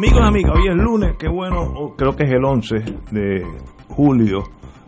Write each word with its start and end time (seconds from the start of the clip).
Amigos, 0.00 0.22
amigas, 0.22 0.52
hoy 0.56 0.66
es 0.66 0.76
lunes, 0.76 1.16
qué 1.18 1.28
bueno, 1.28 1.92
creo 1.94 2.16
que 2.16 2.24
es 2.24 2.30
el 2.30 2.42
11 2.42 2.74
de 3.10 3.44
julio, 3.90 4.44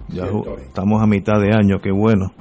ya 0.09 0.25
estamos 0.63 1.03
a 1.03 1.07
mitad 1.07 1.39
de 1.39 1.53
año, 1.53 1.81
qué 1.83 1.93
bueno. 1.93 2.33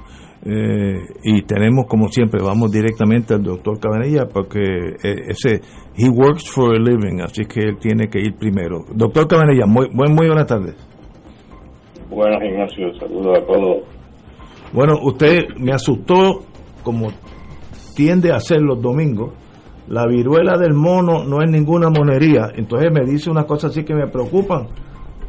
Eh, 0.42 0.96
y 1.22 1.42
tenemos, 1.42 1.84
como 1.86 2.08
siempre, 2.08 2.42
vamos 2.42 2.72
directamente 2.72 3.34
al 3.34 3.42
doctor 3.42 3.78
Cabanilla 3.78 4.24
porque 4.24 4.62
eh, 5.04 5.16
ese, 5.28 5.60
he 5.98 6.08
works 6.08 6.48
for 6.50 6.74
a 6.74 6.78
living, 6.78 7.20
así 7.20 7.44
que 7.44 7.60
él 7.60 7.76
tiene 7.78 8.08
que 8.08 8.20
ir 8.20 8.36
primero. 8.36 8.86
Doctor 8.94 9.28
Cabanilla, 9.28 9.66
muy, 9.66 9.90
muy, 9.90 10.08
muy 10.08 10.28
buenas 10.28 10.46
tardes. 10.46 10.74
Buenas, 12.08 12.42
Ignacio, 12.42 12.94
saludos 12.94 13.38
a 13.38 13.46
todos. 13.48 13.84
Bueno, 14.72 14.94
usted 15.02 15.44
me 15.58 15.72
asustó 15.72 16.40
como 16.82 17.08
tiende 17.94 18.32
a 18.32 18.36
hacer 18.36 18.62
los 18.62 18.80
domingos 18.80 19.41
la 19.88 20.06
viruela 20.06 20.56
del 20.56 20.74
mono 20.74 21.24
no 21.24 21.42
es 21.42 21.50
ninguna 21.50 21.90
monería. 21.90 22.50
Entonces 22.54 22.90
me 22.92 23.04
dice 23.04 23.30
una 23.30 23.44
cosa 23.44 23.68
así 23.68 23.84
que 23.84 23.94
me 23.94 24.06
preocupan, 24.06 24.68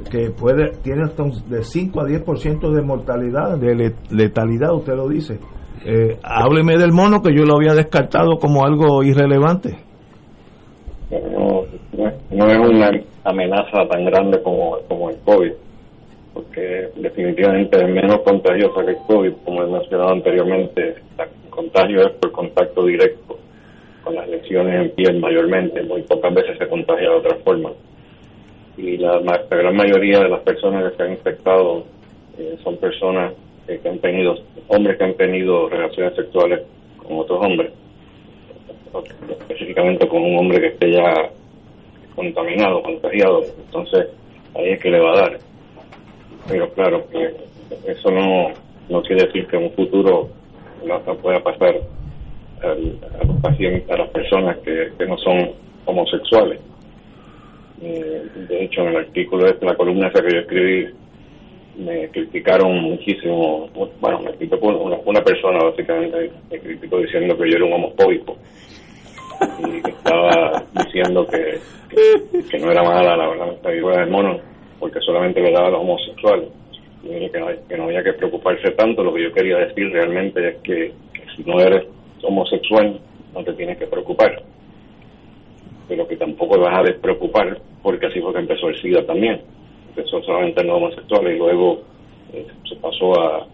que 0.10 0.30
puede 0.32 0.72
tiene 0.84 1.04
hasta 1.04 1.24
de 1.24 1.64
5 1.64 2.02
a 2.02 2.04
10% 2.06 2.72
de 2.72 2.82
mortalidad, 2.82 3.58
de 3.58 3.94
letalidad, 4.12 4.74
usted 4.74 4.96
lo 4.96 5.08
dice. 5.08 5.40
Eh, 5.86 6.18
hábleme 6.24 6.78
del 6.78 6.92
mono 6.92 7.22
que 7.22 7.36
yo 7.36 7.44
lo 7.44 7.56
había 7.56 7.74
descartado 7.74 8.38
como 8.38 8.66
algo 8.66 9.04
irrelevante. 9.04 9.78
No, 11.12 11.64
no, 12.32 12.48
es 12.48 12.70
una 12.70 12.90
amenaza 13.26 13.86
tan 13.90 14.06
grande 14.06 14.42
como, 14.42 14.78
como 14.88 15.10
el 15.10 15.18
COVID, 15.26 15.52
porque 16.34 16.90
definitivamente 16.96 17.78
es 17.78 17.90
menos 17.90 18.22
contagiosa 18.22 18.84
que 18.86 18.92
el 18.92 18.98
COVID, 19.08 19.34
como 19.44 19.64
he 19.64 19.68
mencionado 19.68 20.12
anteriormente, 20.12 20.96
el 21.18 21.50
contagio 21.50 22.08
es 22.08 22.14
por 22.14 22.32
contacto 22.32 22.86
directo 22.86 23.38
con 24.04 24.16
las 24.16 24.28
lesiones 24.28 24.82
en 24.82 24.92
piel 24.92 25.20
mayormente, 25.20 25.82
muy 25.84 26.02
pocas 26.04 26.34
veces 26.34 26.58
se 26.58 26.68
contagia 26.68 27.10
de 27.10 27.16
otra 27.16 27.36
forma. 27.38 27.72
Y 28.78 28.98
la, 28.98 29.20
gran 29.50 29.76
mayoría 29.76 30.20
de 30.20 30.30
las 30.30 30.42
personas 30.42 30.92
que 30.92 30.98
se 30.98 31.04
han 31.04 31.12
infectado 31.12 31.86
eh, 32.38 32.58
son 32.64 32.78
personas 32.78 33.34
que 33.66 33.80
han 33.88 34.00
tenido, 34.00 34.36
hombres 34.68 34.98
que 34.98 35.04
han 35.04 35.14
tenido 35.16 35.70
relaciones 35.70 36.16
sexuales 36.16 36.62
con 36.98 37.20
otros 37.20 37.46
hombres, 37.46 37.72
específicamente 39.30 40.08
con 40.08 40.22
un 40.22 40.38
hombre 40.38 40.60
que 40.60 40.68
esté 40.68 40.92
ya 40.92 41.30
contaminado, 42.16 42.82
contagiado, 42.84 43.42
entonces 43.66 44.08
ahí 44.56 44.72
es 44.72 44.80
que 44.80 44.92
le 44.92 45.00
va 45.00 45.14
a 45.14 45.22
dar. 45.22 45.40
Pero 46.48 46.70
claro, 46.74 47.08
que 47.10 47.34
eso 47.90 48.12
no, 48.12 48.50
no 48.90 49.02
quiere 49.02 49.26
decir 49.26 49.48
que 49.48 49.56
en 49.56 49.64
un 49.64 49.72
futuro 49.72 50.30
no 50.86 51.00
pueda 51.18 51.42
pasar 51.42 51.80
a 52.64 53.26
los 53.26 53.42
pacientes, 53.42 53.90
a 53.90 53.98
las 53.98 54.10
personas 54.10 54.58
que, 54.60 55.06
no 55.06 55.18
son 55.18 55.52
homosexuales. 55.86 56.60
Eh, 57.82 58.24
de 58.48 58.64
hecho, 58.64 58.82
en 58.82 58.88
el 58.90 58.98
artículo, 58.98 59.46
de 59.46 59.66
la 59.66 59.76
columna 59.76 60.10
que 60.10 60.22
yo 60.22 60.40
escribí, 60.40 60.88
me 61.78 62.08
criticaron 62.10 62.76
muchísimo, 62.84 63.70
bueno, 64.00 64.20
me 64.20 64.32
criticó 64.34 64.68
una, 64.68 64.98
una 65.04 65.22
persona 65.22 65.64
básicamente, 65.64 66.32
me 66.52 66.60
criticó 66.60 67.00
diciendo 67.00 67.36
que 67.38 67.50
yo 67.50 67.58
era 67.58 67.66
un 67.66 67.74
homofóbico 67.74 68.38
y 69.60 69.82
que 69.82 69.92
estaba 69.92 70.64
diciendo 70.86 71.26
que, 71.28 72.60
no 72.60 72.72
era 72.72 72.84
mala 72.84 73.18
la, 73.18 73.36
la, 73.36 73.46
la 73.62 73.98
del 74.00 74.10
mono 74.10 74.40
porque 74.80 75.00
solamente 75.00 75.42
le 75.42 75.52
daba 75.52 75.68
a 75.68 75.72
los 75.72 75.82
homosexuales. 75.82 76.50
Y 77.04 77.30
que 77.30 77.78
no 77.78 77.84
había 77.84 78.04
que 78.04 78.14
preocuparse 78.14 78.72
tanto, 78.72 79.04
lo 79.04 79.14
que 79.14 79.24
yo 79.24 79.32
quería 79.34 79.58
decir 79.58 79.90
realmente 79.92 80.50
es 80.50 80.56
que 80.58 80.92
si 81.36 81.44
no 81.44 81.60
eres 81.60 81.86
homosexual, 82.24 83.00
no 83.34 83.44
te 83.44 83.54
tienes 83.54 83.78
que 83.78 83.88
preocupar. 83.88 84.42
Pero 85.88 86.08
que 86.08 86.18
tampoco 86.18 86.60
vas 86.60 86.80
a 86.80 86.84
despreocupar, 86.84 87.60
porque 87.82 88.08
así 88.08 88.20
fue 88.22 88.34
que 88.34 88.40
empezó 88.40 88.70
el 88.70 88.82
SIDA 88.82 89.06
también. 89.06 89.42
Empezó 89.90 90.22
solamente 90.24 90.62
en 90.62 90.68
los 90.68 90.78
homosexuales 90.78 91.36
y 91.36 91.38
luego 91.38 91.82
eh, 92.34 92.48
se 92.68 92.76
pasó 92.78 93.20
a, 93.22 93.48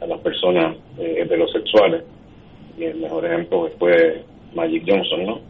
a 0.00 0.06
las 0.06 0.20
personas 0.20 0.76
eh, 0.98 1.22
heterosexuales. 1.22 2.04
Y 2.78 2.84
el 2.84 2.96
mejor 2.96 3.24
ejemplo 3.24 3.68
fue 3.78 4.24
Magic 4.54 4.84
Johnson, 4.86 5.26
¿no? 5.26 5.40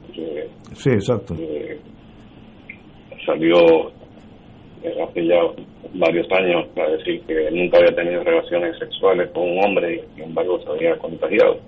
sí, 0.75 0.91
exacto. 0.91 1.35
salió 3.27 3.91
eh, 4.83 5.03
hace 5.03 5.27
ya 5.27 5.41
varios 5.95 6.27
años 6.33 6.69
para 6.75 6.91
decir 6.91 7.23
que 7.27 7.51
nunca 7.51 7.79
había 7.79 7.95
tenido 7.95 8.23
relaciones 8.23 8.79
sexuales 8.79 9.31
con 9.31 9.45
un 9.45 9.65
hombre 9.65 9.97
y 9.97 10.15
sin 10.15 10.25
embargo 10.25 10.61
se 10.61 10.71
había 10.71 10.97
contagiado. 10.99 11.59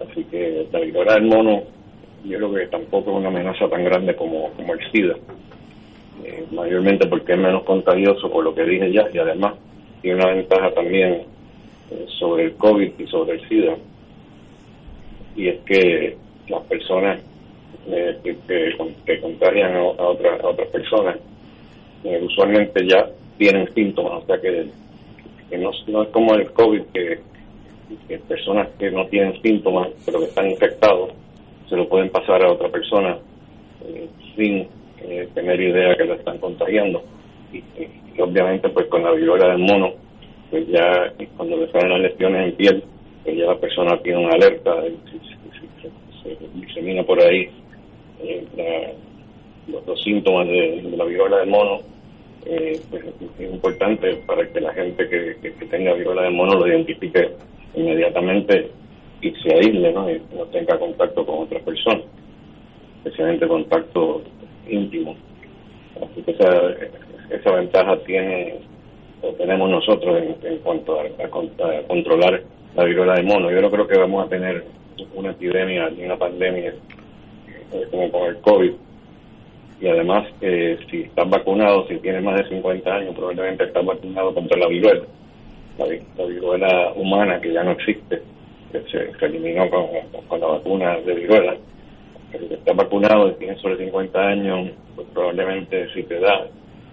Así 0.00 0.24
que 0.24 0.66
la 0.72 0.80
viruela 0.80 1.14
del 1.14 1.24
mono 1.24 1.62
yo 2.24 2.38
creo 2.38 2.54
que 2.54 2.66
tampoco 2.66 3.10
es 3.10 3.16
una 3.18 3.28
amenaza 3.28 3.68
tan 3.68 3.84
grande 3.84 4.16
como, 4.16 4.50
como 4.52 4.74
el 4.74 4.90
SIDA, 4.90 5.16
eh, 6.24 6.46
mayormente 6.52 7.06
porque 7.06 7.32
es 7.32 7.38
menos 7.38 7.64
contagioso 7.64 8.30
por 8.30 8.44
lo 8.44 8.54
que 8.54 8.64
dije 8.64 8.92
ya 8.92 9.06
y 9.12 9.18
además 9.18 9.54
tiene 10.00 10.16
una 10.16 10.32
ventaja 10.34 10.72
también 10.72 11.22
eh, 11.90 12.06
sobre 12.18 12.44
el 12.44 12.54
COVID 12.54 12.92
y 12.98 13.06
sobre 13.06 13.34
el 13.34 13.48
SIDA. 13.48 13.76
Y 15.36 15.48
es 15.48 15.60
que 15.66 16.16
las 16.48 16.62
personas 16.62 17.20
eh, 17.88 18.18
que, 19.04 19.20
contagian 19.20 19.74
a, 19.76 19.82
otras 19.82 20.40
a 20.40 20.48
otras 20.48 20.68
personas 20.68 21.16
usualmente 22.22 22.86
ya 22.86 23.08
tienen 23.38 23.72
síntomas, 23.74 24.22
o 24.22 24.26
sea 24.26 24.38
que, 24.38 24.66
no, 25.56 25.70
no 25.88 26.02
es 26.02 26.08
como 26.10 26.34
el 26.34 26.50
COVID 26.52 26.82
que 26.92 27.18
que 28.08 28.18
personas 28.18 28.68
que 28.78 28.90
no 28.90 29.06
tienen 29.06 29.40
síntomas 29.42 29.88
pero 30.04 30.20
que 30.20 30.26
están 30.26 30.50
infectados 30.50 31.10
se 31.68 31.76
lo 31.76 31.88
pueden 31.88 32.10
pasar 32.10 32.44
a 32.44 32.52
otra 32.52 32.68
persona 32.68 33.18
eh, 33.86 34.08
sin 34.36 34.68
eh, 35.00 35.28
tener 35.34 35.60
idea 35.60 35.96
que 35.96 36.04
lo 36.04 36.14
están 36.14 36.38
contagiando. 36.38 37.02
Y, 37.52 37.62
obviamente 38.20 38.68
pues 38.68 38.86
con 38.86 39.02
la 39.02 39.10
viruela 39.10 39.48
del 39.48 39.58
mono 39.58 39.92
pues 40.50 40.68
ya 40.68 41.12
cuando 41.36 41.56
le 41.56 41.70
salen 41.72 41.90
las 41.90 42.12
lesiones 42.12 42.48
en 42.48 42.56
piel 42.56 42.84
pues 43.24 43.36
ya 43.36 43.46
la 43.46 43.58
persona 43.58 44.00
tiene 44.02 44.24
una 44.24 44.34
alerta 44.34 44.72
se, 46.22 46.36
disemina 46.54 47.02
por 47.02 47.20
ahí 47.20 47.48
eh, 48.22 48.94
los, 49.66 50.02
síntomas 50.02 50.46
de, 50.46 50.94
la 50.96 51.04
viruela 51.04 51.38
del 51.38 51.48
mono 51.48 51.80
pues 52.44 53.04
es 53.40 53.52
importante 53.52 54.14
para 54.26 54.46
que 54.48 54.60
la 54.60 54.72
gente 54.74 55.08
que, 55.08 55.36
que, 55.42 55.54
que 55.54 55.66
tenga 55.66 55.92
viruela 55.94 56.22
del 56.22 56.34
mono 56.34 56.54
lo 56.54 56.68
identifique 56.68 57.30
inmediatamente 57.74 58.70
y 59.20 59.30
se 59.36 59.54
aísle 59.54 59.92
¿no? 59.92 60.10
y 60.10 60.20
no 60.36 60.44
tenga 60.46 60.78
contacto 60.78 61.24
con 61.24 61.44
otras 61.44 61.62
personas, 61.62 62.04
especialmente 63.04 63.46
contacto 63.46 64.22
íntimo. 64.68 65.16
Así 65.96 66.22
que 66.22 66.32
esa, 66.32 66.72
esa 67.30 67.52
ventaja 67.52 67.96
tiene 68.04 68.58
tenemos 69.38 69.70
nosotros 69.70 70.22
en, 70.42 70.58
cuanto 70.58 71.00
a, 71.00 71.04
controlar 71.88 72.42
la 72.76 72.84
viruela 72.84 73.14
de 73.14 73.22
mono. 73.22 73.50
Yo 73.50 73.62
no 73.62 73.70
creo 73.70 73.86
que 73.86 73.98
vamos 73.98 74.26
a 74.26 74.28
tener 74.28 74.64
una 75.14 75.30
epidemia 75.30 75.88
ni 75.88 76.04
una 76.04 76.18
pandemia 76.18 76.74
eh, 77.72 77.84
como 77.90 78.10
con 78.10 78.28
el 78.28 78.36
COVID. 78.42 78.72
Y 79.80 79.86
además, 79.88 80.28
eh, 80.42 80.78
si 80.90 81.02
estás 81.02 81.28
vacunado, 81.30 81.86
si 81.88 81.96
tienes 81.96 82.22
más 82.22 82.36
de 82.36 82.48
50 82.48 82.94
años, 82.94 83.14
probablemente 83.14 83.64
estás 83.64 83.84
vacunado 83.84 84.34
contra 84.34 84.58
la 84.58 84.68
viruela 84.68 85.04
la, 85.78 86.24
viruela 86.26 86.92
humana 86.94 87.40
que 87.40 87.52
ya 87.52 87.62
no 87.64 87.72
existe, 87.72 88.22
que 88.72 88.80
se, 88.90 89.26
eliminó 89.26 89.68
con, 89.70 90.40
la 90.40 90.46
vacuna 90.46 90.96
de 90.98 91.14
viruela, 91.14 91.56
que 92.30 92.54
está 92.54 92.72
vacunado 92.72 93.30
y 93.30 93.34
tiene 93.34 93.56
sobre 93.56 93.78
50 93.78 94.20
años, 94.20 94.70
pues 94.94 95.06
probablemente 95.12 95.92
si 95.94 96.02
te 96.04 96.18
da, 96.20 96.46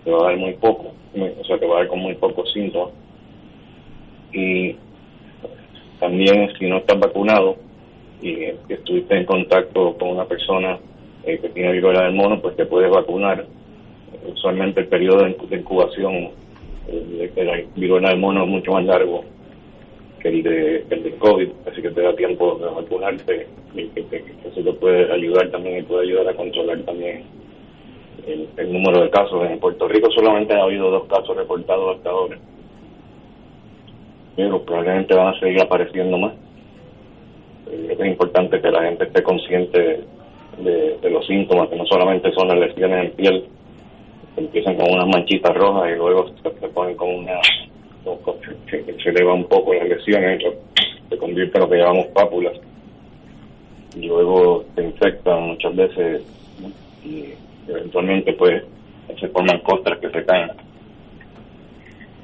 te 0.03 0.11
va 0.11 0.19
a 0.19 0.29
dar 0.29 0.37
muy 0.37 0.53
poco, 0.53 0.93
o 1.15 1.43
sea, 1.45 1.57
te 1.57 1.65
va 1.65 1.75
a 1.75 1.79
dar 1.79 1.87
con 1.87 1.99
muy 1.99 2.15
pocos 2.15 2.51
síntomas. 2.51 2.93
Y 4.33 4.75
también 5.99 6.51
si 6.57 6.67
no 6.67 6.77
estás 6.77 6.99
vacunado 6.99 7.57
y 8.21 8.45
estuviste 8.69 9.17
en 9.17 9.25
contacto 9.25 9.97
con 9.97 10.09
una 10.09 10.25
persona 10.25 10.79
eh, 11.23 11.37
que 11.39 11.49
tiene 11.49 11.73
viruela 11.73 12.03
del 12.03 12.13
mono, 12.13 12.41
pues 12.41 12.55
te 12.55 12.65
puedes 12.65 12.89
vacunar. 12.89 13.45
Usualmente 14.27 14.81
el 14.81 14.87
periodo 14.87 15.23
de 15.23 15.57
incubación 15.57 16.31
eh, 16.91 17.31
de 17.33 17.43
la 17.43 17.61
viruela 17.75 18.09
del 18.09 18.19
mono 18.19 18.43
es 18.43 18.49
mucho 18.49 18.73
más 18.73 18.85
largo 18.85 19.23
que 20.21 20.29
el 20.29 20.43
de 20.43 20.85
el 20.89 21.03
de 21.03 21.11
COVID, 21.17 21.49
así 21.69 21.81
que 21.81 21.89
te 21.89 22.01
da 22.01 22.15
tiempo 22.15 22.55
de 22.55 22.65
vacunarte 22.65 23.47
y 23.73 23.87
que, 23.87 24.23
eso 24.45 24.61
te 24.61 24.73
puede 24.73 25.11
ayudar 25.11 25.49
también 25.49 25.79
y 25.79 25.81
puede 25.83 26.07
ayudar 26.07 26.27
a 26.29 26.35
controlar 26.35 26.79
también 26.81 27.23
el, 28.27 28.71
número 28.71 29.01
de 29.01 29.09
casos. 29.09 29.49
En 29.49 29.59
Puerto 29.59 29.87
Rico 29.87 30.09
solamente 30.11 30.53
ha 30.53 30.63
habido 30.63 30.91
dos 30.91 31.07
casos 31.07 31.35
reportados 31.35 31.97
hasta 31.97 32.09
ahora, 32.09 32.37
pero 34.35 34.61
probablemente 34.63 35.15
van 35.15 35.33
a 35.33 35.39
seguir 35.39 35.61
apareciendo 35.61 36.17
más. 36.17 36.33
Eh, 37.71 37.95
es 37.97 38.05
importante 38.05 38.61
que 38.61 38.71
la 38.71 38.83
gente 38.83 39.05
esté 39.05 39.23
consciente 39.23 40.03
de, 40.59 41.09
los 41.09 41.25
síntomas, 41.25 41.69
que 41.69 41.75
no 41.75 41.85
solamente 41.85 42.31
son 42.33 42.47
las 42.47 42.59
lesiones 42.59 43.05
en 43.05 43.11
piel, 43.13 43.45
empiezan 44.37 44.75
con 44.75 44.91
unas 44.91 45.07
manchitas 45.07 45.55
rojas 45.55 45.91
y 45.91 45.95
luego 45.95 46.29
se, 46.41 46.67
ponen 46.69 46.95
con 46.95 47.09
una 47.09 47.39
se, 48.69 48.83
se 49.01 49.09
eleva 49.09 49.33
un 49.33 49.45
poco 49.45 49.73
las 49.73 49.87
lesiones, 49.87 50.41
se 51.09 51.17
convierte 51.17 51.57
en 51.57 51.63
lo 51.63 51.69
que 51.69 51.77
llamamos 51.77 52.07
pápulas. 52.07 52.53
Luego 53.95 54.65
se 54.75 54.83
infectan 54.83 55.47
muchas 55.47 55.75
veces 55.75 56.21
y 57.03 57.25
eventualmente 57.67 58.33
pues 58.33 58.63
se 59.19 59.27
forman 59.29 59.59
costras 59.59 59.99
que 59.99 60.09
se 60.09 60.25
caen. 60.25 60.51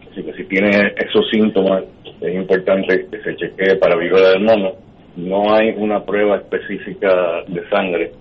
Así 0.09 0.24
que 0.24 0.33
si 0.33 0.44
tiene 0.45 0.94
esos 0.98 1.30
síntomas, 1.30 1.83
es 2.21 2.33
importante 2.33 3.07
que 3.12 3.21
se 3.21 3.36
chequee 3.36 3.75
para 3.75 3.95
viruela 3.95 4.30
del 4.30 4.44
mono. 4.44 4.71
No 5.15 5.54
hay 5.54 5.74
una 5.75 6.04
prueba 6.04 6.38
específica 6.38 7.44
de 7.48 7.68
sangre 7.69 8.12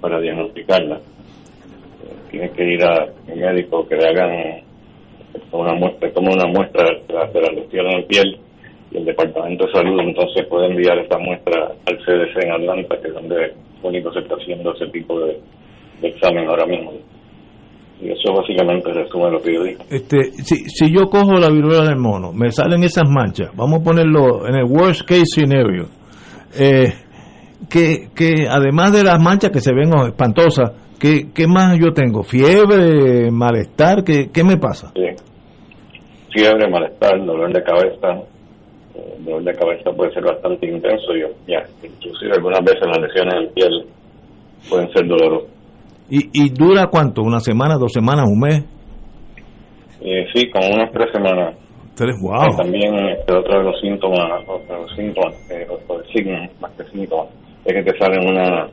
para 0.00 0.20
diagnosticarla. 0.20 1.00
Tiene 2.30 2.50
que 2.50 2.64
ir 2.64 2.84
a 2.84 3.06
un 3.28 3.40
médico 3.40 3.86
que 3.88 3.96
le 3.96 4.08
hagan 4.08 4.66
una 5.52 5.74
muestra, 5.74 6.12
toma 6.12 6.32
una 6.34 6.46
muestra 6.46 6.84
de 7.08 7.40
la 7.40 7.52
lesión 7.52 7.86
en 7.86 8.06
piel 8.06 8.38
y 8.90 8.98
el 8.98 9.04
Departamento 9.04 9.66
de 9.66 9.72
Salud 9.72 10.00
entonces 10.00 10.46
puede 10.48 10.68
enviar 10.68 10.98
esta 10.98 11.18
muestra 11.18 11.72
al 11.86 11.98
CDC 11.98 12.44
en 12.44 12.52
Atlanta, 12.52 12.96
que 13.00 13.08
es 13.08 13.14
donde 13.14 13.54
único 13.82 14.12
se 14.12 14.20
está 14.20 14.34
haciendo 14.34 14.74
ese 14.74 14.86
tipo 14.86 15.20
de, 15.20 15.40
examen 16.02 16.48
ahora 16.48 16.66
mismo. 16.66 16.92
Y 18.00 18.10
eso 18.10 18.34
básicamente 18.34 18.92
resume 18.92 19.30
lo 19.30 19.40
que 19.40 19.54
yo 19.54 19.64
digo. 19.64 19.84
Este, 19.90 20.24
si, 20.32 20.56
si 20.68 20.92
yo 20.92 21.06
cojo 21.06 21.32
la 21.34 21.48
viruela 21.48 21.84
del 21.84 21.96
mono, 21.96 22.32
me 22.32 22.50
salen 22.50 22.84
esas 22.84 23.08
manchas, 23.08 23.50
vamos 23.56 23.80
a 23.80 23.84
ponerlo 23.84 24.46
en 24.46 24.56
el 24.56 24.64
worst 24.64 25.08
case 25.08 25.24
scenario, 25.24 25.86
eh, 26.58 26.92
que, 27.70 28.08
que 28.14 28.46
además 28.48 28.92
de 28.92 29.02
las 29.02 29.18
manchas 29.20 29.50
que 29.50 29.60
se 29.60 29.72
ven 29.72 29.90
espantosas, 30.06 30.72
¿qué, 30.98 31.28
qué 31.34 31.46
más 31.46 31.78
yo 31.78 31.92
tengo? 31.92 32.22
¿Fiebre, 32.22 33.30
malestar? 33.30 34.04
¿Qué, 34.04 34.30
qué 34.32 34.44
me 34.44 34.56
pasa? 34.56 34.92
Sí 34.94 35.26
fiebre, 36.36 36.68
malestar, 36.68 37.24
dolor 37.24 37.52
de 37.52 37.62
cabeza. 37.62 38.22
El 38.94 39.24
dolor 39.24 39.44
de 39.44 39.52
cabeza 39.54 39.90
puede 39.92 40.12
ser 40.12 40.24
bastante 40.24 40.66
intenso 40.66 41.16
y 41.16 41.50
ya, 41.50 41.62
inclusive 41.82 42.32
algunas 42.34 42.60
veces 42.60 42.82
las 42.86 42.98
lesiones 42.98 43.34
en 43.34 43.54
piel 43.54 43.86
pueden 44.68 44.88
ser 44.92 45.06
dolorosas. 45.06 45.50
¿Y, 46.08 46.30
¿Y 46.32 46.50
dura 46.50 46.86
cuánto? 46.86 47.22
¿Una 47.22 47.40
semana, 47.40 47.76
dos 47.78 47.92
semanas, 47.92 48.26
un 48.28 48.38
mes? 48.38 48.64
Eh, 50.00 50.26
sí, 50.32 50.48
como 50.50 50.68
unas 50.68 50.92
tres 50.92 51.08
semanas. 51.12 51.56
Tres, 51.96 52.14
wow. 52.20 52.56
también 52.56 52.94
este, 53.08 53.32
otro 53.32 53.58
de 53.58 53.64
los 53.64 53.80
síntomas, 53.80 54.46
los 54.46 54.94
síntomas, 54.94 55.50
eh, 55.50 55.66
los 55.66 56.06
signos, 56.12 56.50
más 56.60 56.70
que 56.72 56.84
síntomas, 56.90 57.28
es 57.64 57.72
que 57.72 57.82
te 57.82 57.98
salen 57.98 58.28
unas 58.28 58.70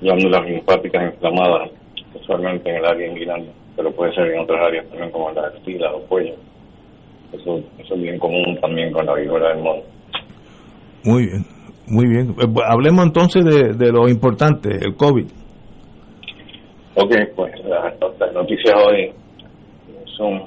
glándulas 0.00 0.44
linfáticas 0.44 1.14
inflamadas, 1.14 1.70
usualmente 2.14 2.70
en 2.70 2.76
el 2.76 2.84
área 2.84 3.08
inguinal, 3.08 3.44
pero 3.76 3.92
puede 3.92 4.14
ser 4.14 4.28
en 4.28 4.40
otras 4.40 4.60
áreas 4.66 4.88
también 4.88 5.10
como 5.10 5.30
en 5.30 5.36
la 5.36 5.48
axila 5.48 5.94
o 5.94 6.00
cuello. 6.02 6.34
Eso, 7.32 7.62
eso 7.78 7.94
es 7.94 8.00
bien 8.00 8.18
común 8.18 8.58
también 8.60 8.92
con 8.92 9.04
la 9.04 9.14
viruela 9.14 9.48
del 9.50 9.58
mono. 9.58 9.82
Muy 11.04 11.26
bien, 11.26 11.44
muy 11.86 12.06
bien. 12.06 12.34
Eh, 12.40 12.62
hablemos 12.66 13.04
entonces 13.04 13.44
de, 13.44 13.74
de 13.74 13.92
lo 13.92 14.08
importante, 14.08 14.70
el 14.70 14.96
COVID. 14.96 15.26
Ok, 17.00 17.14
pues 17.36 17.52
las, 17.64 17.94
noticias 18.34 18.74
hoy 18.74 19.12
son 20.16 20.42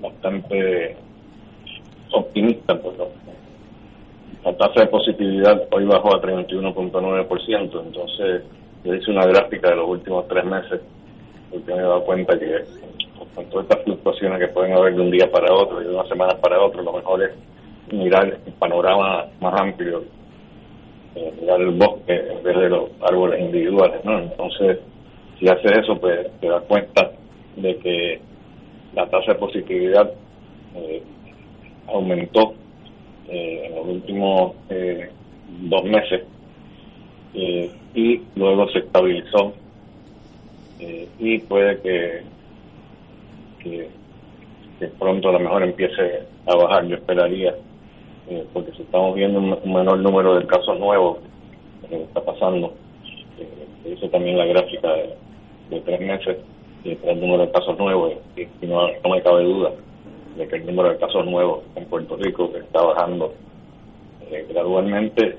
bastante 0.00 0.96
optimistas. 2.12 2.78
Pues, 2.78 2.96
la 4.44 4.56
tasa 4.56 4.82
de 4.82 4.86
positividad 4.86 5.66
hoy 5.72 5.84
bajó 5.86 6.14
a 6.14 6.22
31.9%, 6.22 7.82
entonces 7.84 8.44
hice 8.94 9.10
una 9.10 9.26
gráfica 9.26 9.70
de 9.70 9.76
los 9.76 9.88
últimos 9.88 10.26
tres 10.28 10.44
meses 10.44 10.80
porque 11.50 11.72
me 11.72 11.78
he 11.78 11.82
dado 11.82 12.04
cuenta 12.04 12.38
que 12.38 12.64
con 13.34 13.44
todas 13.46 13.66
estas 13.68 13.84
fluctuaciones 13.84 14.38
que 14.38 14.48
pueden 14.48 14.72
haber 14.72 14.94
de 14.94 15.00
un 15.00 15.10
día 15.10 15.30
para 15.30 15.52
otro 15.52 15.80
y 15.80 15.84
de 15.84 15.94
una 15.94 16.06
semana 16.08 16.36
para 16.40 16.60
otro, 16.60 16.82
lo 16.82 16.92
mejor 16.92 17.22
es 17.22 17.30
mirar 17.92 18.26
el 18.26 18.52
panorama 18.54 19.26
más 19.40 19.60
amplio, 19.60 20.04
eh, 21.14 21.32
mirar 21.40 21.60
el 21.60 21.70
bosque 21.70 22.14
en 22.14 22.42
vez 22.42 22.56
de 22.56 22.68
los 22.68 22.90
árboles 23.00 23.40
individuales, 23.40 24.04
¿no? 24.04 24.18
Entonces, 24.18 24.78
si 25.38 25.48
haces 25.48 25.78
eso, 25.78 25.98
pues 25.98 26.28
te 26.40 26.48
das 26.48 26.62
cuenta 26.64 27.12
de 27.56 27.76
que 27.78 28.20
la 28.94 29.06
tasa 29.08 29.32
de 29.32 29.38
positividad 29.38 30.10
eh, 30.74 31.02
aumentó 31.86 32.54
eh, 33.28 33.62
en 33.66 33.74
los 33.76 33.86
últimos 33.86 34.52
dos 35.60 35.84
meses 35.84 36.22
y 37.34 38.22
luego 38.36 38.68
se 38.70 38.80
estabilizó. 38.80 39.52
Y 41.18 41.38
puede 41.40 41.80
que 41.80 42.22
pronto 44.98 45.28
a 45.28 45.32
lo 45.32 45.40
mejor 45.40 45.62
empiece 45.62 46.22
a 46.46 46.54
bajar, 46.54 46.86
yo 46.86 46.96
esperaría, 46.96 47.54
eh, 48.28 48.44
porque 48.52 48.72
si 48.72 48.82
estamos 48.82 49.14
viendo 49.14 49.38
un, 49.38 49.72
menor 49.72 49.98
número 49.98 50.34
de 50.38 50.46
casos 50.46 50.78
nuevos, 50.78 51.18
que 51.88 52.02
está 52.02 52.22
pasando, 52.22 52.74
eh, 53.38 53.92
hice 53.92 54.08
también 54.08 54.38
la 54.38 54.46
gráfica 54.46 54.88
de, 54.92 55.80
tres 55.80 56.00
meses, 56.00 56.38
el 56.84 57.20
número 57.20 57.46
de 57.46 57.52
casos 57.52 57.78
nuevos, 57.78 58.14
y, 58.36 58.66
no, 58.66 58.88
me 59.10 59.22
cabe 59.22 59.44
duda 59.44 59.72
de 60.36 60.46
que 60.46 60.56
el 60.56 60.66
número 60.66 60.90
de 60.90 60.98
casos 60.98 61.26
nuevos 61.26 61.64
en 61.74 61.84
Puerto 61.86 62.16
Rico 62.16 62.52
que 62.52 62.58
está 62.58 62.82
bajando 62.82 63.34
eh, 64.30 64.46
gradualmente, 64.48 65.36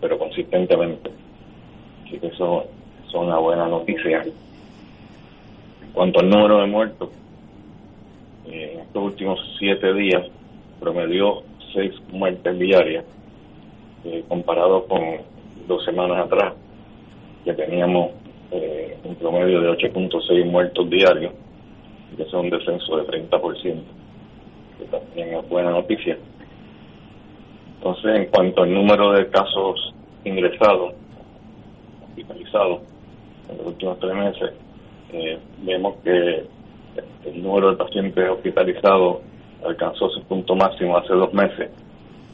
pero 0.00 0.18
consistentemente. 0.18 1.10
Así 2.04 2.18
que 2.18 2.28
eso, 2.28 2.64
es 3.06 3.14
una 3.14 3.38
buena 3.38 3.66
noticia. 3.68 4.22
En 4.22 5.92
cuanto 5.92 6.20
al 6.20 6.28
número 6.28 6.60
de 6.60 6.66
muertos, 6.66 7.10
en 8.46 8.80
estos 8.80 9.02
últimos 9.02 9.38
siete 9.58 9.92
días 9.94 10.24
promedió 10.80 11.42
seis 11.72 11.92
muertes 12.10 12.58
diarias, 12.58 13.04
eh, 14.04 14.24
comparado 14.28 14.86
con 14.86 15.00
dos 15.66 15.84
semanas 15.84 16.26
atrás, 16.26 16.54
que 17.44 17.52
teníamos 17.52 18.12
eh, 18.50 18.96
un 19.04 19.14
promedio 19.16 19.60
de 19.60 19.70
8.6 19.70 20.44
muertos 20.46 20.88
diarios, 20.88 21.32
que 22.16 22.22
es 22.22 22.32
un 22.32 22.48
descenso 22.48 22.96
de 22.96 23.04
30%, 23.04 23.82
que 24.78 24.84
también 24.86 25.34
es 25.34 25.48
buena 25.48 25.70
noticia. 25.70 26.16
Entonces, 27.78 28.16
en 28.16 28.26
cuanto 28.26 28.62
al 28.62 28.74
número 28.74 29.12
de 29.12 29.28
casos 29.28 29.94
ingresados, 30.24 30.94
hospitalizados, 32.02 32.80
en 33.48 33.58
los 33.58 33.66
últimos 33.68 33.98
tres 34.00 34.14
meses, 34.14 34.50
eh, 35.12 35.38
vemos 35.62 35.96
que 36.04 36.44
el 37.24 37.42
número 37.42 37.70
de 37.70 37.76
pacientes 37.76 38.28
hospitalizados 38.28 39.18
alcanzó 39.64 40.08
su 40.10 40.22
punto 40.24 40.54
máximo 40.54 40.96
hace 40.96 41.14
dos 41.14 41.32
meses 41.32 41.70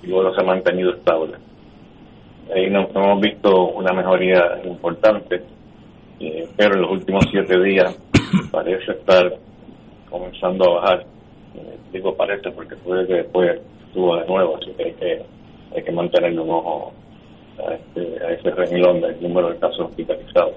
y 0.02 0.08
luego 0.08 0.34
se 0.34 0.40
ha 0.40 0.44
mantenido 0.44 0.92
estable. 0.92 1.34
Ahí 2.54 2.68
no, 2.70 2.88
hemos 2.94 3.20
visto 3.20 3.68
una 3.68 3.92
mejoría 3.92 4.60
importante, 4.64 5.42
eh, 6.20 6.48
pero 6.56 6.74
en 6.74 6.82
los 6.82 6.90
últimos 6.90 7.24
siete 7.30 7.60
días 7.62 7.98
parece 8.50 8.92
estar 8.92 9.34
comenzando 10.10 10.64
a 10.64 10.80
bajar. 10.80 11.06
Eh, 11.56 11.78
digo 11.92 12.14
parece 12.14 12.50
porque 12.50 12.76
puede 12.76 13.06
que 13.06 13.14
después 13.14 13.60
suba 13.92 14.20
de 14.22 14.26
nuevo, 14.26 14.56
así 14.56 14.72
que 14.72 14.84
hay 14.84 14.92
que, 14.92 15.22
hay 15.74 15.82
que 15.82 15.92
mantenerle 15.92 16.40
un 16.40 16.50
ojo 16.50 16.92
a, 17.66 17.74
este, 17.74 18.24
a 18.24 18.30
ese 18.30 18.50
renglón 18.50 19.00
del 19.00 19.20
número 19.22 19.50
de 19.50 19.58
casos 19.58 19.80
hospitalizados 19.80 20.54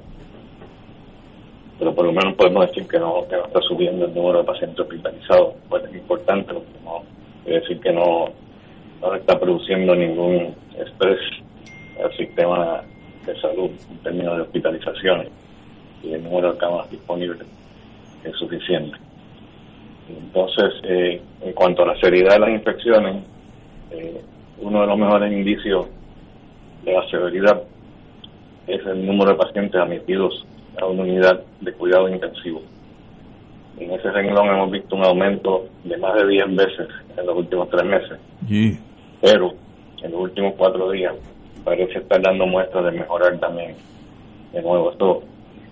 pero 1.80 1.94
por 1.94 2.06
lo 2.06 2.12
menos 2.12 2.36
podemos 2.36 2.68
decir 2.68 2.88
que 2.88 3.00
no, 3.00 3.28
que 3.28 3.36
no 3.36 3.46
está 3.46 3.62
subiendo 3.62 4.06
el 4.06 4.14
número 4.14 4.40
de 4.40 4.46
pacientes 4.46 4.80
hospitalizados, 4.80 5.56
pues 5.70 5.84
es 5.86 5.96
importante, 5.96 6.54
porque 6.54 6.70
no 6.84 7.04
quiere 7.44 7.60
decir 7.60 7.80
que 7.80 7.92
no, 7.94 8.30
no 9.02 9.16
está 9.16 9.40
produciendo 9.40 9.96
ningún 9.96 10.56
estrés 10.78 11.20
al 12.04 12.16
sistema 12.18 12.82
de 13.26 13.40
salud 13.42 13.70
en 13.92 13.98
términos 14.00 14.38
de 14.38 14.42
hospitalizaciones 14.44 15.30
y 16.04 16.14
el 16.14 16.24
número 16.24 16.54
de 16.54 16.58
camas 16.58 16.90
disponibles 16.90 17.48
es 18.24 18.36
suficiente. 18.38 18.98
Entonces, 20.10 20.74
eh, 20.84 21.22
en 21.42 21.54
cuanto 21.54 21.84
a 21.84 21.88
la 21.88 22.00
seriedad 22.00 22.34
de 22.34 22.40
las 22.40 22.50
infecciones, 22.50 23.24
eh, 23.92 24.22
uno 24.62 24.82
de 24.82 24.88
los 24.88 24.98
mejores 24.98 25.32
indicios 25.32 25.88
de 26.84 26.94
la 26.94 27.08
severidad 27.10 27.64
es 28.68 28.86
el 28.86 29.06
número 29.06 29.32
de 29.32 29.38
pacientes 29.38 29.80
admitidos 29.80 30.46
a 30.80 30.86
una 30.86 31.04
unidad 31.04 31.42
de 31.62 31.74
cuidado 31.74 32.10
intensivo. 32.10 32.62
En 33.80 33.92
ese 33.92 34.12
renglón 34.12 34.50
hemos 34.50 34.72
visto 34.72 34.96
un 34.96 35.06
aumento 35.06 35.68
de 35.84 35.98
más 35.98 36.16
de 36.16 36.28
10 36.28 36.56
veces 36.56 36.88
en 37.16 37.26
los 37.26 37.38
últimos 37.38 37.70
tres 37.70 37.86
meses. 37.86 38.20
Pero 39.22 39.54
en 40.02 40.12
los 40.12 40.22
últimos 40.22 40.54
cuatro 40.58 40.92
días 40.92 41.14
parece 41.64 42.00
estar 42.00 42.22
dando 42.22 42.46
muestras 42.48 42.86
de 42.86 42.92
mejorar 42.92 43.38
también. 43.40 43.76
De 44.54 44.62
nuevo, 44.62 44.92
esto 44.92 45.24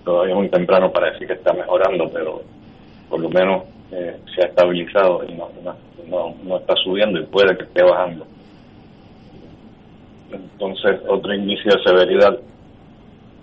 todavía 0.04 0.34
es 0.34 0.39
muy 0.39 0.50
temprano 0.50 0.92
para 0.92 1.12
decir 1.12 1.27
que 1.27 1.34
está 1.34 1.54
mejorando, 1.54 2.10
pero 2.13 2.42
por 3.10 3.20
lo 3.20 3.30
menos 3.30 3.63
eh, 3.92 4.18
se 4.34 4.44
ha 4.44 4.50
estabilizado 4.50 5.24
y 5.27 5.34
no, 5.34 5.50
no, 6.08 6.36
no, 6.44 6.58
está 6.58 6.75
subiendo 6.84 7.20
y 7.20 7.25
puede 7.25 7.58
que 7.58 7.63
esté 7.63 7.84
bajando. 7.84 8.25
Entonces, 10.32 11.01
otro 11.08 11.34
inicio 11.34 11.72
de 11.72 11.84
severidad 11.84 12.39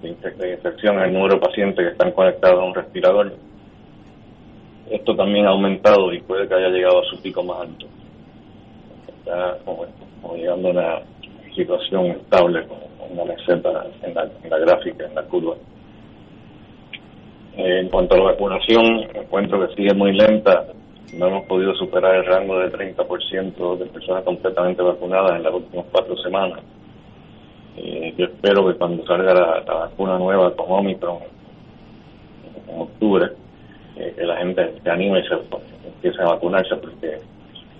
de, 0.02 0.52
infección 0.52 0.98
es 0.98 1.06
el 1.06 1.12
número 1.12 1.34
de 1.34 1.40
pacientes 1.40 1.84
que 1.84 1.92
están 1.92 2.12
conectados 2.12 2.60
a 2.60 2.64
un 2.64 2.74
respirador. 2.74 3.32
Esto 4.90 5.14
también 5.16 5.46
ha 5.46 5.50
aumentado 5.50 6.12
y 6.12 6.20
puede 6.20 6.48
que 6.48 6.54
haya 6.54 6.68
llegado 6.68 7.00
a 7.00 7.04
su 7.04 7.22
pico 7.22 7.42
más 7.42 7.60
alto. 7.60 7.86
Está 9.08 9.58
como, 9.64 9.86
llegando 10.36 10.68
a 10.68 10.70
una 10.72 10.98
situación 11.54 12.06
estable, 12.06 12.66
con 12.66 12.78
una 13.10 13.24
meseta 13.24 13.86
en 14.02 14.14
la, 14.14 14.28
en 14.42 14.50
la 14.50 14.58
gráfica, 14.58 15.06
en 15.06 15.14
la 15.14 15.22
curva. 15.22 15.54
Eh, 17.56 17.80
en 17.80 17.88
cuanto 17.88 18.14
a 18.14 18.18
la 18.18 18.24
vacunación, 18.24 19.06
encuentro 19.14 19.66
que 19.66 19.74
sigue 19.74 19.94
muy 19.94 20.12
lenta. 20.12 20.66
No 21.12 21.26
hemos 21.26 21.44
podido 21.44 21.74
superar 21.74 22.16
el 22.16 22.26
rango 22.26 22.58
del 22.58 22.72
30% 22.72 23.78
de 23.78 23.86
personas 23.86 24.24
completamente 24.24 24.82
vacunadas 24.82 25.36
en 25.36 25.42
las 25.42 25.52
últimas 25.52 25.86
cuatro 25.92 26.16
semanas. 26.16 26.60
Eh, 27.76 28.14
yo 28.16 28.26
espero 28.26 28.66
que 28.66 28.74
cuando 28.74 29.04
salga 29.06 29.34
la, 29.34 29.60
vacuna 29.60 30.18
nueva 30.18 30.54
con 30.54 30.66
Omicron 30.70 31.18
en 32.68 32.80
octubre, 32.80 33.30
eh, 33.96 34.14
que 34.16 34.24
la 34.24 34.36
gente 34.38 34.74
se 34.82 34.90
anime 34.90 35.20
y 35.20 35.28
se 35.28 35.34
empiece 35.86 36.22
a 36.22 36.26
vacunarse, 36.26 36.76
porque 36.76 37.18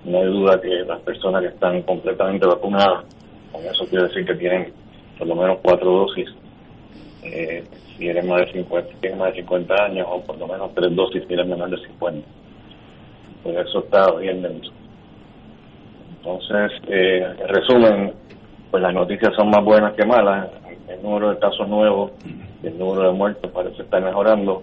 no 0.05 0.19
hay 0.19 0.27
duda 0.27 0.61
que 0.61 0.69
las 0.87 1.01
personas 1.01 1.43
que 1.43 1.49
están 1.49 1.83
completamente 1.83 2.47
vacunadas, 2.47 3.05
con 3.51 3.65
eso 3.65 3.87
quiero 3.87 4.09
decir 4.09 4.27
que 4.27 4.35
tienen 4.35 4.73
por 5.19 5.27
lo 5.27 5.37
menos 5.37 5.59
cuatro 5.63 5.91
dosis, 5.91 6.29
eh, 7.23 7.65
si 7.97 8.09
eres 8.09 8.25
más 8.25 8.41
de 8.47 8.53
50, 8.53 8.95
tienes 9.01 9.19
más 9.19 9.29
de 9.29 9.41
50 9.41 9.75
años, 9.85 10.07
o 10.11 10.21
por 10.23 10.37
lo 10.39 10.47
menos 10.49 10.75
tres 10.75 10.95
dosis 10.95 11.23
si 11.27 11.35
eres 11.35 11.47
menor 11.47 11.71
de 11.71 11.87
50. 11.87 12.27
Pues 13.43 13.57
eso 13.67 13.81
está 13.81 14.11
bien 14.13 14.43
dentro. 14.43 14.71
Entonces, 16.19 16.73
eh, 16.89 17.35
en 17.41 17.49
resumen, 17.49 18.13
pues 18.71 18.83
las 18.83 18.95
noticias 18.95 19.35
son 19.35 19.51
más 19.51 19.65
buenas 19.65 19.95
que 19.95 20.05
malas. 20.07 20.49
El 20.89 21.03
número 21.03 21.31
de 21.31 21.39
casos 21.39 21.69
nuevos 21.69 22.13
y 22.63 22.67
el 22.67 22.79
número 22.79 23.09
de 23.09 23.13
muertos 23.13 23.51
parece 23.51 23.83
estar 23.83 24.03
mejorando. 24.03 24.63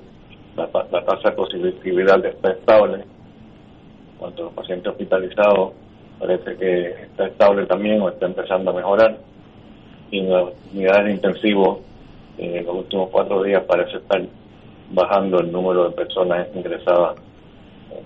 La, 0.56 0.68
tasa 0.68 1.30
de 1.30 1.36
positividad 1.36 2.24
está 2.26 2.52
estable. 2.52 3.04
Cuanto 4.18 4.44
a 4.44 4.46
los 4.46 4.54
pacientes 4.54 4.92
hospitalizados, 4.92 5.74
parece 6.20 6.56
que 6.56 6.88
está 7.04 7.28
estable 7.28 7.66
también 7.66 8.02
o 8.02 8.10
está 8.10 8.26
empezando 8.26 8.72
a 8.72 8.74
mejorar. 8.74 9.18
Y 10.12 10.20
en 10.20 10.32
las 10.32 10.46
unidades 10.74 11.06
de 11.06 11.12
intensivo 11.12 11.82
en 12.38 12.66
los 12.66 12.76
últimos 12.76 13.10
cuatro 13.10 13.44
días 13.44 13.64
parece 13.64 13.98
estar 13.98 14.22
bajando 14.92 15.40
el 15.40 15.52
número 15.52 15.90
de 15.90 15.96
personas 15.96 16.48
ingresadas 16.56 17.20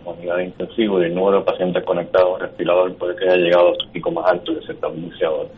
unidad 0.05 0.39
intensivo 0.39 1.01
y 1.01 1.05
el 1.05 1.15
número 1.15 1.39
de 1.39 1.45
pacientes 1.45 1.83
conectados 1.83 2.35
al 2.35 2.47
respirador 2.47 2.95
puede 2.95 3.15
que 3.15 3.25
haya 3.25 3.37
llegado 3.37 3.71
a 3.71 3.75
su 3.83 3.91
pico 3.91 4.11
más 4.11 4.29
alto 4.29 4.51
y 4.51 4.65
se 4.65 4.73
está 4.73 4.89
iniciado. 4.89 5.49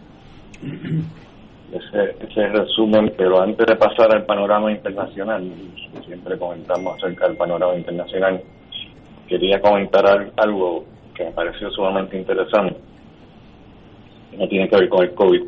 Ese, 1.71 2.11
ese 2.19 2.31
es 2.31 2.37
el 2.37 2.53
resumen, 2.53 3.13
pero 3.17 3.41
antes 3.41 3.65
de 3.65 3.75
pasar 3.75 4.13
al 4.15 4.25
panorama 4.25 4.71
internacional, 4.71 5.43
siempre 6.05 6.37
comentamos 6.37 6.97
acerca 6.97 7.27
del 7.27 7.37
panorama 7.37 7.75
internacional, 7.75 8.41
quería 9.27 9.59
comentar 9.59 10.31
algo 10.37 10.85
que 11.15 11.25
me 11.25 11.31
pareció 11.31 11.69
sumamente 11.71 12.17
interesante. 12.17 12.77
No 14.37 14.47
tiene 14.47 14.67
que 14.69 14.75
ver 14.75 14.89
con 14.89 15.03
el 15.03 15.13
COVID, 15.13 15.41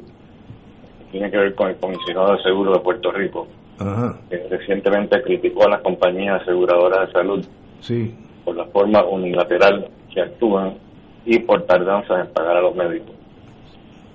tiene 1.12 1.31
que 1.31 1.38
ver 1.38 1.55
con 1.55 1.69
el 1.69 1.75
comisionado 1.77 2.36
de 2.36 2.43
seguro 2.43 2.74
de 2.74 2.79
Puerto 2.79 3.12
Rico, 3.12 3.48
que 4.29 4.48
recientemente 4.50 5.22
criticó 5.22 5.65
a 5.65 5.69
las 5.69 5.81
compañías 5.81 6.41
aseguradoras 6.41 7.07
de 7.07 7.13
salud 7.13 7.46
por 8.48 8.56
la 8.56 8.63
forma 8.68 9.04
unilateral 9.04 9.89
que 10.13 10.22
actúan 10.22 10.75
y 11.25 11.38
por 11.39 11.63
tardanzas 11.63 12.25
en 12.25 12.34
pagar 12.34 12.56
a 12.56 12.62
los 12.62 12.74
médicos. 12.74 13.13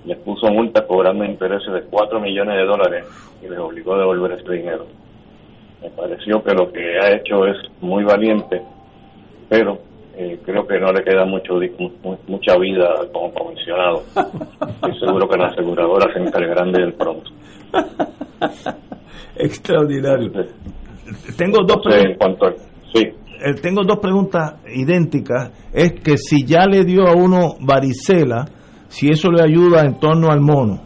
Les 0.05 0.17
puso 0.17 0.47
multas 0.47 0.85
cobrando 0.87 1.23
intereses 1.23 1.71
de 1.71 1.83
4 1.83 2.19
millones 2.19 2.57
de 2.57 2.65
dólares 2.65 3.05
y 3.43 3.47
les 3.47 3.59
obligó 3.59 3.93
a 3.93 3.99
devolver 3.99 4.31
ese 4.31 4.51
dinero. 4.51 4.87
Me 5.83 5.89
pareció 5.91 6.43
que 6.43 6.51
lo 6.55 6.71
que 6.71 6.97
ha 6.99 7.15
hecho 7.15 7.45
es 7.45 7.57
muy 7.79 8.03
valiente, 8.03 8.59
pero 9.49 9.77
eh, 10.17 10.39
creo 10.43 10.65
que 10.65 10.79
no 10.79 10.91
le 10.91 11.03
queda 11.03 11.25
mucho 11.25 11.59
mucha 12.25 12.57
vida 12.57 12.89
como 13.13 13.31
comisionado. 13.35 14.01
Estoy 14.15 14.99
seguro 14.99 15.29
que 15.29 15.37
las 15.37 15.53
aseguradoras 15.53 16.11
se 16.11 16.23
encargarán 16.23 16.71
de 16.71 16.81
él 16.81 16.93
pronto. 16.93 17.29
Extraordinario. 19.35 20.31
Tengo 21.37 21.59
dos 21.67 21.83
preguntas. 21.83 22.72
Eh, 23.45 23.55
tengo 23.61 23.83
dos 23.83 23.99
preguntas 23.99 24.63
idénticas. 24.73 25.51
Es 25.73 25.99
que 26.01 26.15
si 26.15 26.45
ya 26.45 26.65
le 26.65 26.85
dio 26.85 27.05
a 27.05 27.13
uno 27.13 27.55
varicela, 27.59 28.45
si 28.87 29.09
eso 29.09 29.29
le 29.31 29.43
ayuda 29.43 29.81
en 29.81 29.99
torno 29.99 30.31
al 30.31 30.39
mono. 30.39 30.79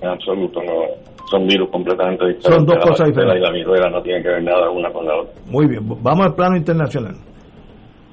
En 0.00 0.08
absoluto, 0.08 0.60
no. 0.64 1.06
Son 1.30 1.46
virus 1.46 1.70
completamente 1.70 2.26
diferentes. 2.26 2.52
Son 2.52 2.66
dos 2.66 2.78
cosas 2.84 3.08
diferentes. 3.08 3.38
Y 3.38 3.44
la 3.44 3.52
viruela 3.52 3.90
no 3.90 4.02
tienen 4.02 4.24
que 4.24 4.28
ver 4.28 4.42
nada 4.42 4.70
una 4.70 4.90
con 4.90 5.06
la 5.06 5.20
otra. 5.20 5.34
Muy 5.48 5.68
bien, 5.68 5.82
vamos 6.02 6.26
al 6.26 6.34
plano 6.34 6.56
internacional. 6.56 7.14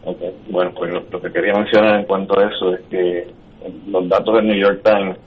Okay. 0.06 0.30
Bueno, 0.50 0.72
pues 0.75 0.94
lo, 0.94 1.22
que 1.22 1.32
quería 1.32 1.54
mencionar 1.54 2.02
en 2.02 2.06
cuanto 2.06 2.38
a 2.38 2.44
eso 2.44 2.75
es 2.75 2.82
que 2.90 3.28
los 3.88 4.10
datos 4.10 4.36
del 4.36 4.48
New 4.48 4.60
York 4.60 4.82
Times 4.84 5.18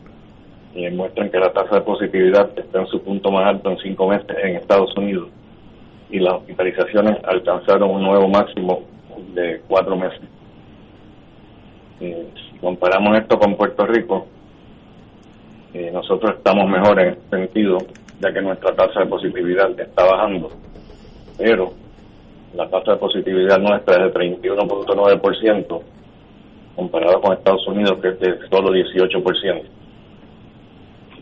eh, 0.74 0.90
muestran 0.92 1.30
que 1.30 1.38
la 1.38 1.52
tasa 1.52 1.76
de 1.76 1.80
positividad 1.80 2.50
está 2.56 2.80
en 2.80 2.86
su 2.86 3.02
punto 3.02 3.32
más 3.32 3.46
alto 3.46 3.70
en 3.70 3.78
cinco 3.78 4.08
meses 4.08 4.36
en 4.44 4.56
Estados 4.56 4.96
Unidos 4.96 5.28
y 6.10 6.18
las 6.20 6.34
hospitalizaciones 6.34 7.18
alcanzaron 7.24 7.90
un 7.90 8.02
nuevo 8.02 8.28
máximo 8.28 8.82
de 9.34 9.60
cuatro 9.66 9.96
meses. 9.96 10.20
Eh, 12.00 12.28
si 12.34 12.58
comparamos 12.58 13.18
esto 13.18 13.38
con 13.38 13.56
Puerto 13.56 13.86
Rico, 13.86 14.26
eh, 15.74 15.90
nosotros 15.92 16.36
estamos 16.36 16.68
mejor 16.68 17.00
en 17.00 17.08
este 17.08 17.36
sentido, 17.36 17.78
ya 18.20 18.32
que 18.32 18.40
nuestra 18.40 18.74
tasa 18.74 19.00
de 19.00 19.06
positividad 19.06 19.78
está 19.78 20.04
bajando, 20.04 20.50
pero 21.38 21.72
la 22.54 22.68
tasa 22.68 22.92
de 22.92 22.98
positividad 22.98 23.58
nuestra 23.58 24.06
es 24.06 24.14
de 24.14 24.20
31.9%, 24.20 25.82
comparado 26.74 27.20
con 27.20 27.32
Estados 27.32 27.66
Unidos, 27.66 27.98
que 28.00 28.08
es 28.08 28.20
de 28.20 28.48
solo 28.48 28.70
18%. 28.70 29.62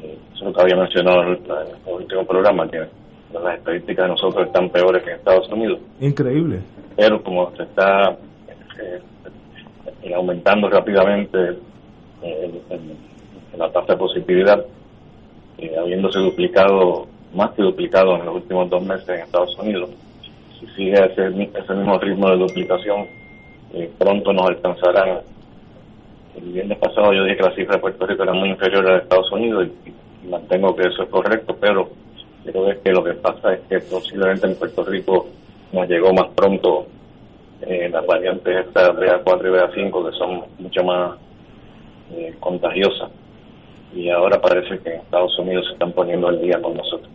Eso 0.03 0.35
es 0.35 0.41
lo 0.43 0.53
que 0.53 0.61
había 0.61 0.77
mencionado 0.77 1.23
en 1.23 1.29
el, 1.31 1.39
último 1.87 2.25
programa, 2.25 2.69
que 2.69 2.87
las 3.43 3.59
estadísticas 3.59 4.05
de 4.05 4.09
nosotros 4.13 4.47
están 4.47 4.71
peores 4.71 5.03
que 5.03 5.11
en 5.11 5.17
Estados 5.17 5.49
Unidos. 5.51 5.81
Increíble. 6.01 6.61
Pero 6.97 7.23
como 7.23 7.55
se 7.57 7.65
está 7.65 8.17
eh, 8.81 9.01
eh, 10.03 10.15
aumentando 10.15 10.69
rápidamente 10.69 11.59
eh, 12.23 12.61
la 13.57 13.71
tasa 13.71 13.93
de 13.93 13.99
positividad, 13.99 14.65
habiéndose 15.81 16.19
duplicado, 16.19 17.07
más 17.35 17.53
que 17.53 17.63
duplicado 17.63 18.17
en 18.17 18.27
los 18.27 18.37
últimos 18.37 18.69
dos 18.71 18.83
meses 18.83 19.09
en 19.09 19.21
Estados 19.21 19.57
Unidos, 19.59 19.91
si 20.59 20.67
sigue 20.69 20.95
ese, 20.95 21.27
ese 21.27 21.75
mismo 21.75 21.99
ritmo 21.99 22.31
de 22.31 22.37
duplicación, 22.37 23.07
pronto 23.99 24.33
nos 24.33 24.49
alcanzarán. 24.49 25.21
El 26.37 26.53
viernes 26.53 26.79
pasado 26.79 27.13
yo 27.13 27.25
dije 27.25 27.37
que 27.37 27.43
la 27.43 27.55
cifra 27.55 27.77
de 27.77 27.81
Puerto 27.81 28.07
Rico 28.07 28.23
era 28.25 28.33
muy 28.33 28.51
inferior 28.51 28.85
a 28.85 28.89
la 28.89 28.97
de 28.97 29.03
Estados 29.03 29.31
Unidos 29.33 29.69
y, 29.87 30.29
mantengo 30.29 30.75
que 30.75 30.89
eso 30.89 31.03
es 31.03 31.09
correcto, 31.11 31.57
pero 31.61 31.91
creo 32.45 32.83
que 32.83 32.93
lo 32.93 33.05
que 33.05 33.15
pasa 33.15 33.55
es 33.55 33.61
que 33.69 33.81
posiblemente 33.81 34.47
en 34.47 34.57
Puerto 34.57 34.85
Rico 34.85 35.29
nos 35.73 35.89
llegó 35.89 36.13
más 36.13 36.29
pronto 36.35 36.87
eh, 37.63 37.89
las 37.91 38.07
variantes 38.07 38.67
estas 38.67 38.91
BA4 38.91 39.41
y 39.41 39.83
BA5 39.83 40.11
que 40.11 40.17
son 40.19 40.43
mucho 40.59 40.85
más 40.85 41.17
eh, 42.13 42.35
contagiosas 42.39 43.11
y 43.95 44.11
ahora 44.11 44.41
parece 44.41 44.79
que 44.81 44.95
en 44.95 45.01
Estados 45.01 45.39
Unidos 45.39 45.67
se 45.67 45.73
están 45.75 45.93
poniendo 45.93 46.29
al 46.29 46.41
día 46.41 46.61
con 46.61 46.77
nosotros. 46.77 47.09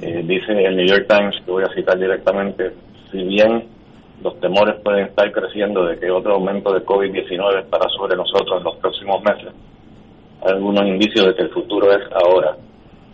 Eh, 0.00 0.22
dice 0.26 0.52
el 0.52 0.76
New 0.76 0.86
York 0.86 1.06
Times, 1.08 1.34
que 1.44 1.50
voy 1.50 1.64
a 1.64 1.74
citar 1.74 1.98
directamente, 1.98 2.72
si 3.10 3.22
bien 3.22 3.64
los 4.22 4.38
temores 4.40 4.76
pueden 4.82 5.06
estar 5.06 5.30
creciendo 5.32 5.86
de 5.86 5.98
que 5.98 6.10
otro 6.10 6.34
aumento 6.34 6.72
de 6.72 6.84
COVID-19 6.84 7.60
estará 7.62 7.88
sobre 7.96 8.16
nosotros 8.16 8.58
en 8.58 8.64
los 8.64 8.76
próximos 8.76 9.22
meses, 9.22 9.52
hay 10.42 10.52
algunos 10.52 10.86
indicios 10.86 11.26
de 11.26 11.34
que 11.34 11.42
el 11.42 11.50
futuro 11.50 11.90
es 11.92 12.04
ahora. 12.12 12.56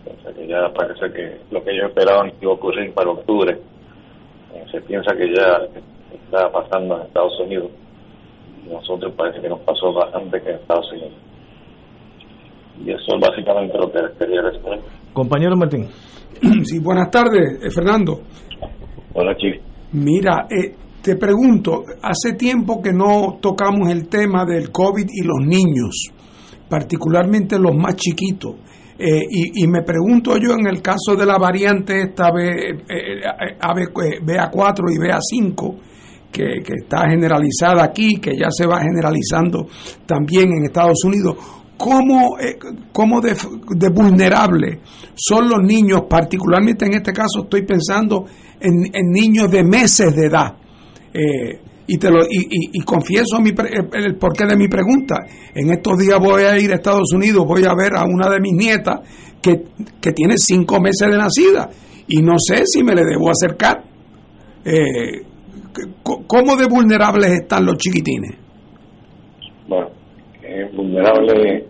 O 0.06 0.22
sea 0.22 0.32
que 0.32 0.46
ya 0.46 0.72
parece 0.74 1.12
que 1.12 1.40
lo 1.50 1.62
que 1.62 1.70
ellos 1.70 1.88
esperaban 1.88 2.30
que 2.30 2.36
iba 2.42 2.52
a 2.52 2.56
ocurrir 2.56 2.92
para 2.92 3.10
octubre, 3.10 3.58
eh, 4.54 4.64
se 4.70 4.80
piensa 4.82 5.14
que 5.14 5.32
ya 5.34 5.68
está 6.12 6.50
pasando 6.50 6.96
en 6.96 7.06
Estados 7.06 7.38
Unidos. 7.40 7.70
Y 8.64 8.72
nosotros 8.72 9.12
parece 9.16 9.40
que 9.40 9.48
nos 9.48 9.60
pasó 9.60 9.92
bastante 9.92 10.40
que 10.40 10.50
en 10.50 10.56
Estados 10.56 10.92
Unidos. 10.92 11.12
Y 12.84 12.90
eso 12.90 13.14
es 13.14 13.20
básicamente 13.20 13.78
lo 13.78 13.92
que 13.92 14.00
quería 14.18 14.42
responder. 14.42 14.80
Compañero 15.12 15.56
Martín. 15.56 15.88
Sí, 16.64 16.80
buenas 16.80 17.10
tardes, 17.10 17.62
eh, 17.62 17.70
Fernando. 17.70 18.22
Hola, 19.14 19.36
Chief. 19.36 19.62
Mira, 19.92 20.46
eh, 20.50 20.74
te 21.02 21.16
pregunto, 21.16 21.82
hace 22.02 22.34
tiempo 22.36 22.80
que 22.80 22.92
no 22.92 23.38
tocamos 23.40 23.90
el 23.90 24.08
tema 24.08 24.44
del 24.44 24.70
COVID 24.72 25.06
y 25.08 25.24
los 25.24 25.46
niños, 25.46 26.10
particularmente 26.68 27.58
los 27.58 27.74
más 27.76 27.96
chiquitos. 27.96 28.54
Eh, 28.98 29.22
y, 29.30 29.64
y 29.64 29.66
me 29.66 29.82
pregunto 29.82 30.36
yo 30.36 30.52
en 30.52 30.66
el 30.66 30.82
caso 30.82 31.16
de 31.16 31.26
la 31.26 31.38
variante 31.38 32.02
esta 32.02 32.30
B, 32.30 32.70
eh, 32.88 33.22
AB, 33.60 33.92
BA4 34.22 34.84
y 34.90 34.98
BA5, 34.98 35.76
que, 36.30 36.62
que 36.64 36.74
está 36.82 37.08
generalizada 37.08 37.84
aquí, 37.84 38.16
que 38.16 38.32
ya 38.36 38.50
se 38.50 38.66
va 38.66 38.80
generalizando 38.80 39.66
también 40.06 40.52
en 40.52 40.64
Estados 40.64 41.04
Unidos, 41.04 41.36
¿cómo, 41.76 42.38
eh, 42.38 42.58
cómo 42.92 43.20
de, 43.20 43.36
de 43.76 43.88
vulnerable 43.90 44.80
son 45.14 45.48
los 45.48 45.62
niños? 45.62 46.02
Particularmente 46.08 46.86
en 46.86 46.94
este 46.94 47.12
caso 47.12 47.42
estoy 47.44 47.66
pensando 47.66 48.26
en, 48.60 48.84
en 48.92 49.10
niños 49.10 49.50
de 49.50 49.64
meses 49.64 50.14
de 50.14 50.26
edad. 50.26 50.54
Eh, 51.12 51.60
y, 51.94 51.98
te 51.98 52.10
lo, 52.10 52.22
y, 52.22 52.70
y, 52.72 52.80
confieso 52.84 53.38
mi 53.40 53.52
pre- 53.52 53.68
el 53.92 54.16
porqué 54.16 54.46
de 54.46 54.56
mi 54.56 54.66
pregunta. 54.66 55.16
En 55.54 55.70
estos 55.70 55.98
días 55.98 56.18
voy 56.18 56.42
a 56.44 56.58
ir 56.58 56.72
a 56.72 56.76
Estados 56.76 57.12
Unidos, 57.12 57.44
voy 57.46 57.64
a 57.64 57.74
ver 57.74 57.94
a 57.94 58.04
una 58.04 58.30
de 58.30 58.40
mis 58.40 58.54
nietas 58.54 59.00
que, 59.42 59.62
que 60.00 60.12
tiene 60.12 60.34
cinco 60.38 60.80
meses 60.80 61.10
de 61.10 61.18
nacida 61.18 61.68
y 62.08 62.22
no 62.22 62.36
sé 62.38 62.64
si 62.64 62.82
me 62.82 62.94
le 62.94 63.04
debo 63.04 63.28
acercar. 63.28 63.82
Eh, 64.64 65.20
¿Cómo 66.02 66.56
de 66.56 66.66
vulnerables 66.66 67.30
están 67.30 67.66
los 67.66 67.76
chiquitines? 67.76 68.38
Bueno, 69.68 69.88
eh, 70.42 70.70
vulnerable 70.74 71.66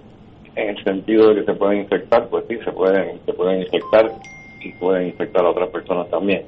en 0.55 0.69
el 0.69 0.85
sentido 0.85 1.29
de 1.31 1.41
que 1.41 1.53
se 1.53 1.59
pueden 1.59 1.81
infectar, 1.81 2.29
pues 2.29 2.45
sí, 2.49 2.57
se 2.65 2.71
pueden, 2.73 3.19
se 3.27 3.33
pueden 3.33 3.63
infectar 3.63 4.13
y 4.61 4.73
pueden 4.75 5.09
infectar 5.09 5.45
a 5.45 5.51
otras 5.51 5.71
personas 5.71 6.09
también. 6.11 6.43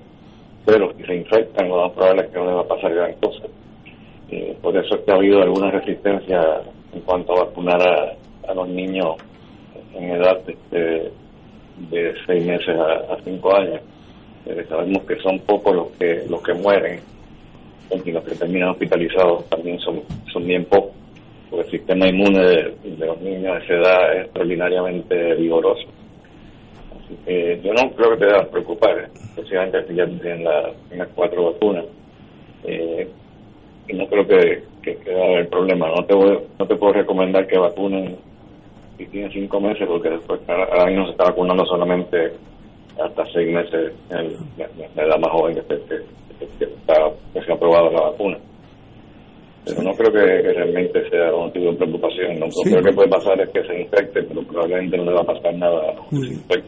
Pero 0.64 0.92
si 0.96 1.04
se 1.04 1.14
infectan, 1.16 1.68
lo 1.68 1.82
más 1.82 1.92
probable 1.92 2.22
es 2.22 2.30
que 2.30 2.38
no 2.38 2.46
les 2.46 2.54
va 2.56 2.60
a 2.60 2.68
pasar 2.68 2.94
gran 2.94 3.12
cosa. 3.20 3.44
Eh, 4.30 4.56
por 4.60 4.76
eso 4.76 4.96
es 4.96 5.00
que 5.02 5.12
ha 5.12 5.16
habido 5.16 5.42
alguna 5.42 5.70
resistencia 5.70 6.62
en 6.92 7.00
cuanto 7.00 7.32
a 7.32 7.44
vacunar 7.44 7.80
a, 7.82 8.54
los 8.54 8.68
niños 8.68 9.16
en 9.94 10.10
edad 10.10 10.38
de, 10.70 11.10
de 11.90 12.14
seis 12.26 12.44
meses 12.44 12.76
a, 12.76 13.14
a 13.14 13.18
cinco 13.24 13.54
años. 13.56 13.80
Eh, 14.46 14.64
sabemos 14.68 15.04
que 15.04 15.16
son 15.20 15.38
pocos 15.40 15.74
los 15.74 15.90
que 15.92 16.24
los 16.28 16.42
que 16.42 16.52
mueren 16.54 17.00
y 18.04 18.10
los 18.10 18.24
que 18.24 18.34
terminan 18.34 18.70
hospitalizados 18.70 19.48
también 19.48 19.78
son, 19.78 20.02
son 20.32 20.46
bien 20.46 20.64
pocos 20.66 20.92
porque 21.54 21.66
el 21.66 21.70
sistema 21.70 22.08
inmune 22.08 22.40
de, 22.40 23.06
los 23.06 23.20
niños 23.20 23.58
de 23.58 23.64
esa 23.64 23.74
edad 23.74 24.16
es 24.16 24.24
extraordinariamente 24.24 25.34
vigoroso. 25.34 25.86
Así 26.92 27.16
que 27.24 27.60
yo 27.62 27.72
no 27.74 27.90
creo 27.92 28.10
que 28.10 28.16
te 28.16 28.26
debas 28.26 28.48
preocupar, 28.48 29.10
especialmente 29.14 29.86
si 29.86 29.94
ya 29.94 30.06
tienen 30.06 30.44
la, 30.44 30.72
en 30.90 30.98
las 30.98 31.08
cuatro 31.14 31.52
vacunas. 31.52 31.84
Eh, 32.64 33.08
y 33.88 33.92
no 33.96 34.06
creo 34.06 34.26
que, 34.26 34.62
que, 34.82 34.96
que 34.96 35.14
va 35.14 35.20
a 35.22 35.28
haber 35.28 35.48
problema. 35.48 35.88
No 35.88 36.04
te, 36.04 36.14
voy- 36.14 36.38
no 36.58 36.66
te 36.66 36.76
puedo 36.76 36.92
recomendar 36.94 37.46
que 37.46 37.58
vacunen 37.58 38.16
si 38.96 39.06
tienen 39.06 39.30
cinco 39.32 39.60
meses, 39.60 39.86
porque 39.88 40.10
después 40.10 40.40
ahora 40.48 40.86
mismo 40.86 41.06
se 41.06 41.10
está 41.12 41.24
vacunando 41.24 41.64
solamente 41.66 42.32
hasta 43.02 43.26
seis 43.32 43.52
meses 43.52 43.92
en 44.10 44.32
la, 44.56 45.04
edad 45.04 45.18
más 45.18 45.30
joven 45.32 45.54
que, 45.56 45.62
se- 45.62 45.82
que- 45.86 46.48
que 46.58 46.64
está, 46.64 46.94
que 47.32 47.42
se 47.42 47.50
ha 47.50 47.54
aprobado 47.54 47.90
la 47.90 48.00
vacuna. 48.10 48.38
Pero 49.66 49.82
no 49.82 49.92
creo 49.94 50.12
que, 50.12 50.42
que 50.42 50.52
realmente 50.52 51.08
sea 51.08 51.34
un 51.34 51.46
motivo 51.46 51.70
de 51.72 51.76
preocupación. 51.78 52.38
Lo 52.38 52.50
Sí. 52.50 52.70
peor 52.70 52.84
que 52.84 52.92
puede 52.92 53.08
pasar 53.08 53.40
es 53.40 53.48
que 53.48 53.62
se 53.64 53.80
infecte, 53.80 54.22
pero 54.22 54.42
probablemente 54.42 54.96
no 54.98 55.04
le 55.06 55.12
va 55.14 55.20
a 55.22 55.24
pasar 55.24 55.54
nada. 55.54 55.94
Sí. 56.10 56.34
se. 56.34 56.62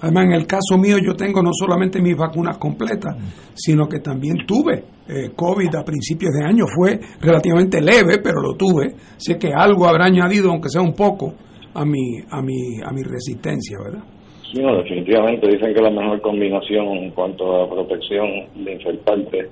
Además, 0.00 0.24
en 0.26 0.32
el 0.32 0.46
caso 0.46 0.78
mío 0.78 0.96
yo 0.98 1.14
tengo 1.14 1.42
no 1.42 1.50
solamente 1.52 2.00
mis 2.00 2.16
vacunas 2.16 2.58
completas, 2.58 3.16
sino 3.54 3.86
que 3.86 4.00
también 4.00 4.46
tuve 4.46 4.84
eh, 5.08 5.30
COVID 5.34 5.74
a 5.74 5.84
principios 5.84 6.32
de 6.32 6.44
año. 6.44 6.64
Fue 6.66 6.98
relativamente 7.20 7.80
leve, 7.80 8.18
pero 8.22 8.40
lo 8.40 8.54
tuve. 8.54 8.94
Así 9.16 9.38
que 9.38 9.52
algo 9.54 9.86
habrá 9.86 10.06
añadido, 10.06 10.50
aunque 10.50 10.68
sea 10.68 10.82
un 10.82 10.94
poco, 10.94 11.34
a 11.74 11.84
mi, 11.84 12.18
a 12.30 12.42
mi, 12.42 12.80
a 12.82 12.92
mi 12.92 13.02
resistencia, 13.02 13.78
¿verdad? 13.84 14.04
Sí, 14.52 14.60
no, 14.60 14.76
definitivamente 14.76 15.46
dicen 15.46 15.72
que 15.74 15.82
la 15.82 15.90
mejor 15.90 16.20
combinación 16.22 16.86
en 16.96 17.10
cuanto 17.10 17.62
a 17.62 17.70
protección 17.70 18.26
de 18.56 18.72
infectarte 18.72 19.48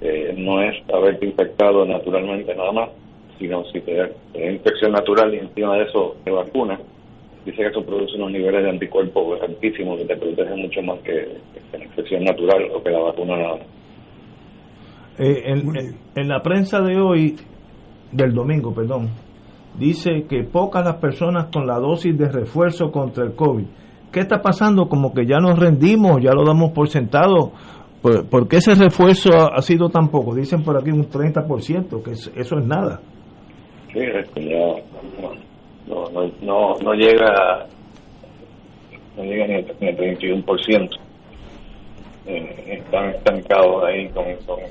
eh, 0.00 0.34
no 0.38 0.62
es 0.62 0.74
haberte 0.92 1.26
infectado 1.26 1.84
naturalmente 1.84 2.54
nada 2.54 2.72
más, 2.72 2.90
sino 3.38 3.64
si 3.66 3.80
te 3.80 3.94
te 4.32 4.52
infección 4.52 4.92
natural 4.92 5.34
y 5.34 5.38
encima 5.38 5.76
de 5.76 5.84
eso 5.84 6.16
te 6.24 6.30
vacunas, 6.30 6.80
dice 7.50 7.62
que 7.62 7.68
eso 7.68 7.82
produce 7.84 8.16
unos 8.16 8.30
niveles 8.32 8.62
de 8.64 8.70
anticuerpos 8.70 9.40
altísimos 9.42 9.98
que 9.98 10.04
te 10.06 10.16
protegen 10.16 10.60
mucho 10.60 10.82
más 10.82 10.98
que, 11.00 11.12
que 11.70 11.78
la 11.78 11.84
infección 11.84 12.24
natural 12.24 12.68
o 12.74 12.82
que 12.82 12.90
la 12.90 13.00
vacuna 13.00 13.36
nada. 13.36 13.58
Eh, 15.18 15.42
en, 15.46 15.72
bien. 15.72 15.96
en 16.14 16.28
la 16.28 16.40
prensa 16.42 16.80
de 16.80 16.96
hoy, 17.00 17.36
del 18.12 18.32
domingo, 18.32 18.72
perdón, 18.72 19.08
dice 19.78 20.24
que 20.28 20.44
pocas 20.44 20.84
las 20.84 20.96
personas 20.96 21.46
con 21.52 21.66
la 21.66 21.78
dosis 21.78 22.16
de 22.16 22.28
refuerzo 22.28 22.90
contra 22.92 23.24
el 23.24 23.34
COVID. 23.34 23.64
¿Qué 24.12 24.20
está 24.20 24.40
pasando? 24.40 24.88
Como 24.88 25.12
que 25.12 25.26
ya 25.26 25.38
nos 25.38 25.58
rendimos, 25.58 26.22
ya 26.22 26.32
lo 26.32 26.44
damos 26.44 26.70
por 26.72 26.88
sentado. 26.88 27.52
¿Por, 28.00 28.26
por 28.28 28.46
qué 28.48 28.58
ese 28.58 28.74
refuerzo 28.74 29.30
ha, 29.34 29.56
ha 29.56 29.60
sido 29.62 29.88
tan 29.90 30.08
poco? 30.08 30.34
Dicen 30.34 30.62
por 30.62 30.76
aquí 30.78 30.90
un 30.90 31.08
30%, 31.10 32.02
que 32.02 32.12
es- 32.12 32.32
eso 32.36 32.58
es 32.58 32.64
nada. 32.64 33.00
Sí, 33.92 33.98
ya 33.98 34.97
no, 36.40 36.78
no, 36.78 36.94
llega 36.94 37.66
no 39.16 39.24
llega 39.24 39.46
ni 39.46 39.54
al 39.54 39.66
ni 39.80 39.88
al 39.88 39.96
31%. 39.96 40.98
Eh, 42.26 42.80
están 42.84 43.10
estancados 43.10 43.84
ahí 43.84 44.08
con, 44.08 44.24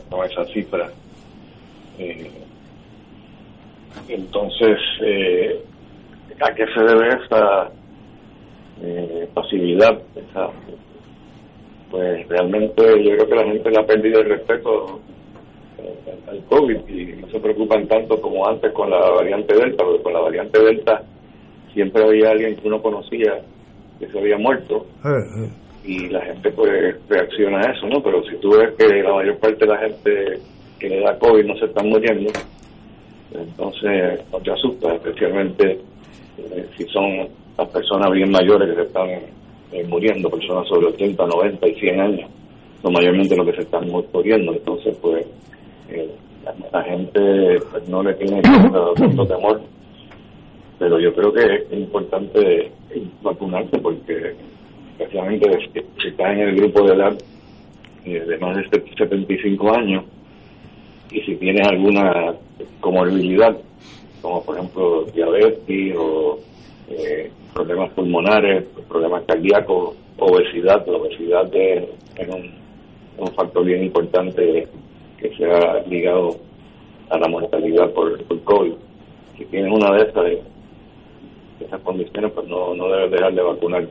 con, 0.09 0.25
esa 0.25 0.45
cifra. 0.45 0.89
Eh, 1.97 2.31
entonces, 4.07 4.77
eh, 5.01 5.59
¿a 6.39 6.53
qué 6.53 6.65
se 6.67 6.83
debe 6.83 7.07
esa 7.07 7.71
eh, 8.83 9.27
pasividad? 9.33 9.99
Pues 11.89 12.27
realmente 12.27 13.03
yo 13.03 13.11
creo 13.11 13.29
que 13.29 13.35
la 13.35 13.45
gente 13.45 13.71
le 13.71 13.79
ha 13.79 13.85
perdido 13.85 14.19
el 14.21 14.29
respeto 14.29 14.99
eh, 15.79 16.19
al 16.27 16.43
COVID 16.45 16.87
y 16.87 17.05
no 17.21 17.29
se 17.29 17.39
preocupan 17.39 17.87
tanto 17.87 18.21
como 18.21 18.47
antes 18.47 18.71
con 18.73 18.89
la 18.89 18.99
variante 18.99 19.55
Delta, 19.55 19.83
porque 19.83 20.03
con 20.03 20.13
la 20.13 20.19
variante 20.19 20.61
Delta 20.61 21.01
siempre 21.77 22.03
había 22.03 22.31
alguien 22.31 22.55
que 22.55 22.67
uno 22.67 22.81
conocía 22.81 23.39
que 23.99 24.07
se 24.07 24.17
había 24.19 24.37
muerto 24.37 24.85
Eh, 25.05 25.09
eh. 25.43 25.49
y 25.85 26.09
la 26.09 26.21
gente 26.21 26.49
pues 26.51 26.95
reacciona 27.07 27.59
a 27.61 27.71
eso, 27.71 27.87
¿no? 27.87 28.01
Pero 28.01 28.23
si 28.25 28.35
tú 28.37 28.49
ves 28.57 28.73
que 28.77 28.87
la 29.03 29.13
mayor 29.13 29.37
parte 29.37 29.65
de 29.65 29.67
la 29.67 29.77
gente 29.77 30.39
que 30.79 30.89
le 30.89 30.99
da 31.01 31.17
COVID 31.19 31.45
no 31.45 31.55
se 31.57 31.65
están 31.65 31.87
muriendo, 31.89 32.31
entonces 33.33 34.21
no 34.31 34.39
te 34.39 34.51
asusta, 34.51 34.93
especialmente 34.95 35.79
eh, 36.37 36.65
si 36.77 36.83
son 36.85 37.27
las 37.57 37.67
personas 37.69 38.11
bien 38.11 38.31
mayores 38.31 38.69
que 38.69 38.75
se 38.75 38.81
están 38.87 39.09
eh, 39.09 39.83
muriendo, 39.87 40.29
personas 40.29 40.67
sobre 40.67 40.87
80, 40.87 41.25
90 41.25 41.67
y 41.67 41.75
100 41.75 41.99
años, 41.99 42.29
son 42.81 42.93
mayormente 42.93 43.35
los 43.35 43.45
que 43.47 43.55
se 43.55 43.61
están 43.63 43.87
mu- 43.89 44.03
muriendo, 44.13 44.53
entonces 44.53 44.95
pues 45.01 45.25
eh, 45.89 46.09
la, 46.45 46.53
la 46.71 46.83
gente 46.83 47.19
pues, 47.71 47.87
no 47.89 48.03
le 48.03 48.13
tiene 48.15 48.41
tanto 48.41 48.93
temor, 49.27 49.61
pero 50.79 50.99
yo 50.99 51.13
creo 51.13 51.33
que 51.33 51.43
es 51.69 51.73
importante 51.73 52.71
vacunarse 53.21 53.77
porque 53.79 54.35
especialmente 54.97 55.69
si 56.01 56.07
estás 56.07 56.33
en 56.33 56.39
el 56.39 56.55
grupo 56.55 56.83
de 56.87 56.95
edad 56.95 57.17
eh, 58.05 58.19
de 58.19 58.37
más 58.37 58.55
de 58.55 58.63
75 58.69 59.75
años 59.75 60.05
y 61.11 61.21
si 61.21 61.35
tienes 61.35 61.67
alguna 61.67 62.33
comorbilidad, 62.79 63.57
como 64.21 64.43
por 64.43 64.57
ejemplo 64.57 65.05
diabetes 65.13 65.95
o 65.97 66.39
eh, 66.89 67.31
problemas 67.53 67.91
pulmonares, 67.91 68.65
problemas 68.87 69.23
cardíacos, 69.25 69.95
obesidad, 70.19 70.85
la 70.85 70.97
obesidad 70.97 71.53
es, 71.53 71.85
un, 72.27 72.55
factor 73.35 73.65
bien 73.65 73.83
importante 73.83 74.67
que 75.19 75.35
se 75.35 75.45
ha 75.45 75.83
ligado 75.87 76.37
a 77.09 77.17
la 77.17 77.27
mortalidad 77.27 77.89
por, 77.91 78.23
por 78.23 78.41
COVID. 78.43 78.73
Si 79.37 79.45
tienes 79.45 79.71
una 79.71 79.91
de 79.91 80.03
estas, 80.03 80.25
esas 81.59 81.81
condiciones, 81.81 82.31
pues 82.33 82.47
no, 82.47 82.73
no 82.75 82.87
debes 82.89 83.11
dejar 83.11 83.33
de 83.33 83.41
vacunar 83.43 83.87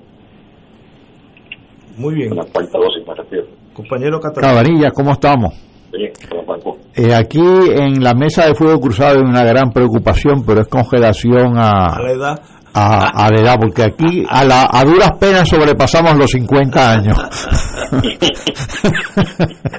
Muy 1.97 2.15
bien. 2.15 2.29
con 2.31 2.39
la 2.39 2.45
cuarta 2.45 2.79
dosis, 2.79 3.07
me 3.07 3.15
refiero. 3.15 3.47
Compañero. 3.75 4.21
Cabanilla, 4.21 4.91
¿cómo 4.91 5.13
estamos? 5.13 5.55
Sí, 5.93 6.09
con 6.29 6.39
la 6.39 6.45
vacuna. 6.45 6.83
Eh, 6.95 7.15
aquí 7.15 7.39
en 7.41 8.03
la 8.03 8.15
mesa 8.15 8.47
de 8.47 8.55
fuego 8.55 8.81
cruzado 8.81 9.17
hay 9.17 9.23
una 9.23 9.45
gran 9.45 9.71
preocupación, 9.73 10.45
pero 10.47 10.63
es 10.63 10.69
con 10.69 10.85
relación 10.91 11.59
A 11.59 11.99
la 12.01 12.09
a, 12.09 12.13
edad. 12.13 12.41
a, 12.75 13.29
la 13.31 13.41
edad, 13.41 13.57
porque 13.61 13.83
aquí 13.83 14.25
a, 14.29 14.45
la, 14.45 14.69
a 14.71 14.85
duras 14.85 15.11
penas 15.21 15.49
sobrepasamos 15.49 16.17
los 16.17 16.31
50 16.31 16.93
años. 16.93 17.19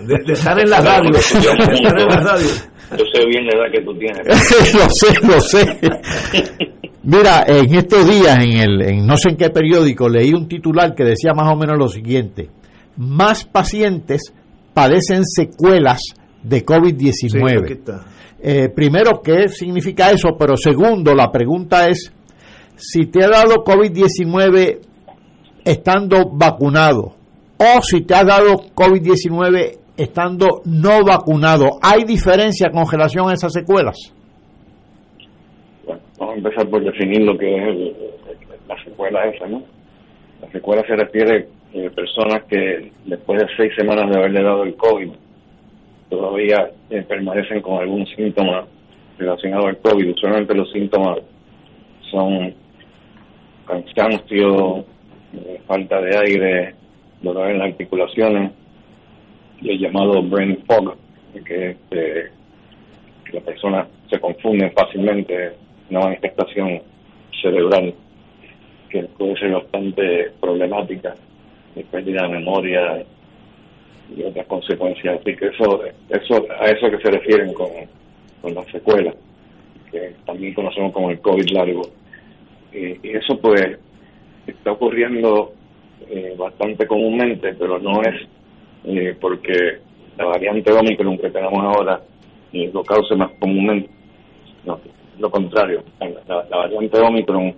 de, 0.06 0.34
estar 0.34 0.60
en 0.60 0.69
la 0.69 0.82
radio. 0.82 1.12
Yo 1.12 3.04
sé 3.13 3.26
bien 3.28 3.45
la 3.47 3.54
edad 3.54 3.71
que 3.71 3.82
tú 3.82 3.93
tienes. 3.97 4.26
lo 4.76 4.89
sé, 4.89 5.28
lo 5.28 5.41
sé. 5.41 5.80
Mira, 7.09 7.45
en 7.47 7.73
estos 7.73 8.05
días, 8.05 8.37
en, 8.37 8.57
el, 8.57 8.81
en 8.81 9.07
no 9.07 9.15
sé 9.15 9.29
en 9.29 9.37
qué 9.37 9.49
periódico, 9.49 10.09
leí 10.09 10.33
un 10.33 10.45
titular 10.49 10.93
que 10.93 11.05
decía 11.05 11.31
más 11.33 11.49
o 11.49 11.55
menos 11.55 11.77
lo 11.79 11.87
siguiente. 11.87 12.49
Más 12.97 13.45
pacientes 13.45 14.33
padecen 14.73 15.23
secuelas 15.25 16.01
de 16.43 16.65
COVID-19. 16.65 18.03
Eh, 18.41 18.67
primero, 18.75 19.21
¿qué 19.23 19.47
significa 19.47 20.11
eso? 20.11 20.35
Pero 20.37 20.57
segundo, 20.57 21.15
la 21.15 21.31
pregunta 21.31 21.87
es, 21.87 22.11
si 22.75 23.05
te 23.05 23.23
ha 23.23 23.29
dado 23.29 23.63
COVID-19 23.63 24.79
estando 25.63 26.29
vacunado 26.33 27.15
o 27.55 27.81
si 27.83 28.01
te 28.01 28.15
ha 28.15 28.25
dado 28.25 28.57
COVID-19 28.75 29.77
estando 29.95 30.61
no 30.65 31.05
vacunado, 31.05 31.79
¿hay 31.81 32.03
diferencia 32.03 32.69
con 32.69 32.85
relación 32.85 33.29
a 33.29 33.33
esas 33.33 33.53
secuelas? 33.53 33.95
Vamos 36.27 36.43
a 36.43 36.49
empezar 36.49 36.69
por 36.69 36.83
definir 36.83 37.21
lo 37.21 37.37
que 37.37 37.55
es 37.55 37.95
la 38.67 38.83
secuela 38.83 39.25
esa, 39.27 39.47
¿no? 39.47 39.63
La 40.41 40.51
secuela 40.51 40.85
se 40.85 40.97
refiere 40.97 41.47
a 41.73 41.89
personas 41.91 42.43
que 42.49 42.91
después 43.05 43.39
de 43.39 43.47
seis 43.55 43.71
semanas 43.77 44.09
de 44.09 44.17
haberle 44.17 44.43
dado 44.43 44.63
el 44.63 44.75
COVID 44.75 45.09
todavía 46.09 46.69
eh, 46.89 47.01
permanecen 47.07 47.61
con 47.61 47.79
algún 47.79 48.05
síntoma 48.07 48.67
relacionado 49.17 49.67
al 49.67 49.77
COVID. 49.77 50.11
Usualmente 50.11 50.53
los 50.53 50.69
síntomas 50.73 51.19
son 52.11 52.53
cansancio, 53.65 54.79
eh, 55.33 55.61
falta 55.65 56.01
de 56.01 56.17
aire, 56.17 56.75
dolor 57.21 57.51
en 57.51 57.59
las 57.59 57.69
articulaciones 57.69 58.51
y 59.61 59.69
el 59.69 59.79
llamado 59.79 60.21
brain 60.23 60.61
fog, 60.67 60.93
que, 61.45 61.69
este, 61.69 62.31
que 63.23 63.31
la 63.31 63.39
persona 63.39 63.87
se 64.09 64.19
confunde 64.19 64.69
fácilmente, 64.71 65.53
una 65.89 66.02
manifestación 66.02 66.82
cerebral 67.41 67.93
que 68.89 69.04
puede 69.04 69.38
ser 69.38 69.52
bastante 69.52 70.32
problemática, 70.39 71.15
pérdida 71.91 72.23
de 72.23 72.30
memoria, 72.30 73.06
y 74.15 74.23
otras 74.23 74.45
consecuencias. 74.47 75.19
Así 75.19 75.36
que 75.36 75.47
eso, 75.47 75.82
eso 76.10 76.45
a 76.60 76.65
eso 76.65 76.89
que 76.89 77.02
se 77.02 77.12
refieren 77.12 77.54
con, 77.54 77.69
con 78.41 78.54
las 78.54 78.65
secuelas, 78.67 79.15
que 79.91 80.13
también 80.26 80.54
conocemos 80.54 80.93
como 80.93 81.12
el 81.12 81.19
COVID 81.19 81.50
largo. 81.50 81.82
Y, 82.73 83.08
eso 83.10 83.39
pues 83.39 83.78
está 84.45 84.71
ocurriendo 84.71 85.54
eh, 86.10 86.36
bastante 86.38 86.86
comúnmente, 86.88 87.54
pero 87.54 87.80
no 87.80 88.02
es 88.02 88.15
eh, 88.86 89.15
porque 89.19 89.80
la 90.17 90.26
variante 90.26 90.71
Omicron 90.71 91.17
que 91.17 91.30
tenemos 91.30 91.60
ahora 91.60 92.02
eh, 92.54 92.69
lo 92.73 92.84
cause 92.84 93.15
más 93.15 93.32
comúnmente. 93.39 93.89
No, 94.65 94.80
lo 95.19 95.30
contrario, 95.30 95.84
la, 96.27 96.43
variante 96.49 96.99
Omicron 96.99 97.53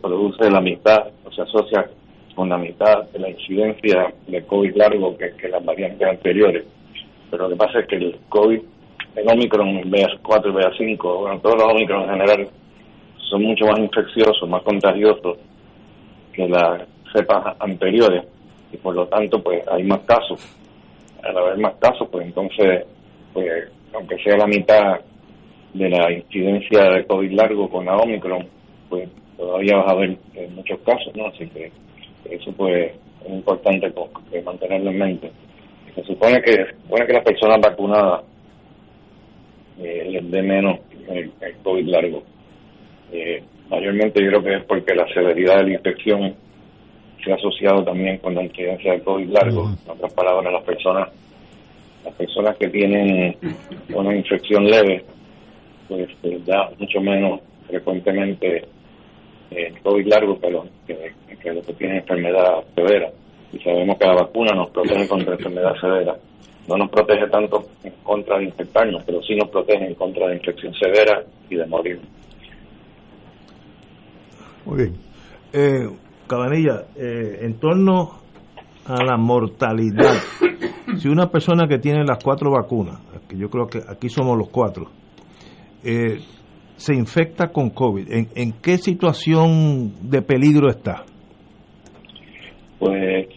produce 0.00 0.50
la 0.50 0.60
mitad, 0.60 1.08
o 1.24 1.32
se 1.32 1.42
asocia 1.42 1.88
con 2.34 2.48
la 2.48 2.58
mitad 2.58 3.04
de 3.10 3.18
la 3.18 3.30
incidencia 3.30 4.12
de 4.26 4.44
COVID 4.44 4.76
largo 4.76 5.16
que, 5.16 5.48
las 5.48 5.64
variantes 5.64 6.08
anteriores. 6.08 6.64
Pero 7.30 7.44
lo 7.44 7.50
que 7.50 7.56
pasa 7.56 7.80
es 7.80 7.86
que 7.86 7.96
el 7.96 8.18
COVID, 8.28 8.60
el 9.16 9.28
Omicron, 9.28 9.82
BA4 9.90 10.46
y 10.46 10.96
BA5, 10.96 11.20
bueno, 11.20 11.40
todos 11.40 11.56
los 11.56 11.72
Omicron 11.72 12.02
en 12.02 12.10
general, 12.10 12.48
son 13.30 13.42
mucho 13.42 13.66
más 13.66 13.78
infecciosos, 13.78 14.48
más 14.48 14.62
contagiosos 14.62 15.38
que 16.32 16.48
las 16.48 16.82
cepas 17.12 17.56
anteriores 17.60 18.24
y 18.72 18.76
por 18.76 18.94
lo 18.94 19.06
tanto 19.06 19.42
pues 19.42 19.66
hay 19.68 19.84
más 19.84 20.00
casos. 20.00 20.40
Al 21.22 21.36
haber 21.38 21.58
más 21.58 21.74
casos, 21.80 22.08
pues 22.10 22.26
entonces, 22.26 22.84
pues 23.32 23.70
aunque 23.94 24.18
sea 24.18 24.36
la 24.36 24.46
mitad 24.46 25.00
de 25.74 25.88
la 25.88 26.10
incidencia 26.12 26.84
de 26.84 27.04
COVID 27.04 27.32
largo 27.32 27.68
con 27.68 27.84
la 27.84 27.96
Omicron, 27.96 28.46
pues 28.88 29.08
todavía 29.36 29.76
vas 29.76 29.92
a 29.92 29.94
ver 29.94 30.16
muchos 30.50 30.78
casos, 30.80 31.14
¿no? 31.14 31.26
Así 31.26 31.46
que 31.48 31.70
eso 32.30 32.52
pues 32.52 32.92
es 33.24 33.30
importante 33.30 33.92
mantenerlo 34.44 34.90
en 34.90 34.98
mente. 34.98 35.30
Se 35.94 36.02
supone 36.04 36.40
que, 36.42 36.66
supone 36.82 37.06
que 37.06 37.12
las 37.12 37.24
personas 37.24 37.60
vacunadas 37.60 38.22
eh, 39.80 40.08
les 40.10 40.30
dé 40.30 40.42
menos 40.42 40.78
el, 41.08 41.32
COVID 41.62 41.86
largo. 41.86 42.22
Eh, 43.12 43.42
mayormente 43.68 44.22
yo 44.22 44.28
creo 44.28 44.42
que 44.42 44.54
es 44.56 44.64
porque 44.64 44.94
la 44.94 45.06
severidad 45.12 45.58
de 45.58 45.64
la 45.64 45.74
infección 45.74 46.34
se 47.22 47.32
ha 47.32 47.36
asociado 47.36 47.84
también 47.84 48.18
con 48.18 48.34
la 48.34 48.42
incidencia 48.42 48.92
del 48.92 49.02
COVID 49.02 49.28
largo. 49.28 49.70
En 49.84 49.90
otras 49.90 50.12
palabras, 50.12 50.52
las 50.52 50.64
personas 50.64 51.08
las 52.04 52.14
personas 52.14 52.56
que 52.56 52.68
tienen 52.68 53.36
una 53.94 54.14
infección 54.14 54.66
leve, 54.66 55.04
pues 55.88 56.08
da 56.46 56.70
mucho 56.78 57.00
menos 57.00 57.40
frecuentemente 57.66 58.64
el 59.50 59.80
COVID 59.80 60.06
largo 60.06 60.40
que, 60.40 60.50
lo, 60.50 60.64
que, 60.86 61.52
los 61.52 61.66
que 61.66 61.72
tienen 61.74 61.98
enfermedad 61.98 62.64
severa. 62.74 63.10
Y 63.52 63.58
sabemos 63.60 63.96
que 63.98 64.06
la 64.06 64.14
vacuna 64.14 64.54
nos 64.54 64.70
protege 64.70 65.08
contra 65.08 65.34
enfermedad 65.34 65.74
severa. 65.80 66.16
No 66.68 66.76
nos 66.76 66.90
protege 66.90 67.28
tanto 67.28 67.64
en 67.84 67.92
contra 68.02 68.38
de 68.38 68.44
infectarnos, 68.44 69.04
pero 69.04 69.22
sí 69.22 69.36
nos 69.36 69.50
protege 69.50 69.86
en 69.86 69.94
contra 69.94 70.28
de 70.28 70.36
infección 70.36 70.74
severa 70.74 71.22
y 71.48 71.56
de 71.56 71.66
morir. 71.66 72.00
Muy 74.64 74.76
bien. 74.76 74.94
Eh, 75.52 75.88
Cabanilla, 76.26 76.84
eh, 76.96 77.40
en 77.42 77.60
torno 77.60 78.12
a 78.86 79.04
la 79.04 79.16
mortalidad, 79.16 80.14
si 80.98 81.08
una 81.08 81.30
persona 81.30 81.68
que 81.68 81.78
tiene 81.78 82.02
las 82.04 82.22
cuatro 82.22 82.50
vacunas, 82.50 82.98
que 83.28 83.36
yo 83.36 83.50
creo 83.50 83.66
que 83.66 83.82
aquí 83.86 84.08
somos 84.08 84.36
los 84.38 84.48
cuatro, 84.48 84.90
eh, 85.84 86.18
se 86.76 86.94
infecta 86.94 87.48
con 87.48 87.70
COVID, 87.70 88.10
¿en, 88.10 88.28
en 88.34 88.52
qué 88.60 88.78
situación 88.78 90.10
de 90.10 90.22
peligro 90.22 90.68
está? 90.68 91.04
Pues, 92.78 93.28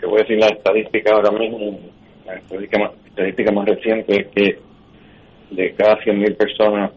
te 0.00 0.06
voy 0.06 0.18
a 0.18 0.22
decir 0.22 0.38
la 0.38 0.48
estadística 0.48 1.14
ahora 1.14 1.30
mismo, 1.30 1.78
la 2.26 2.34
estadística 2.34 2.78
más, 2.78 2.92
estadística 3.06 3.52
más 3.52 3.66
reciente 3.66 4.20
es 4.20 4.28
que 4.28 4.58
de 5.50 5.74
cada 5.74 5.96
100.000 5.98 6.36
personas 6.36 6.92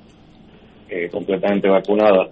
eh, 0.90 1.10
completamente 1.10 1.70
vacunadas 1.70 2.30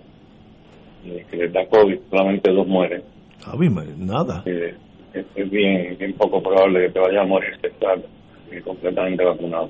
eh, 1.06 1.25
que 1.30 1.38
les 1.38 1.54
da 1.54 1.65
COVID, 1.67 1.99
solamente 2.10 2.51
dos 2.51 2.67
mueren. 2.67 3.04
Ah, 3.45 3.56
nada. 3.97 4.43
Eh, 4.45 4.73
es, 5.13 5.49
bien, 5.49 5.97
bien 5.97 6.13
poco 6.13 6.41
probable 6.41 6.88
que 6.88 6.93
te 6.93 6.99
vaya 6.99 7.21
a 7.21 7.25
morir 7.25 7.51
si 7.62 7.67
estás 7.67 7.99
completamente 8.63 9.23
vacunado. 9.23 9.69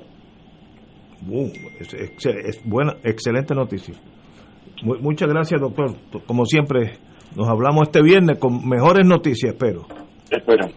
Uh, 1.28 1.50
es, 1.80 2.60
buena, 2.64 2.94
excelente 3.02 3.54
noticia. 3.54 3.94
muchas 4.82 5.28
gracias, 5.28 5.60
doctor. 5.60 5.94
Como 6.26 6.44
siempre, 6.44 6.98
nos 7.34 7.48
hablamos 7.48 7.88
este 7.88 8.02
viernes 8.02 8.38
con 8.38 8.68
mejores 8.68 9.04
noticias, 9.06 9.52
espero. 9.52 9.86
Espero. 10.30 10.68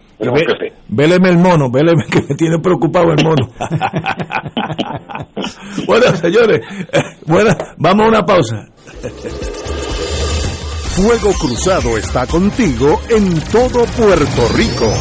Véleme 0.88 1.28
el 1.30 1.38
mono, 1.38 1.70
véleme 1.70 2.04
que 2.10 2.22
me 2.22 2.34
tiene 2.36 2.58
preocupado 2.58 3.12
el 3.12 3.24
mono. 3.24 3.48
bueno, 5.86 6.16
señores, 6.16 6.60
bueno, 7.26 7.50
vamos 7.78 8.06
a 8.06 8.08
una 8.08 8.24
pausa. 8.24 8.68
Fuego 10.90 11.32
Cruzado 11.40 11.96
está 11.96 12.26
contigo 12.26 13.00
en 13.08 13.40
todo 13.50 13.84
Puerto 13.96 14.48
Rico. 14.54 14.92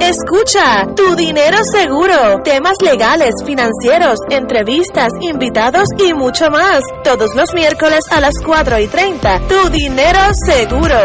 Escucha, 0.00 0.86
tu 0.94 1.16
dinero 1.16 1.56
seguro, 1.72 2.42
temas 2.44 2.76
legales, 2.82 3.34
financieros, 3.46 4.18
entrevistas, 4.28 5.08
invitados 5.20 5.88
y 5.98 6.12
mucho 6.12 6.50
más. 6.50 6.82
Todos 7.02 7.34
los 7.34 7.54
miércoles 7.54 8.00
a 8.10 8.20
las 8.20 8.34
4 8.44 8.78
y 8.80 8.86
30. 8.88 9.40
Tu 9.48 9.70
dinero 9.70 10.18
seguro. 10.44 10.96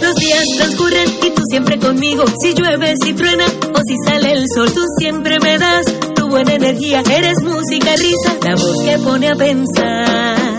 Los 0.00 0.14
días 0.16 0.48
transcurren 0.56 1.08
y 1.22 1.30
tú 1.30 1.42
siempre 1.50 1.78
conmigo. 1.78 2.24
Si 2.40 2.54
llueve, 2.54 2.94
si 3.04 3.12
truena 3.12 3.44
o 3.44 3.80
si 3.86 3.96
sale 4.06 4.32
el 4.32 4.46
sol, 4.54 4.72
tú 4.72 4.80
siempre 4.98 5.38
me 5.40 5.58
das 5.58 5.84
tu 6.16 6.28
buena 6.28 6.54
energía. 6.54 7.02
Eres 7.10 7.42
música, 7.42 7.94
risa, 7.96 8.36
la 8.42 8.56
voz 8.56 8.82
que 8.82 8.98
pone 8.98 9.28
a 9.28 9.36
pensar 9.36 10.49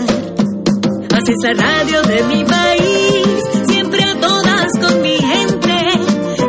Así 1.22 1.34
es 1.34 1.56
la 1.56 1.62
radio 1.62 2.02
de 2.02 2.22
mi 2.24 2.44
país, 2.44 3.26
siempre 3.68 4.02
a 4.02 4.18
todas 4.18 4.66
con 4.80 5.02
mi 5.02 5.16
gente, 5.18 5.76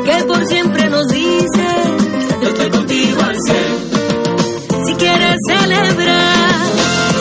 que 0.04 0.24
por 0.24 0.44
siempre 0.48 0.90
nos 0.90 1.08
dice, 1.10 1.68
yo 2.42 2.48
estoy 2.50 2.70
contigo 2.72 3.22
al 3.22 3.36
ser. 3.46 4.88
Si 4.88 4.94
quieres 4.96 5.38
celebrar, 5.48 6.66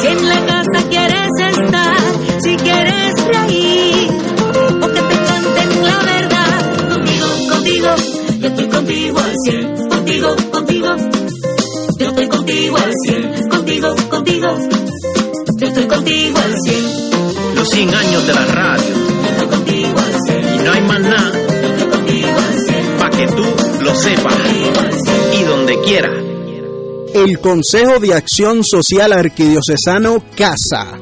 si 0.01 0.07
en 0.07 0.29
la 0.31 0.47
casa 0.47 0.88
quieres 0.88 1.29
estar, 1.51 2.01
si 2.43 2.57
quieres 2.57 3.15
reír, 3.27 4.11
o 4.81 4.87
que 4.87 5.03
te 5.03 5.17
canten 5.27 5.85
la 5.85 5.99
verdad, 6.05 6.88
contigo, 6.88 7.27
contigo, 7.51 7.88
yo 8.41 8.49
estoy 8.49 8.69
contigo 8.69 9.19
al 9.19 9.35
ser, 9.45 9.88
contigo, 9.91 10.37
contigo, 10.53 10.97
yo 11.99 12.07
estoy 12.07 12.29
contigo 12.29 12.77
al 12.79 12.93
ser, 13.05 13.49
contigo, 13.51 13.95
contigo, 14.09 14.49
yo 15.59 15.67
estoy 15.67 15.87
contigo 15.87 16.38
al 16.38 16.55
ser. 16.62 16.82
100 17.64 17.94
años 17.94 18.27
de 18.27 18.35
la 18.35 18.44
radio. 18.46 18.85
Y 19.66 20.62
no 20.64 20.72
hay 20.72 20.81
más 20.83 21.01
nada 21.01 21.33
para 22.98 23.16
que 23.16 23.27
tú 23.29 23.44
lo 23.83 23.94
sepas. 23.94 24.35
Y 25.38 25.44
donde 25.44 25.81
quiera. 25.83 26.11
El 27.14 27.40
Consejo 27.40 27.98
de 28.01 28.14
Acción 28.14 28.64
Social 28.64 29.12
Arquidiocesano 29.12 30.22
CASA 30.37 31.02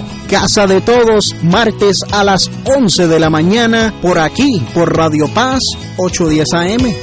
Casa 0.31 0.65
de 0.65 0.79
Todos, 0.79 1.35
martes 1.43 1.97
a 2.09 2.23
las 2.23 2.49
11 2.63 3.09
de 3.09 3.19
la 3.19 3.29
mañana, 3.29 3.93
por 4.01 4.17
aquí, 4.17 4.63
por 4.73 4.95
Radio 4.95 5.27
Paz 5.27 5.59
810 5.97 6.53
AM. 6.53 6.95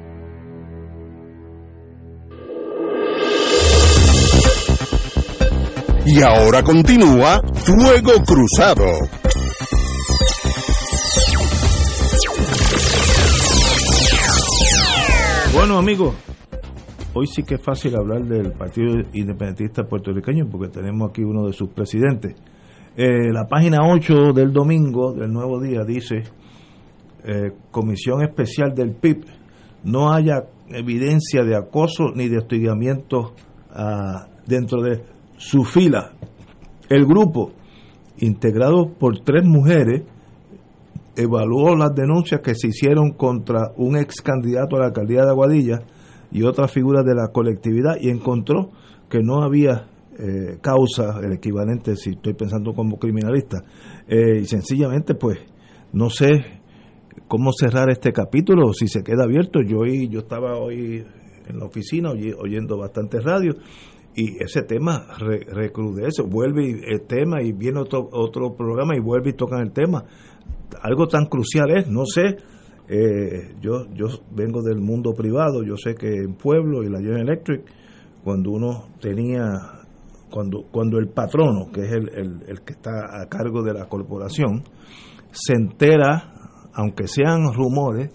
Y 6.15 6.21
ahora 6.21 6.61
continúa 6.61 7.41
Fuego 7.65 8.11
Cruzado. 8.23 8.85
Bueno 15.55 15.79
amigos, 15.79 16.13
hoy 17.15 17.25
sí 17.25 17.41
que 17.41 17.55
es 17.55 17.63
fácil 17.63 17.95
hablar 17.95 18.25
del 18.25 18.51
Partido 18.51 18.89
Independentista 19.13 19.85
Puertorriqueño 19.85 20.47
porque 20.51 20.67
tenemos 20.67 21.09
aquí 21.09 21.23
uno 21.23 21.47
de 21.47 21.53
sus 21.53 21.69
presidentes. 21.69 22.35
Eh, 22.95 23.33
la 23.33 23.47
página 23.47 23.79
8 23.81 24.33
del 24.35 24.53
domingo 24.53 25.13
del 25.13 25.33
Nuevo 25.33 25.59
Día 25.59 25.83
dice, 25.83 26.25
eh, 27.23 27.53
Comisión 27.71 28.21
Especial 28.21 28.75
del 28.75 28.91
PIB, 28.91 29.25
no 29.85 30.13
haya 30.13 30.43
evidencia 30.69 31.43
de 31.43 31.55
acoso 31.55 32.11
ni 32.13 32.29
de 32.29 32.37
hostigamiento 32.37 33.33
ah, 33.71 34.27
dentro 34.45 34.83
de 34.83 35.12
su 35.37 35.63
fila. 35.63 36.13
El 36.89 37.05
grupo, 37.05 37.51
integrado 38.17 38.93
por 38.93 39.19
tres 39.19 39.43
mujeres, 39.45 40.03
evaluó 41.15 41.75
las 41.75 41.93
denuncias 41.93 42.41
que 42.41 42.55
se 42.55 42.67
hicieron 42.67 43.11
contra 43.11 43.71
un 43.77 43.97
ex 43.97 44.21
candidato 44.21 44.75
a 44.75 44.79
la 44.79 44.85
alcaldía 44.87 45.23
de 45.23 45.29
Aguadilla 45.29 45.81
y 46.31 46.43
otras 46.43 46.71
figuras 46.71 47.05
de 47.05 47.15
la 47.15 47.27
colectividad 47.31 47.95
y 47.99 48.09
encontró 48.09 48.71
que 49.09 49.21
no 49.21 49.43
había 49.43 49.87
eh, 50.17 50.57
causa, 50.61 51.19
el 51.23 51.33
equivalente, 51.33 51.95
si 51.95 52.11
estoy 52.11 52.33
pensando 52.33 52.73
como 52.73 52.97
criminalista, 52.97 53.63
eh, 54.07 54.39
y 54.41 54.45
sencillamente 54.45 55.15
pues 55.15 55.39
no 55.91 56.09
sé 56.09 56.61
cómo 57.27 57.51
cerrar 57.51 57.89
este 57.89 58.11
capítulo, 58.11 58.73
si 58.73 58.87
se 58.87 59.03
queda 59.03 59.23
abierto. 59.23 59.61
Yo, 59.61 59.85
yo 59.85 60.19
estaba 60.19 60.57
hoy 60.57 61.03
en 61.47 61.59
la 61.59 61.65
oficina 61.65 62.11
oyendo 62.11 62.77
bastante 62.77 63.19
radio 63.19 63.55
y 64.15 64.43
ese 64.43 64.61
tema 64.63 65.07
recrudece, 65.17 66.21
vuelve 66.21 66.81
el 66.87 67.01
tema 67.07 67.41
y 67.41 67.51
viene 67.51 67.79
otro, 67.79 68.07
otro 68.11 68.55
programa 68.55 68.95
y 68.95 68.99
vuelve 68.99 69.31
y 69.31 69.33
tocan 69.33 69.61
el 69.61 69.71
tema. 69.71 70.03
Algo 70.81 71.07
tan 71.07 71.25
crucial 71.25 71.71
es, 71.71 71.87
no 71.87 72.05
sé, 72.05 72.37
eh, 72.87 73.55
yo, 73.61 73.87
yo 73.93 74.07
vengo 74.31 74.61
del 74.61 74.79
mundo 74.79 75.13
privado, 75.13 75.63
yo 75.63 75.75
sé 75.77 75.95
que 75.95 76.07
en 76.07 76.35
Pueblo 76.35 76.83
y 76.83 76.89
la 76.89 76.99
General 76.99 77.21
Electric, 77.21 77.63
cuando 78.23 78.51
uno 78.51 78.87
tenía, 78.99 79.43
cuando, 80.29 80.63
cuando 80.71 80.99
el 80.99 81.07
patrono, 81.09 81.71
que 81.71 81.81
es 81.81 81.91
el, 81.91 82.43
el 82.47 82.61
que 82.61 82.73
está 82.73 83.21
a 83.21 83.27
cargo 83.27 83.63
de 83.63 83.73
la 83.73 83.87
corporación, 83.87 84.63
se 85.31 85.53
entera, 85.53 86.69
aunque 86.73 87.07
sean 87.07 87.51
rumores, 87.53 88.11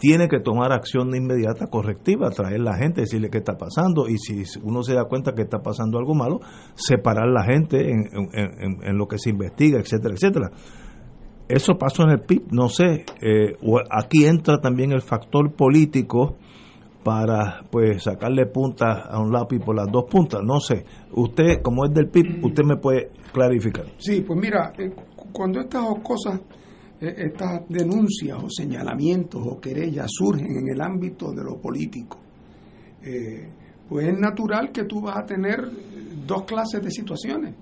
tiene 0.00 0.28
que 0.28 0.40
tomar 0.40 0.72
acción 0.72 1.14
inmediata 1.14 1.66
correctiva, 1.66 2.30
traer 2.30 2.60
la 2.60 2.74
gente, 2.74 3.02
decirle 3.02 3.28
qué 3.28 3.38
está 3.38 3.58
pasando 3.58 4.08
y 4.08 4.16
si 4.16 4.44
uno 4.62 4.82
se 4.82 4.94
da 4.94 5.04
cuenta 5.04 5.34
que 5.34 5.42
está 5.42 5.58
pasando 5.58 5.98
algo 5.98 6.14
malo, 6.14 6.40
separar 6.74 7.28
la 7.28 7.44
gente 7.44 7.90
en, 7.90 8.96
lo 8.96 9.06
que 9.06 9.18
se 9.18 9.28
investiga, 9.28 9.78
etcétera, 9.78 10.14
etcétera. 10.14 10.50
Eso 11.48 11.74
pasó 11.74 12.04
en 12.04 12.10
el 12.12 12.20
PIB, 12.20 12.44
no 12.50 12.70
sé, 12.70 13.04
eh, 13.20 13.56
aquí 13.90 14.24
entra 14.24 14.58
también 14.58 14.92
el 14.92 15.02
factor 15.02 15.52
político 15.52 16.36
para 17.04 17.64
pues 17.70 18.04
sacarle 18.04 18.46
punta 18.46 19.02
a 19.02 19.20
un 19.20 19.30
lápiz 19.30 19.58
por 19.58 19.76
las 19.76 19.88
dos 19.92 20.04
puntas, 20.10 20.40
no 20.42 20.60
sé. 20.60 20.84
Usted, 21.12 21.60
como 21.62 21.84
es 21.84 21.92
del 21.92 22.08
PIB, 22.08 22.42
usted 22.42 22.64
me 22.64 22.76
puede 22.76 23.10
clarificar. 23.34 23.84
Sí, 23.98 24.22
pues 24.26 24.40
mira, 24.40 24.72
eh, 24.78 24.94
cuando 25.30 25.60
estas 25.60 25.84
cosas 26.02 26.40
e, 26.40 26.59
estas 27.00 27.66
denuncias 27.68 28.38
o 28.42 28.48
señalamientos 28.50 29.42
o 29.46 29.58
querellas 29.58 30.10
surgen 30.10 30.58
en 30.58 30.68
el 30.68 30.80
ámbito 30.80 31.32
de 31.32 31.42
lo 31.42 31.58
político, 31.58 32.18
eh, 33.02 33.48
pues 33.88 34.08
es 34.08 34.18
natural 34.18 34.70
que 34.70 34.84
tú 34.84 35.00
vas 35.00 35.16
a 35.16 35.26
tener 35.26 35.68
dos 36.26 36.44
clases 36.44 36.82
de 36.82 36.90
situaciones. 36.90 37.54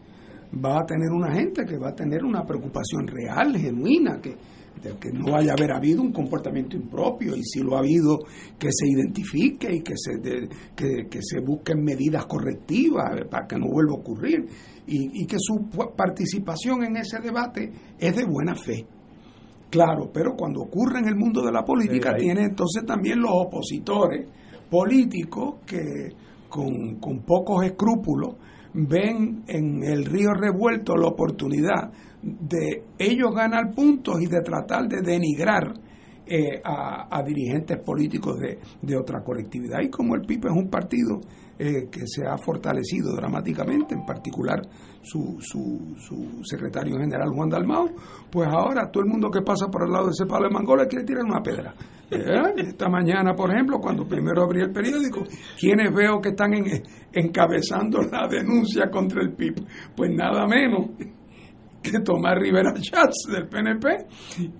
Va 0.52 0.80
a 0.80 0.86
tener 0.86 1.10
una 1.10 1.32
gente 1.32 1.64
que 1.64 1.78
va 1.78 1.90
a 1.90 1.94
tener 1.94 2.24
una 2.24 2.44
preocupación 2.44 3.06
real, 3.06 3.56
genuina, 3.56 4.18
que, 4.20 4.34
de 4.82 4.96
que 4.98 5.10
no 5.12 5.36
haya 5.36 5.52
haber 5.52 5.72
habido 5.72 6.02
un 6.02 6.12
comportamiento 6.12 6.76
impropio 6.76 7.36
y 7.36 7.44
si 7.44 7.60
lo 7.60 7.76
ha 7.76 7.80
habido, 7.80 8.18
que 8.58 8.68
se 8.72 8.88
identifique 8.88 9.72
y 9.72 9.82
que 9.82 9.94
se, 9.96 10.20
que, 10.74 11.06
que, 11.08 11.22
se 11.22 11.40
busquen 11.40 11.84
medidas 11.84 12.26
correctivas 12.26 13.24
para 13.30 13.46
que 13.46 13.56
no 13.56 13.68
vuelva 13.68 13.92
a 13.92 14.00
ocurrir. 14.00 14.46
Y, 14.86 15.22
y 15.22 15.26
que 15.26 15.36
su 15.38 15.68
participación 15.96 16.82
en 16.82 16.96
ese 16.96 17.20
debate 17.20 17.70
es 17.98 18.16
de 18.16 18.24
buena 18.24 18.54
fe 18.54 18.86
Claro, 19.70 20.10
pero 20.12 20.34
cuando 20.34 20.62
ocurre 20.62 21.00
en 21.00 21.08
el 21.08 21.16
mundo 21.16 21.42
de 21.42 21.52
la 21.52 21.64
política, 21.64 22.14
tiene 22.16 22.44
entonces 22.44 22.84
también 22.86 23.20
los 23.20 23.32
opositores 23.32 24.26
políticos 24.70 25.56
que 25.66 26.12
con, 26.48 26.96
con 26.96 27.20
pocos 27.20 27.64
escrúpulos 27.64 28.36
ven 28.72 29.44
en 29.46 29.82
el 29.82 30.04
río 30.04 30.32
revuelto 30.32 30.96
la 30.96 31.08
oportunidad 31.08 31.90
de 32.22 32.84
ellos 32.98 33.34
ganar 33.34 33.74
puntos 33.74 34.20
y 34.20 34.26
de 34.26 34.40
tratar 34.40 34.88
de 34.88 35.02
denigrar 35.02 35.74
eh, 36.30 36.60
a, 36.64 37.22
dirigentes 37.22 37.78
políticos 37.78 38.38
de, 38.38 38.58
de, 38.82 38.96
otra 38.96 39.22
colectividad. 39.22 39.80
Y 39.80 39.88
como 39.88 40.14
el 40.14 40.22
PIB 40.22 40.46
es 40.46 40.52
un 40.52 40.68
partido 40.68 41.20
eh, 41.58 41.88
que 41.90 42.06
se 42.06 42.26
ha 42.26 42.38
fortalecido 42.38 43.16
dramáticamente, 43.16 43.94
en 43.94 44.06
particular 44.06 44.62
su, 45.02 45.38
su, 45.40 45.94
su, 45.98 46.44
secretario 46.44 46.96
general 46.98 47.30
Juan 47.30 47.48
Dalmao, 47.48 47.88
pues 48.30 48.48
ahora 48.48 48.90
todo 48.92 49.02
el 49.02 49.10
mundo 49.10 49.28
que 49.30 49.42
pasa 49.42 49.66
por 49.66 49.82
el 49.84 49.90
lado 49.90 50.06
de 50.06 50.12
ese 50.12 50.26
palo 50.26 50.48
de 50.48 50.54
mangola 50.54 50.86
quiere 50.86 51.04
tirar 51.04 51.24
una 51.24 51.42
pedra. 51.42 51.74
Eh, 52.10 52.62
esta 52.68 52.88
mañana, 52.88 53.34
por 53.34 53.50
ejemplo, 53.50 53.78
cuando 53.80 54.06
primero 54.06 54.44
abrí 54.44 54.60
el 54.60 54.70
periódico, 54.70 55.24
¿quiénes 55.58 55.92
veo 55.92 56.20
que 56.20 56.28
están 56.28 56.52
encabezando 57.12 58.02
la 58.02 58.28
denuncia 58.28 58.88
contra 58.88 59.20
el 59.22 59.32
PIB? 59.32 59.56
Pues 59.96 60.10
nada 60.14 60.46
menos 60.46 60.90
Tomás 62.04 62.38
Rivera 62.38 62.72
Chats 62.74 63.26
del 63.30 63.48
PNP 63.48 63.88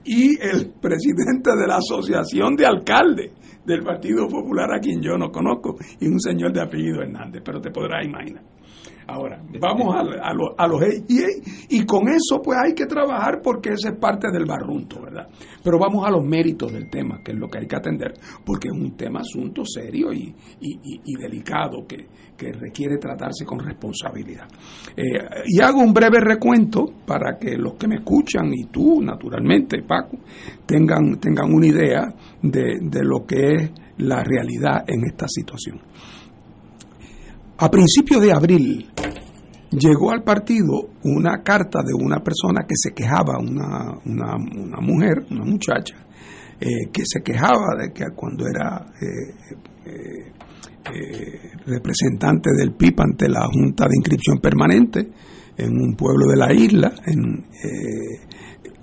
y 0.04 0.40
el 0.40 0.72
presidente 0.80 1.50
de 1.56 1.66
la 1.66 1.76
Asociación 1.76 2.56
de 2.56 2.66
Alcaldes 2.66 3.32
del 3.64 3.82
Partido 3.82 4.26
Popular, 4.26 4.68
a 4.74 4.80
quien 4.80 5.02
yo 5.02 5.16
no 5.16 5.30
conozco, 5.30 5.76
y 6.00 6.08
un 6.08 6.18
señor 6.18 6.52
de 6.52 6.62
apellido 6.62 7.02
Hernández, 7.02 7.42
pero 7.44 7.60
te 7.60 7.70
podrás 7.70 8.04
imaginar. 8.04 8.42
Ahora, 9.10 9.42
vamos 9.58 9.94
a, 9.94 10.00
a, 10.00 10.34
los, 10.34 10.50
a 10.58 10.66
los 10.66 10.82
y, 11.08 11.78
y 11.78 11.86
con 11.86 12.08
eso 12.08 12.42
pues 12.44 12.58
hay 12.62 12.74
que 12.74 12.84
trabajar 12.84 13.40
porque 13.42 13.70
ese 13.70 13.88
es 13.88 13.98
parte 13.98 14.30
del 14.30 14.44
barrunto, 14.44 15.00
¿verdad? 15.00 15.26
Pero 15.64 15.78
vamos 15.78 16.06
a 16.06 16.10
los 16.10 16.22
méritos 16.22 16.70
del 16.70 16.90
tema, 16.90 17.22
que 17.24 17.32
es 17.32 17.38
lo 17.38 17.48
que 17.48 17.56
hay 17.56 17.66
que 17.66 17.76
atender, 17.76 18.12
porque 18.44 18.68
es 18.68 18.74
un 18.74 18.98
tema 18.98 19.20
asunto 19.20 19.64
serio 19.64 20.12
y, 20.12 20.34
y, 20.60 21.00
y 21.02 21.14
delicado 21.18 21.86
que, 21.88 22.06
que, 22.36 22.52
requiere 22.52 22.98
tratarse 22.98 23.46
con 23.46 23.60
responsabilidad. 23.60 24.46
Eh, 24.94 25.02
y 25.46 25.58
hago 25.62 25.80
un 25.80 25.94
breve 25.94 26.20
recuento 26.20 26.92
para 27.06 27.38
que 27.38 27.56
los 27.56 27.76
que 27.76 27.88
me 27.88 27.96
escuchan 27.96 28.52
y 28.52 28.66
tú, 28.66 29.00
naturalmente, 29.00 29.82
Paco, 29.84 30.18
tengan, 30.66 31.18
tengan 31.18 31.50
una 31.50 31.66
idea 31.66 32.14
de, 32.42 32.78
de 32.82 33.04
lo 33.04 33.24
que 33.24 33.54
es 33.54 33.70
la 33.96 34.22
realidad 34.22 34.84
en 34.86 35.06
esta 35.06 35.26
situación. 35.28 35.80
A 37.60 37.68
principios 37.68 38.22
de 38.22 38.32
abril 38.32 38.86
llegó 39.72 40.12
al 40.12 40.22
partido 40.22 40.90
una 41.02 41.42
carta 41.42 41.80
de 41.84 41.92
una 41.92 42.22
persona 42.22 42.62
que 42.62 42.74
se 42.76 42.92
quejaba, 42.94 43.38
una, 43.40 43.98
una, 44.04 44.80
mujer, 44.80 45.26
una 45.28 45.44
muchacha, 45.44 45.96
eh, 46.60 46.88
que 46.92 47.02
se 47.04 47.20
quejaba 47.20 47.74
de 47.80 47.92
que 47.92 48.04
cuando 48.14 48.46
era 48.46 48.86
eh, 49.02 49.90
eh, 50.86 51.50
representante 51.66 52.50
del 52.56 52.74
PIB 52.74 53.00
ante 53.00 53.28
la 53.28 53.44
Junta 53.52 53.88
de 53.88 53.96
Inscripción 53.96 54.38
Permanente 54.38 55.08
en 55.56 55.72
un 55.72 55.96
pueblo 55.96 56.26
de 56.30 56.36
la 56.36 56.52
isla, 56.52 56.92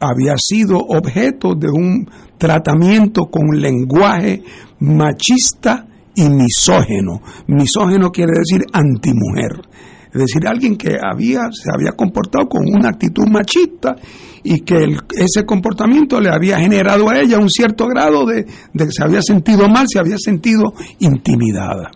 había 0.02 0.36
sido 0.38 0.80
objeto 0.80 1.56
de 1.56 1.70
un 1.70 2.10
tratamiento 2.38 3.28
con 3.32 3.58
lenguaje 3.58 4.44
machista 4.80 5.88
y 6.16 6.30
misógeno. 6.30 7.22
Misógeno 7.48 8.12
quiere 8.12 8.32
decir 8.38 8.66
antimujer. 8.72 9.62
Es 10.14 10.22
decir, 10.22 10.48
alguien 10.48 10.78
que 10.78 10.98
había, 11.02 11.50
se 11.52 11.70
había 11.74 11.92
comportado 11.92 12.48
con 12.48 12.64
una 12.66 12.90
actitud 12.90 13.28
machista 13.28 13.96
y 14.44 14.62
que 14.62 14.96
ese 15.18 15.46
comportamiento 15.46 16.22
le 16.22 16.30
había 16.30 16.58
generado 16.60 17.10
a 17.10 17.20
ella 17.20 17.38
un 17.38 17.50
cierto 17.50 17.86
grado 17.88 18.26
de, 18.26 18.46
de 18.74 18.86
que 18.86 18.92
se 18.92 19.04
había 19.04 19.22
sentido 19.22 19.68
mal, 19.68 19.86
se 19.90 20.00
había 20.00 20.18
sentido 20.18 20.74
intimidada. 21.00 21.92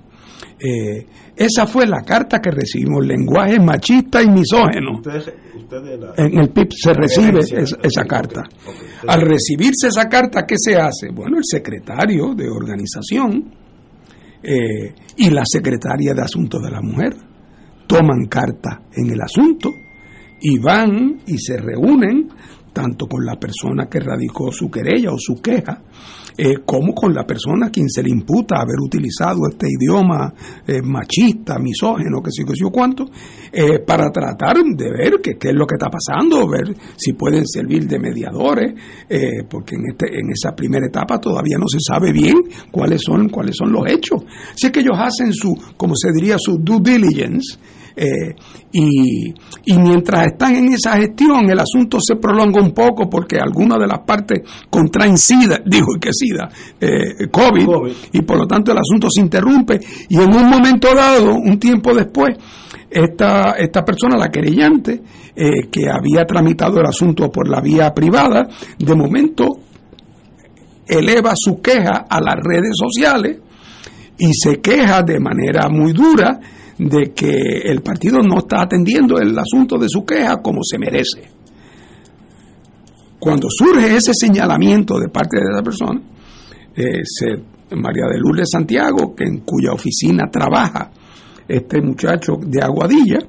Eh, 0.60 1.06
esa 1.38 1.66
fue 1.66 1.88
la 1.88 2.02
carta 2.02 2.40
que 2.42 2.52
recibimos, 2.52 3.06
lenguaje 3.06 3.60
machista 3.62 4.22
y 4.22 4.28
misógeno. 4.28 5.02
en 6.18 6.38
el 6.38 6.50
PIB 6.50 6.68
se 6.76 6.94
recibe 6.94 7.40
esa, 7.40 8.04
carta. 8.04 8.44
Al 9.08 9.22
recibirse 9.22 9.88
esa 9.88 10.10
carta, 10.10 10.46
¿qué 10.46 10.56
se 10.58 10.76
hace? 10.76 11.12
Bueno, 11.14 11.38
el 11.38 11.46
secretario 11.46 12.34
de 12.36 12.50
organización 12.50 13.54
eh, 14.42 14.94
y 15.18 15.30
la 15.30 15.44
secretaria 15.46 16.14
de 16.14 16.22
Asuntos 16.22 16.62
de 16.62 16.72
la 16.72 16.82
Mujer 16.82 17.16
toman 17.88 18.28
carta 18.28 18.84
en 18.94 19.12
el 19.12 19.22
asunto 19.22 19.72
y 20.42 20.58
van 20.60 21.20
y 21.26 21.38
se 21.38 21.58
reúnen 21.58 22.30
tanto 22.72 23.08
con 23.08 23.26
la 23.26 23.36
persona 23.36 23.88
que 23.90 24.00
radicó 24.00 24.52
su 24.52 24.70
querella 24.70 25.12
o 25.12 25.18
su 25.18 25.42
queja, 25.42 25.82
eh, 26.42 26.60
como 26.66 26.94
con 26.94 27.14
la 27.14 27.26
persona 27.26 27.68
a 27.68 27.70
quien 27.70 27.90
se 27.90 28.02
le 28.02 28.12
imputa 28.12 28.62
haber 28.62 28.80
utilizado 28.82 29.40
este 29.52 29.68
idioma 29.68 30.34
eh, 30.66 30.82
machista, 30.82 31.60
misógeno, 31.60 32.22
que 32.24 32.32
sé 32.32 32.46
que 32.46 32.54
yo 32.56 32.70
cuánto, 32.72 33.04
eh, 33.52 33.80
para 33.80 34.10
tratar 34.10 34.56
de 34.64 34.90
ver 34.90 35.20
qué, 35.22 35.32
es 35.38 35.54
lo 35.54 35.68
que 35.68 35.76
está 35.76 35.90
pasando, 35.90 36.48
ver 36.48 36.74
si 36.96 37.12
pueden 37.12 37.46
servir 37.46 37.86
de 37.90 38.00
mediadores, 38.00 38.74
porque 39.50 39.76
en, 39.76 39.82
este, 39.92 40.18
en 40.18 40.30
esa 40.32 40.56
primera 40.56 40.88
etapa 40.88 41.20
todavía 41.20 41.58
no 41.58 41.68
se 41.68 41.80
sabe 41.86 42.14
bien 42.14 42.38
cuáles 42.72 43.02
son, 43.02 43.28
cuáles 43.28 43.58
son 43.58 43.74
los 43.74 43.86
hechos. 43.92 44.24
Así 44.54 44.72
que 44.72 44.80
ellos 44.80 44.96
hacen 44.98 45.34
su, 45.34 45.54
como 45.76 45.94
se 45.98 46.14
diría, 46.14 46.38
su 46.40 46.58
due 46.58 46.80
diligence, 46.80 47.60
eh, 47.96 48.36
y, 48.72 49.34
mientras 49.78 50.28
están 50.28 50.56
en 50.56 50.74
esa 50.74 50.98
gestión, 50.98 51.50
el 51.50 51.60
asunto 51.60 52.00
se 52.00 52.16
prolonga 52.16 52.62
un 52.62 52.72
poco 52.72 53.10
porque 53.10 53.40
algunas 53.40 53.80
de 53.80 53.88
las 53.88 54.00
partes 54.00 54.42
contraen 54.70 55.18
SIDA, 55.18 55.62
dijo 55.66 55.94
que 56.00 56.12
SIDA, 56.14 56.50
eh, 56.80 57.28
COVID, 57.32 57.68
y 58.14 58.22
por 58.22 58.38
lo 58.38 58.48
tanto 58.48 58.72
el 58.72 58.78
asunto 58.78 59.08
se 59.10 59.22
interrumpe. 59.22 59.80
Y 60.10 60.18
en 60.18 60.36
un 60.36 60.50
momento 60.50 60.94
dado, 60.94 61.34
un 61.34 61.60
tiempo 61.60 61.94
después, 61.94 62.38
esta, 62.90 63.52
esta 63.52 63.84
persona, 63.86 64.18
la 64.18 64.30
querellante, 64.30 65.02
eh, 65.36 65.68
que 65.72 65.90
había 65.90 66.26
tramitado 66.26 66.80
el 66.80 66.88
asunto 66.88 67.32
por 67.32 67.48
la 67.50 67.62
vía 67.62 67.94
privada, 67.94 68.48
de 68.78 68.96
momento 68.96 69.48
eleva 70.88 71.34
su 71.36 71.62
queja 71.62 72.08
a 72.10 72.20
las 72.20 72.36
redes 72.36 72.74
sociales 72.74 73.38
y 74.18 74.34
se 74.34 74.60
queja 74.60 75.04
de 75.04 75.20
manera 75.20 75.70
muy 75.70 75.94
dura 75.94 76.40
de 76.80 77.12
que 77.14 77.62
el 77.66 77.82
partido 77.82 78.22
no 78.22 78.40
está 78.40 78.62
atendiendo 78.62 79.20
el 79.20 79.38
asunto 79.38 79.78
de 79.78 79.88
su 79.90 80.06
queja 80.06 80.38
como 80.42 80.62
se 80.64 80.80
merece. 80.80 81.30
Cuando 83.20 83.50
surge 83.50 83.98
ese 83.98 84.14
señalamiento 84.14 84.98
de 84.98 85.10
parte 85.10 85.38
de 85.38 85.52
esa 85.52 85.62
persona, 85.62 86.02
eh, 86.76 87.04
María 87.76 88.06
de 88.10 88.18
Lourdes 88.18 88.48
Santiago, 88.50 89.14
que 89.14 89.26
en 89.26 89.40
cuya 89.40 89.74
oficina 89.74 90.30
trabaja 90.32 90.90
este 91.46 91.82
muchacho 91.82 92.38
de 92.42 92.64
Aguadilla, 92.64 93.20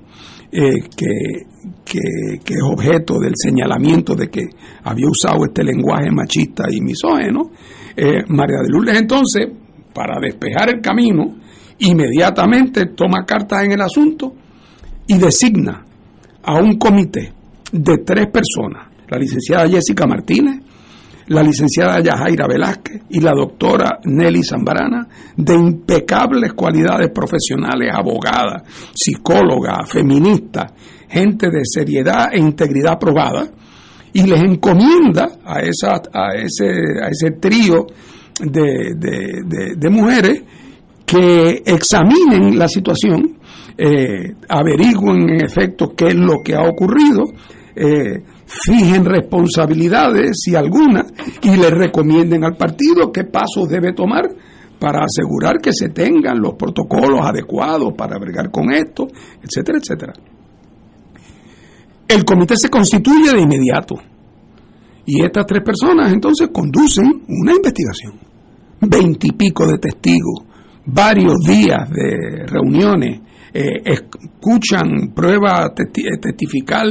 eh, 0.52 0.88
que, 0.96 1.48
es 1.92 2.62
objeto 2.62 3.18
del 3.18 3.32
señalamiento 3.34 4.14
de 4.14 4.28
que 4.28 4.42
había 4.84 5.08
usado 5.08 5.44
este 5.44 5.64
lenguaje 5.64 6.10
machista 6.12 6.64
y 6.70 6.80
misógeno, 6.80 7.50
eh, 7.96 8.22
María 8.28 8.58
de 8.62 8.68
Lourdes 8.68 8.96
entonces, 8.96 9.48
para 9.92 10.20
despejar 10.20 10.70
el 10.70 10.80
camino, 10.80 11.36
inmediatamente 11.80 12.86
toma 12.86 13.24
cartas 13.24 13.64
en 13.64 13.72
el 13.72 13.80
asunto 13.80 14.34
y 15.06 15.18
designa 15.18 15.84
a 16.42 16.54
un 16.54 16.78
comité 16.78 17.32
de 17.72 17.98
tres 17.98 18.26
personas, 18.28 18.88
la 19.08 19.18
licenciada 19.18 19.68
Jessica 19.68 20.06
Martínez, 20.06 20.60
la 21.28 21.42
licenciada 21.42 22.00
Yajaira 22.00 22.46
Velázquez 22.48 23.02
y 23.10 23.20
la 23.20 23.32
doctora 23.32 24.00
Nelly 24.04 24.42
Zambrana, 24.42 25.06
de 25.36 25.54
impecables 25.54 26.54
cualidades 26.54 27.10
profesionales, 27.10 27.90
abogada, 27.94 28.64
psicóloga, 28.92 29.84
feminista, 29.86 30.72
gente 31.08 31.48
de 31.48 31.60
seriedad 31.62 32.30
e 32.32 32.38
integridad 32.38 32.98
probada, 32.98 33.48
y 34.12 34.22
les 34.26 34.40
encomienda 34.40 35.38
a, 35.44 35.60
esa, 35.60 36.02
a, 36.12 36.34
ese, 36.34 36.66
a 37.00 37.08
ese 37.08 37.30
trío 37.38 37.86
de, 38.40 38.94
de, 38.96 39.76
de 39.76 39.90
mujeres 39.90 40.42
que 41.10 41.62
examinen 41.66 42.56
la 42.56 42.68
situación, 42.68 43.36
eh, 43.76 44.32
averigüen 44.48 45.28
en 45.30 45.44
efecto 45.44 45.92
qué 45.96 46.08
es 46.08 46.14
lo 46.14 46.36
que 46.44 46.54
ha 46.54 46.62
ocurrido, 46.62 47.24
eh, 47.74 48.22
fijen 48.46 49.04
responsabilidades, 49.04 50.38
si 50.40 50.54
alguna, 50.54 51.04
y 51.42 51.56
le 51.56 51.70
recomienden 51.70 52.44
al 52.44 52.56
partido 52.56 53.10
qué 53.10 53.24
pasos 53.24 53.68
debe 53.68 53.92
tomar 53.92 54.28
para 54.78 55.00
asegurar 55.04 55.58
que 55.60 55.72
se 55.72 55.88
tengan 55.88 56.40
los 56.40 56.54
protocolos 56.54 57.20
adecuados 57.26 57.92
para 57.96 58.16
bregar 58.18 58.50
con 58.50 58.70
esto, 58.72 59.08
etcétera, 59.42 59.78
etcétera. 59.78 60.12
El 62.06 62.24
comité 62.24 62.56
se 62.56 62.70
constituye 62.70 63.32
de 63.32 63.40
inmediato 63.40 63.96
y 65.06 65.24
estas 65.24 65.44
tres 65.46 65.62
personas 65.64 66.12
entonces 66.12 66.50
conducen 66.52 67.04
una 67.26 67.52
investigación. 67.52 68.14
Veintipico 68.80 69.66
de 69.66 69.78
testigos, 69.78 70.49
varios 70.92 71.37
días 71.46 71.88
de 71.90 72.46
reuniones, 72.46 73.20
eh, 73.53 73.83
escuchan 73.85 75.12
pruebas 75.14 75.74
testi 75.74 76.03
testificar, 76.20 76.87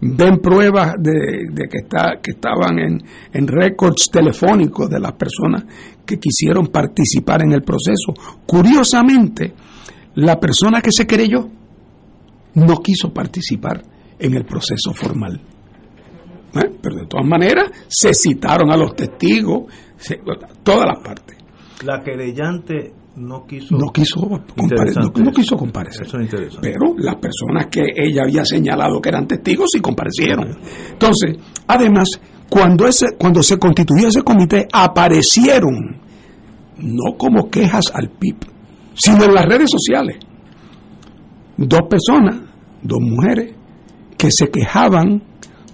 ven 0.00 0.38
pruebas 0.38 0.94
de, 0.98 1.68
que, 1.68 1.78
está, 1.78 2.20
que 2.22 2.32
estaban 2.32 2.78
en, 2.78 3.02
en 3.32 3.46
récords 3.46 4.10
telefónicos 4.10 4.88
de 4.88 5.00
las 5.00 5.12
personas 5.12 5.64
que 6.06 6.18
quisieron 6.18 6.68
participar 6.68 7.42
en 7.42 7.52
el 7.52 7.62
proceso. 7.62 8.14
Curiosamente, 8.46 9.52
la 10.14 10.38
persona 10.38 10.80
que 10.80 10.92
se 10.92 11.06
creyó 11.06 11.48
no 12.54 12.80
quiso 12.80 13.12
participar 13.12 13.82
en 14.18 14.34
el 14.34 14.44
proceso 14.44 14.92
formal. 14.94 15.40
¿Eh? 16.54 16.70
Pero 16.80 16.96
de 16.96 17.06
todas 17.06 17.26
maneras, 17.26 17.70
se 17.86 18.14
citaron 18.14 18.70
a 18.72 18.76
los 18.76 18.96
testigos, 18.96 19.72
todas 20.62 20.86
las 20.86 20.98
partes. 21.04 21.36
La 21.84 22.02
querellante 22.02 22.92
no 23.18 23.44
quiso, 23.44 23.76
no 23.76 23.92
quiso, 23.92 24.20
no, 24.20 25.32
quiso 25.32 25.56
comparecer. 25.56 26.06
Pero 26.60 26.94
las 26.96 27.16
personas 27.16 27.66
que 27.66 27.92
ella 27.96 28.22
había 28.22 28.44
señalado 28.44 29.00
que 29.00 29.08
eran 29.08 29.26
testigos 29.26 29.70
sí 29.72 29.80
comparecieron. 29.80 30.56
Entonces, 30.92 31.36
además, 31.66 32.08
cuando, 32.48 32.86
ese, 32.86 33.06
cuando 33.18 33.42
se 33.42 33.58
constituyó 33.58 34.08
ese 34.08 34.22
comité, 34.22 34.66
aparecieron, 34.72 36.00
no 36.78 37.16
como 37.16 37.50
quejas 37.50 37.86
al 37.92 38.08
PIB, 38.10 38.36
sino 38.94 39.24
en 39.24 39.34
las 39.34 39.44
redes 39.44 39.70
sociales, 39.70 40.16
dos 41.56 41.82
personas, 41.90 42.36
dos 42.82 43.00
mujeres, 43.00 43.54
que 44.16 44.30
se 44.30 44.48
quejaban 44.48 45.22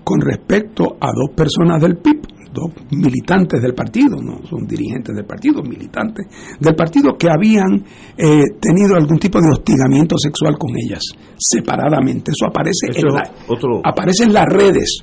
con 0.03 0.21
respecto 0.21 0.97
a 1.01 1.09
dos 1.15 1.31
personas 1.35 1.81
del 1.81 1.97
PIB, 1.97 2.34
dos 2.55 2.71
militantes 2.93 3.61
del 3.61 3.75
partido, 3.75 4.17
no 4.23 4.39
son 4.49 4.65
dirigentes 4.67 5.15
del 5.15 5.27
partido, 5.27 5.63
militantes 5.63 6.27
del 6.61 6.75
partido 6.75 7.19
que 7.19 7.29
habían 7.29 7.85
eh, 8.17 8.43
tenido 8.61 8.95
algún 8.97 9.19
tipo 9.19 9.41
de 9.41 9.51
hostigamiento 9.51 10.17
sexual 10.17 10.57
con 10.57 10.71
ellas, 10.79 11.03
separadamente. 11.37 12.31
Eso 12.31 12.47
aparece, 12.47 12.87
Eso 12.91 13.09
en, 13.09 13.15
la- 13.15 13.31
otro- 13.49 13.81
aparece 13.85 14.25
en 14.25 14.33
las 14.33 14.47
redes. 14.47 15.01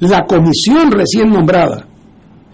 La 0.00 0.24
comisión 0.26 0.90
recién 0.92 1.30
nombrada 1.30 1.86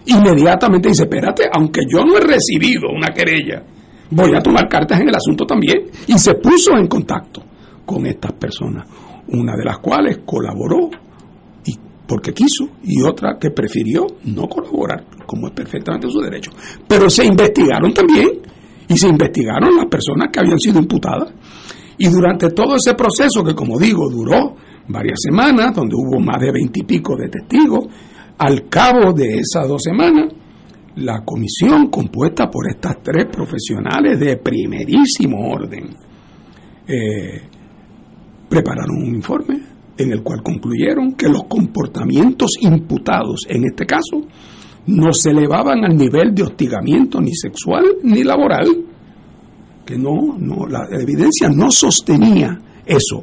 inmediatamente 0.05 0.89
dice, 0.89 1.03
espérate, 1.03 1.43
aunque 1.53 1.81
yo 1.91 2.03
no 2.05 2.17
he 2.17 2.21
recibido 2.21 2.89
una 2.95 3.09
querella, 3.13 3.63
voy 4.11 4.33
a 4.35 4.41
tomar 4.41 4.67
cartas 4.69 4.99
en 5.01 5.09
el 5.09 5.15
asunto 5.15 5.45
también. 5.45 5.83
Y 6.07 6.17
se 6.17 6.35
puso 6.35 6.71
en 6.77 6.87
contacto 6.87 7.43
con 7.85 8.05
estas 8.05 8.33
personas, 8.33 8.87
una 9.29 9.55
de 9.57 9.65
las 9.65 9.79
cuales 9.79 10.19
colaboró 10.25 10.89
porque 12.07 12.33
quiso 12.33 12.69
y 12.83 13.01
otra 13.01 13.37
que 13.39 13.51
prefirió 13.51 14.07
no 14.25 14.47
colaborar, 14.47 15.05
como 15.25 15.47
es 15.47 15.53
perfectamente 15.53 16.09
su 16.09 16.19
derecho. 16.19 16.51
Pero 16.87 17.09
se 17.09 17.25
investigaron 17.25 17.93
también 17.93 18.29
y 18.87 18.97
se 18.97 19.07
investigaron 19.07 19.75
las 19.75 19.87
personas 19.87 20.29
que 20.31 20.39
habían 20.39 20.59
sido 20.59 20.79
imputadas. 20.79 21.33
Y 21.97 22.07
durante 22.07 22.51
todo 22.51 22.75
ese 22.75 22.93
proceso, 22.93 23.43
que 23.43 23.53
como 23.53 23.77
digo, 23.77 24.09
duró 24.09 24.55
varias 24.87 25.19
semanas, 25.21 25.75
donde 25.75 25.95
hubo 25.95 26.19
más 26.19 26.39
de 26.39 26.51
veintipico 26.51 27.15
de 27.17 27.27
testigos, 27.27 27.85
al 28.37 28.69
cabo 28.69 29.13
de 29.13 29.39
esas 29.39 29.67
dos 29.67 29.81
semanas, 29.83 30.31
la 30.95 31.23
comisión 31.25 31.89
compuesta 31.89 32.49
por 32.49 32.69
estas 32.69 33.01
tres 33.03 33.25
profesionales 33.31 34.19
de 34.19 34.37
primerísimo 34.37 35.49
orden 35.49 35.95
eh, 36.87 37.41
prepararon 38.49 38.97
un 39.03 39.15
informe 39.15 39.76
en 39.97 40.11
el 40.11 40.23
cual 40.23 40.43
concluyeron 40.43 41.13
que 41.13 41.27
los 41.27 41.45
comportamientos 41.45 42.51
imputados 42.59 43.41
en 43.49 43.65
este 43.65 43.85
caso 43.85 44.21
no 44.87 45.13
se 45.13 45.31
elevaban 45.31 45.83
al 45.83 45.97
nivel 45.97 46.33
de 46.33 46.43
hostigamiento 46.43 47.19
ni 47.19 47.35
sexual 47.35 47.83
ni 48.03 48.23
laboral, 48.23 48.67
que 49.85 49.97
no, 49.97 50.37
no 50.37 50.65
la 50.67 50.87
evidencia 50.91 51.49
no 51.49 51.71
sostenía 51.71 52.59
eso. 52.85 53.21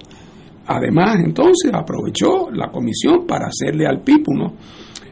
Además, 0.66 1.18
entonces 1.24 1.72
aprovechó 1.74 2.50
la 2.50 2.70
comisión 2.70 3.26
para 3.26 3.46
hacerle 3.48 3.86
al 3.86 4.02
unos, 4.26 4.52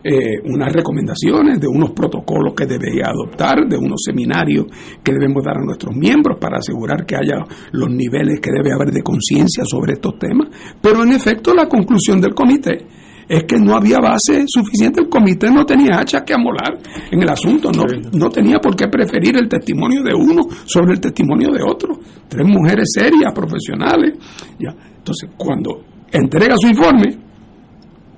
eh, 0.05 0.41
unas 0.45 0.73
recomendaciones 0.73 1.61
de 1.61 1.69
unos 1.69 1.93
protocolos 1.93 2.55
que 2.55 2.67
debería 2.67 3.07
adoptar, 3.07 3.69
de 3.69 3.77
unos 3.77 4.03
seminarios 4.05 4.67
que 5.03 5.13
debemos 5.13 5.45
dar 5.45 5.59
a 5.59 5.65
nuestros 5.65 5.95
miembros 5.95 6.39
para 6.41 6.59
asegurar 6.59 7.07
que 7.07 7.17
haya 7.17 7.45
los 7.71 7.89
niveles 7.89 8.41
que 8.41 8.51
debe 8.51 8.73
haber 8.73 8.91
de 8.91 9.03
conciencia 9.03 9.65
sobre 9.65 9.95
estos 9.95 10.19
temas. 10.19 10.49
Pero 10.81 11.05
en 11.05 11.13
efecto, 11.13 11.55
la 11.55 11.69
conclusión 11.69 12.21
del 12.21 12.35
comité 12.35 12.85
es 13.29 13.45
que 13.45 13.57
no 13.57 13.77
había 13.77 13.99
base 13.99 14.45
suficiente, 14.47 15.01
el 15.01 15.09
comité 15.09 15.51
no 15.51 15.65
tenía 15.65 16.01
hacha 16.01 16.25
que 16.25 16.35
amolar 16.35 16.79
en 17.11 17.23
el 17.23 17.31
asunto, 17.31 17.71
no, 17.71 17.85
no 18.13 18.29
tenía 18.29 18.59
por 18.59 18.75
qué 18.75 18.89
preferir 18.89 19.37
el 19.37 19.49
testimonio 19.49 20.03
de 20.03 20.15
uno 20.15 20.43
sobre 20.65 20.95
el 20.95 21.01
testimonio 21.01 21.53
de 21.53 21.63
otro. 21.63 21.99
Tres 22.29 22.47
mujeres 22.47 22.91
serias, 22.93 23.33
profesionales. 23.33 24.15
Ya. 24.59 24.75
Entonces, 24.99 25.31
cuando 25.37 25.83
entrega 26.11 26.57
su 26.59 26.69
informe, 26.69 27.17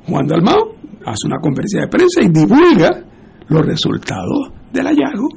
Juan 0.07 0.26
Dalmao 0.26 0.74
hace 1.05 1.27
una 1.27 1.39
conferencia 1.41 1.83
de 1.83 1.89
prensa 1.89 2.23
y 2.23 2.29
divulga 2.29 3.05
los 3.49 3.67
resultados 3.67 4.53
del 4.73 4.87
hallazgo 4.87 5.29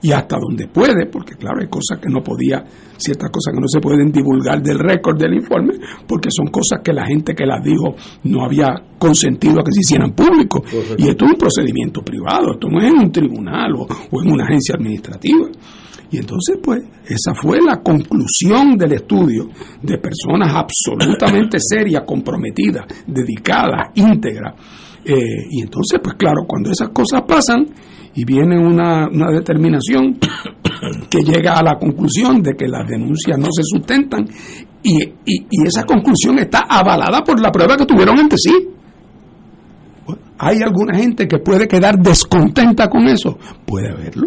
y 0.00 0.12
hasta 0.12 0.36
donde 0.38 0.68
puede, 0.68 1.06
porque 1.06 1.34
claro, 1.34 1.60
hay 1.60 1.68
cosas 1.68 1.98
que 1.98 2.08
no 2.08 2.22
podía, 2.22 2.64
ciertas 2.96 3.30
cosas 3.30 3.54
que 3.54 3.60
no 3.60 3.66
se 3.66 3.80
pueden 3.80 4.12
divulgar 4.12 4.62
del 4.62 4.78
récord 4.78 5.18
del 5.18 5.34
informe, 5.34 5.74
porque 6.06 6.28
son 6.30 6.46
cosas 6.48 6.80
que 6.84 6.92
la 6.92 7.04
gente 7.04 7.34
que 7.34 7.44
las 7.44 7.62
dijo 7.64 7.96
no 8.24 8.44
había 8.44 8.68
consentido 8.98 9.60
a 9.60 9.64
que 9.64 9.72
se 9.72 9.80
hicieran 9.80 10.12
públicos. 10.12 10.62
Y 10.96 11.08
esto 11.08 11.24
es 11.24 11.32
un 11.32 11.38
procedimiento 11.38 12.02
privado, 12.02 12.52
esto 12.52 12.68
no 12.68 12.80
es 12.80 12.92
en 12.92 12.98
un 12.98 13.12
tribunal 13.12 13.74
o, 13.74 13.86
o 14.10 14.22
en 14.22 14.32
una 14.32 14.44
agencia 14.44 14.76
administrativa. 14.76 15.48
Y 16.10 16.18
entonces, 16.18 16.56
pues, 16.62 16.80
esa 17.06 17.34
fue 17.34 17.60
la 17.60 17.80
conclusión 17.82 18.76
del 18.78 18.92
estudio 18.92 19.50
de 19.82 19.98
personas 19.98 20.54
absolutamente 20.54 21.58
serias, 21.60 22.02
comprometidas, 22.06 22.86
dedicadas, 23.06 23.88
íntegras. 23.94 24.54
Eh, 25.04 25.14
y 25.50 25.62
entonces, 25.62 26.00
pues 26.02 26.14
claro, 26.16 26.44
cuando 26.46 26.70
esas 26.70 26.88
cosas 26.90 27.22
pasan 27.28 27.66
y 28.14 28.24
viene 28.24 28.58
una, 28.58 29.08
una 29.08 29.30
determinación 29.30 30.18
que 31.10 31.22
llega 31.22 31.58
a 31.58 31.62
la 31.62 31.78
conclusión 31.78 32.42
de 32.42 32.54
que 32.56 32.68
las 32.68 32.88
denuncias 32.88 33.38
no 33.38 33.48
se 33.50 33.62
sustentan 33.64 34.26
y, 34.82 35.02
y- 35.04 35.46
y 35.50 35.66
esa 35.66 35.84
conclusión 35.84 36.38
está 36.38 36.60
avalada 36.68 37.22
por 37.22 37.38
la 37.40 37.52
prueba 37.52 37.76
que 37.76 37.84
tuvieron 37.86 38.18
ante 38.18 38.36
sí. 38.38 38.52
¿Hay 40.38 40.62
alguna 40.62 40.96
gente 40.96 41.26
que 41.26 41.38
puede 41.38 41.66
quedar 41.66 41.98
descontenta 41.98 42.88
con 42.88 43.08
eso? 43.08 43.38
Puede 43.66 43.90
haberlo. 43.90 44.26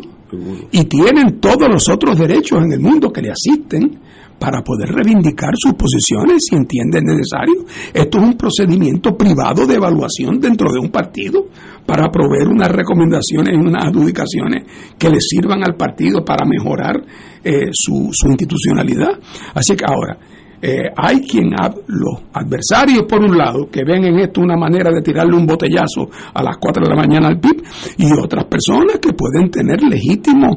Y 0.71 0.85
tienen 0.85 1.39
todos 1.39 1.67
los 1.69 1.89
otros 1.89 2.17
derechos 2.17 2.63
en 2.63 2.71
el 2.71 2.79
mundo 2.79 3.11
que 3.11 3.21
le 3.21 3.31
asisten 3.31 3.99
para 4.41 4.63
poder 4.63 4.89
reivindicar 4.89 5.53
sus 5.55 5.73
posiciones 5.73 6.45
si 6.49 6.55
entienden 6.55 7.05
necesario. 7.05 7.63
Esto 7.93 8.17
es 8.17 8.23
un 8.23 8.33
procedimiento 8.33 9.15
privado 9.15 9.67
de 9.67 9.75
evaluación 9.75 10.39
dentro 10.39 10.71
de 10.71 10.79
un 10.79 10.89
partido 10.89 11.45
para 11.85 12.09
proveer 12.09 12.47
unas 12.47 12.71
recomendaciones 12.71 13.53
y 13.53 13.59
unas 13.59 13.85
adjudicaciones 13.85 14.63
que 14.97 15.09
le 15.11 15.19
sirvan 15.21 15.63
al 15.63 15.75
partido 15.75 16.25
para 16.25 16.43
mejorar 16.43 17.03
eh, 17.43 17.69
su, 17.71 18.09
su 18.11 18.29
institucionalidad. 18.29 19.19
Así 19.53 19.75
que 19.75 19.85
ahora, 19.85 20.17
eh, 20.61 20.91
hay 20.95 21.21
quien, 21.21 21.51
los 21.87 22.21
adversarios 22.33 23.03
por 23.03 23.21
un 23.21 23.37
lado, 23.37 23.69
que 23.71 23.83
ven 23.83 24.05
en 24.05 24.19
esto 24.19 24.41
una 24.41 24.55
manera 24.55 24.91
de 24.91 25.01
tirarle 25.01 25.35
un 25.35 25.45
botellazo 25.45 26.09
a 26.33 26.43
las 26.43 26.57
4 26.57 26.83
de 26.83 26.89
la 26.89 26.95
mañana 26.95 27.27
al 27.27 27.39
PIB, 27.39 27.63
y 27.97 28.11
otras 28.13 28.45
personas 28.45 28.99
que 29.01 29.13
pueden 29.13 29.49
tener 29.49 29.81
legítimas 29.81 30.55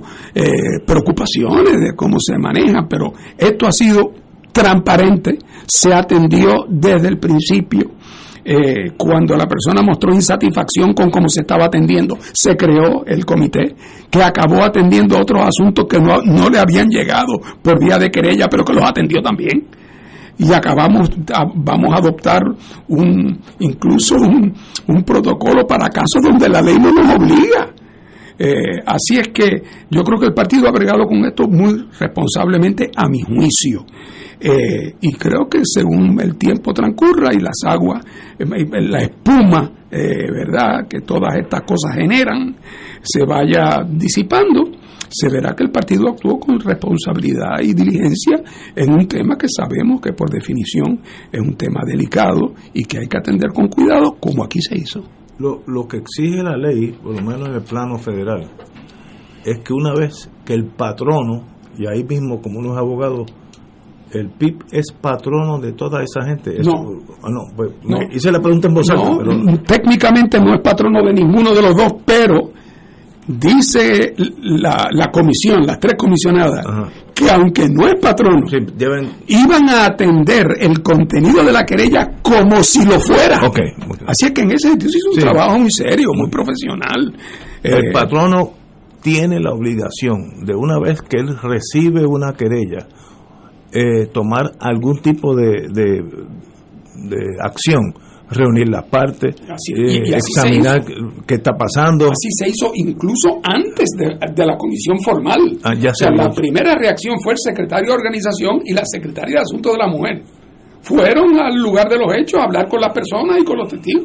preocupaciones 0.87 1.81
de 1.81 1.95
cómo 1.95 2.17
se 2.19 2.39
maneja, 2.39 2.87
pero 2.89 3.13
esto 3.39 3.67
ha 3.67 3.73
sido 3.73 4.13
transparente, 4.55 5.39
se 5.67 5.93
atendió 5.93 6.65
desde 6.69 7.09
el 7.09 7.19
principio. 7.19 7.91
Eh, 8.47 8.93
cuando 8.99 9.35
la 9.37 9.47
persona 9.47 9.81
mostró 9.83 10.13
insatisfacción 10.13 10.93
con 10.93 11.11
cómo 11.11 11.29
se 11.29 11.41
estaba 11.41 11.65
atendiendo, 11.65 12.19
se 12.35 12.55
creó 12.57 13.05
el 13.07 13.25
comité 13.25 13.75
que 14.11 14.23
acabó 14.23 14.63
atendiendo 14.63 15.19
otros 15.19 15.43
asuntos 15.43 15.87
que 15.89 15.99
no, 15.99 16.21
no 16.23 16.51
le 16.51 16.59
habían 16.59 16.89
llegado 16.89 17.41
por 17.63 17.81
vía 17.81 17.99
de 17.99 18.11
querella, 18.11 18.47
pero 18.51 18.65
que 18.65 18.75
los 18.75 18.85
atendió 18.85 19.23
también 19.23 19.67
y 20.39 20.53
acabamos 20.53 21.11
vamos 21.55 21.95
a 21.95 21.99
adoptar 21.99 22.43
un 22.89 23.39
incluso 23.61 24.16
un, 24.16 24.53
un 24.89 25.03
protocolo 25.03 25.66
para 25.66 25.89
casos 25.89 26.22
donde 26.22 26.49
la 26.49 26.61
ley 26.61 26.78
no 26.78 26.93
nos 26.93 27.16
obliga. 27.16 27.70
Eh, 28.37 28.82
así 28.85 29.16
es 29.16 29.28
que 29.28 29.62
yo 29.91 30.03
creo 30.03 30.18
que 30.18 30.26
el 30.26 30.35
partido 30.35 30.66
ha 30.68 30.72
bregado 30.72 31.07
con 31.07 31.24
esto 31.24 31.47
muy 31.47 31.87
responsablemente 31.99 32.91
a 32.97 33.09
mi 33.09 33.20
juicio. 33.20 33.85
Eh, 34.41 34.97
y 35.01 35.12
creo 35.12 35.49
que 35.49 35.61
según 35.62 36.20
el 36.20 36.37
tiempo 36.37 36.74
transcurra 36.74 37.32
y 37.32 37.39
las 37.39 37.55
aguas 37.64 38.05
eh, 38.37 38.45
la 38.82 39.03
espuma 39.03 39.70
verdad 39.89 40.89
que 40.89 41.03
todas 41.03 41.37
estas 41.37 41.62
cosas 41.62 41.95
generan 41.95 42.57
se 43.01 43.24
vaya 43.24 43.85
disipando 43.89 44.72
se 45.17 45.29
verá 45.29 45.55
que 45.55 45.62
el 45.65 45.71
partido 45.71 46.09
actuó 46.09 46.39
con 46.41 46.59
responsabilidad 46.59 47.61
y 47.62 47.73
diligencia 47.75 48.43
en 48.75 48.93
un 48.93 49.07
tema 49.07 49.37
que 49.37 49.47
sabemos 49.49 50.01
que 50.01 50.12
por 50.12 50.29
definición 50.31 51.01
es 51.31 51.41
un 51.41 51.55
tema 51.57 51.83
delicado 51.87 52.55
y 52.73 52.85
que 52.85 52.99
hay 52.99 53.07
que 53.07 53.19
atender 53.19 53.53
con 53.53 53.69
cuidado, 53.69 54.17
como 54.19 54.45
aquí 54.45 54.61
se 54.61 54.77
hizo. 54.77 55.05
Lo, 55.39 55.62
lo 55.67 55.87
que 55.87 55.99
exige 55.99 56.43
la 56.43 56.57
ley, 56.57 56.93
por 57.03 57.15
lo 57.15 57.23
menos 57.23 57.49
en 57.49 57.55
el 57.55 57.62
plano 57.62 57.99
federal, 57.99 58.49
es 59.45 59.59
que 59.61 59.73
una 59.73 59.93
vez 59.95 60.31
que 60.45 60.55
el 60.55 60.65
patrono, 60.67 61.45
y 61.79 61.87
ahí 61.87 62.03
mismo 62.05 62.41
como 62.41 62.59
uno 62.61 62.73
es 62.73 62.79
abogado, 62.79 63.25
el 64.12 64.31
PIB 64.31 64.65
es 64.71 64.93
patrono 64.93 65.59
de 65.59 65.73
toda 65.73 66.03
esa 66.03 66.25
gente. 66.25 66.61
Eso- 66.61 66.71
No. 66.71 67.01
ah, 67.23 67.29
no, 67.31 67.41
pues, 67.57 67.71
No. 67.83 67.99
hice 68.12 68.31
la 68.31 68.41
pregunta 68.41 68.69
en 68.69 68.75
voz 68.75 68.89
alta, 68.91 69.11
No, 69.11 69.19
pero 69.19 69.59
técnicamente 69.62 70.39
no 70.39 70.55
es 70.55 70.61
patrono 70.61 71.03
de 71.05 71.12
ninguno 71.12 71.53
de 71.53 71.62
los 71.62 71.75
dos, 71.75 71.95
pero 72.05 72.53
dice 73.27 74.14
la, 74.43 74.89
la 74.93 75.11
comisión, 75.11 75.66
las 75.66 75.79
tres 75.81 75.95
comisionadas, 75.97 76.64
Ajá. 76.66 76.89
que 77.14 77.31
aunque 77.31 77.68
no 77.68 77.87
es 77.89 77.95
patrono, 78.01 78.47
sí, 78.49 78.57
deben... 78.77 79.11
iban 79.29 79.68
a 79.68 79.87
atender 79.87 80.47
el 80.61 80.83
contenido 80.83 81.43
de 81.43 81.53
la 81.53 81.64
querella 81.64 82.11
como 82.22 82.62
si 82.62 82.85
lo 82.85 83.01
fuera. 83.01 83.41
Así 84.07 84.27
es 84.27 84.33
que 84.33 84.43
en 84.43 84.51
ese 84.53 84.68
sentido 84.68 84.91
se 84.91 84.99
hizo 84.99 85.09
un 85.11 85.14
Sí. 85.16 85.20
trabajo 85.20 85.59
muy 85.59 85.70
serio, 85.70 86.09
muy 86.14 86.29
profesional. 86.29 87.14
El 87.62 87.87
Eh, 87.87 87.93
patrono 87.93 88.51
tiene 89.03 89.41
la 89.41 89.53
obligación 89.53 90.45
de 90.45 90.55
una 90.55 90.79
vez 90.79 91.01
que 91.03 91.18
él 91.18 91.37
recibe 91.43 92.05
una 92.07 92.33
querella, 92.35 92.87
eh, 93.72 94.07
tomar 94.12 94.53
algún 94.61 94.99
tipo 95.01 95.35
de, 95.35 95.68
de, 95.72 96.03
de 97.09 97.16
acción, 97.41 97.95
reunir 98.35 98.68
las 98.68 98.85
partes, 98.85 99.35
Así- 99.49 99.72
eh, 99.76 100.03
y- 100.07 100.12
examinar 100.14 100.82
qué 101.26 101.35
está 101.35 101.53
pasando. 101.53 102.07
Así 102.11 102.28
se 102.39 102.49
hizo 102.49 102.70
incluso 102.74 103.41
antes 103.43 103.89
de, 103.97 104.18
de 104.35 104.47
la 104.47 104.57
comisión 104.57 104.99
formal. 105.01 105.41
Ah, 105.62 105.74
ya 105.74 105.91
o 105.91 105.95
sea, 105.95 106.09
se 106.09 106.14
la 106.14 106.30
primera 106.30 106.74
reacción 106.74 107.16
fue 107.22 107.32
el 107.35 107.39
secretario 107.39 107.89
de 107.89 107.95
organización 107.95 108.61
y 108.64 108.72
la 108.74 108.82
secretaria 108.85 109.37
de 109.37 109.41
Asuntos 109.43 109.72
de 109.72 109.78
la 109.78 109.89
Mujer. 109.89 110.22
Fueron 110.82 111.39
al 111.41 111.57
lugar 111.57 111.89
de 111.89 111.99
los 111.99 112.14
hechos 112.14 112.39
a 112.41 112.45
hablar 112.45 112.68
con 112.68 112.80
las 112.80 112.93
personas 112.93 113.39
y 113.41 113.45
con 113.45 113.57
los 113.59 113.68
testigos. 113.68 114.05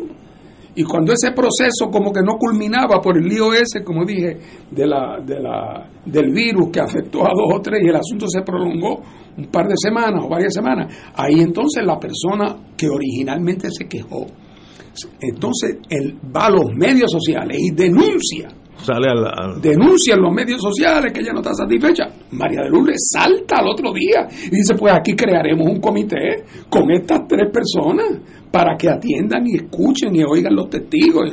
Y 0.80 0.84
cuando 0.86 1.12
ese 1.12 1.34
proceso 1.34 1.92
como 1.92 2.10
que 2.10 2.22
no 2.22 2.38
culminaba 2.38 3.02
por 3.02 3.18
el 3.18 3.28
lío 3.28 3.52
ese, 3.52 3.84
como 3.84 4.06
dije, 4.06 4.38
de 4.72 4.88
la, 4.88 5.20
de 5.20 5.38
la, 5.38 5.90
del 6.06 6.32
virus 6.32 6.70
que 6.72 6.80
afectó 6.80 7.20
a 7.26 7.34
dos 7.36 7.54
o 7.54 7.62
tres 7.62 7.82
y 7.84 7.90
el 7.90 7.98
asunto 7.98 8.28
se 8.30 8.44
prolongó 8.44 9.02
un 9.36 9.48
par 9.48 9.68
de 9.68 9.74
semanas 9.76 10.24
o 10.24 10.30
varias 10.30 10.54
semanas, 10.54 11.12
ahí 11.16 11.42
entonces 11.42 11.84
la 11.86 12.00
persona 12.00 12.56
que 12.78 12.88
originalmente 12.88 13.68
se 13.70 13.90
quejó, 13.90 14.26
entonces 15.20 15.80
él 15.90 16.18
va 16.34 16.46
a 16.46 16.52
los 16.52 16.74
medios 16.74 17.12
sociales 17.12 17.58
y 17.60 17.76
denuncia 17.76 18.48
Sale 18.82 19.10
al, 19.10 19.62
denuncia 19.62 20.16
en 20.16 20.22
los 20.22 20.34
medios 20.34 20.62
sociales 20.62 21.12
que 21.12 21.20
ella 21.20 21.34
no 21.34 21.40
está 21.40 21.54
satisfecha. 21.54 22.06
María 22.32 22.62
de 22.64 22.70
Lourdes 22.70 23.10
salta 23.14 23.58
al 23.58 23.68
otro 23.68 23.92
día 23.94 24.28
y 24.46 24.56
dice, 24.56 24.76
pues 24.76 24.94
aquí 24.94 25.14
crearemos 25.14 25.68
un 25.68 25.80
comité 25.80 26.44
con 26.70 26.90
estas 26.92 27.28
tres 27.28 27.52
personas 27.52 28.08
para 28.52 28.76
que 28.78 28.90
atiendan 28.90 29.46
y 29.46 29.58
escuchen 29.58 30.16
y 30.16 30.24
oigan 30.24 30.56
los 30.56 30.70
testigos. 30.70 31.30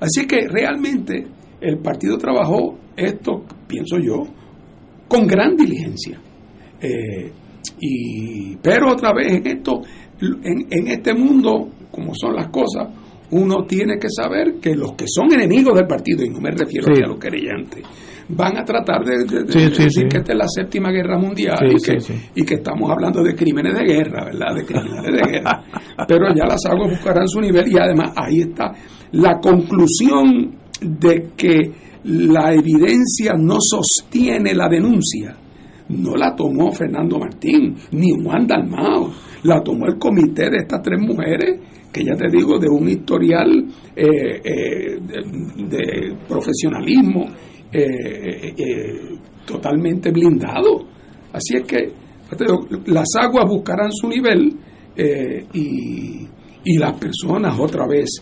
Así 0.00 0.26
que 0.26 0.46
realmente 0.48 1.26
el 1.60 1.78
partido 1.78 2.18
trabajó 2.18 2.78
esto, 2.96 3.44
pienso 3.66 3.98
yo, 3.98 4.24
con 5.06 5.26
gran 5.26 5.56
diligencia. 5.56 6.20
Eh, 6.80 7.32
y, 7.80 8.56
pero 8.56 8.92
otra 8.92 9.12
vez 9.12 9.32
en 9.32 9.46
esto, 9.46 9.82
en, 10.20 10.66
en 10.70 10.88
este 10.88 11.14
mundo, 11.14 11.68
como 11.90 12.12
son 12.14 12.34
las 12.34 12.48
cosas, 12.48 12.88
uno 13.30 13.64
tiene 13.64 13.98
que 13.98 14.08
saber 14.08 14.54
que 14.60 14.74
los 14.74 14.92
que 14.92 15.04
son 15.06 15.32
enemigos 15.32 15.74
del 15.74 15.86
partido, 15.86 16.24
y 16.24 16.30
no 16.30 16.40
me 16.40 16.50
refiero 16.50 16.94
a 16.94 17.08
los 17.08 17.18
querellantes, 17.18 17.84
van 18.28 18.58
a 18.58 18.64
tratar 18.64 19.04
de, 19.04 19.24
decir 19.24 20.08
que 20.08 20.18
esta 20.18 20.32
es 20.32 20.38
la 20.38 20.48
séptima 20.48 20.90
guerra 20.90 21.18
mundial 21.18 21.58
y 21.70 21.82
que, 21.82 21.98
y, 22.34 22.44
que, 22.44 22.54
estamos 22.54 22.90
hablando 22.90 23.22
de 23.22 23.34
crímenes 23.34 23.74
de 23.74 23.84
guerra, 23.84 24.24
¿verdad? 24.26 24.54
De 24.54 24.64
crímenes 24.64 25.02
de 25.02 25.32
guerra. 25.32 25.64
Pero 26.08 26.34
ya 26.34 26.46
las 26.46 26.64
aguas 26.66 26.90
buscarán 26.90 27.26
su 27.26 27.40
nivel 27.40 27.68
y 27.68 27.78
además 27.78 28.12
ahí 28.16 28.40
está 28.40 28.72
la 29.12 29.38
conclusión 29.38 30.56
de 30.80 31.30
que 31.36 31.72
la 32.04 32.52
evidencia 32.52 33.34
no 33.36 33.56
sostiene 33.60 34.54
la 34.54 34.68
denuncia. 34.68 35.36
No 35.88 36.16
la 36.16 36.36
tomó 36.36 36.70
Fernando 36.70 37.18
Martín, 37.18 37.74
ni 37.92 38.10
Juan 38.22 38.46
Dalmao, 38.46 39.10
la 39.44 39.62
tomó 39.62 39.86
el 39.86 39.98
comité 39.98 40.50
de 40.50 40.58
estas 40.58 40.82
tres 40.82 41.00
mujeres 41.00 41.60
que 41.92 42.04
ya 42.04 42.14
te 42.14 42.28
digo, 42.28 42.58
de 42.58 42.68
un 42.68 42.88
historial 42.88 43.66
eh, 43.96 44.40
eh, 44.44 44.98
de, 45.00 46.16
profesionalismo 46.28 47.26
eh, 47.72 48.54
totalmente 49.46 50.10
blindado. 50.10 50.86
Así 51.32 51.56
es 51.56 51.64
que 51.64 51.92
las 52.86 53.08
aguas 53.18 53.48
buscarán 53.48 53.90
su 53.92 54.08
nivel 54.08 54.54
y, 55.54 56.26
y 56.64 56.78
las 56.78 56.98
personas 56.98 57.58
otra 57.58 57.86
vez 57.86 58.20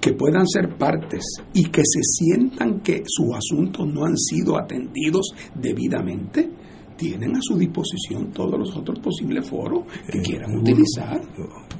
que 0.00 0.12
puedan 0.12 0.46
ser 0.46 0.76
partes 0.76 1.22
y 1.54 1.64
que 1.64 1.82
se 1.84 2.00
sientan 2.02 2.80
que 2.80 3.02
sus 3.06 3.34
asuntos 3.34 3.86
no 3.86 4.04
han 4.04 4.16
sido 4.16 4.58
atendidos 4.58 5.30
debidamente, 5.54 6.48
tienen 6.98 7.36
a 7.36 7.38
su 7.40 7.56
disposición 7.56 8.32
todos 8.32 8.58
los 8.58 8.76
otros 8.76 8.98
posibles 8.98 9.48
foros 9.48 9.84
que 10.10 10.20
quieran 10.20 10.58
utilizar. 10.58 11.20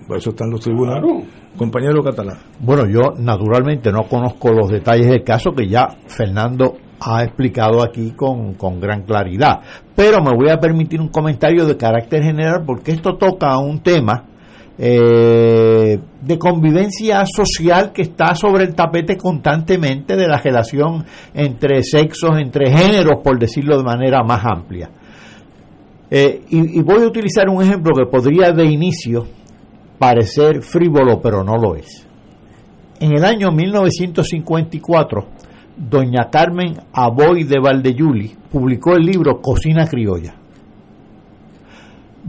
Por 0.06 0.16
eso 0.16 0.30
están 0.30 0.50
los 0.50 0.60
tribunales. 0.60 1.26
Compañero 1.56 2.02
catalán. 2.02 2.38
Bueno, 2.60 2.84
yo 2.86 3.12
naturalmente 3.18 3.90
no 3.90 4.04
conozco 4.04 4.52
los 4.52 4.70
detalles 4.70 5.08
del 5.08 5.24
caso 5.24 5.50
que 5.50 5.68
ya 5.68 5.88
Fernando 6.06 6.76
ha 7.00 7.24
explicado 7.24 7.82
aquí 7.82 8.12
con, 8.12 8.54
con 8.54 8.80
gran 8.80 9.02
claridad. 9.02 9.60
Pero 9.94 10.22
me 10.22 10.34
voy 10.34 10.50
a 10.50 10.58
permitir 10.58 11.00
un 11.00 11.08
comentario 11.08 11.66
de 11.66 11.76
carácter 11.76 12.22
general 12.22 12.62
porque 12.64 12.92
esto 12.92 13.16
toca 13.16 13.50
a 13.50 13.58
un 13.58 13.80
tema 13.80 14.24
eh, 14.80 15.98
de 16.22 16.38
convivencia 16.38 17.24
social 17.26 17.92
que 17.92 18.02
está 18.02 18.36
sobre 18.36 18.62
el 18.62 18.76
tapete 18.76 19.16
constantemente 19.16 20.14
de 20.14 20.28
la 20.28 20.38
relación 20.38 21.04
entre 21.34 21.82
sexos, 21.82 22.38
entre 22.38 22.70
géneros, 22.70 23.20
por 23.24 23.38
decirlo 23.40 23.76
de 23.76 23.82
manera 23.82 24.22
más 24.22 24.44
amplia. 24.44 24.88
Eh, 26.10 26.42
y, 26.48 26.80
voy 26.80 27.02
a 27.02 27.06
utilizar 27.06 27.48
un 27.48 27.62
ejemplo 27.62 27.92
que 27.94 28.06
podría 28.06 28.52
de 28.52 28.64
inicio 28.64 29.26
parecer 29.98 30.62
frívolo, 30.62 31.20
pero 31.20 31.44
no 31.44 31.56
lo 31.56 31.76
es. 31.76 32.06
En 33.00 33.12
el 33.12 33.24
año 33.24 33.52
1954, 33.52 35.26
doña 35.76 36.30
Carmen 36.30 36.74
Aboy 36.92 37.44
de 37.44 37.60
Valdeyuli 37.60 38.34
publicó 38.50 38.94
el 38.94 39.04
libro 39.04 39.40
Cocina 39.40 39.86
Criolla. 39.86 40.34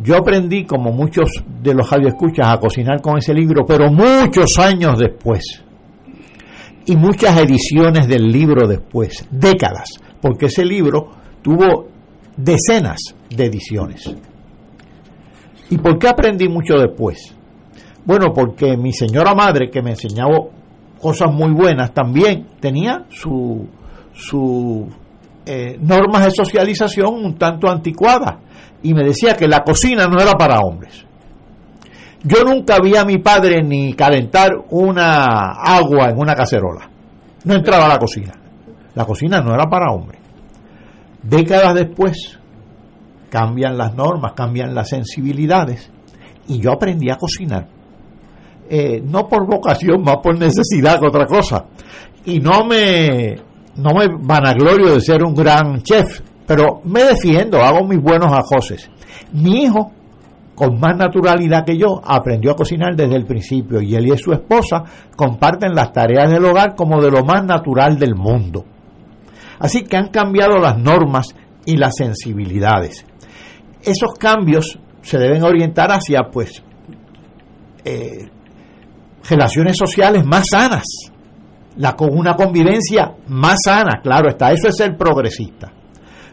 Yo 0.02 0.18
aprendí, 0.18 0.66
como 0.66 0.92
muchos 0.92 1.44
de 1.62 1.74
los 1.74 1.92
escuchas 1.92 2.48
a 2.48 2.60
cocinar 2.60 3.02
con 3.02 3.18
ese 3.18 3.34
libro, 3.34 3.66
pero 3.66 3.92
muchos 3.92 4.58
años 4.60 4.98
después. 4.98 5.64
Y 6.86 6.96
muchas 6.96 7.38
ediciones 7.40 8.08
del 8.08 8.28
libro 8.28 8.68
después, 8.68 9.26
décadas, 9.30 10.00
porque 10.22 10.48
ese 10.48 10.66
libro 10.66 11.12
tuvo 11.42 11.88
decenas 12.38 13.16
de 13.30 13.46
ediciones. 13.46 14.14
¿Y 15.70 15.78
por 15.78 16.00
qué 16.00 16.08
aprendí 16.08 16.48
mucho 16.48 16.76
después? 16.76 17.36
Bueno, 18.06 18.34
porque 18.34 18.76
mi 18.76 18.92
señora 18.92 19.36
madre, 19.36 19.70
que 19.70 19.82
me 19.82 19.92
enseñaba 19.92 20.40
cosas 21.00 21.32
muy 21.32 21.52
buenas, 21.52 21.94
también 21.94 22.48
tenía 22.60 23.06
su, 23.10 23.68
su 24.14 24.88
eh, 25.46 25.78
normas 25.80 26.26
de 26.26 26.32
socialización 26.32 27.14
un 27.14 27.38
tanto 27.38 27.70
anticuadas 27.70 28.38
y 28.82 28.94
me 28.94 29.04
decía 29.04 29.36
que 29.36 29.48
la 29.48 29.64
cocina 29.64 30.08
no 30.08 30.20
era 30.20 30.34
para 30.34 30.60
hombres. 30.60 31.06
Yo 32.24 32.44
nunca 32.44 32.80
vi 32.80 32.96
a 32.96 33.06
mi 33.06 33.18
padre 33.20 33.62
ni 33.64 33.94
calentar 33.94 34.52
una 34.72 35.52
agua 35.52 36.10
en 36.10 36.20
una 36.20 36.36
cacerola. 36.36 36.90
No 37.46 37.54
entraba 37.54 37.86
a 37.86 37.90
la 37.90 37.98
cocina. 37.98 38.34
La 38.96 39.06
cocina 39.06 39.40
no 39.40 39.54
era 39.54 39.70
para 39.70 39.94
hombres. 39.94 40.20
Décadas 41.24 41.76
después 41.76 42.39
cambian 43.30 43.78
las 43.78 43.96
normas, 43.96 44.34
cambian 44.34 44.74
las 44.74 44.90
sensibilidades 44.90 45.92
y 46.48 46.60
yo 46.60 46.74
aprendí 46.74 47.10
a 47.10 47.16
cocinar. 47.16 47.68
Eh, 48.70 49.02
no 49.04 49.28
por 49.28 49.48
vocación, 49.48 50.04
más 50.04 50.18
por 50.22 50.38
necesidad 50.38 51.00
que 51.00 51.08
otra 51.08 51.26
cosa. 51.26 51.66
Y 52.26 52.40
no 52.40 52.66
me, 52.66 53.36
no 53.78 53.92
me 53.98 54.08
vanaglorio 54.20 54.94
de 54.94 55.02
ser 55.02 55.24
un 55.24 55.34
gran 55.34 55.82
chef, 55.82 56.22
pero 56.46 56.82
me 56.84 57.04
defiendo, 57.04 57.62
hago 57.62 57.88
mis 57.88 58.02
buenos 58.02 58.32
ajoses. 58.32 58.90
Mi 59.32 59.64
hijo, 59.64 59.92
con 60.54 60.80
más 60.80 60.96
naturalidad 60.98 61.66
que 61.66 61.78
yo, 61.78 62.02
aprendió 62.04 62.52
a 62.52 62.56
cocinar 62.56 62.96
desde 62.96 63.16
el 63.16 63.26
principio 63.26 63.82
y 63.82 63.96
él 63.96 64.08
y 64.08 64.18
su 64.18 64.34
esposa 64.34 64.84
comparten 65.16 65.74
las 65.74 65.92
tareas 65.92 66.30
del 66.30 66.46
hogar 66.46 66.76
como 66.76 67.02
de 67.02 67.10
lo 67.10 67.24
más 67.24 67.44
natural 67.46 67.98
del 67.98 68.16
mundo. 68.16 68.66
Así 69.60 69.84
que 69.84 69.98
han 69.98 70.10
cambiado 70.10 70.58
las 70.58 70.78
normas 70.78 71.36
y 71.66 71.78
las 71.78 71.96
sensibilidades. 71.96 73.06
Esos 73.82 74.14
cambios 74.20 74.78
se 75.02 75.18
deben 75.18 75.44
orientar 75.44 75.90
hacia, 75.92 76.24
pues, 76.32 76.64
eh, 77.86 78.28
relaciones 79.30 79.78
sociales 79.78 80.26
más 80.26 80.46
sanas, 80.50 80.84
la, 81.78 81.96
con 81.96 82.10
una 82.18 82.36
convivencia 82.36 83.14
más 83.28 83.58
sana, 83.64 84.02
claro 84.02 84.30
está, 84.30 84.52
eso 84.52 84.68
es 84.68 84.76
ser 84.76 84.98
progresista. 84.98 85.72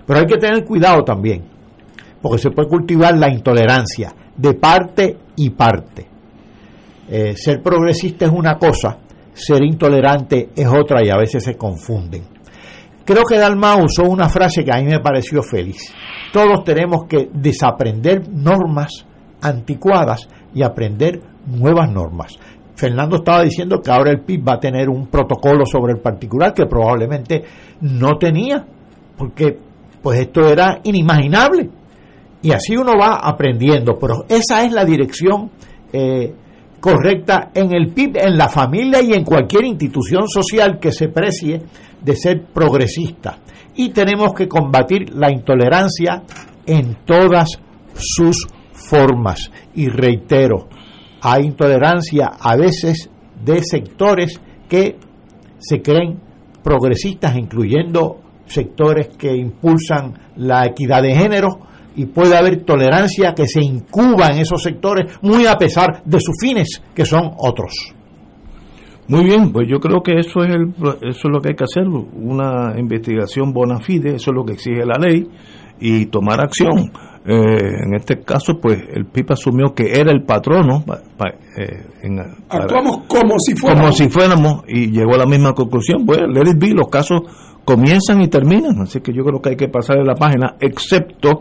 Pero 0.07 0.21
hay 0.21 0.27
que 0.27 0.39
tener 0.39 0.65
cuidado 0.65 1.05
también, 1.05 1.45
porque 2.21 2.39
se 2.39 2.51
puede 2.51 2.69
cultivar 2.69 3.17
la 3.17 3.31
intolerancia 3.31 4.13
de 4.37 4.55
parte 4.55 5.17
y 5.37 5.51
parte. 5.51 6.09
Eh, 7.09 7.35
ser 7.37 7.63
progresista 7.63 8.27
es 8.27 8.33
una 8.33 8.57
cosa, 8.59 8.99
ser 9.33 9.63
intolerante 9.63 10.51
es 10.57 10.67
otra 10.67 11.05
y 11.05 11.11
a 11.11 11.17
veces 11.17 11.45
se 11.45 11.57
confunden. 11.57 12.36
Creo 13.07 13.23
que 13.23 13.39
Dalma 13.39 13.77
usó 13.77 14.03
una 14.03 14.29
frase 14.29 14.65
que 14.65 14.73
a 14.73 14.83
mí 14.83 14.87
me 14.87 14.99
pareció 14.99 15.41
feliz. 15.41 15.95
Todos 16.33 16.65
tenemos 16.65 17.05
que 17.09 17.31
desaprender 17.33 18.29
normas 18.29 19.07
anticuadas 19.41 20.29
y 20.53 20.65
aprender 20.65 21.21
nuevas 21.47 21.89
normas. 21.89 22.37
Fernando 22.75 23.17
estaba 23.17 23.43
diciendo 23.43 23.81
que 23.81 23.93
ahora 23.93 24.11
el 24.11 24.23
PIB 24.23 24.49
va 24.49 24.55
a 24.55 24.61
tener 24.61 24.89
un 24.89 25.07
protocolo 25.07 25.65
sobre 25.65 25.93
el 25.93 26.01
particular 26.01 26.53
que 26.53 26.67
probablemente 26.67 27.45
no 27.81 28.19
tenía, 28.19 28.67
porque 29.17 29.57
pues 30.03 30.19
esto 30.19 30.45
era 30.49 30.81
inimaginable. 30.83 31.71
Y 32.43 32.51
así 32.51 32.77
uno 32.77 32.93
va 33.01 33.21
aprendiendo, 33.23 33.97
pero 34.01 34.25
esa 34.29 34.65
es 34.65 34.73
la 34.73 34.85
dirección 34.85 35.51
eh, 35.93 36.35
correcta 36.81 37.51
en 37.55 37.73
el 37.73 37.93
PIB, 37.93 38.17
en 38.17 38.37
la 38.37 38.49
familia 38.49 39.01
y 39.01 39.13
en 39.13 39.25
cualquier 39.25 39.65
institución 39.65 40.29
social 40.29 40.81
que 40.81 40.91
se 40.91 41.09
precie 41.09 41.63
de 42.03 42.17
ser 42.17 42.47
progresista. 42.53 43.39
Y 43.75 43.91
tenemos 43.91 44.33
que 44.35 44.49
combatir 44.49 45.15
la 45.15 45.31
intolerancia 45.31 46.23
en 46.67 46.97
todas 47.05 47.61
sus 47.95 48.47
formas. 48.73 49.51
Y 49.75 49.89
reitero, 49.89 50.69
hay 51.21 51.45
intolerancia 51.45 52.33
a 52.39 52.57
veces 52.57 53.11
de 53.45 53.63
sectores 53.63 54.41
que 54.69 54.97
se 55.59 55.83
creen 55.83 56.21
progresistas, 56.63 57.37
incluyendo 57.37 58.21
sectores 58.47 59.09
que 59.17 59.35
impulsan 59.35 60.15
la 60.37 60.65
equidad 60.67 61.03
de 61.03 61.15
género, 61.15 61.61
y 61.97 62.07
puede 62.07 62.37
haber 62.37 62.63
tolerancia 62.65 63.35
que 63.35 63.49
se 63.49 63.61
incuba 63.61 64.29
en 64.29 64.39
esos 64.39 64.63
sectores, 64.63 65.19
muy 65.23 65.47
a 65.47 65.57
pesar 65.57 66.03
de 66.05 66.21
sus 66.21 66.37
fines, 66.39 66.83
que 66.95 67.07
son 67.07 67.33
otros. 67.39 67.96
Muy 69.09 69.25
bien, 69.25 69.53
pues 69.53 69.69
yo 69.69 69.79
creo 69.79 70.03
que 70.03 70.19
eso 70.19 70.43
es 70.43 70.55
el, 70.55 70.75
eso 71.03 71.29
es 71.29 71.33
lo 71.33 71.41
que 71.41 71.51
hay 71.51 71.55
que 71.55 71.65
hacer, 71.65 71.87
una 71.87 72.75
investigación 72.79 73.53
bona 73.53 73.79
fide, 73.79 74.17
eso 74.17 74.31
es 74.31 74.35
lo 74.35 74.45
que 74.45 74.55
exige 74.55 74.85
la 74.85 74.99
ley 74.99 75.29
y 75.79 76.07
tomar 76.07 76.41
acción. 76.41 76.91
Eh, 77.29 77.85
en 77.85 77.95
este 77.95 78.21
caso, 78.21 78.61
pues 78.61 78.79
el 78.95 79.07
PIB 79.07 79.33
asumió 79.33 79.75
que 79.75 79.93
era 79.93 80.13
el 80.13 80.23
patrono. 80.23 80.85
eh, 81.59 81.87
en, 82.03 82.21
Actuamos 82.49 82.99
como 83.09 83.39
si 83.39 83.57
fuéramos. 83.57 83.83
Como 83.83 83.93
si 83.93 84.09
fuéramos 84.09 84.63
y 84.69 84.91
llegó 84.91 85.15
a 85.15 85.19
la 85.19 85.27
misma 85.27 85.53
conclusión. 85.53 86.07
Bueno, 86.07 86.27
let 86.29 86.51
it 86.51 86.59
be, 86.59 86.73
los 86.73 86.89
casos 86.89 87.23
comienzan 87.65 88.23
y 88.23 88.29
terminan, 88.29 88.81
así 88.81 89.01
que 89.01 89.13
yo 89.13 89.25
creo 89.25 89.43
que 89.43 89.51
hay 89.51 89.57
que 89.57 89.69
pasar 89.69 89.99
de 89.99 90.05
la 90.05 90.15
página, 90.15 90.55
excepto 90.61 91.41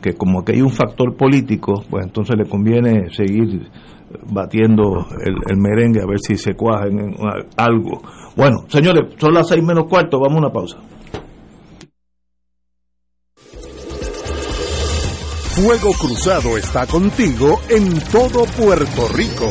que 0.00 0.14
como 0.14 0.44
que 0.44 0.52
hay 0.52 0.62
un 0.62 0.70
factor 0.70 1.16
político, 1.16 1.82
pues 1.90 2.06
entonces 2.06 2.36
le 2.36 2.44
conviene 2.44 3.10
seguir 3.10 3.68
batiendo 4.24 5.06
el, 5.24 5.56
merengue 5.56 6.00
a 6.00 6.06
ver 6.06 6.18
si 6.20 6.36
se 6.36 6.54
cuaja 6.54 6.86
en, 6.86 7.14
algo. 7.56 8.02
Bueno, 8.36 8.64
señores, 8.68 9.14
son 9.18 9.34
las 9.34 9.48
seis 9.48 9.62
menos 9.62 9.86
cuarto, 9.88 10.18
vamos 10.18 10.36
a 10.36 10.46
una 10.46 10.52
pausa. 10.52 10.78
Fuego 15.56 15.92
Cruzado 15.98 16.58
está 16.58 16.86
contigo 16.86 17.60
en 17.70 17.98
todo 18.12 18.44
Puerto 18.44 19.08
Rico. 19.14 19.50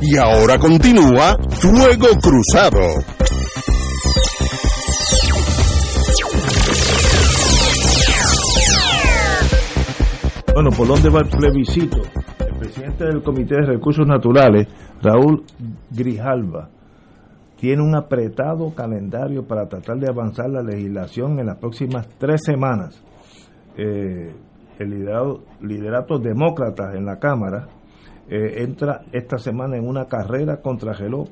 Y 0.00 0.16
ahora 0.16 0.58
continúa 0.58 1.36
Fuego 1.60 2.06
Cruzado. 2.22 2.78
Bueno, 10.54 10.70
¿por 10.70 10.86
dónde 10.86 11.08
va 11.10 11.20
el 11.20 11.28
plebiscito? 11.28 11.98
El 12.38 12.58
presidente 12.58 13.04
del 13.06 13.22
Comité 13.22 13.56
de 13.56 13.66
Recursos 13.66 14.06
Naturales, 14.06 14.68
Raúl 15.02 15.42
Grijalva, 15.90 16.68
tiene 17.56 17.82
un 17.82 17.96
apretado 17.96 18.72
calendario 18.74 19.48
para 19.48 19.68
tratar 19.68 19.98
de 19.98 20.08
avanzar 20.08 20.48
la 20.48 20.62
legislación 20.62 21.40
en 21.40 21.46
las 21.46 21.58
próximas 21.58 22.08
tres 22.18 22.44
semanas. 22.44 23.02
Eh, 23.76 24.32
el 24.78 24.90
liderato, 24.90 25.42
liderato 25.60 26.18
demócrata 26.20 26.94
en 26.94 27.04
la 27.04 27.18
Cámara 27.18 27.66
eh, 28.28 28.62
entra 28.62 29.02
esta 29.12 29.38
semana 29.38 29.76
en 29.76 29.88
una 29.88 30.06
carrera 30.06 30.60
contra 30.60 30.92
reloj 30.92 31.28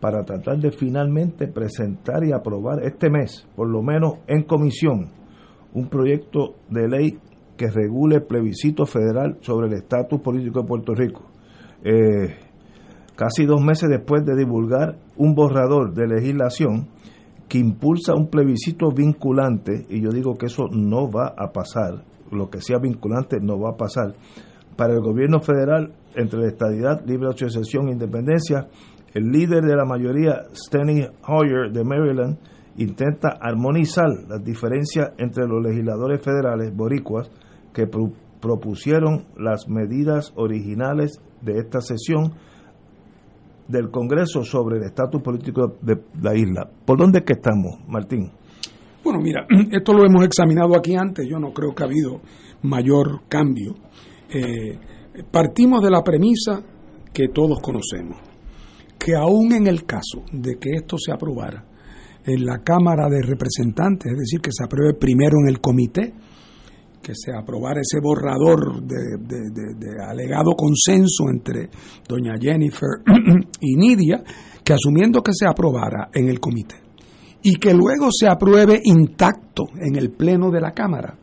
para 0.00 0.24
tratar 0.24 0.58
de 0.58 0.72
finalmente 0.72 1.46
presentar 1.46 2.24
y 2.24 2.32
aprobar 2.32 2.82
este 2.82 3.08
mes, 3.10 3.46
por 3.54 3.68
lo 3.68 3.82
menos 3.82 4.14
en 4.26 4.42
comisión, 4.42 5.10
un 5.74 5.88
proyecto 5.88 6.54
de 6.68 6.88
ley 6.88 7.18
que 7.56 7.70
regule 7.70 8.16
el 8.16 8.24
plebiscito 8.24 8.86
federal 8.86 9.38
sobre 9.42 9.68
el 9.68 9.74
estatus 9.74 10.20
político 10.20 10.62
de 10.62 10.66
Puerto 10.66 10.94
Rico. 10.94 11.22
Eh, 11.84 12.34
casi 13.14 13.44
dos 13.44 13.62
meses 13.62 13.88
después 13.88 14.24
de 14.24 14.34
divulgar 14.36 14.96
un 15.16 15.34
borrador 15.34 15.94
de 15.94 16.08
legislación 16.08 16.88
que 17.48 17.58
impulsa 17.58 18.14
un 18.14 18.28
plebiscito 18.28 18.90
vinculante, 18.90 19.84
y 19.88 20.00
yo 20.00 20.10
digo 20.10 20.36
que 20.36 20.46
eso 20.46 20.68
no 20.72 21.10
va 21.10 21.34
a 21.36 21.52
pasar, 21.52 22.02
lo 22.30 22.48
que 22.48 22.60
sea 22.62 22.78
vinculante 22.78 23.38
no 23.40 23.60
va 23.60 23.70
a 23.70 23.76
pasar, 23.76 24.14
para 24.76 24.94
el 24.94 25.00
gobierno 25.00 25.40
federal 25.40 25.92
entre 26.16 26.40
la 26.40 26.48
estadidad, 26.48 27.04
libre 27.06 27.28
asociación 27.28 27.88
e 27.88 27.92
independencia, 27.92 28.68
el 29.14 29.30
líder 29.30 29.62
de 29.64 29.76
la 29.76 29.84
mayoría, 29.84 30.44
Steny 30.54 31.06
Hoyer 31.26 31.70
de 31.72 31.84
Maryland, 31.84 32.38
intenta 32.76 33.36
armonizar 33.40 34.08
las 34.28 34.42
diferencias 34.42 35.10
entre 35.18 35.46
los 35.46 35.62
legisladores 35.62 36.22
federales 36.22 36.74
boricuas 36.74 37.30
que 37.74 37.86
propusieron 38.40 39.26
las 39.36 39.68
medidas 39.68 40.32
originales 40.36 41.20
de 41.42 41.58
esta 41.58 41.80
sesión 41.80 42.32
del 43.68 43.90
Congreso 43.90 44.44
sobre 44.44 44.78
el 44.78 44.84
estatus 44.84 45.22
político 45.22 45.76
de 45.80 45.98
la 46.20 46.34
isla. 46.34 46.68
¿Por 46.84 46.98
dónde 46.98 47.20
es 47.20 47.24
que 47.24 47.34
estamos, 47.34 47.78
Martín? 47.86 48.30
Bueno, 49.04 49.20
mira, 49.20 49.46
esto 49.70 49.92
lo 49.92 50.04
hemos 50.04 50.24
examinado 50.24 50.76
aquí 50.76 50.94
antes, 50.94 51.26
yo 51.28 51.38
no 51.38 51.52
creo 51.52 51.74
que 51.74 51.82
ha 51.82 51.86
habido 51.86 52.20
mayor 52.62 53.22
cambio. 53.28 53.74
Eh, 54.30 54.78
partimos 55.30 55.82
de 55.82 55.90
la 55.90 56.02
premisa 56.02 56.62
que 57.12 57.28
todos 57.28 57.60
conocemos, 57.60 58.18
que 58.98 59.14
aún 59.14 59.52
en 59.52 59.66
el 59.66 59.84
caso 59.84 60.24
de 60.32 60.56
que 60.58 60.70
esto 60.76 60.96
se 60.98 61.12
aprobara 61.12 61.64
en 62.24 62.44
la 62.44 62.58
Cámara 62.58 63.08
de 63.08 63.22
Representantes, 63.22 64.12
es 64.12 64.18
decir, 64.18 64.40
que 64.40 64.52
se 64.52 64.64
apruebe 64.64 64.94
primero 64.94 65.38
en 65.42 65.48
el 65.48 65.60
comité, 65.60 66.14
que 67.02 67.14
se 67.14 67.32
aprobara 67.36 67.80
ese 67.80 67.98
borrador 68.00 68.80
de, 68.80 68.96
alegado 70.08 70.52
consenso 70.56 71.24
entre 71.28 71.68
doña 72.08 72.34
Jennifer 72.40 73.02
y 73.60 73.74
Nidia, 73.74 74.22
que 74.62 74.72
asumiendo 74.72 75.22
que 75.22 75.32
se 75.34 75.46
aprobara 75.46 76.10
en 76.14 76.28
el 76.28 76.38
comité 76.38 76.76
y 77.42 77.56
que 77.56 77.74
luego 77.74 78.08
se 78.12 78.28
apruebe 78.28 78.80
intacto 78.84 79.64
en 79.74 79.96
el 79.96 80.12
pleno 80.12 80.50
de 80.50 80.60
la 80.60 80.72
Cámara, 80.72 81.18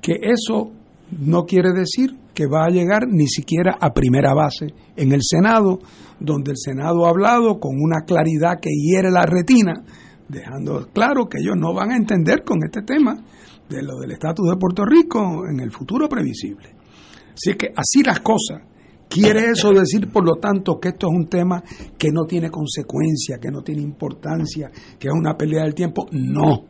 que 0.00 0.20
eso 0.22 0.70
no 1.10 1.44
quiere 1.44 1.72
decir 1.72 2.10
que 2.34 2.46
va 2.46 2.66
a 2.66 2.70
llegar 2.70 3.08
ni 3.08 3.26
siquiera 3.26 3.76
a 3.80 3.92
primera 3.92 4.34
base 4.34 4.66
en 4.96 5.12
el 5.12 5.20
Senado, 5.22 5.80
donde 6.20 6.52
el 6.52 6.56
Senado 6.56 7.06
ha 7.06 7.10
hablado 7.10 7.58
con 7.58 7.72
una 7.80 8.04
claridad 8.06 8.60
que 8.60 8.70
hiere 8.70 9.10
la 9.10 9.24
retina, 9.26 9.84
dejando 10.28 10.88
claro 10.92 11.28
que 11.28 11.38
ellos 11.40 11.56
no 11.56 11.74
van 11.74 11.90
a 11.90 11.96
entender 11.96 12.44
con 12.44 12.58
este 12.64 12.82
tema 12.82 13.16
de 13.68 13.82
lo 13.82 13.98
del 13.98 14.12
estatus 14.12 14.48
de 14.50 14.56
Puerto 14.56 14.84
Rico 14.84 15.44
en 15.50 15.60
el 15.60 15.70
futuro 15.70 16.08
previsible. 16.08 16.74
Así 17.32 17.54
que 17.54 17.72
así 17.74 18.02
las 18.04 18.20
cosas. 18.20 18.62
¿Quiere 19.08 19.50
eso 19.52 19.72
decir, 19.72 20.12
por 20.12 20.22
lo 20.22 20.34
tanto, 20.34 20.78
que 20.78 20.88
esto 20.88 21.08
es 21.08 21.16
un 21.16 21.28
tema 21.28 21.62
que 21.96 22.10
no 22.12 22.24
tiene 22.26 22.50
consecuencia, 22.50 23.38
que 23.40 23.50
no 23.50 23.62
tiene 23.62 23.80
importancia, 23.80 24.70
que 24.98 25.08
es 25.08 25.14
una 25.14 25.34
pelea 25.34 25.62
del 25.64 25.74
tiempo? 25.74 26.06
No, 26.12 26.64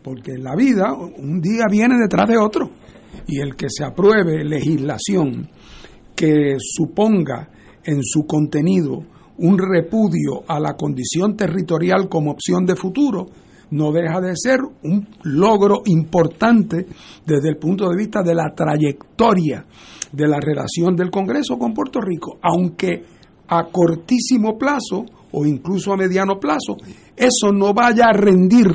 porque 0.00 0.32
en 0.32 0.44
la 0.44 0.54
vida 0.54 0.94
un 0.94 1.40
día 1.40 1.64
viene 1.68 1.96
detrás 1.98 2.28
de 2.28 2.38
otro 2.38 2.70
y 3.26 3.40
el 3.40 3.56
que 3.56 3.68
se 3.68 3.84
apruebe 3.84 4.44
legislación 4.44 5.48
que 6.14 6.56
suponga 6.58 7.48
en 7.84 8.02
su 8.02 8.26
contenido 8.26 9.02
un 9.38 9.58
repudio 9.58 10.44
a 10.46 10.60
la 10.60 10.74
condición 10.74 11.36
territorial 11.36 12.08
como 12.08 12.32
opción 12.32 12.64
de 12.64 12.76
futuro, 12.76 13.26
no 13.70 13.90
deja 13.90 14.20
de 14.20 14.36
ser 14.36 14.60
un 14.82 15.08
logro 15.22 15.82
importante 15.86 16.86
desde 17.26 17.48
el 17.48 17.56
punto 17.56 17.88
de 17.88 17.96
vista 17.96 18.22
de 18.22 18.34
la 18.34 18.54
trayectoria 18.54 19.64
de 20.12 20.28
la 20.28 20.38
relación 20.38 20.94
del 20.94 21.10
Congreso 21.10 21.58
con 21.58 21.72
Puerto 21.72 22.00
Rico, 22.00 22.38
aunque 22.42 23.02
a 23.48 23.64
cortísimo 23.64 24.58
plazo 24.58 25.04
o 25.32 25.46
incluso 25.46 25.92
a 25.92 25.96
mediano 25.96 26.38
plazo, 26.38 26.76
eso 27.16 27.50
no 27.52 27.72
vaya 27.72 28.06
a 28.06 28.12
rendir 28.12 28.68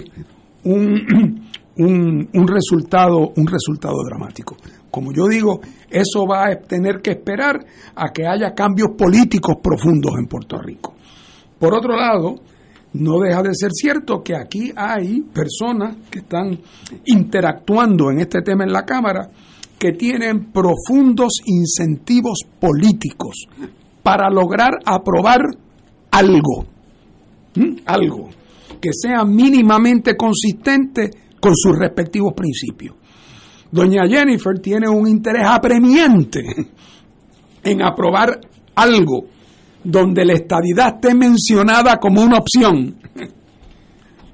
un, 0.64 1.47
un, 1.80 2.48
resultado, 2.48 3.34
un 3.36 3.48
resultado 3.48 3.96
dramático. 4.08 4.58
Como 4.90 5.12
yo 5.14 5.28
digo, 5.28 5.60
eso 5.90 6.26
va 6.26 6.48
a 6.48 6.56
tener 6.56 7.02
que 7.02 7.12
esperar 7.12 7.66
a 7.96 8.12
que 8.12 8.26
haya 8.26 8.54
cambios 8.54 8.90
políticos 8.98 9.56
profundos 9.62 10.14
en 10.18 10.28
Puerto 10.28 10.58
Rico. 10.58 10.96
Por 11.60 11.74
otro 11.74 11.96
lado, 11.96 12.36
no 12.94 13.20
deja 13.20 13.44
de 13.44 13.54
ser 13.54 13.72
cierto 13.72 14.24
que 14.24 14.36
aquí 14.36 14.72
hay 14.76 15.22
personas 15.22 15.98
que 16.10 16.20
están 16.20 16.58
interactuando 17.06 18.12
en 18.12 18.20
este 18.20 18.42
tema 18.42 18.64
en 18.64 18.72
la 18.72 18.86
Cámara 18.86 19.30
que 19.78 19.92
tienen 19.92 20.52
profundos 20.52 21.34
incentivos 21.46 22.40
políticos 22.60 23.48
para 24.02 24.30
lograr 24.30 24.72
aprobar 24.86 25.42
algo, 26.12 26.66
algo 27.86 28.30
que 28.82 28.90
sea 28.94 29.24
mínimamente 29.24 30.16
consistente 30.16 31.12
con 31.40 31.54
sus 31.56 31.78
respectivos 31.78 32.34
principios. 32.34 32.96
Doña 33.72 34.08
Jennifer 34.08 34.60
tiene 34.60 34.88
un 34.88 35.08
interés 35.08 35.46
apremiante 35.46 36.44
en 37.64 37.82
aprobar 37.82 38.40
algo 38.76 39.26
donde 39.84 40.26
la 40.26 40.34
estadidad 40.34 40.96
esté 40.96 41.14
mencionada 41.14 41.98
como 41.98 42.22
una 42.22 42.38
opción 42.38 42.96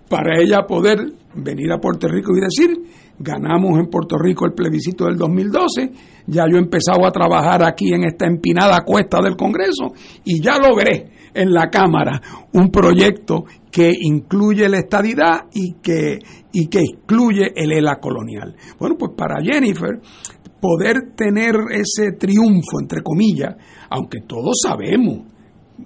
para 0.10 0.40
ella 0.40 0.66
poder 0.68 1.12
venir 1.36 1.72
a 1.72 1.80
Puerto 1.80 2.08
Rico 2.08 2.32
y 2.36 2.42
decir, 2.42 2.70
ganamos 3.18 3.80
en 3.80 3.88
Puerto 3.88 4.18
Rico 4.18 4.46
el 4.46 4.54
plebiscito 4.54 5.06
del 5.06 5.18
2012, 5.18 5.92
ya 6.28 6.46
yo 6.50 6.58
he 6.58 6.60
empezado 6.60 7.06
a 7.06 7.12
trabajar 7.12 7.64
aquí 7.64 7.94
en 7.94 8.04
esta 8.04 8.28
empinada 8.28 8.84
cuesta 8.86 9.22
del 9.22 9.36
Congreso 9.36 9.94
y 10.24 10.42
ya 10.42 10.58
logré 10.58 11.12
en 11.34 11.52
la 11.52 11.70
Cámara 11.70 12.22
un 12.54 12.70
proyecto 12.70 13.46
que 13.74 13.92
incluye 14.02 14.70
la 14.70 14.78
estadidad 14.78 15.48
y 15.52 15.74
que, 15.82 16.20
y 16.52 16.68
que 16.68 16.82
excluye 16.82 17.54
el 17.56 17.72
ELA 17.72 17.96
colonial. 18.00 18.56
Bueno, 18.78 18.96
pues 19.00 19.14
para 19.18 19.42
Jennifer, 19.42 20.00
poder 20.62 21.16
tener 21.16 21.56
ese 21.72 22.12
triunfo, 22.12 22.80
entre 22.80 23.02
comillas, 23.02 23.56
aunque 23.90 24.20
todos 24.28 24.60
sabemos, 24.62 25.26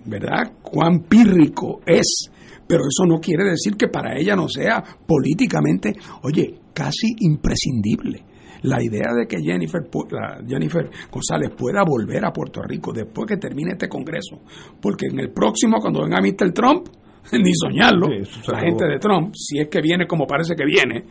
¿verdad?, 0.03 0.51
cuán 0.61 1.03
pírrico 1.03 1.79
es, 1.85 2.29
pero 2.67 2.81
eso 2.81 3.05
no 3.07 3.21
quiere 3.21 3.45
decir 3.45 3.77
que 3.77 3.87
para 3.87 4.19
ella 4.19 4.35
no 4.35 4.49
sea 4.49 4.83
políticamente, 5.07 5.93
oye, 6.23 6.59
casi 6.73 7.15
imprescindible 7.21 8.21
la 8.63 8.83
idea 8.83 9.13
de 9.17 9.27
que 9.27 9.37
Jennifer, 9.41 9.87
Jennifer 10.45 10.89
González 11.09 11.51
pueda 11.57 11.83
volver 11.87 12.25
a 12.25 12.33
Puerto 12.33 12.61
Rico 12.63 12.91
después 12.91 13.27
que 13.27 13.37
termine 13.37 13.71
este 13.71 13.87
Congreso, 13.87 14.41
porque 14.81 15.05
en 15.09 15.21
el 15.21 15.31
próximo, 15.31 15.77
cuando 15.79 16.01
venga 16.01 16.19
Mr. 16.19 16.51
Trump, 16.51 16.87
ni 17.33 17.51
soñarlo, 17.53 18.07
la 18.07 18.59
gente 18.59 18.85
de 18.85 18.99
Trump, 18.99 19.33
si 19.35 19.59
es 19.59 19.67
que 19.67 19.81
viene 19.81 20.07
como 20.07 20.25
parece 20.25 20.55
que 20.55 20.65
viene. 20.65 21.05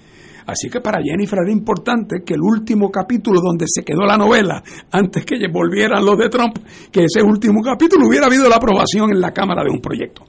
Así 0.47 0.71
que 0.71 0.81
para 0.81 1.03
Jennifer 1.03 1.41
era 1.43 1.51
importante 1.51 2.23
que 2.25 2.35
el 2.35 2.41
último 2.41 2.91
capítulo 2.91 3.41
donde 3.41 3.67
se 3.69 3.83
quedó 3.83 4.07
la 4.07 4.17
novela, 4.17 4.63
antes 4.93 5.25
que 5.25 5.37
volvieran 5.51 6.05
los 6.05 6.17
de 6.17 6.29
Trump, 6.29 6.59
que 6.93 7.05
ese 7.05 7.21
último 7.21 7.61
capítulo 7.63 8.07
hubiera 8.07 8.27
habido 8.27 8.49
la 8.49 8.57
aprobación 8.57 9.11
en 9.11 9.21
la 9.21 9.33
Cámara 9.33 9.65
de 9.65 9.71
un 9.71 9.81
proyecto. 9.81 10.25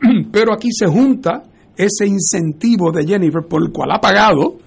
Pero 0.32 0.52
aquí 0.52 0.68
se 0.70 0.86
junta 0.86 1.42
ese 1.76 2.06
incentivo 2.06 2.92
de 2.92 3.06
Jennifer 3.06 3.42
por 3.48 3.62
el 3.62 3.72
cual 3.72 3.92
ha 3.92 4.00
pagado, 4.00 4.58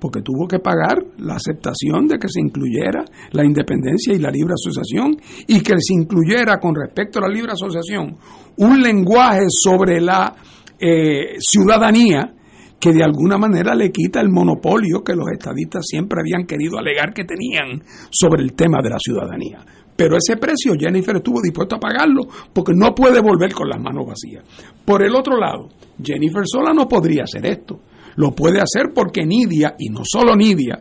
porque 0.00 0.22
tuvo 0.22 0.48
que 0.48 0.58
pagar 0.58 0.98
la 1.18 1.34
aceptación 1.34 2.06
de 2.06 2.18
que 2.18 2.28
se 2.28 2.40
incluyera 2.40 3.04
la 3.32 3.44
independencia 3.44 4.14
y 4.14 4.18
la 4.18 4.30
libre 4.30 4.54
asociación 4.54 5.16
y 5.46 5.60
que 5.60 5.74
se 5.78 5.94
incluyera 5.94 6.58
con 6.58 6.74
respecto 6.74 7.18
a 7.18 7.22
la 7.22 7.28
libre 7.28 7.52
asociación 7.52 8.16
un 8.56 8.82
lenguaje 8.82 9.44
sobre 9.48 10.00
la 10.00 10.34
eh, 10.78 11.36
ciudadanía 11.38 12.34
que 12.80 12.92
de 12.92 13.04
alguna 13.04 13.36
manera 13.36 13.74
le 13.74 13.92
quita 13.92 14.20
el 14.20 14.30
monopolio 14.30 15.04
que 15.04 15.14
los 15.14 15.26
estadistas 15.30 15.84
siempre 15.86 16.20
habían 16.20 16.46
querido 16.46 16.78
alegar 16.78 17.12
que 17.12 17.24
tenían 17.24 17.82
sobre 18.10 18.42
el 18.42 18.54
tema 18.54 18.80
de 18.82 18.88
la 18.88 18.98
ciudadanía. 18.98 19.58
Pero 19.94 20.16
ese 20.16 20.38
precio 20.38 20.72
Jennifer 20.78 21.16
estuvo 21.16 21.42
dispuesto 21.42 21.76
a 21.76 21.78
pagarlo 21.78 22.22
porque 22.54 22.72
no 22.74 22.94
puede 22.94 23.20
volver 23.20 23.52
con 23.52 23.68
las 23.68 23.78
manos 23.78 24.06
vacías. 24.06 24.42
Por 24.82 25.02
el 25.02 25.14
otro 25.14 25.36
lado, 25.36 25.68
Jennifer 26.02 26.42
sola 26.46 26.72
no 26.72 26.88
podría 26.88 27.24
hacer 27.24 27.44
esto. 27.44 27.80
Lo 28.16 28.32
puede 28.32 28.60
hacer 28.60 28.92
porque 28.94 29.24
Nidia, 29.24 29.74
y 29.78 29.88
no 29.88 30.00
solo 30.04 30.34
Nidia, 30.34 30.78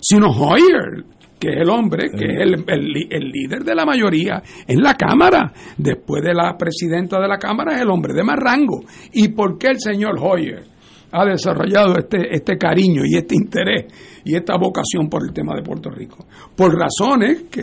sino 0.00 0.28
Hoyer, 0.28 1.04
que 1.38 1.48
es 1.50 1.60
el 1.60 1.68
hombre, 1.68 2.10
que 2.10 2.24
es 2.24 2.40
el, 2.40 2.64
el, 2.66 3.30
líder 3.30 3.62
de 3.62 3.74
la 3.74 3.84
mayoría 3.84 4.42
en 4.66 4.82
la 4.82 4.94
Cámara. 4.94 5.52
Después 5.76 6.22
de 6.22 6.34
la 6.34 6.56
presidenta 6.56 7.20
de 7.20 7.28
la 7.28 7.38
Cámara 7.38 7.74
es 7.74 7.82
el 7.82 7.90
hombre 7.90 8.14
de 8.14 8.24
más 8.24 8.36
rango. 8.36 8.84
¿Y 9.12 9.28
por 9.28 9.58
qué 9.58 9.68
el 9.68 9.80
señor 9.80 10.18
Hoyer 10.18 10.64
ha 11.12 11.24
desarrollado 11.24 11.98
este, 11.98 12.34
este 12.34 12.56
cariño 12.56 13.02
y 13.04 13.16
este 13.16 13.36
interés 13.36 13.86
y 14.24 14.34
esta 14.34 14.56
vocación 14.56 15.08
por 15.08 15.22
el 15.24 15.32
tema 15.32 15.54
de 15.54 15.62
Puerto 15.62 15.90
Rico? 15.90 16.26
Por 16.56 16.74
razones 16.74 17.44
que 17.50 17.62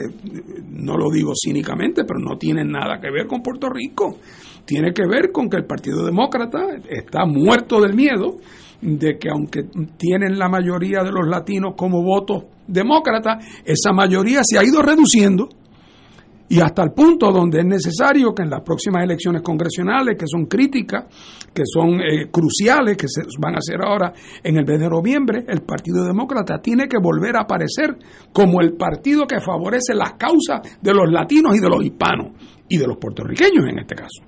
no 0.70 0.96
lo 0.98 1.10
digo 1.10 1.34
cínicamente, 1.36 2.04
pero 2.06 2.20
no 2.20 2.38
tienen 2.38 2.72
nada 2.72 3.00
que 3.02 3.10
ver 3.10 3.26
con 3.26 3.42
Puerto 3.42 3.70
Rico. 3.70 4.18
Tiene 4.66 4.94
que 4.94 5.06
ver 5.06 5.32
con 5.32 5.50
que 5.50 5.58
el 5.58 5.66
Partido 5.66 6.06
Demócrata 6.06 6.60
está 6.88 7.26
muerto 7.26 7.82
del 7.82 7.96
miedo 7.96 8.38
de 8.84 9.18
que 9.18 9.30
aunque 9.30 9.64
tienen 9.98 10.38
la 10.38 10.50
mayoría 10.50 11.04
de 11.04 11.12
los 11.12 11.28
latinos 11.28 11.74
como 11.76 12.04
votos 12.04 12.44
demócratas, 12.68 13.46
esa 13.66 13.94
mayoría 13.94 14.42
se 14.44 14.58
ha 14.58 14.64
ido 14.64 14.82
reduciendo 14.82 15.50
y 16.50 16.60
hasta 16.60 16.84
el 16.84 16.92
punto 16.92 17.32
donde 17.32 17.60
es 17.60 17.66
necesario 17.66 18.34
que 18.36 18.44
en 18.44 18.50
las 18.50 18.62
próximas 18.62 19.04
elecciones 19.04 19.42
congresionales, 19.42 20.18
que 20.20 20.28
son 20.28 20.46
críticas, 20.46 21.06
que 21.54 21.64
son 21.66 22.02
eh, 22.02 22.30
cruciales, 22.30 22.98
que 22.98 23.08
se 23.08 23.22
van 23.40 23.56
a 23.56 23.60
hacer 23.60 23.82
ahora 23.82 24.14
en 24.44 24.58
el 24.58 24.66
mes 24.66 24.80
de 24.80 24.90
noviembre, 24.90 25.46
el 25.48 25.62
Partido 25.62 26.04
Demócrata 26.04 26.62
tiene 26.62 26.88
que 26.88 26.98
volver 27.02 27.38
a 27.38 27.42
aparecer 27.42 27.98
como 28.32 28.62
el 28.62 28.74
partido 28.74 29.26
que 29.26 29.40
favorece 29.40 29.96
las 29.96 30.14
causas 30.14 30.62
de 30.82 30.94
los 30.94 31.10
latinos 31.10 31.56
y 31.56 31.60
de 31.60 31.70
los 31.70 31.84
hispanos 31.84 32.34
y 32.70 32.78
de 32.78 32.88
los 32.88 32.98
puertorriqueños 32.98 33.66
en 33.70 33.80
este 33.80 33.96
caso. 33.96 34.22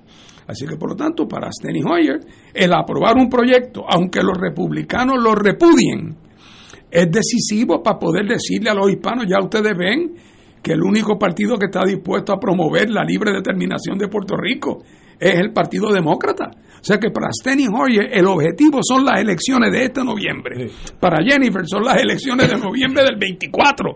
Así 0.46 0.66
que, 0.66 0.76
por 0.76 0.90
lo 0.90 0.96
tanto, 0.96 1.26
para 1.26 1.50
Steny 1.50 1.82
Hoyer, 1.82 2.20
el 2.54 2.72
aprobar 2.72 3.16
un 3.16 3.28
proyecto, 3.28 3.84
aunque 3.88 4.22
los 4.22 4.38
republicanos 4.38 5.16
lo 5.22 5.34
repudien, 5.34 6.16
es 6.90 7.10
decisivo 7.10 7.82
para 7.82 7.98
poder 7.98 8.26
decirle 8.26 8.70
a 8.70 8.74
los 8.74 8.90
hispanos, 8.90 9.26
ya 9.28 9.42
ustedes 9.42 9.76
ven 9.76 10.14
que 10.62 10.72
el 10.72 10.82
único 10.82 11.18
partido 11.18 11.56
que 11.56 11.66
está 11.66 11.84
dispuesto 11.84 12.32
a 12.32 12.40
promover 12.40 12.90
la 12.90 13.04
libre 13.04 13.32
determinación 13.32 13.98
de 13.98 14.08
Puerto 14.08 14.36
Rico 14.36 14.82
es 15.18 15.34
el 15.34 15.52
Partido 15.52 15.92
Demócrata. 15.92 16.50
O 16.80 16.84
sea 16.84 16.98
que 16.98 17.10
para 17.10 17.28
Steny 17.32 17.66
Hoyer 17.66 18.08
el 18.12 18.26
objetivo 18.26 18.80
son 18.82 19.04
las 19.04 19.20
elecciones 19.20 19.72
de 19.72 19.84
este 19.84 20.04
noviembre. 20.04 20.70
Para 21.00 21.24
Jennifer 21.24 21.66
son 21.66 21.84
las 21.84 22.00
elecciones 22.00 22.48
de 22.48 22.58
noviembre 22.58 23.02
del 23.02 23.16
24. 23.16 23.92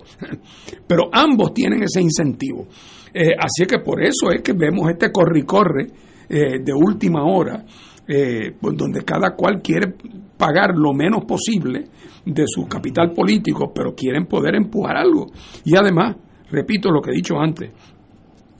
Pero 0.86 1.08
ambos 1.12 1.54
tienen 1.54 1.82
ese 1.82 2.00
incentivo. 2.00 2.66
Eh, 3.12 3.34
así 3.38 3.66
que 3.66 3.78
por 3.78 4.02
eso 4.02 4.30
es 4.32 4.42
que 4.42 4.52
vemos 4.52 4.90
este 4.90 5.12
corre-corre 5.12 5.86
eh, 6.30 6.60
de 6.62 6.72
última 6.72 7.24
hora, 7.24 7.64
eh, 8.06 8.54
pues, 8.60 8.76
donde 8.76 9.02
cada 9.04 9.34
cual 9.34 9.60
quiere 9.60 9.94
pagar 10.36 10.76
lo 10.76 10.92
menos 10.92 11.24
posible 11.24 11.86
de 12.24 12.44
su 12.46 12.66
capital 12.66 13.12
político, 13.12 13.72
pero 13.74 13.94
quieren 13.96 14.26
poder 14.26 14.54
empujar 14.54 14.96
algo. 14.96 15.26
Y 15.64 15.76
además, 15.76 16.16
repito 16.50 16.90
lo 16.90 17.00
que 17.00 17.10
he 17.10 17.16
dicho 17.16 17.36
antes, 17.36 17.72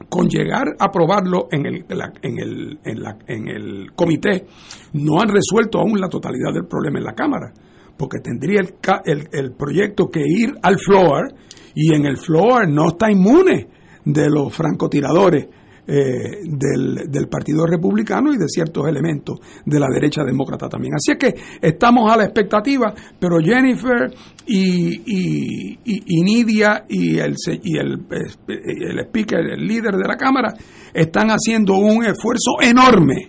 con 0.09 0.29
llegar 0.29 0.65
a 0.81 0.87
aprobarlo 0.87 1.47
en 1.53 1.67
el, 1.67 1.85
en 2.23 2.39
el, 2.39 2.79
en 2.85 3.01
la, 3.01 3.17
en 3.29 3.49
el 3.49 3.93
comité, 3.95 4.47
no 4.95 5.21
han 5.21 5.29
resuelto 5.29 5.79
aún 5.79 6.01
la 6.01 6.09
totalidad 6.09 6.53
del 6.53 6.67
problema 6.67 6.99
en 6.99 7.05
la 7.05 7.15
Cámara, 7.15 7.53
porque 7.97 8.19
tendría 8.19 8.61
el, 8.61 8.75
el, 9.05 9.29
el 9.31 9.53
proyecto 9.53 10.09
que 10.09 10.23
ir 10.27 10.55
al 10.63 10.79
floor 10.79 11.33
y 11.75 11.95
en 11.95 12.05
el 12.05 12.17
floor 12.17 12.69
no 12.69 12.89
está 12.89 13.13
inmune 13.13 13.69
de 14.05 14.29
los 14.29 14.53
francotiradores 14.53 15.47
eh, 15.93 16.45
del, 16.45 17.27
Partido 17.29 17.67
Republicano 17.67 18.33
y 18.33 18.39
de 18.39 18.47
ciertos 18.47 18.87
elementos 18.87 19.41
de 19.67 19.81
la 19.81 19.89
derecha 19.93 20.23
demócrata 20.23 20.69
también. 20.69 20.95
Así 20.95 21.11
es 21.11 21.19
que 21.19 21.35
estamos 21.61 22.13
a 22.13 22.17
la 22.17 22.25
expectativa, 22.25 22.95
pero 23.19 23.39
Jennifer 23.41 24.09
y, 24.47 25.01
y, 25.05 25.79
y, 25.85 26.23
Nidia 26.23 26.85
y, 26.89 27.19
el, 27.19 27.35
y 27.65 27.77
el, 27.77 28.07
el 28.09 28.99
speaker, 29.01 29.41
el 29.41 29.67
líder 29.67 29.97
de 29.97 30.07
la 30.07 30.17
Cámara, 30.17 30.55
están 30.95 31.29
haciendo 31.31 31.75
un 31.75 32.05
esfuerzo 32.05 32.61
enorme 32.63 33.29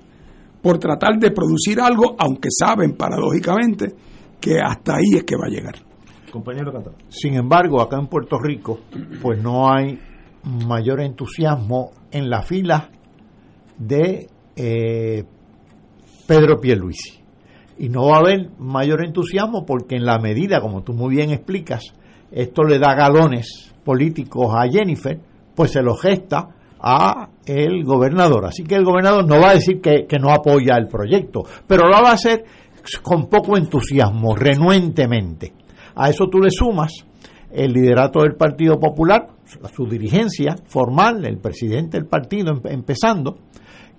por 0.61 0.77
tratar 0.77 1.17
de 1.17 1.31
producir 1.31 1.81
algo, 1.81 2.15
aunque 2.19 2.49
saben 2.51 2.95
paradójicamente 2.95 3.95
que 4.39 4.59
hasta 4.59 4.97
ahí 4.97 5.17
es 5.17 5.23
que 5.23 5.35
va 5.35 5.47
a 5.47 5.49
llegar. 5.49 5.75
Compañero 6.31 6.71
Sin 7.09 7.33
embargo, 7.33 7.81
acá 7.81 7.97
en 7.99 8.07
Puerto 8.07 8.37
Rico, 8.39 8.81
pues 9.19 9.41
no 9.41 9.67
hay 9.73 9.99
mayor 10.43 11.01
entusiasmo 11.01 11.91
en 12.11 12.29
la 12.29 12.41
fila 12.41 12.89
de 13.77 14.27
eh, 14.55 15.23
Pedro 16.27 16.59
Pierluisi. 16.59 17.19
Y 17.77 17.89
no 17.89 18.07
va 18.07 18.17
a 18.17 18.19
haber 18.19 18.49
mayor 18.59 19.03
entusiasmo 19.03 19.65
porque 19.65 19.95
en 19.95 20.05
la 20.05 20.19
medida, 20.19 20.61
como 20.61 20.83
tú 20.83 20.93
muy 20.93 21.15
bien 21.15 21.31
explicas, 21.31 21.93
esto 22.31 22.63
le 22.63 22.79
da 22.79 22.93
galones 22.93 23.73
políticos 23.83 24.53
a 24.55 24.69
Jennifer, 24.69 25.19
pues 25.55 25.71
se 25.71 25.81
lo 25.81 25.95
gesta 25.95 26.49
a 26.79 27.29
el 27.45 27.83
gobernador. 27.83 28.45
Así 28.45 28.63
que 28.63 28.75
el 28.75 28.85
gobernador 28.85 29.27
no 29.27 29.39
va 29.39 29.49
a 29.49 29.55
decir 29.55 29.81
que, 29.81 30.05
que 30.07 30.19
no 30.19 30.31
apoya 30.31 30.75
el 30.77 30.87
proyecto, 30.87 31.43
pero 31.67 31.87
lo 31.87 32.01
va 32.01 32.11
a 32.11 32.13
hacer 32.13 32.45
con 33.01 33.27
poco 33.27 33.57
entusiasmo, 33.57 34.35
renuentemente. 34.35 35.53
A 35.95 36.09
eso 36.09 36.27
tú 36.27 36.39
le 36.39 36.49
sumas 36.51 36.91
el 37.53 37.73
liderato 37.73 38.21
del 38.21 38.35
Partido 38.35 38.79
Popular, 38.79 39.27
su 39.73 39.85
dirigencia 39.85 40.55
formal, 40.65 41.25
el 41.25 41.37
presidente 41.37 41.97
del 41.97 42.07
partido 42.07 42.61
empezando, 42.65 43.37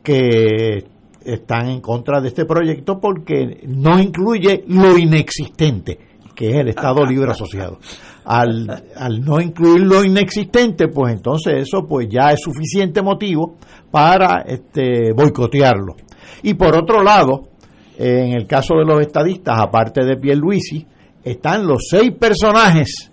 que 0.03 0.85
están 1.25 1.69
en 1.69 1.81
contra 1.81 2.21
de 2.21 2.29
este 2.29 2.45
proyecto 2.45 2.99
porque 2.99 3.61
no 3.67 4.01
incluye 4.01 4.65
lo 4.69 4.99
inexistente, 4.99 5.99
que 6.35 6.51
es 6.51 6.57
el 6.57 6.69
Estado 6.69 7.05
Libre 7.07 7.31
Asociado. 7.31 7.79
Al, 8.25 8.85
al, 8.97 9.21
no 9.21 9.41
incluir 9.41 9.81
lo 9.81 10.05
inexistente, 10.05 10.89
pues 10.89 11.13
entonces 11.13 11.55
eso 11.63 11.85
pues 11.89 12.09
ya 12.09 12.31
es 12.33 12.41
suficiente 12.41 13.03
motivo 13.03 13.57
para 13.91 14.43
este, 14.47 15.13
boicotearlo. 15.13 15.97
Y 16.45 16.55
por 16.55 16.77
otro 16.77 17.03
lado, 17.03 17.49
en 17.99 18.33
el 18.33 18.47
caso 18.47 18.75
de 18.77 18.85
los 18.85 19.01
estadistas, 19.01 19.59
aparte 19.59 20.05
de 20.05 20.17
Pierluisi, 20.17 20.87
están 21.25 21.67
los 21.67 21.87
seis 21.91 22.13
personajes 22.19 23.12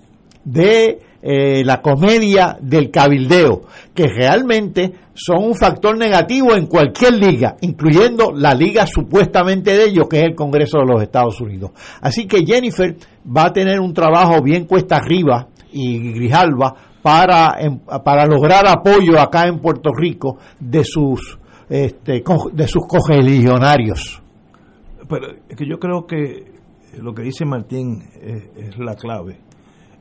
de 0.51 0.99
eh, 1.21 1.63
la 1.65 1.81
comedia 1.81 2.57
del 2.61 2.89
cabildeo, 2.89 3.63
que 3.93 4.07
realmente 4.07 4.93
son 5.13 5.43
un 5.43 5.55
factor 5.55 5.97
negativo 5.97 6.55
en 6.55 6.65
cualquier 6.65 7.13
liga, 7.13 7.57
incluyendo 7.61 8.31
la 8.33 8.53
liga 8.53 8.87
supuestamente 8.87 9.75
de 9.75 9.83
ellos, 9.85 10.07
que 10.09 10.19
es 10.19 10.23
el 10.23 10.35
Congreso 10.35 10.79
de 10.79 10.85
los 10.85 11.03
Estados 11.03 11.39
Unidos. 11.41 11.71
Así 12.01 12.25
que 12.25 12.45
Jennifer 12.45 12.95
va 13.25 13.45
a 13.45 13.53
tener 13.53 13.79
un 13.79 13.93
trabajo 13.93 14.41
bien 14.41 14.65
cuesta 14.65 14.95
arriba 14.95 15.47
y 15.71 16.13
Grijalva 16.13 16.73
para, 17.01 17.57
em, 17.59 17.79
para 17.79 18.25
lograr 18.25 18.65
apoyo 18.65 19.19
acá 19.19 19.45
en 19.47 19.59
Puerto 19.59 19.91
Rico 19.93 20.37
de 20.59 20.83
sus, 20.83 21.37
este, 21.69 22.23
de 22.53 22.67
sus 22.67 22.87
cogeligionarios. 22.87 24.21
Pero 25.07 25.27
es 25.49 25.57
que 25.57 25.67
yo 25.67 25.79
creo 25.79 26.05
que 26.07 26.45
lo 26.97 27.13
que 27.13 27.23
dice 27.23 27.45
Martín 27.45 28.03
es 28.55 28.77
la 28.79 28.95
clave 28.95 29.48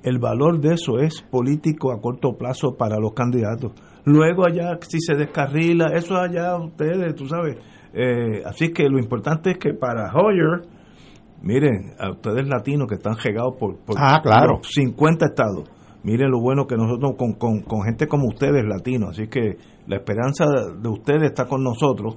el 0.02 0.18
valor 0.18 0.60
de 0.60 0.74
eso 0.74 0.98
es 0.98 1.22
político 1.22 1.92
a 1.92 2.00
corto 2.00 2.36
plazo 2.36 2.76
para 2.76 2.98
los 2.98 3.12
candidatos. 3.12 3.72
Luego 4.04 4.46
allá, 4.46 4.78
si 4.80 5.00
se 5.00 5.14
descarrila, 5.14 5.88
eso 5.94 6.16
allá 6.16 6.56
ustedes, 6.56 7.14
tú 7.14 7.26
sabes. 7.26 7.56
Eh, 7.92 8.42
así 8.44 8.72
que 8.72 8.88
lo 8.88 8.98
importante 8.98 9.52
es 9.52 9.58
que 9.58 9.74
para 9.74 10.12
Hoyer, 10.14 10.62
miren, 11.42 11.94
a 11.98 12.10
ustedes 12.12 12.46
latinos 12.48 12.88
que 12.88 12.94
están 12.94 13.16
llegados 13.16 13.54
por, 13.58 13.78
por, 13.78 13.96
ah, 13.98 14.20
claro. 14.22 14.60
50 14.62 15.26
estados, 15.26 15.68
miren 16.02 16.30
lo 16.30 16.40
bueno 16.40 16.66
que 16.66 16.76
nosotros 16.76 17.12
con, 17.18 17.34
con, 17.34 17.62
con 17.62 17.82
gente 17.82 18.06
como 18.06 18.28
ustedes 18.28 18.64
latinos, 18.66 19.10
así 19.10 19.28
que 19.28 19.56
la 19.86 19.96
esperanza 19.96 20.44
de 20.80 20.88
ustedes 20.88 21.24
está 21.24 21.46
con 21.46 21.62
nosotros. 21.62 22.16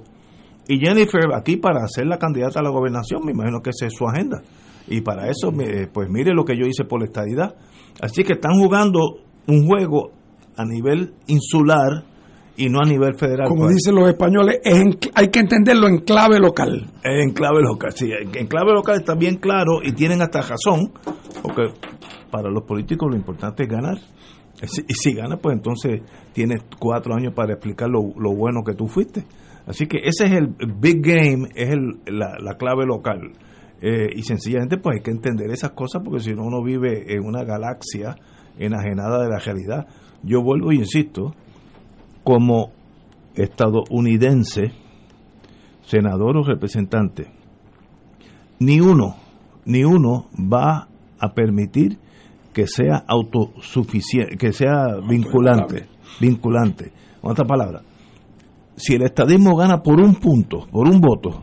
Y 0.68 0.78
Jennifer 0.78 1.34
aquí 1.34 1.56
para 1.56 1.86
ser 1.88 2.06
la 2.06 2.18
candidata 2.18 2.60
a 2.60 2.62
la 2.62 2.70
gobernación, 2.70 3.22
me 3.24 3.32
imagino 3.32 3.60
que 3.60 3.70
esa 3.70 3.86
es 3.86 3.92
su 3.96 4.06
agenda. 4.06 4.42
Y 4.88 5.00
para 5.00 5.28
eso, 5.28 5.52
pues 5.92 6.08
mire 6.10 6.34
lo 6.34 6.44
que 6.44 6.56
yo 6.56 6.66
hice 6.66 6.84
por 6.84 7.00
la 7.00 7.06
estadidad. 7.06 7.54
Así 8.00 8.24
que 8.24 8.34
están 8.34 8.52
jugando 8.60 9.20
un 9.46 9.66
juego 9.66 10.10
a 10.56 10.64
nivel 10.64 11.14
insular 11.26 12.04
y 12.56 12.68
no 12.68 12.80
a 12.80 12.88
nivel 12.88 13.14
federal. 13.14 13.48
Como 13.48 13.62
pues. 13.64 13.76
dicen 13.76 13.94
los 13.94 14.08
españoles, 14.08 14.60
hay 15.14 15.28
que 15.28 15.40
entenderlo 15.40 15.88
en 15.88 15.98
clave 15.98 16.38
local. 16.38 16.86
En 17.02 17.32
clave 17.32 17.62
local, 17.62 17.92
sí. 17.92 18.10
En 18.34 18.46
clave 18.46 18.72
local 18.72 18.96
está 18.96 19.14
bien 19.14 19.36
claro 19.36 19.80
y 19.82 19.92
tienen 19.92 20.20
hasta 20.22 20.42
razón, 20.42 20.92
porque 21.42 21.72
para 22.30 22.50
los 22.50 22.64
políticos 22.64 23.08
lo 23.10 23.16
importante 23.16 23.64
es 23.64 23.68
ganar. 23.68 23.98
Y 24.88 24.94
si 24.94 25.12
ganas, 25.14 25.40
pues 25.42 25.56
entonces 25.56 26.02
tienes 26.32 26.62
cuatro 26.78 27.14
años 27.14 27.32
para 27.34 27.54
explicar 27.54 27.88
lo, 27.88 28.02
bueno 28.34 28.62
que 28.64 28.74
tú 28.74 28.86
fuiste. 28.86 29.24
Así 29.66 29.86
que 29.86 29.98
ese 30.04 30.26
es 30.26 30.32
el 30.32 30.54
big 30.78 31.00
game, 31.02 31.48
es 31.54 31.70
el, 31.70 32.00
la, 32.06 32.36
la 32.38 32.56
clave 32.56 32.86
local. 32.86 33.32
Eh, 33.84 34.10
y 34.14 34.22
sencillamente 34.22 34.78
pues 34.78 34.98
hay 34.98 35.02
que 35.02 35.10
entender 35.10 35.50
esas 35.50 35.72
cosas 35.72 36.02
porque 36.04 36.20
si 36.20 36.32
no 36.34 36.44
uno 36.44 36.62
vive 36.62 37.12
en 37.12 37.24
una 37.24 37.42
galaxia 37.42 38.14
enajenada 38.56 39.24
de 39.24 39.28
la 39.28 39.38
realidad. 39.38 39.88
Yo 40.22 40.40
vuelvo 40.40 40.70
y 40.70 40.76
insisto, 40.76 41.34
como 42.22 42.70
estadounidense, 43.34 44.72
senador 45.82 46.36
o 46.36 46.44
representante, 46.44 47.26
ni 48.60 48.80
uno, 48.80 49.16
ni 49.64 49.82
uno 49.82 50.28
va 50.32 50.88
a 51.18 51.34
permitir 51.34 51.98
que 52.52 52.68
sea 52.68 53.02
autosuficiente, 53.08 54.36
que 54.36 54.52
sea 54.52 54.98
vinculante, 55.08 55.86
vinculante. 56.20 56.92
En 57.20 57.30
otras 57.30 57.48
palabras, 57.48 57.82
si 58.76 58.94
el 58.94 59.02
estadismo 59.02 59.56
gana 59.56 59.82
por 59.82 60.00
un 60.00 60.14
punto, 60.14 60.68
por 60.70 60.88
un 60.88 61.00
voto, 61.00 61.42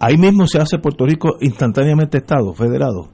Ahí 0.00 0.16
mismo 0.16 0.46
se 0.46 0.60
hace 0.60 0.78
Puerto 0.78 1.04
Rico 1.04 1.36
instantáneamente 1.40 2.18
Estado, 2.18 2.54
federado. 2.54 3.08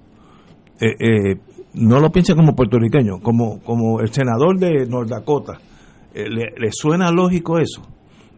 Eh, 0.80 0.96
eh, 0.98 1.36
no 1.74 1.98
lo 1.98 2.10
piense 2.10 2.34
como 2.34 2.54
puertorriqueño, 2.54 3.20
como, 3.20 3.60
como 3.62 4.00
el 4.00 4.12
senador 4.12 4.58
de 4.58 4.86
North 4.86 5.08
Dakota. 5.08 5.58
Eh, 6.12 6.28
le, 6.28 6.70
suena 6.72 7.10
lógico 7.10 7.58
eso? 7.58 7.82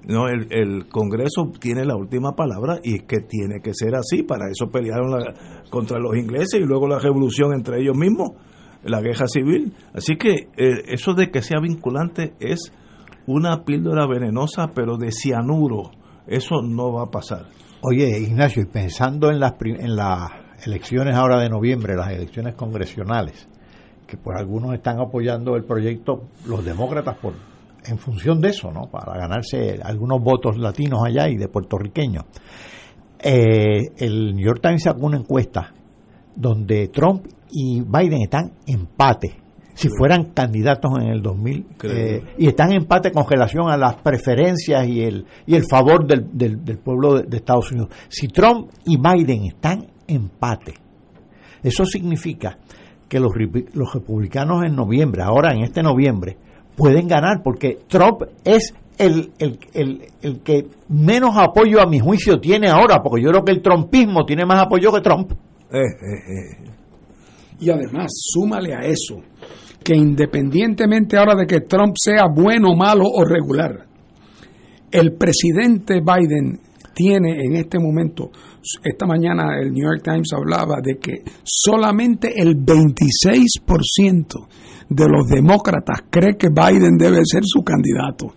No, 0.06 0.28
el, 0.28 0.86
Congreso 0.88 1.50
tiene 1.58 1.84
la 1.84 1.96
última 1.96 2.36
palabra 2.36 2.78
y 2.82 2.94
es 2.94 3.02
que 3.02 3.18
tiene 3.20 3.60
que 3.60 3.74
ser 3.74 3.96
así. 3.96 4.22
Para 4.22 4.48
eso 4.48 4.70
pelearon 4.70 5.34
contra 5.68 5.98
los 5.98 6.16
ingleses 6.16 6.60
y 6.60 6.64
luego 6.64 6.86
la 6.86 7.00
revolución 7.00 7.52
entre 7.52 7.80
ellos 7.80 7.96
mismos, 7.96 8.30
la 8.84 9.00
guerra 9.00 9.26
civil. 9.26 9.74
Así 9.92 10.16
que 10.16 10.48
eso 10.56 11.14
de 11.14 11.32
que 11.32 11.42
sea 11.42 11.58
vinculante 11.60 12.34
es 12.38 12.72
una 13.26 13.64
píldora 13.64 14.06
venenosa, 14.06 14.68
pero 14.72 14.96
de 14.96 15.10
cianuro. 15.10 15.90
Eso 16.28 16.62
no 16.62 16.92
va 16.92 17.04
a 17.04 17.10
pasar. 17.10 17.46
Oye, 17.88 18.18
Ignacio, 18.18 18.64
y 18.64 18.66
pensando 18.66 19.30
en 19.30 19.38
las, 19.38 19.54
en 19.60 19.94
las 19.94 20.32
elecciones 20.64 21.14
ahora 21.14 21.38
de 21.38 21.48
noviembre, 21.48 21.94
las 21.94 22.10
elecciones 22.10 22.56
congresionales, 22.56 23.48
que 24.08 24.16
pues 24.16 24.36
algunos 24.36 24.74
están 24.74 24.98
apoyando 24.98 25.54
el 25.54 25.62
proyecto, 25.62 26.24
los 26.46 26.64
demócratas, 26.64 27.16
por 27.18 27.34
en 27.84 27.96
función 27.98 28.40
de 28.40 28.48
eso, 28.48 28.72
¿no? 28.72 28.90
Para 28.90 29.16
ganarse 29.16 29.78
algunos 29.84 30.20
votos 30.20 30.58
latinos 30.58 31.04
allá 31.06 31.28
y 31.28 31.36
de 31.36 31.46
puertorriqueños. 31.46 32.24
Eh, 33.20 33.92
el 33.98 34.34
New 34.34 34.44
York 34.44 34.58
Times 34.60 34.82
sacó 34.82 35.06
una 35.06 35.18
encuesta 35.18 35.72
donde 36.34 36.88
Trump 36.88 37.24
y 37.52 37.82
Biden 37.82 38.22
están 38.22 38.50
empate 38.66 39.45
si 39.76 39.90
fueran 39.90 40.32
candidatos 40.32 40.90
en 40.98 41.08
el 41.08 41.20
2000 41.20 41.66
eh, 41.82 42.22
y 42.38 42.48
están 42.48 42.70
en 42.70 42.78
empate 42.78 43.12
con 43.12 43.28
relación 43.28 43.68
a 43.68 43.76
las 43.76 43.96
preferencias 43.96 44.88
y 44.88 45.02
el 45.02 45.26
y 45.46 45.54
el 45.54 45.64
favor 45.70 46.06
del, 46.06 46.26
del, 46.32 46.78
pueblo 46.78 47.20
de, 47.20 47.36
Estados 47.36 47.70
Unidos. 47.72 47.90
Si 48.08 48.28
Trump 48.28 48.70
y 48.86 48.96
Biden 48.96 49.44
están 49.44 49.86
en 50.08 50.16
empate, 50.16 50.72
eso 51.62 51.84
significa 51.84 52.58
que 53.06 53.20
los, 53.20 53.32
los 53.74 53.92
republicanos 53.92 54.64
en 54.64 54.74
noviembre, 54.74 55.22
ahora 55.22 55.52
en 55.52 55.62
este 55.62 55.82
noviembre, 55.82 56.38
pueden 56.74 57.06
ganar 57.06 57.42
porque 57.44 57.80
Trump 57.86 58.22
es 58.44 58.72
el, 58.96 59.32
el, 59.38 59.58
el, 59.74 60.02
el, 60.22 60.40
que 60.40 60.68
menos 60.88 61.36
apoyo 61.36 61.82
a 61.82 61.86
mi 61.86 61.98
juicio 61.98 62.40
tiene 62.40 62.68
ahora, 62.68 63.02
porque 63.02 63.22
yo 63.22 63.28
creo 63.28 63.44
que 63.44 63.52
el 63.52 63.60
trumpismo 63.60 64.24
tiene 64.24 64.46
más 64.46 64.64
apoyo 64.64 64.90
que 64.90 65.02
Trump. 65.02 65.32
Eh, 65.70 65.80
eh, 65.80 66.70
y 67.60 67.68
además, 67.68 68.06
súmale 68.10 68.74
a 68.74 68.80
eso 68.80 69.22
que 69.86 69.94
independientemente 69.94 71.16
ahora 71.16 71.36
de 71.36 71.46
que 71.46 71.60
Trump 71.60 71.94
sea 71.96 72.24
bueno, 72.26 72.74
malo 72.74 73.04
o 73.04 73.24
regular, 73.24 73.86
el 74.90 75.12
presidente 75.12 76.00
Biden 76.00 76.58
tiene 76.92 77.44
en 77.44 77.54
este 77.54 77.78
momento, 77.78 78.32
esta 78.82 79.06
mañana 79.06 79.60
el 79.60 79.70
New 79.70 79.84
York 79.84 80.02
Times 80.02 80.32
hablaba 80.34 80.80
de 80.82 80.96
que 80.98 81.22
solamente 81.44 82.32
el 82.34 82.56
26% 82.56 84.48
de 84.88 85.08
los 85.08 85.28
demócratas 85.28 86.00
cree 86.10 86.36
que 86.36 86.48
Biden 86.48 86.96
debe 86.98 87.20
ser 87.24 87.42
su 87.44 87.62
candidato. 87.62 88.34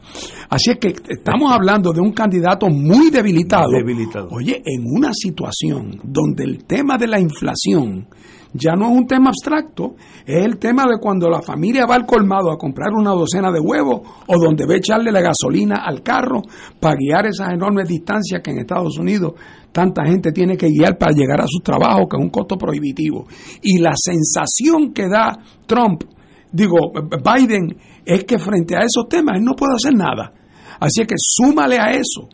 Así 0.50 0.70
es 0.70 0.78
que 0.78 0.94
estamos 1.10 1.52
hablando 1.52 1.92
de 1.92 2.02
un 2.02 2.12
candidato 2.12 2.68
muy 2.68 3.10
debilitado. 3.10 3.72
Debilitado. 3.72 4.28
Oye, 4.30 4.62
en 4.64 4.84
una 4.86 5.14
situación 5.14 6.00
donde 6.04 6.44
el 6.44 6.66
tema 6.66 7.00
de 7.00 7.08
la 7.08 7.20
inflación 7.20 8.08
ya 8.54 8.74
no 8.74 8.90
es 8.90 8.98
un 8.98 9.06
tema 9.06 9.30
abstracto, 9.30 9.96
es 10.26 10.46
el 10.46 10.58
tema 10.58 10.84
de 10.84 10.98
cuando 11.00 11.30
la 11.30 11.42
familia 11.42 11.86
va 11.86 11.96
al 11.96 12.06
colmado 12.06 12.52
a 12.52 12.58
comprar 12.58 12.92
una 12.94 13.12
docena 13.12 13.52
de 13.52 13.60
huevos 13.60 14.02
o 14.28 14.36
donde 14.40 14.66
ve 14.66 14.78
echarle 14.78 15.12
la 15.12 15.22
gasolina 15.22 15.84
al 15.86 16.02
carro 16.02 16.42
para 16.80 16.96
guiar 16.96 17.28
esas 17.28 17.54
enormes 17.54 17.88
distancias 17.88 18.42
que 18.44 18.52
en 18.52 18.60
Estados 18.60 18.98
Unidos 18.98 19.34
tanta 19.72 20.04
gente 20.06 20.32
tiene 20.32 20.58
que 20.58 20.68
guiar 20.68 20.98
para 20.98 21.12
llegar 21.12 21.42
a 21.42 21.48
su 21.48 21.60
trabajo, 21.60 22.08
que 22.08 22.18
es 22.18 22.24
un 22.24 22.30
costo 22.30 22.58
prohibitivo. 22.58 23.28
Y 23.62 23.78
la 23.78 23.94
sensación 23.96 24.94
que 24.94 25.08
da 25.08 25.38
Trump, 25.68 26.04
digo, 26.52 26.92
Biden, 27.24 27.78
es 28.04 28.24
que 28.24 28.40
frente 28.40 28.76
a 28.76 28.80
esos 28.80 29.08
temas 29.08 29.38
él 29.38 29.44
no 29.44 29.56
puede 29.56 29.76
hacer 29.76 29.94
nada. 29.94 30.34
Así 30.80 31.06
que 31.06 31.16
súmale 31.18 31.78
a 31.78 31.92
eso 31.92 32.30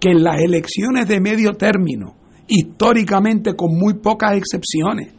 que 0.00 0.10
en 0.10 0.24
las 0.24 0.40
elecciones 0.40 1.06
de 1.06 1.20
medio 1.20 1.52
término, 1.54 2.16
históricamente 2.48 3.54
con 3.54 3.78
muy 3.78 3.94
pocas 3.94 4.36
excepciones, 4.36 5.12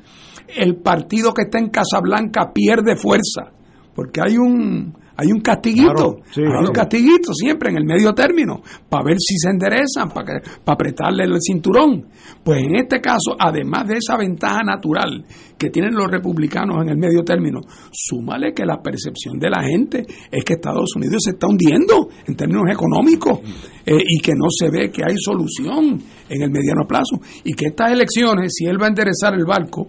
el 0.56 0.78
partido 0.78 1.34
que 1.34 1.44
está 1.44 1.60
en 1.60 1.70
Casablanca 1.70 2.52
pierde 2.54 2.96
fuerza, 2.96 3.52
porque 3.94 4.22
hay 4.24 4.38
un 4.38 4.94
hay 5.22 5.32
un 5.32 5.42
castiguito, 5.42 6.22
hay 6.36 6.66
un 6.66 6.74
castiguito 6.74 7.32
siempre 7.34 7.70
en 7.70 7.78
el 7.78 7.86
medio 7.86 8.12
término, 8.12 8.62
para 8.90 9.04
ver 9.04 9.18
si 9.20 9.38
se 9.38 9.50
enderezan, 9.50 10.10
para, 10.10 10.42
para 10.64 10.74
apretarle 10.74 11.26
el 11.26 11.38
cinturón. 11.40 12.08
Pues 12.44 12.64
en 12.64 12.76
este 12.76 13.00
caso, 13.00 13.36
además 13.38 13.88
de 13.88 13.98
esa 13.98 14.18
ventaja 14.18 14.64
natural 14.64 15.24
que 15.60 15.70
tienen 15.70 15.94
los 15.94 16.10
republicanos 16.10 16.82
en 16.82 16.90
el 16.90 16.98
medio 16.98 17.24
término, 17.24 17.60
súmale 17.92 18.52
que 18.52 18.66
la 18.66 18.82
percepción 18.82 19.38
de 19.38 19.50
la 19.52 19.62
gente 19.62 20.08
es 20.32 20.44
que 20.44 20.54
Estados 20.54 20.96
Unidos 20.96 21.22
se 21.24 21.32
está 21.32 21.46
hundiendo 21.48 22.10
en 22.26 22.36
términos 22.36 22.64
económicos 22.72 23.42
eh, 23.86 24.02
y 24.04 24.20
que 24.22 24.32
no 24.32 24.48
se 24.50 24.72
ve 24.72 24.90
que 24.90 25.04
hay 25.04 25.16
solución 25.24 26.02
en 26.30 26.42
el 26.42 26.50
mediano 26.50 26.88
plazo 26.88 27.20
y 27.44 27.54
que 27.54 27.68
estas 27.68 27.92
elecciones, 27.92 28.54
si 28.56 28.66
él 28.66 28.82
va 28.82 28.86
a 28.86 28.90
enderezar 28.90 29.36
el 29.36 29.46
barco, 29.46 29.86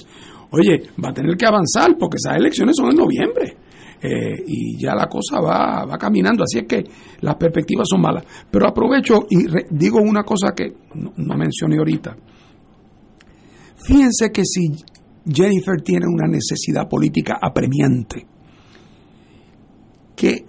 oye, 0.52 0.82
va 1.02 1.10
a 1.10 1.14
tener 1.14 1.36
que 1.36 1.46
avanzar 1.46 1.96
porque 1.98 2.16
esas 2.16 2.36
elecciones 2.36 2.76
son 2.76 2.90
en 2.90 2.96
noviembre. 2.96 3.56
Eh, 4.04 4.42
y 4.48 4.76
ya 4.78 4.96
la 4.96 5.06
cosa 5.06 5.40
va, 5.40 5.84
va 5.84 5.96
caminando, 5.96 6.42
así 6.42 6.58
es 6.58 6.66
que 6.66 6.82
las 7.20 7.36
perspectivas 7.36 7.86
son 7.88 8.00
malas. 8.00 8.24
Pero 8.50 8.66
aprovecho 8.66 9.26
y 9.30 9.46
digo 9.70 10.00
una 10.00 10.24
cosa 10.24 10.52
que 10.56 10.74
no, 10.94 11.36
mencioné 11.36 11.78
ahorita. 11.78 12.16
Fíjense 13.76 14.32
que 14.32 14.44
si 14.44 14.72
Jennifer 15.24 15.80
tiene 15.82 16.06
una 16.06 16.26
necesidad 16.26 16.88
política 16.88 17.38
apremiante, 17.40 18.26
que 20.16 20.44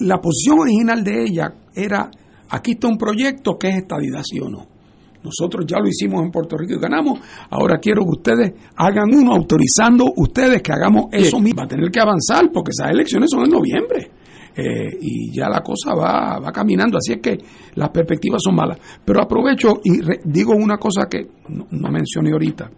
la 0.00 0.20
posición 0.20 0.60
original 0.60 1.02
de 1.04 1.22
ella 1.24 1.54
era, 1.74 2.10
aquí 2.50 2.72
está 2.72 2.88
un 2.88 2.98
proyecto 2.98 3.56
que 3.58 3.68
es 3.68 3.76
estadidad, 3.76 4.22
sí 4.24 4.40
o 4.40 4.48
no. 4.48 4.77
Nosotros 5.22 5.64
ya 5.66 5.78
lo 5.78 5.88
hicimos 5.88 6.22
en 6.22 6.30
Puerto 6.30 6.56
Rico 6.56 6.74
y 6.74 6.78
ganamos. 6.78 7.20
Ahora 7.50 7.78
quiero 7.78 8.02
que 8.02 8.10
ustedes 8.10 8.52
hagan 8.76 9.12
uno 9.12 9.34
autorizando 9.34 10.12
ustedes 10.16 10.62
que 10.62 10.72
hagamos 10.72 11.06
eso 11.12 11.40
mismo. 11.40 11.58
Va 11.58 11.64
a 11.64 11.68
tener 11.68 11.90
que 11.90 12.00
avanzar 12.00 12.50
porque 12.52 12.70
esas 12.70 12.90
elecciones 12.90 13.30
son 13.30 13.44
en 13.44 13.50
noviembre. 13.50 14.10
Eh, 14.56 14.98
y 15.00 15.32
ya 15.32 15.48
la 15.48 15.60
cosa 15.62 15.94
va, 15.94 16.40
va 16.40 16.50
caminando, 16.50 16.98
así 16.98 17.12
es 17.12 17.20
que 17.20 17.38
las 17.74 17.90
perspectivas 17.90 18.40
son 18.42 18.56
malas. 18.56 18.78
Pero 19.04 19.22
aprovecho 19.22 19.80
y 19.84 20.00
digo 20.24 20.52
una 20.52 20.78
cosa 20.78 21.06
que 21.08 21.28
no, 21.48 21.66
no 21.70 21.90
mencioné 21.90 22.32
ahorita. 22.32 22.70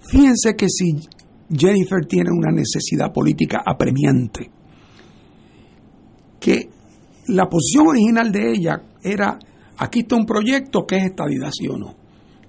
Fíjense 0.00 0.54
que 0.56 0.68
si 0.68 0.96
Jennifer 1.50 2.04
tiene 2.06 2.30
una 2.30 2.50
necesidad 2.50 3.12
política 3.12 3.62
apremiante, 3.64 4.50
que 6.38 6.68
la 7.28 7.48
posición 7.48 7.88
original 7.88 8.30
de 8.32 8.52
ella 8.52 8.82
era 9.02 9.38
Aquí 9.78 10.00
está 10.00 10.16
un 10.16 10.26
proyecto 10.26 10.86
que 10.86 10.96
es 10.96 11.04
estadidad, 11.04 11.50
sí 11.52 11.68
o 11.68 11.76
no. 11.76 11.94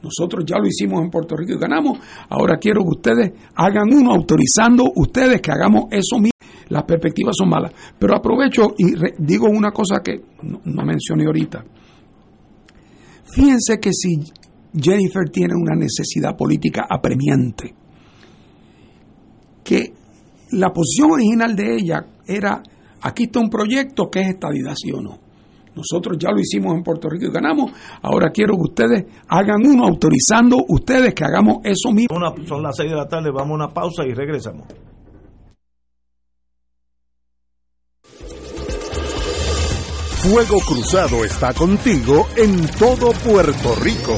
Nosotros 0.02 0.46
ya 0.46 0.58
lo 0.58 0.68
hicimos 0.68 1.02
en 1.02 1.10
Puerto 1.10 1.36
Rico 1.36 1.54
y 1.54 1.60
ganamos. 1.60 2.00
Ahora 2.30 2.58
quiero 2.58 2.82
que 2.84 2.90
ustedes 2.90 3.34
hagan 3.56 3.94
uno 3.94 4.14
autorizando 4.14 4.86
ustedes 4.96 5.42
que 5.42 5.52
hagamos 5.52 5.86
eso 5.92 6.16
mismo. 6.16 6.30
Las 6.70 6.84
perspectivas 6.84 7.36
son 7.38 7.50
malas. 7.50 7.74
Pero 7.98 8.16
aprovecho 8.16 8.74
y 8.78 8.94
digo 9.18 9.48
una 9.48 9.72
cosa 9.72 10.02
que 10.04 10.22
no, 10.44 10.86
mencioné 10.86 11.26
ahorita. 11.26 11.66
Fíjense 13.26 13.80
que 13.80 13.92
si 13.94 14.20
Jennifer 14.74 15.30
tiene 15.30 15.54
una 15.56 15.76
necesidad 15.76 16.36
política 16.36 16.86
apremiante, 16.90 17.76
que 19.64 19.94
la 20.52 20.72
posición 20.72 21.12
original 21.12 21.56
de 21.56 21.76
ella 21.76 22.06
era, 22.26 22.64
aquí 23.02 23.24
está 23.24 23.40
un 23.40 23.50
proyecto 23.50 24.10
que 24.10 24.22
es 24.22 24.30
estadidad, 24.30 24.74
sí 24.76 24.92
o 24.92 25.02
no. 25.02 25.29
Nosotros 25.76 26.18
ya 26.20 26.32
lo 26.32 26.40
hicimos 26.40 26.76
en 26.76 26.84
Puerto 26.84 27.10
Rico 27.10 27.26
y 27.26 27.32
ganamos. 27.32 27.72
Ahora 28.02 28.32
quiero 28.32 28.56
que 28.56 28.64
ustedes 28.64 29.06
hagan 29.28 29.66
uno 29.66 29.86
autorizando 29.86 30.58
ustedes 30.68 31.14
que 31.14 31.24
hagamos 31.24 31.58
eso 31.64 31.92
mismo. 31.92 32.16
Una, 32.16 32.34
son 32.48 32.64
las 32.64 32.76
6 32.76 32.90
de 32.90 32.96
la 32.96 33.08
tarde, 33.08 33.32
vamos 33.32 33.52
a 33.52 33.66
una 33.66 33.70
pausa 33.70 34.06
y 34.06 34.14
regresamos. 34.14 34.66
Fuego 40.22 40.60
Cruzado 40.60 41.24
está 41.24 41.54
contigo 41.54 42.28
en 42.36 42.68
todo 42.78 43.14
Puerto 43.24 43.74
Rico. 43.82 44.18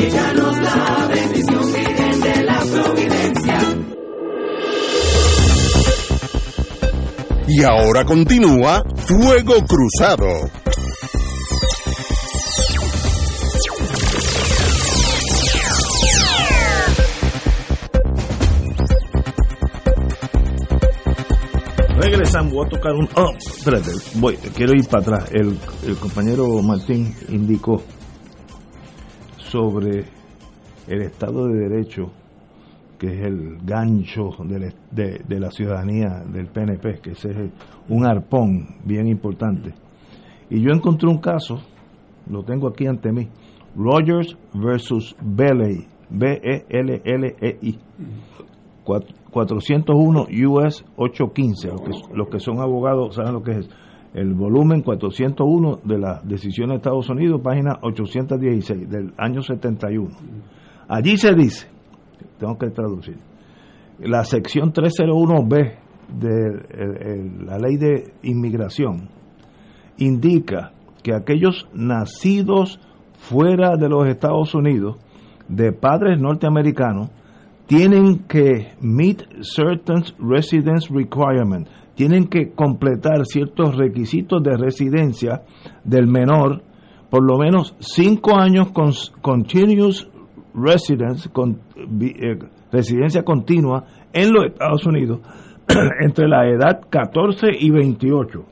Y 7.49 7.63
ahora 7.63 8.05
continúa 8.05 8.85
Fuego 8.95 9.65
Cruzado. 9.67 10.51
Regresamos, 22.11 22.53
voy 22.55 22.67
a 22.67 22.69
tocar 22.71 22.95
un... 22.95 23.07
Oh, 23.17 23.31
espérate, 23.37 23.91
voy, 24.19 24.37
quiero 24.57 24.73
ir 24.75 24.87
para 24.89 25.03
atrás. 25.03 25.31
El, 25.33 25.59
el 25.87 25.97
compañero 25.97 26.47
Martín 26.63 27.15
indicó 27.29 27.83
sobre 29.37 30.05
el 30.87 31.03
Estado 31.03 31.49
de 31.49 31.69
Derecho, 31.69 32.11
que 32.99 33.09
es 33.09 33.27
el 33.27 33.59
gancho 33.63 34.31
de, 34.45 35.39
la- 35.39 35.51
ciudadanía 35.51 36.23
del 36.33 36.47
PNP, 36.47 37.01
que 37.03 37.11
ese 37.13 37.31
es 37.31 37.37
un 37.91 38.07
arpón 38.07 38.77
bien 38.85 39.07
importante. 39.07 39.75
Y 40.49 40.63
yo 40.63 40.71
encontré 40.73 41.09
un 41.11 41.19
caso, 41.19 41.61
lo 42.31 42.43
tengo 42.43 42.69
aquí 42.69 42.87
ante 42.87 43.13
mí, 43.13 43.29
Rogers 43.77 44.35
versus 44.55 45.15
Beley, 45.21 45.87
B-E-L-L-E-I. 46.09 47.79
Cuat- 49.31 49.49
401 49.49 50.27
US 50.49 50.85
815. 50.97 51.69
Los 52.15 52.29
que, 52.29 52.41
son 52.41 52.61
abogados 52.61 53.15
saben 53.15 53.33
lo 53.35 53.43
que 53.43 53.53
es. 53.53 53.69
El 54.15 54.35
volumen 54.35 54.83
401 54.83 55.81
de 55.85 55.99
la 55.99 56.21
decisión 56.25 56.71
de 56.71 56.77
Estados 56.77 57.09
Unidos, 57.11 57.41
página 57.43 57.79
816 57.83 58.89
del 58.89 59.13
año 59.19 59.43
71. 59.43 60.09
Allí 60.89 61.19
se 61.19 61.35
dice, 61.35 61.69
tengo 62.39 62.57
que 62.57 62.71
traducir, 62.71 63.19
la 64.01 64.25
sección 64.25 64.73
301B 64.73 65.75
de 66.19 67.45
la 67.45 67.59
ley 67.59 67.77
de 67.77 68.15
inmigración 68.23 69.11
indica 69.99 70.73
que 71.03 71.15
aquellos 71.15 71.69
nacidos 71.75 72.81
fuera 73.19 73.77
de 73.77 73.89
los 73.91 74.07
Estados 74.09 74.55
Unidos 74.55 74.97
de 75.49 75.73
padres 75.73 76.19
norteamericanos 76.21 77.11
tienen 77.69 78.21
que 78.27 78.73
meet 78.81 79.27
certain 79.43 80.03
residence 80.19 80.89
requirements, 80.91 81.71
tienen 81.95 82.27
que 82.27 82.53
completar 82.53 83.27
ciertos 83.27 83.77
requisitos 83.77 84.43
de 84.43 84.57
residencia 84.57 85.43
del 85.85 86.07
menor, 86.07 86.63
por 87.11 87.23
lo 87.23 87.37
menos 87.37 87.77
cinco 87.79 88.39
años 88.39 88.73
con 88.73 88.93
continuous 89.21 90.09
residence, 90.55 91.29
eh, 91.29 92.39
residencia 92.73 93.23
continua 93.23 93.85
en 94.15 94.33
los 94.33 94.47
Estados 94.47 94.87
Unidos 94.87 95.21
entre 96.01 96.27
la 96.27 96.49
edad 96.49 96.81
14 96.89 97.49
y 97.61 97.71
28. 97.71 98.45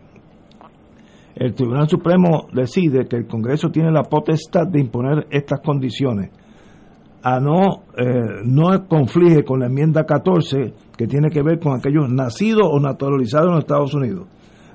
El 1.37 1.55
Tribunal 1.55 1.89
Supremo 1.89 2.49
decide 2.53 3.07
que 3.07 3.17
el 3.17 3.27
Congreso 3.27 3.71
tiene 3.71 3.91
la 3.91 4.03
potestad 4.03 4.67
de 4.67 4.81
imponer 4.81 5.27
estas 5.31 5.61
condiciones 5.61 6.31
a 7.29 7.41
no, 7.41 7.83
eh, 7.99 8.43
no 8.45 8.87
conflige 8.87 9.43
con 9.45 9.59
la 9.61 9.66
enmienda 9.66 10.05
14 10.05 10.74
que 10.97 11.07
tiene 11.09 11.29
que 11.31 11.43
ver 11.43 11.59
con 11.59 11.77
aquellos 11.77 12.09
nacidos 12.09 12.68
o 12.70 12.79
naturalizados 12.79 13.51
en 13.53 13.59
Estados 13.59 13.95
Unidos. 13.95 14.29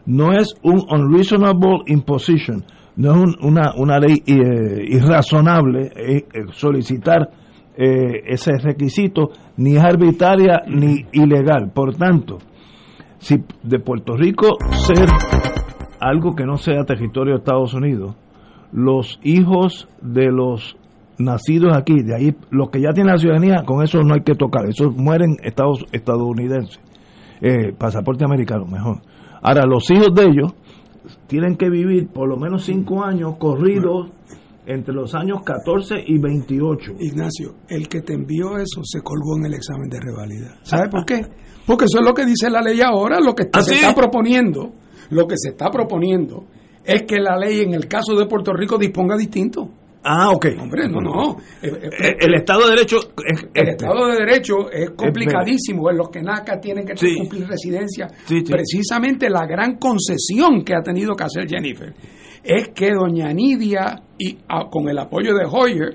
No 0.05 0.33
es 0.33 0.53
un 0.63 0.81
unreasonable 0.89 1.79
imposition, 1.87 2.63
no 2.97 3.11
es 3.11 3.17
un- 3.17 3.35
una, 3.47 3.73
una 3.77 3.99
ley 3.99 4.21
eh, 4.27 4.83
irrazonable 4.89 5.91
eh, 5.95 6.25
eh, 6.33 6.45
solicitar 6.51 7.29
ese 7.73 8.51
requisito, 8.61 9.29
ni 9.57 9.77
es 9.77 9.83
arbitraria 9.83 10.61
ni 10.67 11.05
ilegal. 11.13 11.71
Por 11.73 11.95
tanto, 11.95 12.37
si 13.17 13.37
de 13.63 13.79
Puerto 13.79 14.15
Rico 14.17 14.57
ser 14.71 15.07
algo 15.99 16.35
que 16.35 16.45
no 16.45 16.57
sea 16.57 16.83
territorio 16.83 17.33
de 17.33 17.39
Estados 17.39 17.73
Unidos, 17.73 18.15
los 18.73 19.19
hijos 19.23 19.87
de 20.01 20.31
los 20.31 20.77
nacidos 21.23 21.75
aquí, 21.75 22.01
de 22.03 22.15
ahí 22.15 22.35
los 22.49 22.69
que 22.69 22.81
ya 22.81 22.91
tienen 22.93 23.13
la 23.13 23.17
ciudadanía, 23.17 23.63
con 23.65 23.83
eso 23.83 23.99
no 24.01 24.13
hay 24.13 24.21
que 24.21 24.35
tocar, 24.35 24.65
esos 24.67 24.95
mueren 24.95 25.37
estados 25.43 25.85
estadounidenses, 25.91 26.79
eh, 27.41 27.73
pasaporte 27.77 28.23
americano, 28.25 28.65
mejor. 28.65 29.01
Ahora, 29.41 29.65
los 29.65 29.89
hijos 29.89 30.13
de 30.13 30.23
ellos 30.23 30.53
tienen 31.27 31.55
que 31.55 31.69
vivir 31.69 32.09
por 32.09 32.29
lo 32.29 32.37
menos 32.37 32.63
cinco 32.63 33.03
años 33.03 33.37
corridos 33.37 34.11
entre 34.65 34.93
los 34.93 35.15
años 35.15 35.39
14 35.43 35.95
y 36.05 36.19
28. 36.19 36.93
Ignacio, 36.99 37.55
el 37.67 37.87
que 37.87 38.01
te 38.01 38.13
envió 38.13 38.57
eso 38.57 38.81
se 38.83 39.01
colgó 39.01 39.37
en 39.37 39.45
el 39.45 39.53
examen 39.55 39.89
de 39.89 39.99
revalida. 39.99 40.59
¿Sabe 40.63 40.89
por 40.89 41.05
qué? 41.05 41.21
Porque 41.65 41.85
eso 41.85 41.99
es 41.99 42.05
lo 42.05 42.13
que 42.13 42.25
dice 42.25 42.49
la 42.49 42.61
ley 42.61 42.79
ahora, 42.81 43.19
lo 43.19 43.33
que 43.33 43.45
¿Ah, 43.51 43.61
se 43.61 43.73
sí? 43.73 43.79
está 43.79 43.95
proponiendo, 43.95 44.71
lo 45.09 45.27
que 45.27 45.35
se 45.37 45.49
está 45.49 45.69
proponiendo 45.69 46.45
es 46.83 47.03
que 47.03 47.19
la 47.19 47.37
ley 47.37 47.61
en 47.61 47.73
el 47.73 47.87
caso 47.87 48.15
de 48.15 48.25
Puerto 48.25 48.53
Rico 48.53 48.77
disponga 48.77 49.15
distinto. 49.17 49.69
Ah, 50.03 50.31
ok. 50.31 50.47
Hombre, 50.59 50.87
no, 50.89 50.99
no. 50.99 51.37
Eh, 51.61 51.67
eh, 51.69 51.89
Eh, 51.99 52.15
El 52.21 52.33
Estado 52.35 52.63
de 52.65 52.69
Derecho 52.71 52.97
es 53.25 53.45
El. 53.53 53.69
Estado 53.69 54.07
de 54.07 54.15
Derecho 54.17 54.71
es 54.71 54.89
complicadísimo. 54.91 55.89
En 55.91 55.97
los 55.97 56.09
que 56.09 56.21
NACA 56.21 56.59
tienen 56.59 56.85
que 56.85 56.97
Sí. 56.97 57.15
cumplir 57.17 57.47
residencia. 57.47 58.07
Sí, 58.25 58.39
sí. 58.39 58.51
Precisamente 58.51 59.29
la 59.29 59.45
gran 59.45 59.77
concesión 59.77 60.63
que 60.63 60.73
ha 60.73 60.81
tenido 60.81 61.15
que 61.15 61.23
hacer 61.23 61.47
Jennifer 61.47 61.93
es 62.43 62.69
que 62.69 62.91
doña 62.93 63.31
Nidia, 63.31 64.01
y 64.17 64.37
ah, 64.49 64.65
con 64.71 64.89
el 64.89 64.97
apoyo 64.97 65.35
de 65.35 65.45
Hoyer, 65.45 65.93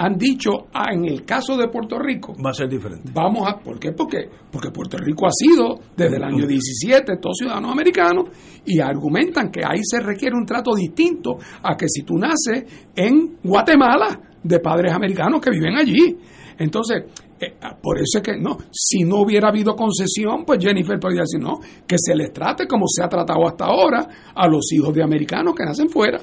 han 0.00 0.16
dicho, 0.16 0.68
ah, 0.72 0.92
en 0.92 1.06
el 1.06 1.24
caso 1.24 1.56
de 1.56 1.66
Puerto 1.68 1.98
Rico, 1.98 2.34
Va 2.44 2.50
a 2.50 2.54
ser 2.54 2.68
diferente. 2.68 3.10
vamos 3.12 3.48
a... 3.48 3.58
¿Por 3.58 3.80
qué? 3.80 3.90
Porque, 3.90 4.30
porque 4.50 4.70
Puerto 4.70 4.96
Rico 4.96 5.26
ha 5.26 5.32
sido, 5.32 5.80
desde 5.96 6.16
el 6.16 6.22
año 6.22 6.46
17, 6.48 7.16
todos 7.16 7.36
ciudadanos 7.38 7.72
americanos, 7.72 8.26
y 8.64 8.78
argumentan 8.78 9.50
que 9.50 9.60
ahí 9.64 9.80
se 9.82 9.98
requiere 10.00 10.36
un 10.36 10.46
trato 10.46 10.72
distinto 10.74 11.38
a 11.62 11.76
que 11.76 11.88
si 11.88 12.02
tú 12.02 12.14
naces 12.16 12.64
en 12.94 13.38
Guatemala, 13.42 14.20
de 14.40 14.60
padres 14.60 14.92
americanos 14.92 15.40
que 15.40 15.50
viven 15.50 15.76
allí. 15.76 16.16
Entonces, 16.58 17.02
eh, 17.40 17.54
por 17.82 17.98
eso 17.98 18.18
es 18.18 18.22
que 18.22 18.36
no, 18.38 18.56
si 18.70 19.00
no 19.02 19.22
hubiera 19.22 19.48
habido 19.48 19.74
concesión, 19.74 20.44
pues 20.44 20.60
Jennifer 20.62 20.98
podría 21.00 21.22
decir 21.22 21.40
no, 21.40 21.58
que 21.86 21.96
se 21.98 22.14
les 22.14 22.32
trate 22.32 22.68
como 22.68 22.86
se 22.86 23.02
ha 23.02 23.08
tratado 23.08 23.46
hasta 23.48 23.64
ahora 23.64 24.06
a 24.34 24.46
los 24.48 24.72
hijos 24.72 24.94
de 24.94 25.02
americanos 25.02 25.54
que 25.56 25.64
nacen 25.64 25.88
fuera. 25.88 26.20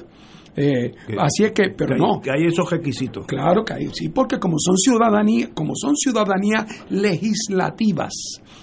Eh, 0.56 0.92
Que- 1.06 1.16
así 1.18 1.44
es 1.44 1.52
que, 1.52 1.64
pero 1.76 1.88
que 1.88 1.94
hay- 1.94 2.00
no. 2.00 2.20
Que 2.20 2.30
hay 2.30 2.46
esos 2.46 2.70
requisitos. 2.70 3.26
Claro 3.26 3.62
que 3.64 3.74
hay, 3.74 3.88
sí, 3.92 4.08
porque 4.08 4.38
como 4.38 4.56
son 4.58 4.76
ciudadanía, 4.78 5.50
como 5.54 5.72
son 5.76 5.94
ciudadanías 5.96 6.64
legislativas, 6.88 8.12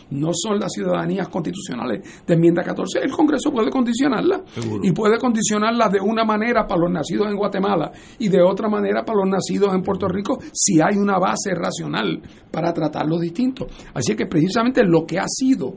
no 0.10 0.32
son 0.34 0.60
las 0.60 0.72
ciudadanías 0.74 1.28
constitucionales 1.30 2.24
de 2.26 2.34
enmienda 2.34 2.64
14, 2.64 3.00
el 3.00 3.12
Congreso 3.12 3.52
puede 3.52 3.70
condicionarla 3.70 4.42
Seguro. 4.54 4.82
y 4.84 4.92
puede 4.92 5.18
condicionarla 5.18 5.90
de 5.90 6.00
una 6.00 6.24
manera 6.26 6.66
para 6.68 6.82
los 6.82 6.92
nacidos 6.92 7.28
en 7.30 7.36
Guatemala 7.36 7.92
y 8.20 8.28
de 8.28 8.42
otra 8.42 8.68
manera 8.70 9.04
para 9.06 9.20
los 9.20 9.30
nacidos 9.30 9.74
en 9.74 9.82
Puerto 9.82 10.08
Rico 10.08 10.40
si 10.52 10.82
hay 10.82 10.98
una 10.98 11.18
base 11.20 11.54
racional 11.56 12.22
para 12.52 12.74
tratarlos 12.74 13.22
distintos. 13.22 13.68
Así 13.94 14.16
que 14.16 14.26
precisamente 14.26 14.84
lo 14.84 15.06
que 15.06 15.20
ha 15.20 15.28
sido 15.28 15.76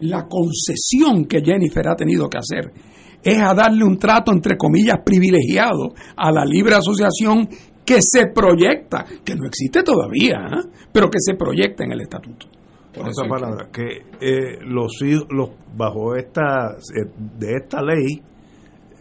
la 0.00 0.26
concesión 0.26 1.26
que 1.26 1.40
Jennifer 1.44 1.86
ha 1.88 1.96
tenido 1.96 2.28
que 2.28 2.38
hacer 2.38 2.72
es 3.22 3.40
a 3.40 3.54
darle 3.54 3.84
un 3.84 3.98
trato, 3.98 4.32
entre 4.32 4.56
comillas, 4.56 4.98
privilegiado 5.04 5.94
a 6.16 6.30
la 6.32 6.44
libre 6.44 6.74
asociación 6.74 7.48
que 7.84 7.98
se 8.00 8.28
proyecta, 8.28 9.04
que 9.24 9.34
no 9.34 9.46
existe 9.46 9.82
todavía, 9.82 10.38
¿eh? 10.38 10.68
pero 10.92 11.10
que 11.10 11.18
se 11.18 11.34
proyecta 11.34 11.84
en 11.84 11.92
el 11.92 12.00
estatuto. 12.02 12.46
Por 12.94 13.08
otra 13.08 13.28
palabra, 13.28 13.68
que 13.72 14.02
eh, 14.20 14.58
los 14.62 15.00
hijos, 15.02 15.26
los, 15.30 15.50
bajo 15.76 16.16
esta, 16.16 16.72
eh, 16.72 17.08
de 17.38 17.56
esta 17.56 17.82
ley, 17.82 18.22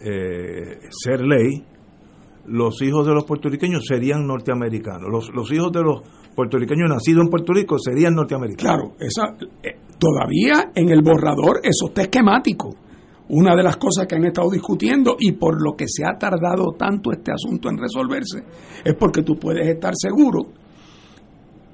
eh, 0.02 0.80
ser 0.90 1.22
ley, 1.22 1.64
los 2.46 2.82
hijos 2.82 3.06
de 3.06 3.14
los 3.14 3.26
puertorriqueños 3.26 3.84
serían 3.86 4.26
norteamericanos. 4.26 5.10
Los, 5.10 5.30
los 5.34 5.52
hijos 5.52 5.72
de 5.72 5.84
los 5.84 6.02
puertorriqueños 6.36 6.90
nacidos 6.90 7.26
en 7.26 7.30
Puerto 7.30 7.54
Rico 7.54 7.78
serían 7.78 8.16
norteamericanos. 8.16 8.78
Claro, 8.78 8.96
esa, 9.00 9.36
eh, 9.62 9.78
todavía 10.00 10.72
en 10.74 10.90
el 10.90 11.02
borrador 11.02 11.60
eso 11.64 11.88
está 11.88 12.04
esquemático. 12.04 12.76
Una 13.30 13.56
de 13.56 13.64
las 13.64 13.78
cosas 13.78 14.08
que 14.08 14.16
han 14.16 14.26
estado 14.26 14.50
discutiendo 14.50 15.16
y 15.20 15.34
por 15.34 15.62
lo 15.62 15.76
que 15.76 15.86
se 15.88 16.04
ha 16.04 16.18
tardado 16.18 16.74
tanto 16.78 17.12
este 17.12 17.32
asunto 17.32 17.70
en 17.70 17.78
resolverse 17.78 18.44
es 18.84 18.96
porque 18.96 19.22
tú 19.24 19.36
puedes 19.36 19.68
estar 19.68 19.94
seguro 19.96 20.48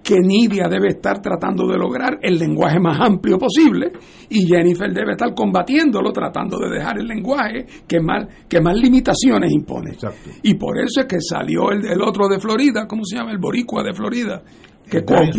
que 0.06 0.20
Nidia 0.20 0.68
debe 0.70 0.90
estar 0.90 1.20
tratando 1.20 1.66
de 1.66 1.80
lograr 1.80 2.20
el 2.22 2.38
lenguaje 2.38 2.80
más 2.80 3.00
amplio 3.02 3.40
posible 3.40 3.92
y 4.30 4.46
Jennifer 4.46 4.94
debe 4.94 5.14
estar 5.14 5.34
combatiéndolo, 5.34 6.12
tratando 6.12 6.60
de 6.60 6.78
dejar 6.78 7.00
el 7.00 7.08
lenguaje 7.08 7.66
que 7.88 8.00
más, 8.00 8.28
que 8.48 8.62
más 8.62 8.78
limitaciones 8.78 9.52
impone. 9.52 9.98
Y 10.44 10.54
por 10.54 10.78
eso 10.78 11.02
es 11.02 11.08
que 11.08 11.20
salió 11.20 11.72
el, 11.72 11.88
el 11.88 12.02
otro 12.04 12.28
de 12.28 12.40
Florida, 12.40 12.86
¿cómo 12.88 13.04
se 13.04 13.18
llama? 13.18 13.32
El 13.32 13.40
boricua 13.40 13.82
de 13.82 13.94
Florida, 13.96 14.44
que 14.88 15.02
Darren 15.02 15.32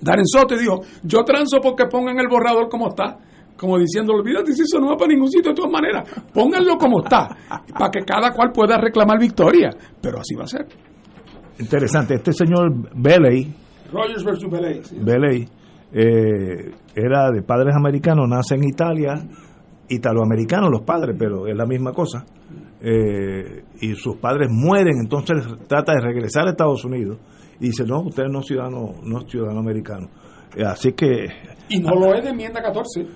Darren 0.00 0.26
Soto, 0.26 0.54
y 0.54 0.58
dijo, 0.58 0.82
yo 1.02 1.24
transo 1.24 1.58
porque 1.60 1.86
pongan 1.86 2.16
el 2.20 2.28
borrador 2.28 2.68
como 2.68 2.90
está. 2.90 3.18
Como 3.56 3.78
diciendo, 3.78 4.12
olvídate 4.12 4.52
si 4.52 4.62
eso 4.62 4.80
no 4.80 4.88
va 4.88 4.96
para 4.96 5.12
ningún 5.12 5.30
sitio 5.30 5.50
de 5.50 5.56
todas 5.56 5.70
maneras. 5.70 6.08
Pónganlo 6.32 6.76
como 6.76 7.02
está, 7.04 7.28
para 7.78 7.90
que 7.90 8.00
cada 8.00 8.32
cual 8.32 8.50
pueda 8.52 8.76
reclamar 8.78 9.18
victoria. 9.18 9.70
Pero 10.00 10.18
así 10.18 10.34
va 10.34 10.44
a 10.44 10.48
ser. 10.48 10.66
Interesante, 11.58 12.14
este 12.14 12.32
señor 12.32 12.72
Beley, 12.96 13.54
Rogers 13.92 14.24
versus 14.24 14.50
Belay. 14.50 14.82
sí. 14.82 14.96
Beley 15.00 15.46
eh, 15.92 16.72
era 16.96 17.30
de 17.30 17.42
padres 17.42 17.74
americanos, 17.76 18.28
nace 18.28 18.56
en 18.56 18.64
Italia, 18.64 19.14
italoamericanos 19.88 20.70
los 20.70 20.82
padres, 20.82 21.14
pero 21.16 21.46
es 21.46 21.56
la 21.56 21.66
misma 21.66 21.92
cosa. 21.92 22.24
Eh, 22.80 23.62
y 23.80 23.94
sus 23.94 24.16
padres 24.16 24.48
mueren, 24.50 24.94
entonces 25.00 25.46
trata 25.68 25.92
de 25.92 26.00
regresar 26.00 26.48
a 26.48 26.50
Estados 26.50 26.84
Unidos 26.84 27.18
y 27.60 27.66
dice, 27.66 27.84
no, 27.84 28.00
usted 28.00 28.24
no 28.24 28.40
es 28.40 28.46
ciudadano, 28.46 28.94
no 29.04 29.20
es 29.20 29.30
ciudadano 29.30 29.60
americano. 29.60 30.08
Así 30.66 30.92
que 30.92 31.26
Y 31.68 31.78
no 31.80 31.94
lo 31.94 32.14
es 32.14 32.22
de 32.24 32.30
enmienda 32.30 32.60
14. 32.62 33.00
Eh, 33.00 33.06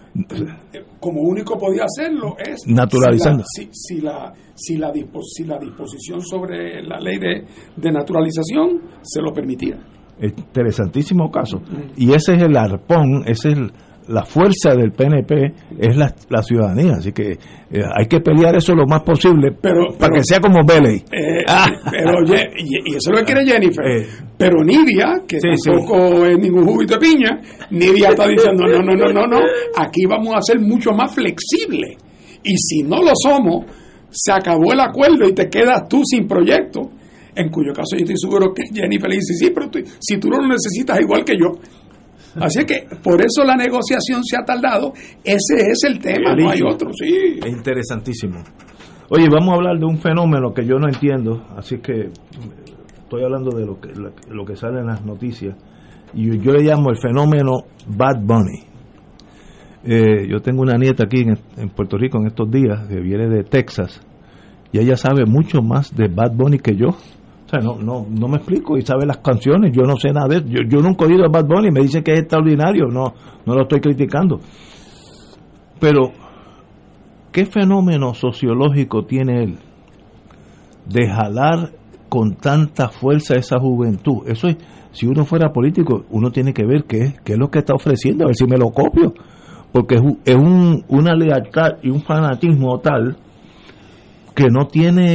Como 1.00 1.20
único 1.22 1.56
podía 1.58 1.84
hacerlo 1.84 2.34
es 2.38 2.66
Naturalizando. 2.66 3.44
Si 3.46 3.66
la, 3.66 3.72
si, 3.72 4.00
la, 4.00 4.32
si 4.54 4.76
la, 4.76 4.92
si 5.26 5.44
la 5.44 5.58
disposición 5.58 6.20
sobre 6.22 6.82
la 6.82 6.98
ley 6.98 7.18
de, 7.18 7.44
de 7.76 7.92
naturalización 7.92 8.80
se 9.02 9.20
lo 9.20 9.32
permitía. 9.32 9.76
interesantísimo 10.20 11.30
caso. 11.30 11.60
Y 11.96 12.12
ese 12.12 12.34
es 12.34 12.42
el 12.42 12.56
arpón, 12.56 13.22
ese 13.26 13.50
es 13.50 13.58
el- 13.58 13.72
la 14.08 14.24
fuerza 14.24 14.74
del 14.74 14.92
PNP, 14.92 15.52
es 15.78 15.96
la, 15.96 16.14
la 16.30 16.42
ciudadanía. 16.42 16.94
Así 16.98 17.12
que 17.12 17.32
eh, 17.32 17.82
hay 17.94 18.06
que 18.06 18.20
pelear 18.20 18.56
eso 18.56 18.74
lo 18.74 18.86
más 18.86 19.02
posible 19.02 19.52
Pero- 19.60 19.96
para 19.98 20.14
que 20.16 20.24
sea 20.24 20.40
como 20.40 20.64
Beley. 20.64 20.96
Eh, 21.12 21.44
Ah. 21.46 21.66
pero, 21.90 22.12
y, 22.58 22.92
y 22.92 22.96
eso 22.96 23.10
es 23.12 23.20
lo 23.20 23.24
que 23.24 23.24
quiere 23.32 23.44
Jennifer. 23.46 23.84
Eh. 23.86 24.06
Pero 24.36 24.64
Nidia, 24.64 25.22
que 25.26 25.40
Sí, 25.40 25.48
sí. 25.56 25.70
tampoco 25.70 26.24
es 26.26 26.38
ningún 26.38 26.64
juguito 26.66 26.94
de 26.94 27.00
piña, 27.00 27.40
Nidia 27.70 28.10
está 28.10 28.26
diciendo, 28.28 28.64
no, 28.66 28.78
no, 28.82 28.94
no, 28.94 29.12
no, 29.12 29.26
no, 29.26 29.40
aquí 29.76 30.06
vamos 30.08 30.34
a 30.36 30.40
ser 30.42 30.60
mucho 30.60 30.92
más 30.92 31.14
flexibles. 31.14 31.96
Y 32.44 32.56
si 32.56 32.82
no 32.82 33.02
lo 33.02 33.12
somos, 33.14 33.66
se 34.10 34.32
acabó 34.32 34.72
el 34.72 34.80
acuerdo 34.80 35.28
y 35.28 35.32
te 35.34 35.48
quedas 35.48 35.88
tú 35.88 36.02
sin 36.04 36.26
proyecto. 36.26 36.90
En 37.34 37.50
cuyo 37.50 37.72
caso 37.72 37.90
yo 37.96 37.98
estoy 38.04 38.16
seguro 38.16 38.52
que 38.54 38.62
Jennifer 38.72 39.08
le 39.08 39.16
dice, 39.16 39.34
sí, 39.34 39.50
pero 39.54 39.68
tú- 39.68 39.80
si 40.00 40.18
tú 40.18 40.28
no 40.28 40.38
lo 40.38 40.48
necesitas 40.48 40.98
igual 41.00 41.24
que 41.24 41.34
yo. 41.34 41.46
Así 42.40 42.64
que 42.64 42.86
por 43.02 43.20
eso 43.20 43.44
la 43.44 43.56
negociación 43.56 44.22
se 44.24 44.36
ha 44.36 44.44
tardado. 44.44 44.92
Ese 45.24 45.70
es 45.70 45.84
el 45.86 45.98
tema, 45.98 46.34
no 46.34 46.50
hay 46.50 46.60
otro, 46.62 46.90
sí. 46.92 47.38
Es 47.44 47.52
interesantísimo. 47.52 48.42
Oye, 49.10 49.26
vamos 49.30 49.54
a 49.54 49.56
hablar 49.56 49.78
de 49.78 49.86
un 49.86 49.98
fenómeno 49.98 50.52
que 50.52 50.66
yo 50.66 50.78
no 50.78 50.86
entiendo, 50.86 51.46
así 51.56 51.78
que 51.78 52.10
estoy 53.02 53.24
hablando 53.24 53.56
de 53.56 53.64
lo 53.64 53.80
que, 53.80 53.90
lo 54.28 54.44
que 54.44 54.56
sale 54.56 54.80
en 54.80 54.86
las 54.86 55.04
noticias. 55.04 55.56
Y 56.14 56.38
yo 56.38 56.52
le 56.52 56.62
llamo 56.62 56.90
el 56.90 56.98
fenómeno 56.98 57.64
Bad 57.86 58.20
Bunny. 58.22 58.64
Eh, 59.84 60.26
yo 60.28 60.40
tengo 60.40 60.62
una 60.62 60.76
nieta 60.76 61.04
aquí 61.04 61.20
en, 61.20 61.38
en 61.56 61.68
Puerto 61.70 61.96
Rico 61.96 62.18
en 62.18 62.26
estos 62.26 62.50
días 62.50 62.86
que 62.88 63.00
viene 63.00 63.28
de 63.28 63.44
Texas 63.44 64.02
y 64.72 64.78
ella 64.78 64.96
sabe 64.96 65.24
mucho 65.24 65.62
más 65.62 65.94
de 65.96 66.08
Bad 66.08 66.32
Bunny 66.34 66.58
que 66.58 66.76
yo. 66.76 66.88
O 67.48 67.50
sea, 67.50 67.60
no, 67.60 67.76
no, 67.78 68.06
no 68.10 68.28
me 68.28 68.36
explico 68.36 68.76
y 68.76 68.82
sabe 68.82 69.06
las 69.06 69.18
canciones, 69.18 69.72
yo 69.72 69.84
no 69.84 69.96
sé 69.96 70.12
nada 70.12 70.28
de 70.28 70.36
eso. 70.36 70.46
Yo, 70.48 70.60
yo 70.68 70.80
nunca 70.82 71.06
he 71.06 71.08
oído 71.08 71.24
a 71.24 71.28
Bad 71.28 71.46
Bunny, 71.46 71.70
me 71.70 71.80
dicen 71.80 72.02
que 72.04 72.12
es 72.12 72.18
extraordinario, 72.20 72.88
no, 72.88 73.14
no 73.46 73.54
lo 73.54 73.62
estoy 73.62 73.80
criticando. 73.80 74.38
Pero, 75.80 76.12
¿qué 77.32 77.46
fenómeno 77.46 78.12
sociológico 78.12 79.04
tiene 79.06 79.44
él 79.44 79.58
de 80.86 81.08
jalar 81.08 81.70
con 82.10 82.34
tanta 82.34 82.88
fuerza 82.90 83.36
esa 83.36 83.58
juventud? 83.58 84.28
Eso 84.28 84.48
es, 84.48 84.56
si 84.92 85.06
uno 85.06 85.24
fuera 85.24 85.50
político, 85.50 86.04
uno 86.10 86.30
tiene 86.30 86.52
que 86.52 86.66
ver 86.66 86.84
qué, 86.84 87.14
qué 87.24 87.32
es 87.32 87.38
lo 87.38 87.48
que 87.50 87.60
está 87.60 87.72
ofreciendo, 87.74 88.24
a 88.24 88.26
ver 88.26 88.36
si 88.36 88.44
me 88.46 88.58
lo 88.58 88.70
copio. 88.70 89.14
Porque 89.72 89.96
es 90.24 90.34
un- 90.36 90.84
una 90.88 91.14
lealtad 91.14 91.78
y 91.82 91.88
un 91.90 92.02
fanatismo 92.02 92.78
tal 92.80 93.16
que 94.38 94.50
no 94.52 94.68
tiene, 94.68 95.08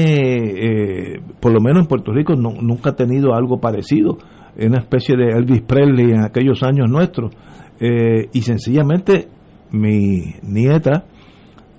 eh, 1.15 1.21
por 1.39 1.53
lo 1.53 1.61
menos 1.61 1.83
en 1.83 1.87
Puerto 1.87 2.11
Rico, 2.11 2.33
nunca 2.35 2.89
ha 2.89 2.95
tenido 2.97 3.33
algo 3.33 3.57
parecido. 3.61 4.17
Una 4.59 4.79
especie 4.79 5.15
de 5.15 5.31
Elvis 5.31 5.61
Presley 5.61 6.11
en 6.11 6.25
aquellos 6.25 6.61
años 6.61 6.89
nuestros. 6.89 7.33
Eh, 7.79 8.27
y 8.33 8.41
sencillamente 8.41 9.29
mi 9.71 10.33
nieta 10.43 11.05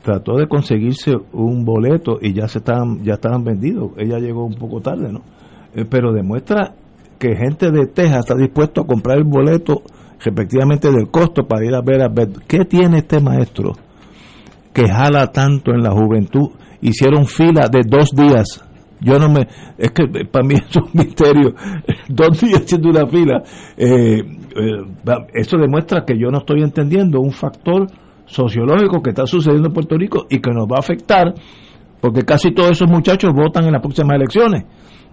trató 0.02 0.38
de 0.38 0.48
conseguirse 0.48 1.12
un 1.34 1.66
boleto 1.66 2.16
y 2.18 2.32
ya 2.32 2.48
se 2.48 2.60
estaban, 2.60 3.04
ya 3.04 3.14
estaban 3.14 3.44
vendidos. 3.44 3.90
Ella 3.98 4.18
llegó 4.20 4.46
un 4.46 4.54
poco 4.54 4.80
tarde, 4.80 5.12
¿no? 5.12 5.20
Eh, 5.74 5.84
pero 5.84 6.14
demuestra 6.14 6.72
que 7.18 7.36
gente 7.36 7.70
de 7.70 7.86
Texas 7.88 8.20
está 8.20 8.36
dispuesto 8.36 8.80
a 8.80 8.86
comprar 8.86 9.18
el 9.18 9.24
boleto 9.24 9.82
respectivamente 10.18 10.90
del 10.90 11.10
costo 11.10 11.42
para 11.46 11.66
ir 11.66 11.74
a 11.74 11.82
ver 11.82 12.00
a 12.00 12.08
Bad- 12.08 12.42
¿Qué 12.48 12.64
tiene 12.64 12.98
este 13.00 13.20
maestro 13.20 13.72
que 14.72 14.88
jala 14.88 15.30
tanto 15.30 15.72
en 15.72 15.82
la 15.82 15.90
juventud? 15.90 16.48
Hicieron 16.84 17.26
fila 17.26 17.66
de 17.68 17.80
dos 17.82 18.10
días. 18.14 18.62
Yo 19.00 19.18
no 19.18 19.30
me. 19.30 19.48
Es 19.78 19.90
que 19.92 20.04
para 20.30 20.46
mí 20.46 20.54
es 20.68 20.76
un 20.76 20.90
misterio. 20.92 21.54
Dos 22.08 22.40
días 22.40 22.60
haciendo 22.60 22.90
una 22.90 23.06
fila. 23.06 23.42
Eh, 23.76 24.20
eh, 24.20 25.26
eso 25.32 25.56
demuestra 25.56 26.04
que 26.04 26.18
yo 26.18 26.28
no 26.30 26.38
estoy 26.38 26.62
entendiendo 26.62 27.20
un 27.20 27.32
factor 27.32 27.86
sociológico 28.26 29.02
que 29.02 29.10
está 29.10 29.26
sucediendo 29.26 29.68
en 29.68 29.74
Puerto 29.74 29.96
Rico 29.96 30.26
y 30.28 30.40
que 30.40 30.50
nos 30.50 30.66
va 30.66 30.76
a 30.76 30.80
afectar 30.80 31.34
porque 32.04 32.22
casi 32.22 32.50
todos 32.50 32.72
esos 32.72 32.86
muchachos 32.86 33.32
votan 33.34 33.64
en 33.64 33.72
las 33.72 33.80
próximas 33.80 34.16
elecciones. 34.16 34.64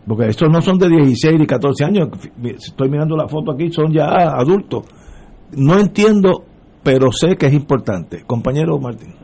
Porque 0.06 0.28
estos 0.28 0.50
no 0.52 0.60
son 0.62 0.78
de 0.78 0.90
16 0.90 1.40
ni 1.40 1.48
14 1.48 1.86
años. 1.86 2.10
Estoy 2.44 2.90
mirando 2.90 3.16
la 3.16 3.30
foto 3.30 3.54
aquí, 3.54 3.72
son 3.72 3.94
ya 3.94 4.08
adultos. 4.08 4.84
No 5.54 5.80
entiendo, 5.80 6.44
pero 6.84 7.14
sé 7.14 7.38
que 7.38 7.46
es 7.46 7.54
importante. 7.54 8.24
Compañero 8.28 8.78
Martín. 8.78 9.21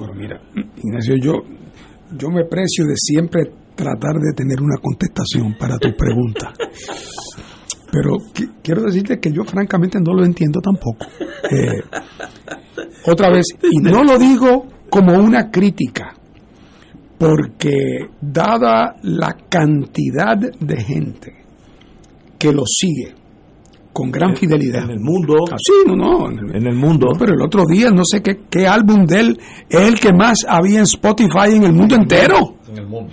Bueno, 0.00 0.14
mira, 0.16 0.40
Ignacio, 0.82 1.14
yo, 1.16 1.32
yo 2.16 2.30
me 2.30 2.44
precio 2.46 2.86
de 2.86 2.94
siempre 2.96 3.42
tratar 3.74 4.14
de 4.14 4.32
tener 4.34 4.60
una 4.62 4.76
contestación 4.80 5.54
para 5.58 5.76
tu 5.78 5.94
pregunta. 5.94 6.52
Pero 7.92 8.12
qui- 8.32 8.50
quiero 8.62 8.82
decirte 8.82 9.18
que 9.20 9.30
yo 9.30 9.44
francamente 9.44 9.98
no 10.00 10.14
lo 10.14 10.24
entiendo 10.24 10.60
tampoco. 10.60 11.04
Eh, 11.50 11.82
otra 13.06 13.30
vez, 13.30 13.44
y 13.62 13.78
no 13.82 14.02
lo 14.04 14.18
digo 14.18 14.68
como 14.88 15.18
una 15.18 15.50
crítica, 15.50 16.14
porque 17.18 18.06
dada 18.20 18.96
la 19.02 19.36
cantidad 19.50 20.36
de 20.38 20.76
gente 20.82 21.32
que 22.38 22.52
lo 22.52 22.62
sigue 22.64 23.14
con 23.92 24.10
gran 24.10 24.36
fidelidad. 24.36 24.84
En 24.84 24.90
el 24.90 25.00
mundo. 25.00 25.36
Ah, 25.50 25.56
sí, 25.58 25.72
no, 25.86 25.96
no. 25.96 26.28
En 26.30 26.66
el 26.66 26.74
mundo. 26.76 27.08
No, 27.12 27.18
pero 27.18 27.34
el 27.34 27.42
otro 27.42 27.64
día 27.66 27.90
no 27.90 28.04
sé 28.04 28.22
qué, 28.22 28.40
qué 28.50 28.66
álbum 28.66 29.04
de 29.06 29.20
él 29.20 29.40
es 29.68 29.80
el 29.80 29.98
que 29.98 30.12
más 30.12 30.44
había 30.48 30.78
en 30.78 30.84
Spotify 30.84 31.54
en 31.54 31.64
el 31.64 31.72
mundo 31.72 31.96
entero. 31.96 32.56
En 32.70 32.78
el 32.78 32.86
mundo. 32.86 33.12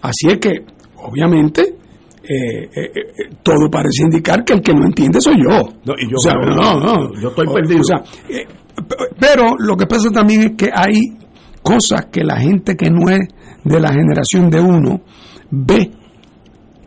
Así 0.00 0.28
es 0.28 0.38
que, 0.38 0.50
obviamente, 0.96 1.62
eh, 2.22 2.64
eh, 2.64 2.70
eh, 2.74 3.02
todo 3.42 3.70
parece 3.70 4.02
indicar 4.04 4.44
que 4.44 4.54
el 4.54 4.60
que 4.62 4.72
no 4.74 4.84
entiende 4.86 5.20
soy 5.20 5.36
yo. 5.36 5.60
No, 5.84 5.94
y 5.98 6.08
yo- 6.10 6.16
O 6.16 6.20
sea, 6.20 6.34
no, 6.34 6.80
no. 6.80 7.20
Yo 7.20 7.28
estoy 7.28 7.46
O- 7.48 7.54
perdido. 7.54 7.80
o 7.80 7.84
sea, 7.84 8.02
pero 9.18 9.54
lo 9.58 9.76
que 9.76 9.86
pasa 9.86 10.10
también 10.10 10.40
es 10.42 10.50
que 10.56 10.70
hay 10.72 11.00
cosas 11.62 12.06
que 12.10 12.22
la 12.24 12.36
gente 12.38 12.76
que 12.76 12.90
no 12.90 13.10
es 13.10 13.20
de 13.64 13.80
la 13.80 13.92
generación 13.92 14.48
de 14.50 14.60
uno 14.60 15.00
ve 15.50 15.90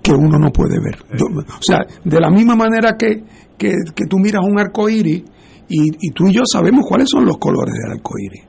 que 0.02 0.12
uno 0.12 0.38
no 0.40 0.52
puede 0.52 0.80
ver. 0.80 0.98
Yo- 1.18 1.26
o 1.28 1.62
sea, 1.62 1.80
de 2.04 2.20
la 2.20 2.30
misma 2.30 2.56
manera 2.56 2.96
que, 2.98 3.24
que, 3.58 3.76
que 3.96 4.06
tú 4.08 4.18
miras 4.18 4.42
un 4.44 4.60
arco 4.60 4.90
iris 4.90 5.24
y, 5.70 5.90
y 6.08 6.12
tú 6.12 6.28
y 6.28 6.34
yo 6.34 6.42
sabemos 6.46 6.86
cuáles 6.88 7.10
son 7.10 7.26
los 7.26 7.38
colores 7.38 7.74
del 7.76 7.92
arco 7.98 8.14
iris. 8.20 8.44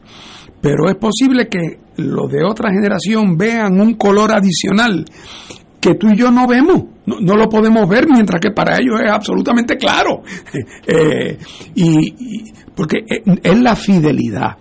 pero 0.60 0.88
es 0.88 0.96
posible 0.96 1.48
que 1.48 1.78
los 1.96 2.30
de 2.30 2.42
otra 2.44 2.70
generación 2.70 3.36
vean 3.36 3.80
un 3.80 3.94
color 3.94 4.32
adicional 4.32 5.04
que 5.80 5.94
tú 5.96 6.08
y 6.08 6.16
yo 6.16 6.30
no 6.30 6.46
vemos, 6.46 6.84
no, 7.06 7.20
no 7.20 7.36
lo 7.36 7.48
podemos 7.48 7.88
ver, 7.88 8.06
mientras 8.08 8.40
que 8.40 8.52
para 8.52 8.78
ellos 8.78 9.00
es 9.04 9.10
absolutamente 9.10 9.76
claro. 9.76 10.22
Eh, 10.86 11.36
y, 11.74 12.14
y- 12.18 12.52
porque 12.74 12.98
es, 13.06 13.60
la 13.60 13.76
fidelidad, 13.76 14.56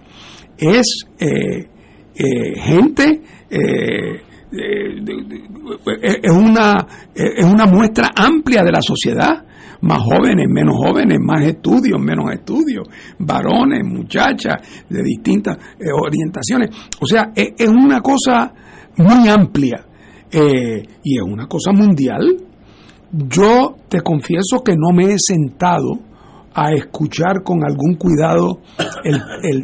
es 0.57 1.05
eh, 1.19 1.67
eh, 2.15 2.59
gente, 2.59 3.21
eh, 3.49 4.21
es, 4.51 6.31
una, 6.31 6.85
es 7.13 7.45
una 7.45 7.65
muestra 7.65 8.11
amplia 8.15 8.63
de 8.63 8.71
la 8.71 8.81
sociedad, 8.81 9.45
más 9.81 9.99
jóvenes, 10.03 10.45
menos 10.49 10.75
jóvenes, 10.77 11.17
más 11.19 11.41
estudios, 11.43 11.99
menos 11.99 12.31
estudios, 12.31 12.87
varones, 13.19 13.83
muchachas, 13.83 14.57
de 14.89 15.01
distintas 15.03 15.57
eh, 15.79 15.85
orientaciones. 15.91 16.69
O 17.01 17.05
sea, 17.05 17.31
es, 17.35 17.67
una 17.67 18.01
cosa 18.01 18.53
muy 18.97 19.27
amplia 19.27 19.85
eh, 20.31 20.83
y 21.03 21.17
es 21.17 21.23
una 21.23 21.47
cosa 21.47 21.71
mundial. 21.71 22.37
Yo 23.11 23.75
te 23.89 24.01
confieso 24.01 24.63
que 24.63 24.73
no 24.77 24.93
me 24.95 25.13
he 25.13 25.17
sentado 25.17 25.99
a 26.53 26.73
escuchar 26.73 27.43
con 27.43 27.63
algún 27.63 27.95
cuidado 27.95 28.59
el- 29.03 29.21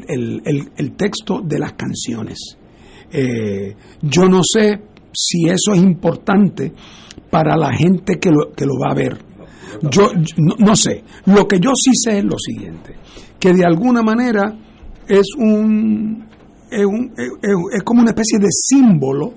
el- 0.07 0.41
el- 0.45 0.69
el 0.75 0.91
texto 0.95 1.41
de 1.43 1.59
las 1.59 1.73
canciones. 1.73 2.56
Eh, 3.11 3.75
yo 4.01 4.27
no 4.27 4.41
sé 4.43 4.81
si 5.13 5.45
eso 5.49 5.73
es 5.73 5.79
importante 5.81 6.73
para 7.29 7.55
la 7.57 7.71
gente 7.73 8.19
que 8.19 8.29
lo, 8.31 8.51
que 8.55 8.65
lo 8.65 8.73
va 8.77 8.91
a 8.91 8.95
ver. 8.95 9.17
Yo, 9.83 10.11
yo 10.13 10.35
no, 10.37 10.55
no 10.59 10.75
sé. 10.75 11.03
Lo 11.25 11.47
que 11.47 11.59
yo 11.59 11.71
sí 11.75 11.91
sé 11.93 12.19
es 12.19 12.23
lo 12.25 12.37
siguiente, 12.39 12.95
que 13.39 13.53
de 13.53 13.65
alguna 13.65 14.01
manera 14.01 14.53
es 15.07 15.27
un 15.37 16.25
es, 16.69 16.85
un- 16.85 17.13
es- 17.17 17.31
es- 17.41 17.77
es 17.77 17.83
como 17.83 18.01
una 18.01 18.11
especie 18.11 18.39
de 18.39 18.47
símbolo 18.51 19.33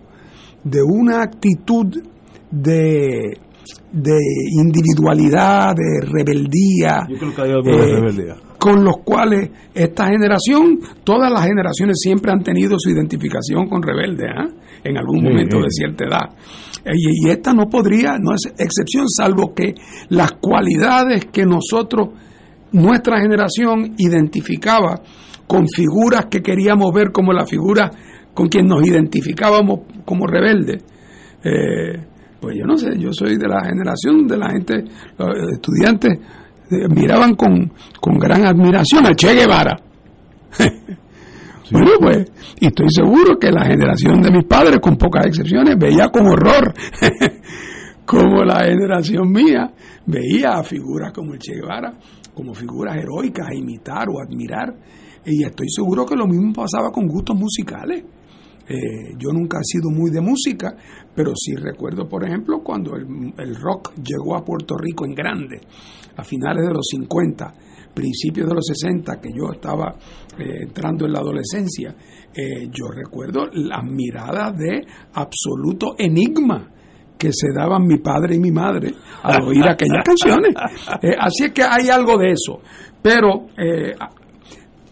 de 0.64 0.82
una 0.82 1.22
actitud 1.22 1.86
de, 2.50 3.38
de 3.92 4.18
individualidad, 4.74 5.74
de 5.76 6.00
rebeldía, 6.06 7.06
Yo 7.08 7.16
creo 7.18 7.34
que 7.34 7.42
hay 7.42 7.50
algo 7.52 7.62
de 7.70 7.76
eh, 7.76 7.94
rebeldía. 7.96 8.36
Con 8.60 8.84
los 8.84 8.98
cuales 8.98 9.50
esta 9.74 10.08
generación, 10.08 10.80
todas 11.02 11.32
las 11.32 11.46
generaciones 11.46 11.96
siempre 11.98 12.30
han 12.30 12.42
tenido 12.42 12.76
su 12.78 12.90
identificación 12.90 13.66
con 13.70 13.82
rebelde, 13.82 14.26
¿ah? 14.28 14.48
en 14.84 14.98
algún 14.98 15.24
momento 15.24 15.56
sí. 15.56 15.62
de 15.62 15.70
cierta 15.70 16.04
edad. 16.04 16.28
Eh, 16.84 16.92
Y, 16.94 17.26
y 17.26 17.30
esta 17.30 17.54
no 17.54 17.70
podría, 17.70 18.18
no 18.20 18.34
es 18.34 18.52
excepción, 18.58 19.08
salvo 19.08 19.54
que 19.54 19.74
las 20.10 20.32
cualidades 20.32 21.24
que 21.32 21.46
nosotros, 21.46 22.10
nuestra 22.72 23.18
generación, 23.22 23.94
identificaba 23.96 25.00
con 25.46 25.66
figuras 25.66 26.26
que 26.26 26.42
queríamos 26.42 26.92
ver 26.92 27.12
como 27.12 27.32
la 27.32 27.46
figura 27.46 27.90
con 28.34 28.48
quien 28.48 28.66
nos 28.66 28.86
identificábamos 28.86 29.80
como 30.04 30.26
rebeldes. 30.26 30.84
Eh, 31.42 31.98
pues 32.38 32.56
yo 32.58 32.66
no 32.66 32.76
sé, 32.76 32.90
yo 32.98 33.08
soy 33.12 33.38
de 33.38 33.48
la 33.48 33.64
generación 33.64 34.26
de 34.26 34.36
la 34.36 34.50
gente, 34.50 34.84
los 35.16 35.34
estudiantes 35.50 36.18
miraban 36.70 37.34
con, 37.34 37.72
con 38.00 38.18
gran 38.18 38.46
admiración 38.46 39.06
a 39.06 39.14
Che 39.14 39.34
Guevara. 39.34 39.80
Bueno, 41.72 41.90
pues, 42.00 42.32
y 42.58 42.66
estoy 42.66 42.88
seguro 42.90 43.38
que 43.38 43.52
la 43.52 43.64
generación 43.64 44.20
de 44.20 44.32
mis 44.32 44.44
padres, 44.44 44.80
con 44.80 44.96
pocas 44.96 45.26
excepciones, 45.26 45.76
veía 45.78 46.08
con 46.08 46.26
horror 46.26 46.74
como 48.04 48.42
la 48.42 48.64
generación 48.64 49.30
mía 49.30 49.72
veía 50.04 50.54
a 50.58 50.64
figuras 50.64 51.12
como 51.12 51.34
el 51.34 51.38
Che 51.38 51.54
Guevara, 51.54 51.92
como 52.34 52.54
figuras 52.54 52.96
heroicas 52.96 53.46
a 53.48 53.54
imitar 53.54 54.08
o 54.08 54.20
admirar. 54.20 54.74
Y 55.24 55.44
estoy 55.44 55.68
seguro 55.68 56.04
que 56.04 56.16
lo 56.16 56.26
mismo 56.26 56.52
pasaba 56.52 56.90
con 56.90 57.06
gustos 57.06 57.36
musicales. 57.36 58.04
Eh, 58.68 59.14
yo 59.18 59.32
nunca 59.32 59.58
he 59.58 59.64
sido 59.64 59.90
muy 59.90 60.10
de 60.10 60.20
música, 60.20 60.74
pero 61.14 61.32
sí 61.36 61.54
recuerdo, 61.54 62.08
por 62.08 62.24
ejemplo, 62.24 62.62
cuando 62.62 62.96
el, 62.96 63.32
el 63.36 63.56
rock 63.56 63.92
llegó 63.96 64.36
a 64.36 64.44
Puerto 64.44 64.76
Rico 64.76 65.04
en 65.04 65.14
grande, 65.14 65.60
a 66.20 66.24
finales 66.24 66.66
de 66.66 66.74
los 66.74 66.86
50, 66.90 67.52
principios 67.94 68.48
de 68.48 68.54
los 68.54 68.66
60, 68.66 69.20
que 69.20 69.30
yo 69.34 69.52
estaba 69.52 69.94
eh, 70.38 70.62
entrando 70.62 71.06
en 71.06 71.12
la 71.12 71.20
adolescencia, 71.20 71.94
eh, 72.34 72.68
yo 72.70 72.88
recuerdo 72.88 73.48
las 73.52 73.82
miradas 73.84 74.56
de 74.56 74.84
absoluto 75.14 75.94
enigma 75.98 76.68
que 77.18 77.32
se 77.32 77.48
daban 77.54 77.86
mi 77.86 77.98
padre 77.98 78.36
y 78.36 78.38
mi 78.38 78.50
madre 78.50 78.94
al 79.22 79.42
oír 79.42 79.64
aquellas 79.68 80.04
canciones. 80.04 80.54
Eh, 81.02 81.14
así 81.18 81.44
es 81.44 81.52
que 81.52 81.62
hay 81.62 81.88
algo 81.88 82.18
de 82.18 82.32
eso. 82.32 82.60
Pero 83.02 83.46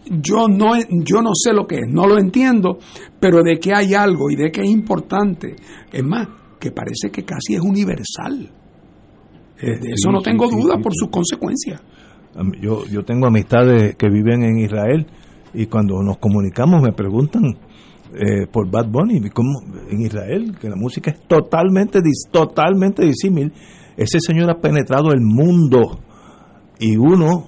yo 0.05 0.47
no, 0.47 0.71
yo 0.89 1.21
no 1.21 1.31
sé 1.33 1.53
lo 1.53 1.67
que 1.67 1.75
es, 1.75 1.87
no 1.87 2.07
lo 2.07 2.17
entiendo, 2.17 2.79
pero 3.19 3.43
de 3.43 3.59
que 3.59 3.75
hay 3.75 3.93
algo 3.93 4.31
y 4.31 4.35
de 4.35 4.51
que 4.51 4.61
es 4.61 4.69
importante. 4.69 5.55
Es 5.91 6.03
más, 6.03 6.27
que 6.59 6.71
parece 6.71 7.09
que 7.11 7.23
casi 7.23 7.55
es 7.55 7.61
universal. 7.61 8.51
Eh, 9.61 9.79
de 9.79 9.89
eso 9.89 10.09
Sí, 10.09 10.11
no 10.11 10.21
tengo 10.21 10.47
sí, 10.47 10.55
duda 10.55 10.75
sí, 10.77 10.83
por 10.83 10.93
sus 10.95 11.09
consecuencias. 11.09 11.81
Yo, 12.61 12.85
yo 12.85 13.03
tengo 13.03 13.27
amistades 13.27 13.95
que 13.95 14.07
viven 14.09 14.43
en 14.43 14.59
Israel 14.59 15.05
y 15.53 15.65
cuando 15.65 16.01
nos 16.03 16.17
comunicamos 16.17 16.81
me 16.81 16.93
preguntan 16.93 17.57
eh, 18.13 18.47
por 18.51 18.69
Bad 18.69 18.87
Bunny, 18.89 19.29
¿cómo 19.29 19.61
en 19.89 20.01
Israel? 20.01 20.55
Que 20.59 20.69
la 20.69 20.75
música 20.75 21.11
es 21.11 21.21
totalmente, 21.27 21.99
totalmente 22.31 23.05
disímil. 23.05 23.51
Ese 23.97 24.19
señor 24.19 24.49
ha 24.49 24.59
penetrado 24.59 25.11
el 25.11 25.21
mundo 25.21 25.99
y 26.79 26.95
uno, 26.95 27.47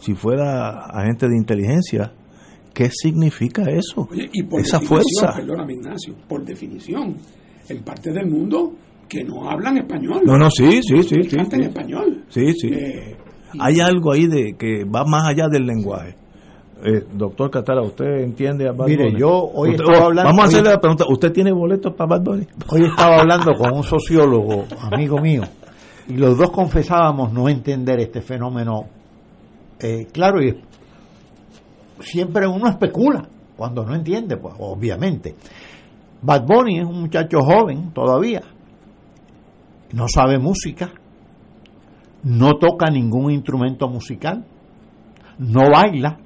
si 0.00 0.14
fuera 0.14 0.84
agente 0.86 1.28
de 1.28 1.36
inteligencia, 1.36 2.12
¿qué 2.74 2.90
significa 2.90 3.62
eso? 3.70 4.06
Oye, 4.10 4.28
y 4.32 4.42
por 4.42 4.60
Esa 4.60 4.80
fuerza. 4.80 5.32
Perdóname, 5.34 5.74
Ignacio, 5.74 6.14
por 6.28 6.44
definición, 6.44 7.16
en 7.68 7.82
parte 7.82 8.12
del 8.12 8.26
mundo 8.26 8.74
que 9.10 9.24
no 9.24 9.50
hablan 9.50 9.76
español. 9.76 10.22
No, 10.24 10.38
no, 10.38 10.48
sí, 10.50 10.80
sí, 10.82 11.02
sí, 11.02 11.16
Que 11.16 11.28
sí, 11.30 11.36
cantan 11.36 11.60
sí. 11.60 11.66
español. 11.66 12.24
Sí, 12.28 12.52
sí. 12.54 12.68
Eh, 12.72 13.16
Hay 13.58 13.80
algo 13.80 14.12
ahí 14.12 14.26
de 14.28 14.54
que 14.56 14.84
va 14.84 15.04
más 15.04 15.26
allá 15.26 15.48
del 15.48 15.66
lenguaje. 15.66 16.14
Eh, 16.84 17.04
doctor 17.12 17.50
Catara, 17.50 17.82
¿usted 17.82 18.22
entiende 18.22 18.66
a 18.68 18.72
Bad 18.72 18.86
Mire, 18.86 19.04
Bunny? 19.08 19.18
yo 19.20 19.28
hoy 19.30 19.70
Usted- 19.72 19.82
estaba 19.84 20.04
oh, 20.04 20.06
hablando- 20.08 20.28
Vamos 20.30 20.40
a 20.40 20.46
hoy- 20.46 20.48
hacerle 20.54 20.70
la 20.70 20.80
pregunta. 20.80 21.04
¿Usted 21.10 21.32
tiene 21.32 21.52
boletos 21.52 21.92
para 21.94 22.08
Bad 22.10 22.22
Bunny? 22.24 22.46
Hoy 22.68 22.82
estaba 22.86 23.16
hablando 23.18 23.52
con 23.54 23.72
un 23.74 23.82
sociólogo, 23.82 24.64
amigo 24.92 25.18
mío, 25.20 25.42
y 26.08 26.14
los 26.14 26.38
dos 26.38 26.50
confesábamos 26.50 27.32
no 27.32 27.48
entender 27.48 27.98
este 28.00 28.22
fenómeno. 28.22 28.84
Eh, 29.80 30.06
claro, 30.12 30.40
y 30.42 30.54
siempre 32.00 32.46
uno 32.46 32.68
especula 32.68 33.28
cuando 33.56 33.84
no 33.84 33.94
entiende, 33.94 34.36
pues 34.36 34.54
obviamente. 34.58 35.34
Bad 36.22 36.46
Bunny 36.46 36.78
es 36.80 36.86
un 36.86 37.00
muchacho 37.00 37.40
joven 37.40 37.90
todavía, 37.92 38.42
no 39.92 40.06
sabe 40.08 40.38
música, 40.38 40.90
no 42.24 42.58
toca 42.58 42.90
ningún 42.90 43.30
instrumento 43.30 43.88
musical, 43.88 44.44
no 45.38 45.70
baila 45.70 46.18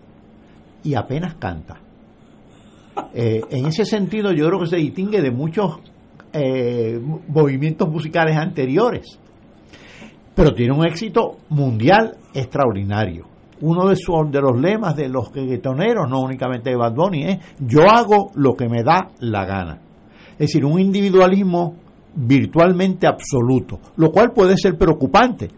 y 0.83 0.95
apenas 0.95 1.35
canta. 1.37 1.81
Eh, 3.13 3.41
en 3.51 3.67
ese 3.67 3.85
sentido 3.85 4.33
yo 4.33 4.47
creo 4.47 4.61
que 4.61 4.67
se 4.67 4.77
distingue 4.77 5.21
de 5.21 5.31
muchos 5.31 5.79
eh, 6.33 7.01
movimientos 7.29 7.89
musicales 7.89 8.37
anteriores, 8.37 9.19
pero 10.35 10.53
tiene 10.53 10.75
un 10.75 10.87
éxito 10.87 11.39
mundial 11.51 12.17
extraordinario. 12.35 13.27
Uno 13.61 13.89
de, 13.89 13.97
de 14.31 14.41
los 14.41 14.61
lemas 14.61 14.97
de 14.97 15.09
los 15.09 15.33
reggaetoneros, 15.33 16.11
no 16.11 16.23
únicamente 16.23 16.71
de 16.71 16.77
Bad 16.77 16.95
Bunny, 16.95 17.25
es 17.25 17.39
yo 17.61 17.83
hago 17.89 18.33
lo 18.35 18.55
que 18.55 18.69
me 18.69 18.83
da 18.83 19.11
la 19.21 19.45
gana. 19.45 19.81
Es 20.33 20.49
decir, 20.49 20.65
un 20.65 20.81
individualismo 20.81 21.77
virtualmente 22.15 23.07
absoluto, 23.07 23.79
lo 23.97 24.11
cual 24.11 24.33
puede 24.33 24.57
ser 24.57 24.77
preocupante. 24.77 25.49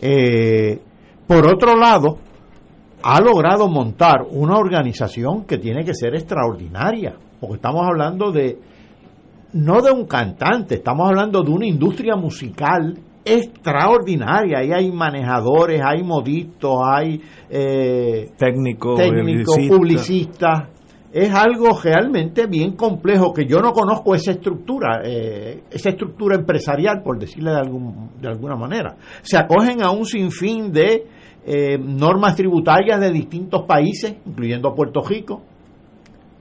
Eh, 0.00 0.78
por 1.26 1.46
otro 1.46 1.76
lado, 1.76 2.18
ha 3.02 3.20
logrado 3.20 3.68
montar 3.68 4.22
una 4.30 4.56
organización 4.56 5.44
que 5.44 5.58
tiene 5.58 5.84
que 5.84 5.94
ser 5.94 6.14
extraordinaria, 6.14 7.16
porque 7.40 7.56
estamos 7.56 7.86
hablando 7.86 8.30
de, 8.32 8.58
no 9.54 9.80
de 9.80 9.90
un 9.90 10.06
cantante, 10.06 10.76
estamos 10.76 11.08
hablando 11.08 11.42
de 11.42 11.50
una 11.50 11.66
industria 11.66 12.16
musical 12.16 12.98
extraordinaria. 13.24 14.58
Ahí 14.58 14.72
hay 14.72 14.92
manejadores, 14.92 15.80
hay 15.82 16.02
modistas, 16.02 16.70
hay 16.84 17.20
eh, 17.48 18.30
Técnico, 18.36 18.94
técnicos, 18.94 19.56
publicista. 19.68 20.68
Es 21.14 21.32
algo 21.32 21.78
realmente 21.80 22.48
bien 22.48 22.72
complejo 22.72 23.32
que 23.32 23.46
yo 23.46 23.60
no 23.60 23.72
conozco 23.72 24.16
esa 24.16 24.32
estructura, 24.32 25.00
eh, 25.04 25.62
esa 25.70 25.90
estructura 25.90 26.34
empresarial, 26.34 27.04
por 27.04 27.20
decirle 27.20 27.52
de, 27.52 27.56
algún, 27.56 28.10
de 28.20 28.26
alguna 28.26 28.56
manera. 28.56 28.96
Se 29.22 29.36
acogen 29.38 29.80
a 29.84 29.92
un 29.92 30.06
sinfín 30.06 30.72
de 30.72 31.06
eh, 31.46 31.78
normas 31.78 32.34
tributarias 32.34 33.00
de 33.00 33.12
distintos 33.12 33.62
países, 33.62 34.16
incluyendo 34.26 34.74
Puerto 34.74 35.02
Rico. 35.02 35.40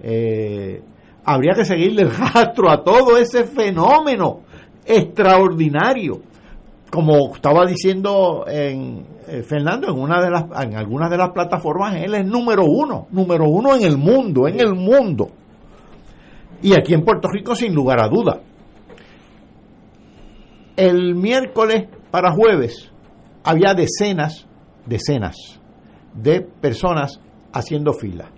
Eh, 0.01 0.81
habría 1.23 1.53
que 1.53 1.65
seguirle 1.65 2.01
el 2.01 2.09
rastro 2.09 2.71
a 2.71 2.83
todo 2.83 3.15
ese 3.17 3.43
fenómeno 3.43 4.39
extraordinario. 4.87 6.19
Como 6.93 7.33
estaba 7.33 7.65
diciendo 7.65 8.45
en, 8.47 9.03
eh, 9.27 9.41
Fernando, 9.41 9.87
en 9.87 9.97
en 9.97 10.77
algunas 10.77 11.09
de 11.09 11.17
las 11.17 11.31
plataformas, 11.31 11.95
él 11.95 12.13
es 12.13 12.23
número 12.23 12.65
uno, 12.65 13.07
número 13.09 13.49
uno 13.49 13.75
en 13.75 13.81
el 13.81 13.97
mundo, 13.97 14.47
en 14.47 14.59
el 14.59 14.75
mundo. 14.75 15.31
Y 16.61 16.73
aquí 16.73 16.93
en 16.93 17.03
Puerto 17.03 17.29
Rico, 17.29 17.55
sin 17.55 17.73
lugar 17.73 17.99
a 17.99 18.07
duda. 18.09 18.41
El 20.75 21.15
miércoles 21.15 21.87
para 22.11 22.31
jueves 22.31 22.91
había 23.43 23.73
decenas, 23.73 24.45
decenas 24.85 25.35
de 26.13 26.41
personas 26.41 27.19
haciendo 27.53 27.93
fila. 27.93 28.29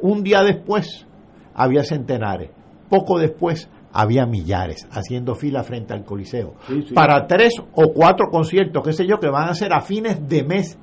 Un 0.00 0.22
día 0.22 0.42
después 0.44 1.06
había 1.52 1.84
centenares. 1.84 2.52
Poco 2.88 3.18
después 3.18 3.68
había 3.92 4.26
millares 4.26 4.86
haciendo 4.90 5.34
fila 5.34 5.62
frente 5.62 5.94
al 5.94 6.04
Coliseo. 6.04 6.54
Para 6.94 7.26
tres 7.26 7.54
o 7.72 7.92
cuatro 7.92 8.28
conciertos, 8.30 8.82
qué 8.84 8.92
sé 8.92 9.06
yo, 9.06 9.18
que 9.18 9.28
van 9.28 9.48
a 9.48 9.54
ser 9.54 9.72
a 9.72 9.80
fines 9.80 10.28
de 10.28 10.44
mes, 10.44 10.78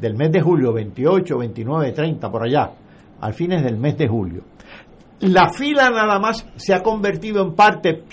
del 0.00 0.14
mes 0.14 0.32
de 0.32 0.40
julio, 0.40 0.72
28, 0.72 1.38
29, 1.38 1.92
30, 1.92 2.30
por 2.30 2.46
allá, 2.46 2.70
al 3.20 3.34
fines 3.34 3.62
del 3.62 3.76
mes 3.76 3.96
de 3.98 4.08
julio. 4.08 4.42
La 5.20 5.50
fila 5.50 5.90
nada 5.90 6.18
más 6.18 6.46
se 6.56 6.72
ha 6.72 6.80
convertido 6.80 7.42
en 7.42 7.54
parte, 7.54 8.04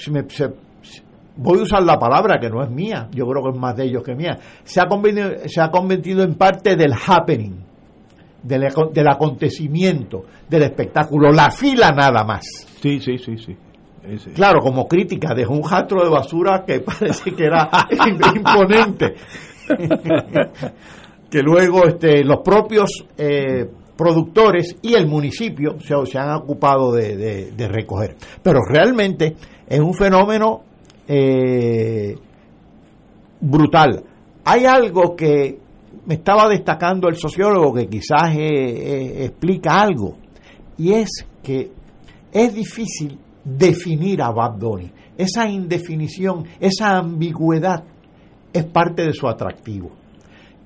voy 1.38 1.60
a 1.60 1.64
usar 1.64 1.84
la 1.84 2.00
palabra 2.00 2.40
que 2.40 2.50
no 2.50 2.64
es 2.64 2.70
mía, 2.70 3.08
yo 3.12 3.26
creo 3.28 3.44
que 3.44 3.50
es 3.52 3.58
más 3.58 3.76
de 3.76 3.86
ellos 3.86 4.04
que 4.04 4.16
mía, 4.16 4.40
se 4.64 4.82
ha 4.82 4.86
convertido, 4.86 5.30
se 5.46 5.62
ha 5.62 5.70
convertido 5.70 6.24
en 6.24 6.34
parte 6.34 6.76
del 6.76 6.94
happening, 6.94 7.64
del, 8.42 8.68
del 8.92 9.08
acontecimiento, 9.08 10.24
del 10.50 10.64
espectáculo, 10.64 11.32
la 11.32 11.52
fila 11.52 11.92
nada 11.92 12.24
más. 12.24 12.44
Sí, 12.82 13.00
sí, 13.00 13.18
sí, 13.20 13.38
sí. 13.38 13.56
Claro, 14.34 14.60
como 14.62 14.88
crítica, 14.88 15.34
dejó 15.34 15.54
un 15.54 15.70
rastro 15.70 16.04
de 16.04 16.10
basura 16.10 16.64
que 16.66 16.80
parece 16.82 17.32
que 17.32 17.46
era 17.46 17.70
imponente. 18.36 19.16
que 21.30 21.42
luego 21.42 21.86
este, 21.86 22.24
los 22.24 22.40
propios 22.42 23.06
eh, 23.18 23.68
productores 23.98 24.78
y 24.82 24.94
el 24.94 25.08
municipio 25.08 25.80
se, 25.80 25.94
se 26.06 26.18
han 26.18 26.36
ocupado 26.36 26.92
de, 26.92 27.68
recoger. 27.70 28.16
Pero 28.42 28.60
realmente 28.68 29.36
es 29.68 29.80
un 29.80 29.94
fenómeno 29.94 30.62
eh, 31.08 32.16
brutal. 33.42 34.04
Hay 34.44 34.66
algo 34.66 35.16
que 35.16 35.60
me 36.06 36.16
estaba 36.16 36.48
destacando 36.48 37.08
el 37.08 37.16
sociólogo 37.16 37.74
que 37.74 37.88
quizás 37.88 38.36
eh, 38.36 39.26
explica 39.26 39.82
algo, 39.82 40.18
y 40.78 40.94
es 40.94 41.26
que 41.42 41.72
es 42.32 42.54
difícil 42.54 43.18
definir 43.46 44.22
a 44.22 44.32
Bad 44.32 44.58
Bunny. 44.60 44.92
Esa 45.18 45.48
indefinición, 45.48 46.46
esa 46.60 46.98
ambigüedad 46.98 47.84
es 48.52 48.66
parte 48.66 49.04
de 49.04 49.14
su 49.14 49.28
atractivo. 49.28 49.92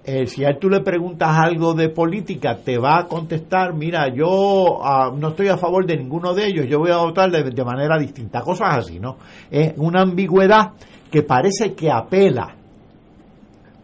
Eh, 0.04 0.26
si 0.26 0.44
a 0.44 0.50
él 0.50 0.58
tú 0.60 0.70
le 0.70 0.80
preguntas 0.80 1.30
algo 1.38 1.74
de 1.74 1.90
política, 1.90 2.58
te 2.64 2.80
va 2.80 3.00
a 3.00 3.06
contestar, 3.06 3.76
mira, 3.76 4.08
yo 4.12 4.84
ah, 4.84 5.12
no 5.16 5.30
estoy 5.30 5.50
a 5.50 5.58
favor 5.58 5.86
de 5.86 5.98
ninguno 5.98 6.34
de 6.34 6.48
ellos, 6.48 6.66
yo 6.68 6.80
voy 6.80 6.90
a 6.90 6.98
votar 6.98 7.30
de, 7.30 7.64
manera 7.64 8.00
distinta, 8.00 8.42
cosas 8.42 8.78
así, 8.78 9.00
¿no? 9.00 9.18
Es 9.52 9.74
una 9.78 10.02
ambigüedad 10.02 10.72
que 11.12 11.22
parece 11.22 11.74
que 11.74 11.92
apela, 11.92 12.56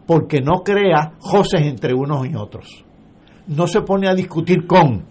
porque 0.08 0.40
no 0.42 0.64
crea 0.64 1.14
joses 1.20 1.62
entre 1.62 1.94
unos 1.94 2.26
y 2.28 2.36
otros. 2.36 2.86
No 3.48 3.68
se 3.68 3.82
pone 3.82 4.08
a 4.08 4.16
discutir 4.16 4.66
con. 4.66 5.06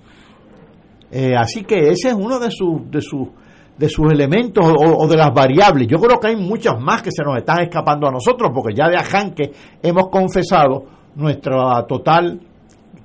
Eh, 1.12 1.36
así 1.36 1.62
que 1.62 1.90
ese 1.90 2.09
es 2.09 2.15
uno 2.15 2.40
de 2.40 2.51
sus 2.51 2.90
de 2.90 3.01
sus 3.01 3.28
de 3.76 3.88
sus 3.88 4.12
elementos 4.12 4.64
o, 4.64 5.06
de 5.06 5.16
las 5.16 5.32
variables. 5.34 5.88
Yo 5.88 5.98
creo 5.98 6.18
que 6.20 6.28
hay 6.28 6.36
muchas 6.36 6.80
más 6.80 7.02
que 7.02 7.10
se 7.10 7.22
nos 7.24 7.36
están 7.36 7.60
escapando 7.62 8.06
a 8.06 8.10
nosotros, 8.10 8.51
porque 8.55 8.74
ya 8.74 8.88
de 8.88 8.96
ajanque 8.96 9.52
hemos 9.82 10.09
confesado 10.09 10.84
nuestra 11.16 11.84
total, 11.86 12.40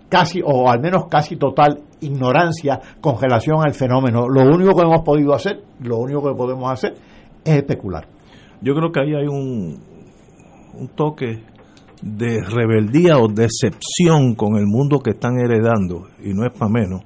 casi, 0.08 0.42
o 0.44 0.70
al 0.70 0.80
menos 0.80 1.06
casi 1.10 1.38
total 1.38 1.82
ignorancia 2.02 2.80
con 3.02 3.20
relación 3.20 3.58
al 3.64 3.74
fenómeno. 3.74 4.28
Lo 4.30 4.44
único 4.44 4.76
que 4.76 4.84
hemos 4.84 5.02
podido 5.02 5.34
hacer, 5.34 5.62
lo 5.82 5.98
único 5.98 6.22
que 6.24 6.36
podemos 6.36 6.72
hacer 6.72 6.94
es 7.44 7.56
especular. 7.56 8.08
Yo 8.62 8.74
creo 8.76 8.92
que 8.92 9.00
ahí 9.00 9.16
hay 9.16 9.28
un, 9.28 9.80
un 10.74 10.88
toque 10.90 11.44
de 12.02 12.42
rebeldía 12.42 13.18
o 13.18 13.28
decepción 13.28 14.36
con 14.36 14.56
el 14.56 14.66
mundo 14.66 15.00
que 15.00 15.12
están 15.12 15.40
heredando, 15.40 16.08
y 16.24 16.34
no 16.34 16.46
es 16.46 16.58
para 16.58 16.72
menos, 16.72 17.02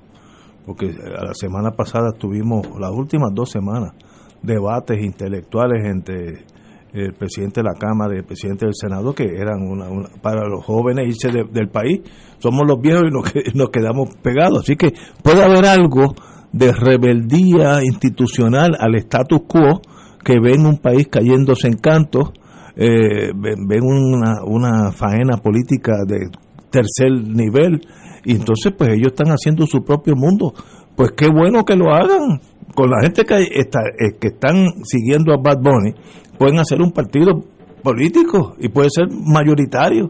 porque 0.66 0.88
la 0.88 1.34
semana 1.34 1.72
pasada 1.72 2.12
tuvimos, 2.12 2.68
las 2.80 2.92
últimas 2.92 3.32
dos 3.34 3.50
semanas, 3.50 3.94
debates 4.42 5.02
intelectuales 5.02 5.86
entre 5.86 6.46
el 6.94 7.14
presidente 7.14 7.62
de 7.62 7.64
la 7.64 7.74
Cámara 7.74 8.14
y 8.14 8.20
el 8.20 8.24
presidente 8.24 8.66
del 8.66 8.76
Senado, 8.76 9.14
que 9.14 9.24
eran 9.24 9.62
una, 9.64 9.88
para 10.22 10.48
los 10.48 10.64
jóvenes 10.64 11.08
irse 11.08 11.32
del 11.52 11.70
país. 11.70 12.02
Somos 12.38 12.62
los 12.68 12.80
viejos 12.80 13.04
y 13.10 13.12
nos, 13.12 13.56
nos 13.56 13.70
quedamos 13.70 14.16
pegados. 14.22 14.60
Así 14.60 14.76
que 14.76 14.94
puede 15.24 15.44
haber 15.44 15.66
algo 15.66 16.14
de 16.52 16.72
rebeldía 16.72 17.84
institucional 17.84 18.78
al 18.80 18.96
status 18.96 19.42
quo 19.48 19.82
que 20.24 20.40
ven 20.40 20.66
un 20.66 20.78
país 20.78 21.08
cayéndose 21.10 21.68
en 21.68 21.78
cantos, 21.78 22.32
eh, 22.76 23.32
ven 23.36 23.84
una, 23.84 24.44
una 24.46 24.92
faena 24.92 25.38
política 25.38 25.94
de 26.08 26.30
tercer 26.70 27.12
nivel 27.12 27.82
y 28.24 28.36
entonces 28.36 28.74
pues 28.78 28.92
ellos 28.92 29.08
están 29.08 29.30
haciendo 29.30 29.66
su 29.66 29.84
propio 29.84 30.16
mundo. 30.16 30.54
Pues 30.96 31.12
qué 31.12 31.28
bueno 31.28 31.64
que 31.66 31.76
lo 31.76 31.94
hagan. 31.94 32.40
Con 32.76 32.90
la 32.90 33.02
gente 33.02 33.24
que, 33.24 33.36
está, 33.52 33.82
eh, 33.82 34.18
que 34.20 34.30
están 34.30 34.84
siguiendo 34.84 35.32
a 35.32 35.38
Bad 35.38 35.62
Bunny, 35.62 35.94
pueden 36.40 36.60
hacer 36.60 36.82
un 36.82 36.92
partido 36.92 37.44
político 37.84 38.56
y 38.60 38.70
puede 38.70 38.90
ser 38.90 39.08
mayoritario. 39.12 40.10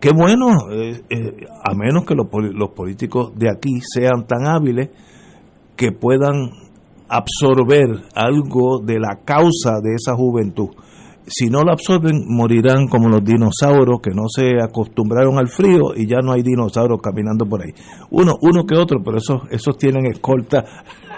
Qué 0.00 0.10
bueno, 0.12 0.48
eh, 0.70 1.00
eh, 1.08 1.46
a 1.64 1.74
menos 1.74 2.04
que 2.04 2.14
los, 2.14 2.26
los 2.52 2.70
políticos 2.70 3.32
de 3.36 3.48
aquí 3.50 3.80
sean 3.80 4.26
tan 4.26 4.46
hábiles 4.46 4.90
que 5.76 5.92
puedan 5.92 6.50
absorber 7.08 7.86
algo 8.14 8.80
de 8.84 8.98
la 8.98 9.20
causa 9.24 9.80
de 9.82 9.94
esa 9.94 10.14
juventud 10.14 10.70
si 11.26 11.46
no 11.46 11.62
lo 11.62 11.72
absorben, 11.72 12.24
morirán 12.28 12.86
como 12.86 13.08
los 13.08 13.24
dinosaurios 13.24 14.00
que 14.02 14.10
no 14.10 14.24
se 14.28 14.62
acostumbraron 14.62 15.38
al 15.38 15.48
frío 15.48 15.94
y 15.96 16.06
ya 16.06 16.18
no 16.22 16.32
hay 16.32 16.42
dinosaurios 16.42 17.00
caminando 17.02 17.46
por 17.46 17.62
ahí. 17.62 17.72
Uno, 18.10 18.34
uno 18.42 18.64
que 18.64 18.76
otro, 18.76 19.00
pero 19.02 19.16
esos, 19.16 19.42
esos 19.50 19.76
tienen 19.78 20.06
escolta. 20.06 20.64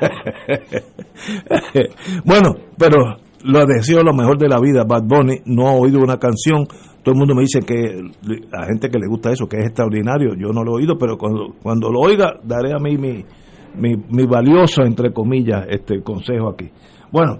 bueno, 2.25 2.55
pero 2.79 3.17
lo 3.45 3.67
deseo 3.67 4.03
lo 4.03 4.15
mejor 4.15 4.39
de 4.39 4.49
la 4.49 4.61
vida. 4.61 4.85
Bad 4.85 5.05
Bunny 5.05 5.41
no 5.47 5.69
ha 5.69 5.73
oído 5.73 6.01
una 6.01 6.19
canción. 6.19 6.67
Todo 7.03 7.13
el 7.13 7.19
mundo 7.19 7.35
me 7.35 7.43
dice 7.43 7.61
que 7.61 8.01
a 8.53 8.67
gente 8.67 8.89
que 8.89 8.99
le 8.99 9.09
gusta 9.09 9.33
eso, 9.33 9.49
que 9.49 9.59
es 9.59 9.67
extraordinario. 9.67 10.35
Yo 10.35 10.49
no 10.53 10.63
lo 10.63 10.73
he 10.73 10.83
oído, 10.83 10.97
pero 10.99 11.19
cuando, 11.19 11.55
cuando 11.63 11.91
lo 11.91 12.01
oiga, 12.01 12.35
daré 12.45 12.73
a 12.73 12.79
mí 12.79 12.97
mi, 12.97 13.25
mi, 13.77 13.97
mi 13.97 14.27
valioso, 14.27 14.83
entre 14.83 15.13
comillas, 15.13 15.67
este 15.69 16.01
consejo 16.03 16.49
aquí. 16.49 16.71
Bueno, 17.11 17.39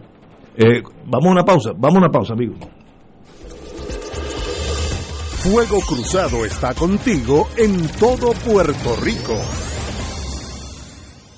eh, 0.57 0.83
vamos 1.05 1.27
a 1.29 1.31
una 1.31 1.45
pausa, 1.45 1.73
vamos 1.77 1.97
a 1.97 1.99
una 1.99 2.11
pausa, 2.11 2.33
amigo. 2.33 2.55
Fuego 5.43 5.81
Cruzado 5.81 6.45
está 6.45 6.75
contigo 6.75 7.49
en 7.57 7.87
todo 8.01 8.33
Puerto 8.33 8.97
Rico. 9.03 9.35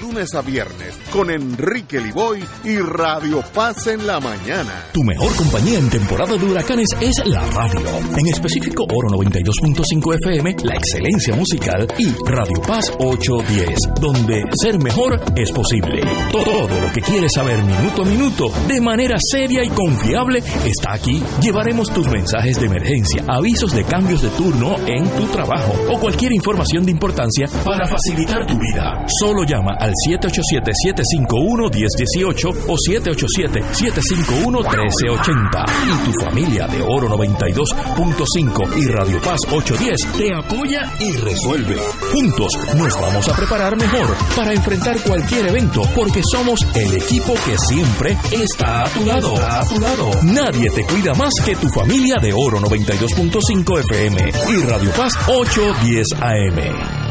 lunes 0.01 0.33
a 0.33 0.41
viernes 0.41 0.97
con 1.13 1.29
Enrique 1.29 1.99
Liboy 1.99 2.43
y 2.63 2.77
Radio 2.79 3.43
Paz 3.53 3.85
en 3.85 4.07
la 4.07 4.19
mañana. 4.19 4.87
Tu 4.91 5.03
mejor 5.03 5.35
compañía 5.35 5.77
en 5.77 5.89
temporada 5.89 6.35
de 6.35 6.45
huracanes 6.45 6.87
es 6.99 7.23
la 7.25 7.45
radio. 7.51 7.81
En 8.17 8.27
específico 8.27 8.83
Oro 8.83 9.09
92.5 9.09 10.15
FM, 10.15 10.55
la 10.63 10.73
excelencia 10.73 11.35
musical 11.35 11.87
y 11.99 12.07
Radio 12.25 12.61
Paz 12.67 12.91
810, 12.97 13.77
donde 14.01 14.43
ser 14.59 14.81
mejor 14.81 15.21
es 15.35 15.51
posible. 15.51 16.01
Todo 16.31 16.67
lo 16.81 16.91
que 16.91 17.01
quieres 17.01 17.31
saber 17.35 17.63
minuto 17.63 18.01
a 18.01 18.05
minuto, 18.05 18.51
de 18.67 18.81
manera 18.81 19.17
seria 19.19 19.63
y 19.63 19.69
confiable, 19.69 20.39
está 20.65 20.93
aquí. 20.93 21.21
Llevaremos 21.41 21.93
tus 21.93 22.07
mensajes 22.07 22.59
de 22.59 22.65
emergencia, 22.65 23.23
avisos 23.27 23.71
de 23.73 23.83
cambios 23.83 24.23
de 24.23 24.29
turno 24.29 24.77
en 24.87 25.07
tu 25.11 25.25
trabajo 25.27 25.73
o 25.91 25.99
cualquier 25.99 26.33
información 26.33 26.85
de 26.85 26.91
importancia 26.91 27.47
para 27.63 27.85
facilitar 27.85 28.47
tu 28.47 28.57
vida. 28.57 29.05
Solo 29.19 29.43
llama 29.43 29.75
al 29.81 29.91
787-751-1018 30.07 32.55
o 32.67 32.75
787-751-1380. 32.87 35.65
Y 35.85 35.91
tu 36.05 36.13
familia 36.23 36.67
de 36.67 36.81
Oro 36.83 37.09
92.5 37.09 38.77
y 38.77 38.85
Radio 38.87 39.19
Paz 39.21 39.39
810 39.51 40.13
te 40.17 40.33
apoya 40.33 40.89
y 40.99 41.11
resuelve. 41.13 41.77
Juntos 42.11 42.53
nos 42.77 43.01
vamos 43.01 43.27
a 43.27 43.35
preparar 43.35 43.75
mejor 43.75 44.15
para 44.35 44.53
enfrentar 44.53 45.01
cualquier 45.01 45.47
evento 45.47 45.81
porque 45.95 46.21
somos 46.31 46.59
el 46.75 46.93
equipo 46.93 47.33
que 47.45 47.57
siempre 47.57 48.15
está 48.31 48.83
a 48.83 48.89
tu 48.89 49.03
lado. 49.05 49.35
A 49.35 49.65
tu 49.67 49.79
lado. 49.79 50.11
Nadie 50.23 50.69
te 50.69 50.85
cuida 50.85 51.15
más 51.15 51.33
que 51.43 51.55
tu 51.55 51.67
familia 51.69 52.17
de 52.21 52.31
Oro 52.33 52.59
92.5 52.59 53.79
FM 53.89 54.31
y 54.49 54.57
Radio 54.67 54.91
Paz 54.91 55.13
810 55.27 56.05
AM. 56.21 57.10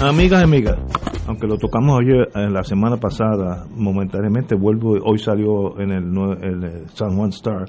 Amigas 0.00 0.40
y 0.40 0.44
amigas, 0.44 0.78
aunque 1.26 1.48
lo 1.48 1.58
tocamos 1.58 1.98
ayer, 2.00 2.28
en 2.36 2.52
la 2.52 2.62
semana 2.62 2.98
pasada, 2.98 3.66
momentáneamente, 3.74 4.54
vuelvo, 4.54 4.96
hoy 5.04 5.18
salió 5.18 5.76
en 5.80 5.90
el, 5.90 6.04
el, 6.40 6.64
eh, 6.64 6.84
San 6.94 7.16
Juan 7.16 7.30
Star, 7.30 7.68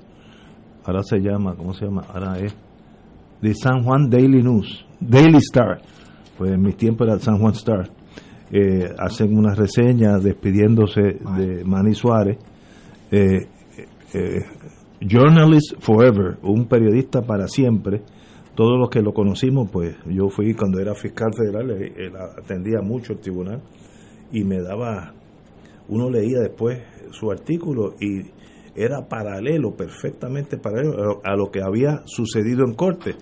ahora 0.85 1.01
se 1.01 1.17
llama, 1.17 1.55
¿cómo 1.55 1.73
se 1.73 1.85
llama? 1.85 2.03
Ahora 2.13 2.37
es 2.37 2.55
de 3.41 3.53
San 3.55 3.83
Juan 3.83 4.11
Daily 4.11 4.43
News, 4.43 4.85
Daily 4.99 5.37
Star, 5.37 5.81
pues 6.37 6.51
en 6.51 6.61
mi 6.61 6.73
tiempo 6.73 7.03
era 7.03 7.15
el 7.15 7.21
San 7.21 7.39
Juan 7.39 7.53
Star, 7.53 7.89
eh, 8.51 8.87
hacen 8.99 9.35
una 9.35 9.55
reseña 9.55 10.19
despidiéndose 10.19 11.01
de 11.01 11.63
Manny 11.65 11.95
Suárez, 11.95 12.37
eh, 13.11 13.47
eh, 14.13 14.39
Journalist 15.01 15.79
Forever, 15.79 16.37
un 16.43 16.67
periodista 16.67 17.23
para 17.23 17.47
siempre, 17.47 18.03
todos 18.59 18.77
los 18.77 18.89
que 18.89 19.01
lo 19.01 19.13
conocimos, 19.13 19.69
pues 19.71 19.95
yo 20.05 20.27
fui 20.27 20.53
cuando 20.53 20.81
era 20.81 20.93
fiscal 20.93 21.31
federal, 21.33 21.71
eh, 21.71 21.93
eh, 21.95 22.11
atendía 22.37 22.81
mucho 22.81 23.13
el 23.13 23.19
tribunal 23.19 23.61
y 24.33 24.43
me 24.43 24.61
daba, 24.61 25.13
uno 25.87 26.09
leía 26.09 26.41
después 26.41 26.77
su 27.11 27.31
artículo 27.31 27.93
y 28.01 28.19
era 28.75 29.07
paralelo, 29.07 29.77
perfectamente 29.77 30.57
paralelo 30.57 31.21
a 31.23 31.37
lo, 31.37 31.49
que 31.49 31.61
había 31.61 32.01
sucedido 32.03 32.65
en 32.65 32.73
corte, 32.73 33.15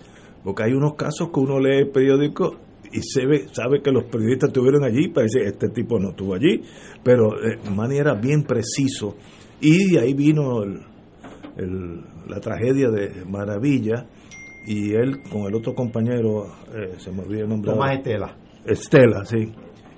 porque 0.43 0.63
hay 0.63 0.73
unos 0.73 0.95
casos 0.95 1.29
que 1.31 1.39
uno 1.39 1.59
lee 1.59 1.81
el 1.81 1.91
periódico 1.91 2.55
y 2.91 3.01
se 3.03 3.27
ve, 3.27 3.45
sabe 3.51 3.83
que 3.83 3.91
los 3.91 4.05
periodistas 4.05 4.47
estuvieron 4.47 4.85
allí, 4.85 5.09
parece 5.09 5.41
este 5.43 5.69
tipo 5.69 5.99
no 5.99 6.09
estuvo 6.09 6.33
allí, 6.33 6.63
pero 7.03 7.35
eh, 7.35 7.59
Manny 7.75 7.97
era 7.99 8.15
bien 8.15 8.41
preciso 8.41 9.15
y 9.61 9.91
de 9.91 9.99
ahí 9.99 10.15
vino 10.15 10.65
la 12.27 12.39
tragedia 12.39 12.89
de 12.89 13.23
Maravilla 13.23 14.07
y 14.67 14.93
él 14.93 15.23
con 15.23 15.43
el 15.43 15.55
otro 15.55 15.73
compañero, 15.73 16.45
eh, 16.73 16.95
se 16.97 17.11
me 17.11 17.21
olvidó 17.21 17.43
el 17.43 17.49
nombre. 17.49 17.71
Tomás. 17.71 17.97
Estela. 17.97 18.37
Estela, 18.65 19.25
sí. 19.25 19.51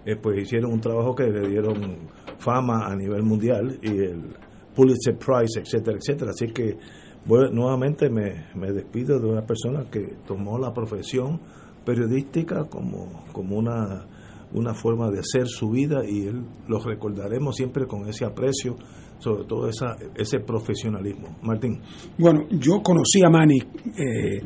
Eh, 0.06 0.16
pues 0.16 0.44
hicieron 0.44 0.72
un 0.72 0.80
trabajo 0.80 1.16
que 1.16 1.24
le 1.24 1.50
dieron 1.50 2.08
fama 2.38 2.86
a 2.86 2.96
nivel 2.96 3.24
mundial 3.24 3.80
y 3.82 3.90
el 3.90 4.36
Pulitzer 4.76 5.18
Prize, 5.18 5.60
etcétera, 5.60 5.98
etcétera. 5.98 6.32
Así 6.32 6.48
que 6.54 6.78
bueno, 7.26 7.50
nuevamente 7.52 8.10
me, 8.10 8.46
me 8.56 8.72
despido 8.72 9.20
de 9.20 9.28
una 9.28 9.46
persona 9.46 9.90
que 9.92 10.16
tomó 10.26 10.58
la 10.58 10.74
profesión 10.74 11.40
periodística 11.86 12.66
como, 12.66 13.26
como 13.34 13.58
una, 13.58 14.06
una 14.54 14.74
forma 14.74 15.10
de 15.10 15.20
hacer 15.20 15.48
su 15.48 15.70
vida 15.70 16.06
y 16.08 16.28
él 16.28 16.44
lo 16.68 16.80
recordaremos 16.80 17.56
siempre 17.56 17.88
con 17.88 18.08
ese 18.08 18.26
aprecio, 18.26 18.78
sobre 19.20 19.44
todo 19.46 19.70
esa, 19.70 19.96
ese 20.16 20.40
profesionalismo. 20.40 21.38
Martín. 21.44 21.82
Bueno, 22.18 22.46
yo 22.50 22.82
conocí 22.82 23.24
a 23.24 23.30
Manny, 23.30 23.60
eh, 23.60 24.42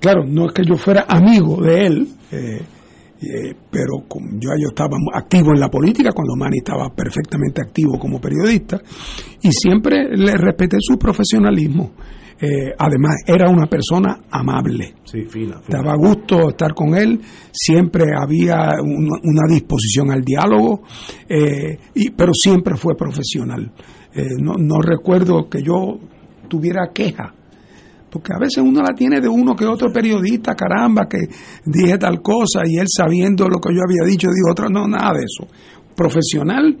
claro, 0.00 0.24
no 0.26 0.46
es 0.46 0.52
que 0.52 0.64
yo 0.64 0.76
fuera 0.76 1.04
amigo 1.08 1.60
de 1.62 1.86
él, 1.86 2.08
eh, 2.32 2.60
eh, 3.20 3.54
pero 3.70 4.06
como 4.08 4.26
yo, 4.32 4.50
yo 4.60 4.68
estaba 4.68 4.96
activo 5.14 5.52
en 5.52 5.60
la 5.60 5.70
política 5.70 6.10
cuando 6.12 6.36
Manny 6.36 6.58
estaba 6.58 6.90
perfectamente 6.94 7.62
activo 7.62 7.98
como 7.98 8.20
periodista 8.20 8.80
y 9.40 9.50
siempre 9.52 10.08
le 10.16 10.36
respeté 10.36 10.76
su 10.80 10.98
profesionalismo. 10.98 11.92
Eh, 12.40 12.74
además, 12.76 13.22
era 13.26 13.48
una 13.48 13.66
persona 13.66 14.18
amable. 14.30 14.94
Sí, 15.04 15.24
fina, 15.24 15.60
fina. 15.60 15.78
Daba 15.78 15.94
gusto 15.96 16.48
estar 16.50 16.74
con 16.74 16.94
él, 16.94 17.20
siempre 17.52 18.04
había 18.20 18.72
una, 18.82 19.18
una 19.22 19.48
disposición 19.48 20.10
al 20.10 20.22
diálogo, 20.22 20.82
eh, 21.28 21.78
y, 21.94 22.10
pero 22.10 22.32
siempre 22.34 22.76
fue 22.76 22.96
profesional. 22.96 23.72
Eh, 24.14 24.36
no, 24.38 24.54
no 24.58 24.80
recuerdo 24.80 25.48
que 25.48 25.62
yo 25.62 25.98
tuviera 26.48 26.90
queja, 26.94 27.34
porque 28.10 28.32
a 28.32 28.38
veces 28.38 28.58
uno 28.58 28.80
la 28.80 28.94
tiene 28.94 29.20
de 29.20 29.28
uno 29.28 29.56
que 29.56 29.64
otro 29.66 29.92
periodista, 29.92 30.54
caramba, 30.54 31.08
que 31.08 31.18
dije 31.64 31.98
tal 31.98 32.22
cosa 32.22 32.62
y 32.64 32.76
él 32.78 32.86
sabiendo 32.88 33.48
lo 33.48 33.58
que 33.58 33.74
yo 33.74 33.80
había 33.84 34.08
dicho, 34.08 34.28
dijo 34.28 34.52
otra, 34.52 34.68
no, 34.68 34.86
nada 34.86 35.14
de 35.14 35.24
eso. 35.24 35.48
Profesional, 35.96 36.78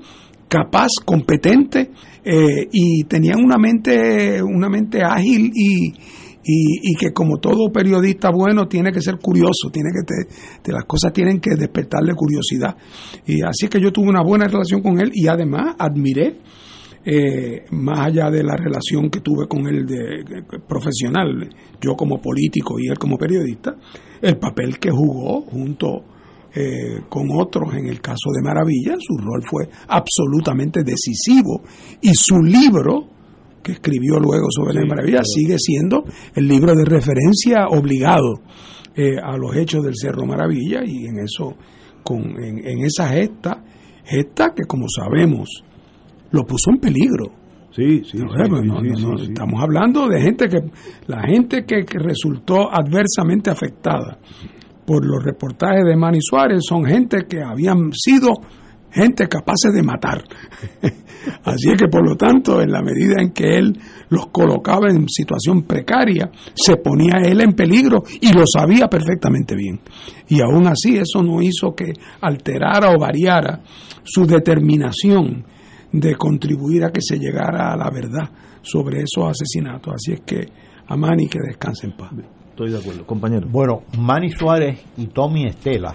capaz, 0.48 0.88
competente 1.04 1.90
eh, 2.24 2.68
y 2.70 3.02
tenían 3.04 3.42
una 3.42 3.56
mente, 3.58 4.40
una 4.42 4.68
mente 4.68 5.02
ágil 5.02 5.50
y, 5.52 5.88
y, 6.44 6.94
que 6.96 7.12
como 7.12 7.38
todo 7.38 7.72
periodista 7.72 8.30
bueno 8.30 8.68
tiene 8.68 8.92
que 8.92 9.00
ser 9.00 9.16
curioso, 9.18 9.70
tiene 9.72 9.90
que 9.90 10.04
te, 10.04 10.34
te- 10.62 10.72
las 10.72 10.84
cosas 10.84 11.12
tienen 11.12 11.40
que 11.40 11.56
despertarle 11.56 12.14
curiosidad. 12.14 12.76
Y 13.26 13.42
así 13.42 13.66
que 13.68 13.80
yo 13.80 13.90
tuve 13.92 14.08
una 14.08 14.22
buena 14.22 14.46
relación 14.46 14.82
con 14.82 15.00
él 15.00 15.10
y 15.14 15.26
además 15.26 15.74
admiré 15.78 16.38
eh, 17.04 17.64
más 17.70 18.00
allá 18.06 18.30
de 18.30 18.42
la 18.42 18.56
relación 18.56 19.10
que 19.10 19.20
tuve 19.20 19.46
con 19.46 19.66
él 19.66 19.86
de, 19.86 20.24
de- 20.24 20.42
profesional, 20.66 21.48
yo 21.80 21.94
como 21.96 22.20
político 22.20 22.78
y 22.78 22.88
él 22.88 22.98
como 22.98 23.16
periodista, 23.18 23.76
el 24.22 24.38
papel 24.38 24.78
que 24.78 24.90
jugó 24.90 25.42
junto 25.42 26.04
eh, 26.54 27.00
con 27.08 27.28
otros 27.32 27.74
en 27.74 27.86
el 27.86 28.00
caso 28.00 28.30
de 28.34 28.42
Maravilla, 28.42 28.94
su 28.98 29.16
rol 29.18 29.42
fue 29.42 29.68
absolutamente 29.88 30.82
decisivo 30.82 31.62
y 32.00 32.14
su 32.14 32.40
libro 32.42 33.08
que 33.62 33.72
escribió 33.72 34.18
luego 34.20 34.46
sobre 34.50 34.74
la 34.74 34.84
maravilla, 34.86 35.22
sigue 35.24 35.56
siendo 35.58 36.04
el 36.34 36.46
libro 36.46 36.74
de 36.74 36.84
referencia 36.84 37.66
obligado 37.68 38.40
eh, 38.94 39.16
a 39.22 39.36
los 39.38 39.56
hechos 39.56 39.82
del 39.82 39.94
Cerro 39.96 40.26
Maravilla 40.26 40.84
y 40.84 41.06
en 41.06 41.18
eso, 41.18 41.56
con, 42.02 42.20
en, 42.42 42.58
en 42.66 42.84
esa 42.84 43.08
gesta, 43.08 43.64
gesta 44.04 44.52
que 44.54 44.64
como 44.64 44.86
sabemos 44.88 45.48
lo 46.34 46.44
puso 46.44 46.70
en 46.70 46.78
peligro. 46.78 47.32
Sí, 47.70 48.02
sí. 48.04 48.18
Estamos 48.18 49.62
hablando 49.62 50.08
de 50.08 50.20
gente 50.20 50.48
que, 50.48 50.58
la 51.06 51.22
gente 51.22 51.64
que, 51.64 51.84
que 51.84 51.98
resultó 51.98 52.72
adversamente 52.72 53.50
afectada 53.50 54.18
por 54.86 55.04
los 55.04 55.24
reportajes 55.24 55.84
de 55.84 55.96
Manny 55.96 56.20
Suárez 56.20 56.60
son 56.68 56.84
gente 56.84 57.24
que 57.28 57.42
habían 57.42 57.90
sido 57.92 58.32
gente 58.92 59.26
capaces 59.28 59.72
de 59.74 59.82
matar. 59.82 60.22
Así 61.44 61.70
es 61.70 61.76
que 61.76 61.88
por 61.88 62.06
lo 62.06 62.16
tanto, 62.16 62.60
en 62.60 62.70
la 62.70 62.80
medida 62.80 63.20
en 63.20 63.32
que 63.32 63.56
él 63.56 63.76
los 64.10 64.26
colocaba 64.26 64.88
en 64.88 65.08
situación 65.08 65.62
precaria, 65.62 66.30
se 66.54 66.76
ponía 66.76 67.18
él 67.24 67.40
en 67.40 67.54
peligro 67.54 68.04
y 68.20 68.32
lo 68.32 68.46
sabía 68.46 68.88
perfectamente 68.88 69.56
bien. 69.56 69.80
Y 70.28 70.40
aún 70.42 70.68
así 70.68 70.96
eso 70.96 71.22
no 71.22 71.42
hizo 71.42 71.74
que 71.74 71.92
alterara 72.20 72.90
o 72.90 73.00
variara 73.00 73.62
su 74.04 74.26
determinación 74.26 75.44
de 75.94 76.16
contribuir 76.16 76.84
a 76.84 76.90
que 76.90 77.00
se 77.00 77.18
llegara 77.18 77.72
a 77.72 77.76
la 77.76 77.88
verdad 77.88 78.28
sobre 78.62 79.02
esos 79.02 79.30
asesinatos. 79.30 79.94
Así 79.94 80.12
es 80.12 80.20
que 80.22 80.48
a 80.88 80.96
Manny 80.96 81.28
que 81.28 81.38
descanse 81.40 81.86
en 81.86 81.96
paz. 81.96 82.10
Estoy 82.50 82.72
de 82.72 82.78
acuerdo, 82.78 83.06
compañero. 83.06 83.46
Bueno, 83.48 83.82
Manny 83.96 84.30
Suárez 84.30 84.84
y 84.96 85.06
Tommy 85.06 85.46
Estela 85.46 85.94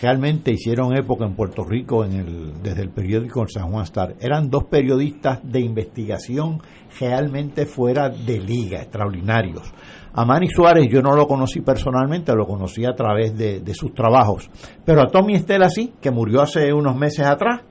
realmente 0.00 0.52
hicieron 0.52 0.96
época 0.96 1.24
en 1.24 1.34
Puerto 1.34 1.64
Rico 1.64 2.04
en 2.04 2.12
el, 2.12 2.62
desde 2.62 2.82
el 2.82 2.90
periódico 2.90 3.44
San 3.48 3.70
Juan 3.70 3.82
Star. 3.84 4.14
Eran 4.20 4.48
dos 4.50 4.64
periodistas 4.70 5.40
de 5.42 5.60
investigación 5.60 6.62
realmente 6.98 7.66
fuera 7.66 8.08
de 8.08 8.38
liga, 8.38 8.80
extraordinarios. 8.80 9.72
A 10.12 10.24
Manny 10.24 10.48
Suárez 10.48 10.88
yo 10.90 11.02
no 11.02 11.16
lo 11.16 11.26
conocí 11.26 11.60
personalmente, 11.60 12.32
lo 12.34 12.46
conocí 12.46 12.84
a 12.84 12.94
través 12.94 13.36
de, 13.36 13.60
de 13.60 13.74
sus 13.74 13.92
trabajos. 13.94 14.48
Pero 14.84 15.02
a 15.02 15.08
Tommy 15.08 15.34
Estela 15.34 15.68
sí, 15.68 15.94
que 16.00 16.10
murió 16.12 16.40
hace 16.40 16.72
unos 16.72 16.96
meses 16.96 17.26
atrás 17.26 17.62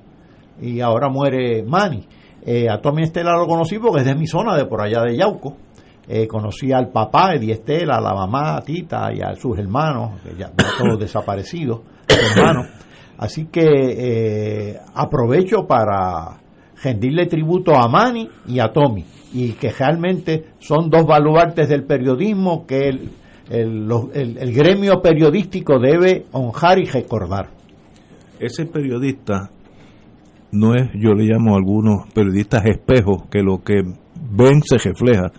y 0.61 0.79
ahora 0.81 1.09
muere 1.09 1.63
Manny. 1.63 2.05
Eh, 2.45 2.67
a 2.69 2.77
Tommy 2.79 3.03
Estela 3.03 3.35
lo 3.37 3.45
conocí 3.47 3.77
porque 3.79 3.99
es 4.01 4.05
de 4.05 4.15
mi 4.15 4.27
zona, 4.27 4.55
de 4.55 4.65
por 4.65 4.81
allá 4.81 5.01
de 5.03 5.17
Yauco. 5.17 5.57
Eh, 6.07 6.25
conocí 6.27 6.71
al 6.71 6.89
papá, 6.89 7.35
Eddie 7.35 7.53
Estela, 7.53 7.97
a 7.97 8.01
la 8.01 8.13
mamá, 8.15 8.55
a 8.57 8.61
Tita 8.61 9.09
y 9.13 9.21
a 9.21 9.35
sus 9.35 9.57
hermanos, 9.59 10.19
que 10.23 10.35
ya, 10.35 10.49
todos 10.77 10.99
desaparecidos, 10.99 11.81
hermanos. 12.07 12.67
Así 13.17 13.45
que 13.45 13.61
eh, 13.63 14.79
aprovecho 14.95 15.67
para 15.67 16.37
rendirle 16.81 17.25
tributo 17.27 17.75
a 17.75 17.87
Manny 17.87 18.27
y 18.47 18.59
a 18.59 18.71
Tommy, 18.71 19.05
y 19.33 19.51
que 19.51 19.69
realmente 19.69 20.45
son 20.59 20.89
dos 20.89 21.05
baluartes 21.05 21.67
del 21.69 21.83
periodismo 21.83 22.65
que 22.65 22.87
el, 22.87 23.09
el, 23.49 23.91
el- 24.13 24.37
el 24.37 24.53
gremio 24.53 25.01
periodístico 25.01 25.77
debe 25.77 26.25
honrar 26.31 26.79
y 26.79 26.85
recordar. 26.85 27.49
Ese 28.39 28.65
periodista 28.65 29.51
no 30.51 30.75
es, 30.75 30.89
yo 30.93 31.13
le 31.13 31.25
llamo 31.25 31.53
a 31.53 31.57
algunos 31.57 32.11
periodistas 32.13 32.65
espejos, 32.65 33.23
que 33.29 33.41
lo 33.41 33.63
que 33.63 33.83
ven 34.31 34.61
se 34.63 34.77
refleja. 34.77 35.31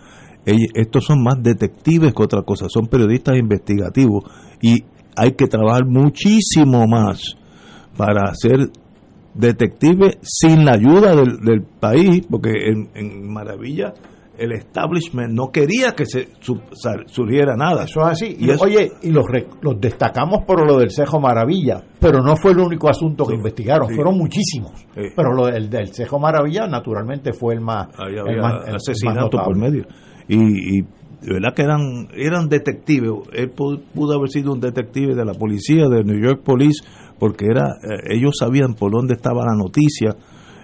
Estos 0.45 1.05
son 1.05 1.21
más 1.21 1.41
detectives 1.41 2.13
que 2.13 2.23
otra 2.23 2.41
cosa, 2.41 2.65
son 2.67 2.87
periodistas 2.87 3.37
investigativos 3.37 4.23
y 4.61 4.83
hay 5.15 5.33
que 5.33 5.47
trabajar 5.47 5.85
muchísimo 5.85 6.87
más 6.87 7.35
para 7.95 8.33
ser 8.33 8.71
detective 9.35 10.17
sin 10.21 10.65
la 10.65 10.73
ayuda 10.73 11.15
del, 11.15 11.39
del 11.41 11.61
país, 11.61 12.25
porque 12.29 12.49
en, 12.49 12.89
en 12.95 13.31
Maravilla 13.31 13.93
el 14.41 14.51
establishment 14.53 15.31
no 15.33 15.51
quería 15.51 15.93
que 15.93 16.05
se 16.05 16.29
surgiera 17.07 17.55
nada. 17.55 17.83
Eso 17.83 18.01
es 18.01 18.07
así. 18.07 18.35
Y, 18.39 18.47
Y 18.47 18.49
eso- 18.51 18.63
oye, 18.65 18.91
y 19.03 19.11
los, 19.11 19.25
los 19.61 19.79
destacamos 19.79 20.43
por 20.45 20.65
lo 20.65 20.77
del 20.77 20.91
Cejo 20.91 21.19
Maravilla, 21.19 21.83
pero 21.99 22.21
no 22.21 22.35
fue 22.35 22.51
el 22.51 22.59
único 22.59 22.89
asunto 22.89 23.25
que 23.25 23.35
investigaron, 23.35 23.87
sí. 23.89 23.95
fueron 23.95 24.17
muchísimos. 24.17 24.71
Sí. 24.95 25.01
Pero 25.15 25.33
lo 25.33 25.45
del, 25.47 25.69
del 25.69 25.93
Cejo 25.93 26.19
Maravilla, 26.19 26.67
naturalmente, 26.67 27.33
fue 27.33 27.53
el 27.53 27.61
más. 27.61 27.87
El 27.99 28.15
más- 28.15 28.27
el 28.33 28.41
más 28.41 28.65
asesinato 28.75 29.37
por 29.43 29.57
medio. 29.57 29.85
Y, 30.27 30.79
y 30.79 30.81
de 30.81 31.33
verdad 31.33 31.53
que 31.55 31.61
eran, 31.61 32.07
eran 32.15 32.49
detectives. 32.49 33.11
Él 33.33 33.53
pu- 33.53 33.81
pudo, 33.93 34.15
haber 34.17 34.29
sido 34.29 34.53
un 34.53 34.59
detective 34.59 35.13
de 35.13 35.23
la 35.25 35.33
policía, 35.33 35.87
de 35.87 36.03
New 36.03 36.19
York 36.19 36.41
Police, 36.43 36.83
porque 37.19 37.45
era 37.45 37.65
eh, 37.83 38.15
ellos 38.15 38.35
sabían 38.39 38.73
por 38.73 38.91
dónde 38.91 39.13
estaba 39.13 39.45
la 39.45 39.55
noticia. 39.55 40.15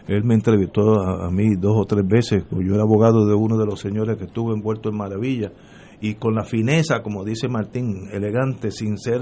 Él 0.08 0.24
me 0.24 0.36
entrevistó 0.36 1.02
a, 1.02 1.28
a 1.28 1.30
mí 1.30 1.56
dos 1.56 1.76
o 1.76 1.86
tres 1.86 2.08
veces, 2.08 2.44
pues 2.50 2.66
yo 2.66 2.74
era 2.74 2.84
abogado 2.84 3.26
de 3.26 3.36
uno 3.36 3.58
de 3.58 3.66
los 3.66 3.80
señores 3.80 4.18
que 4.18 4.26
estuvo 4.26 4.54
envuelto 4.54 4.90
en 4.90 4.98
Maravilla, 4.98 5.52
y 6.00 6.16
con 6.16 6.36
la 6.36 6.44
fineza, 6.44 7.02
como 7.02 7.24
dice 7.24 7.48
Martín, 7.48 8.08
elegante, 8.12 8.72
sin 8.72 8.98
ser 8.98 9.22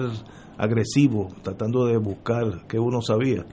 agresivo, 0.58 1.30
tratando 1.42 1.86
de 1.86 1.98
buscar 1.98 2.68
que 2.68 2.80
uno 2.80 3.02
sabía. 3.02 3.46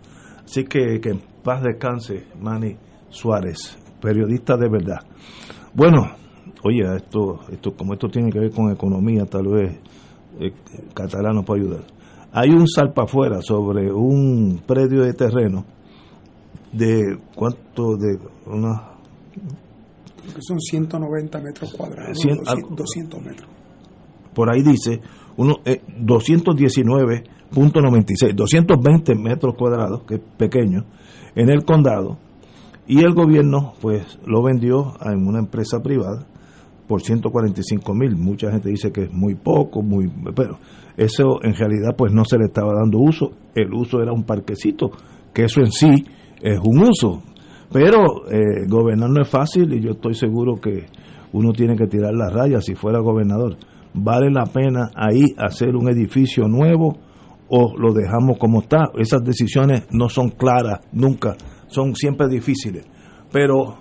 Así 0.45 0.65
que 0.65 1.01
que 1.01 1.11
en 1.11 1.21
paz 1.43 1.63
descanse 1.63 2.27
Manny 2.41 2.77
Suárez, 3.11 3.79
periodista 4.01 4.57
de 4.57 4.69
verdad. 4.69 5.01
Bueno, 5.73 6.03
oye, 6.65 6.83
esto, 6.97 7.41
esto 7.51 7.75
como 7.77 7.95
esto 7.95 8.09
tiene 8.09 8.31
que 8.31 8.41
ver 8.41 8.51
con 8.51 8.71
economía, 8.71 9.25
tal 9.27 9.47
vez 9.49 9.79
eh, 10.41 10.53
Catalán 10.95 11.37
nos 11.37 11.45
puede 11.45 11.63
ayudar. 11.63 11.83
Hay 12.33 12.51
un 12.51 12.67
salpa 12.67 13.05
afuera 13.05 13.41
sobre 13.43 13.93
un 13.93 14.63
predio 14.67 15.03
de 15.03 15.13
terreno 15.13 15.65
de 16.73 17.19
cuánto 17.35 17.97
de 17.97 18.19
una 18.47 18.89
que 20.23 20.41
son 20.41 20.61
190 20.61 21.41
metros 21.41 21.73
cuadrados, 21.75 22.17
Cien- 22.19 22.39
200, 22.45 22.77
200 22.77 23.21
metros. 23.23 23.49
por 24.35 24.53
ahí 24.55 24.63
dice 24.63 25.01
uno 25.37 25.57
eh, 25.65 25.81
219.96 26.01 28.35
220 28.35 29.15
metros 29.17 29.55
cuadrados 29.57 30.03
que 30.05 30.15
es 30.17 30.21
pequeño 30.37 30.85
en 31.35 31.49
el 31.51 31.65
condado. 31.65 32.19
Y 32.87 32.99
el 33.05 33.15
gobierno 33.15 33.73
pues 33.81 34.19
lo 34.27 34.43
vendió 34.43 34.93
a 35.01 35.13
una 35.13 35.39
empresa 35.39 35.81
privada 35.83 36.27
por 36.89 37.01
145 37.01 37.95
mil. 37.95 38.17
Mucha 38.17 38.51
gente 38.51 38.69
dice 38.71 38.91
que 38.93 39.05
es 39.05 39.13
muy 39.13 39.35
poco 39.37 39.83
muy 39.83 40.11
pero 40.35 40.59
eso 40.97 41.39
en 41.43 41.55
realidad 41.55 41.95
pues 41.97 42.13
no 42.13 42.25
se 42.25 42.39
le 42.39 42.47
estaba 42.47 42.75
dando 42.75 42.99
uso. 42.99 43.31
El 43.55 43.73
uso 43.73 44.03
era 44.03 44.13
un 44.13 44.25
parquecito 44.25 44.91
que 45.33 45.45
eso 45.45 45.61
en 45.61 45.71
sí 45.73 46.05
es 46.43 46.59
un 46.63 46.83
uso 46.83 47.23
pero 47.73 48.29
eh, 48.31 48.67
gobernar 48.69 49.09
no 49.09 49.23
es 49.23 49.29
fácil 49.29 49.73
y 49.73 49.81
yo 49.81 49.93
estoy 49.93 50.15
seguro 50.15 50.57
que 50.57 50.87
uno 51.33 51.53
tiene 51.53 51.75
que 51.75 51.87
tirar 51.87 52.13
la 52.15 52.29
raya 52.29 52.61
si 52.61 52.75
fuera 52.75 53.01
gobernador. 53.01 53.57
¿Vale 53.95 54.31
la 54.31 54.45
pena 54.45 54.91
ahí 54.95 55.35
hacer 55.39 55.75
un 55.75 55.89
edificio 55.89 56.47
nuevo 56.49 56.99
o 57.49 57.75
lo 57.79 57.95
dejamos 57.95 58.39
como 58.39 58.61
está? 58.61 58.91
Esas 58.99 59.25
decisiones 59.25 59.87
no 59.91 60.11
son 60.11 60.31
claras 60.31 60.81
nunca, 60.93 61.37
son 61.69 61.95
siempre 61.95 62.29
difíciles. 62.29 62.85
Pero 63.31 63.79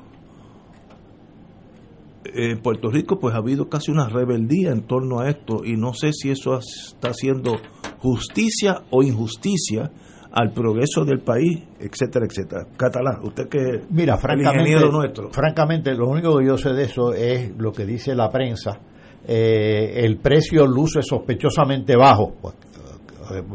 en 2.24 2.62
Puerto 2.62 2.90
Rico 2.90 3.20
pues 3.20 3.36
ha 3.36 3.40
habido 3.40 3.68
casi 3.68 3.92
una 3.92 4.08
rebeldía 4.08 4.72
en 4.72 4.84
torno 4.84 5.20
a 5.20 5.30
esto 5.30 5.66
y 5.66 5.76
no 5.76 5.94
sé 5.94 6.14
si 6.14 6.30
eso 6.30 6.58
está 6.58 7.10
haciendo 7.10 7.58
justicia 8.00 8.84
o 8.90 9.04
injusticia 9.04 9.92
al 10.34 10.52
progreso 10.52 11.04
del 11.04 11.20
país, 11.20 11.62
etcétera, 11.80 12.26
etcétera. 12.26 12.66
Catalán, 12.78 13.20
usted 13.24 13.48
que 13.50 13.82
Mira, 13.90 14.16
el 14.16 14.20
francamente, 14.20 14.60
ingeniero 14.70 14.92
nuestro. 14.92 15.30
francamente, 15.32 15.94
lo 15.94 16.08
único 16.08 16.38
que 16.38 16.46
yo 16.46 16.58
sé 16.58 16.74
de 16.74 16.84
eso 16.84 17.14
es 17.14 17.52
lo 17.58 17.72
que 17.72 17.86
dice 17.86 18.16
la 18.16 18.30
prensa. 18.30 18.80
Eh, 19.28 20.04
el 20.04 20.18
precio 20.18 20.66
luce 20.66 21.02
sospechosamente 21.02 21.96
bajo. 21.96 22.34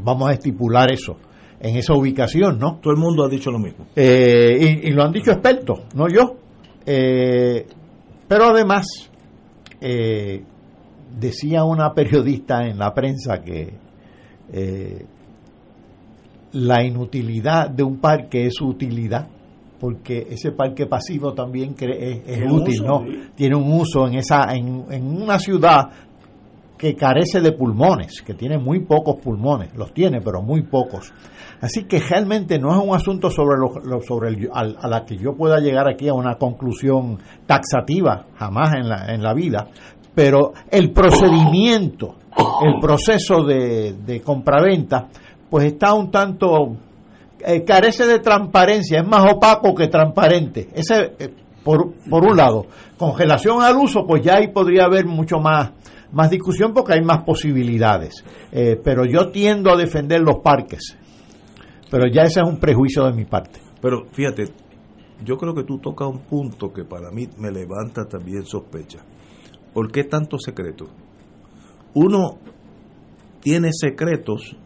Vamos 0.05 0.31
a 0.31 0.32
estipular 0.32 0.90
eso 0.93 1.16
en 1.61 1.77
esa 1.77 1.94
ubicación, 1.94 2.59
¿no? 2.59 2.78
Todo 2.81 2.93
el 2.93 2.98
mundo 2.98 3.24
ha 3.24 3.28
dicho 3.28 3.51
lo 3.51 3.59
mismo. 3.59 3.86
Eh, 3.97 4.57
y, 4.85 4.89
y 4.89 4.93
lo 4.93 5.03
han 5.03 5.12
dicho 5.12 5.32
expertos, 5.32 5.81
no 5.94 6.09
yo. 6.09 6.36
Eh, 6.85 7.66
pero 8.28 8.44
además, 8.44 8.86
eh, 9.81 10.43
decía 11.19 11.65
una 11.65 11.93
periodista 11.94 12.66
en 12.66 12.78
la 12.78 12.93
prensa 12.93 13.43
que 13.43 13.86
la 16.57 16.83
inutilidad 16.85 17.70
de 17.70 17.83
un 17.83 17.99
parque 17.99 18.47
es 18.47 18.55
su 18.55 18.66
utilidad, 18.66 19.27
porque 19.78 20.27
ese 20.31 20.53
parque 20.53 20.87
pasivo 20.87 21.33
también 21.35 21.74
es, 21.78 22.20
es 22.27 22.51
útil, 22.51 22.81
uso, 22.81 22.85
¿no? 22.85 23.05
sí. 23.07 23.20
Tiene 23.35 23.57
un 23.57 23.73
uso 23.73 24.07
en 24.07 24.15
esa 24.15 24.55
en, 24.55 24.85
en 24.91 25.23
una 25.23 25.39
ciudad 25.39 25.91
que 26.78 26.95
carece 26.95 27.41
de 27.41 27.53
pulmones, 27.53 28.20
que 28.23 28.35
tiene 28.35 28.59
muy 28.59 28.81
pocos 28.81 29.16
pulmones, 29.16 29.74
los 29.77 29.93
tiene, 29.95 30.20
pero 30.20 30.43
muy 30.43 30.62
pocos. 30.62 31.12
Así 31.61 31.85
que 31.85 31.99
realmente 32.01 32.59
no 32.59 32.70
es 32.78 32.87
un 32.87 32.95
asunto 32.95 33.31
sobre 33.31 33.57
lo, 33.59 33.70
lo- 33.83 34.03
sobre 34.03 34.28
el- 34.28 34.51
al- 34.53 34.77
a 34.81 34.87
la 34.89 35.05
que 35.07 35.16
yo 35.16 35.35
pueda 35.35 35.59
llegar 35.59 35.89
aquí 35.89 36.07
a 36.09 36.12
una 36.15 36.35
conclusión 36.37 37.19
taxativa, 37.47 38.27
jamás 38.37 38.74
en 38.74 38.89
la, 38.91 39.07
en 39.15 39.23
la 39.23 39.33
vida, 39.33 39.69
pero 40.15 40.53
el 40.70 40.91
procedimiento, 40.93 42.16
el 42.62 42.78
proceso 42.81 43.43
de, 43.45 43.95
de 43.95 44.20
compraventa, 44.20 45.09
pues 45.51 45.64
está 45.66 45.94
un 45.94 46.10
tanto, 46.10 46.77
eh, 47.40 47.64
carece 47.64 48.06
de 48.06 48.18
transparencia, 48.18 49.01
es 49.01 49.06
más 49.06 49.24
opaco 49.32 49.74
que 49.74 49.89
transparente. 49.89 50.68
Ese, 50.74 51.14
eh, 51.18 51.35
por, 51.66 51.94
por 52.09 52.24
un 52.24 52.36
lado. 52.36 52.66
Con 52.97 53.18
relación 53.18 53.60
al 53.60 53.77
uso, 53.77 54.06
pues 54.06 54.23
ya 54.23 54.36
ahí 54.36 54.52
podría 54.52 54.85
haber 54.85 55.05
mucho 55.05 55.39
más, 55.39 55.73
más 56.12 56.31
discusión 56.31 56.73
porque 56.73 56.94
hay 56.94 57.02
más 57.02 57.24
posibilidades. 57.24 58.24
Eh, 58.52 58.81
pero 58.82 59.05
yo 59.05 59.31
tiendo 59.31 59.73
a 59.73 59.77
defender 59.77 60.20
los 60.20 60.36
parques. 60.44 60.97
Pero 61.90 62.05
ya 62.06 62.23
ese 62.23 62.40
es 62.40 62.48
un 62.48 62.59
prejuicio 62.59 63.05
de 63.05 63.12
mi 63.12 63.24
parte. 63.24 63.60
Pero 63.82 64.06
fíjate, 64.12 64.44
yo 65.24 65.36
creo 65.36 65.55
que 65.55 65.64
tú 65.64 65.78
tocas 65.78 66.09
un 66.09 66.20
punto 66.20 66.73
que 66.73 66.85
para 66.85 67.10
mí 67.10 67.28
me 67.39 67.51
levanta 67.51 68.05
también 68.06 68.44
sospecha. 68.44 69.01
¿Por 69.74 69.90
qué 69.90 70.05
tanto 70.05 70.39
secreto? 70.39 70.86
Uno 71.94 72.39
tiene 73.40 73.70
secretos 73.73 74.56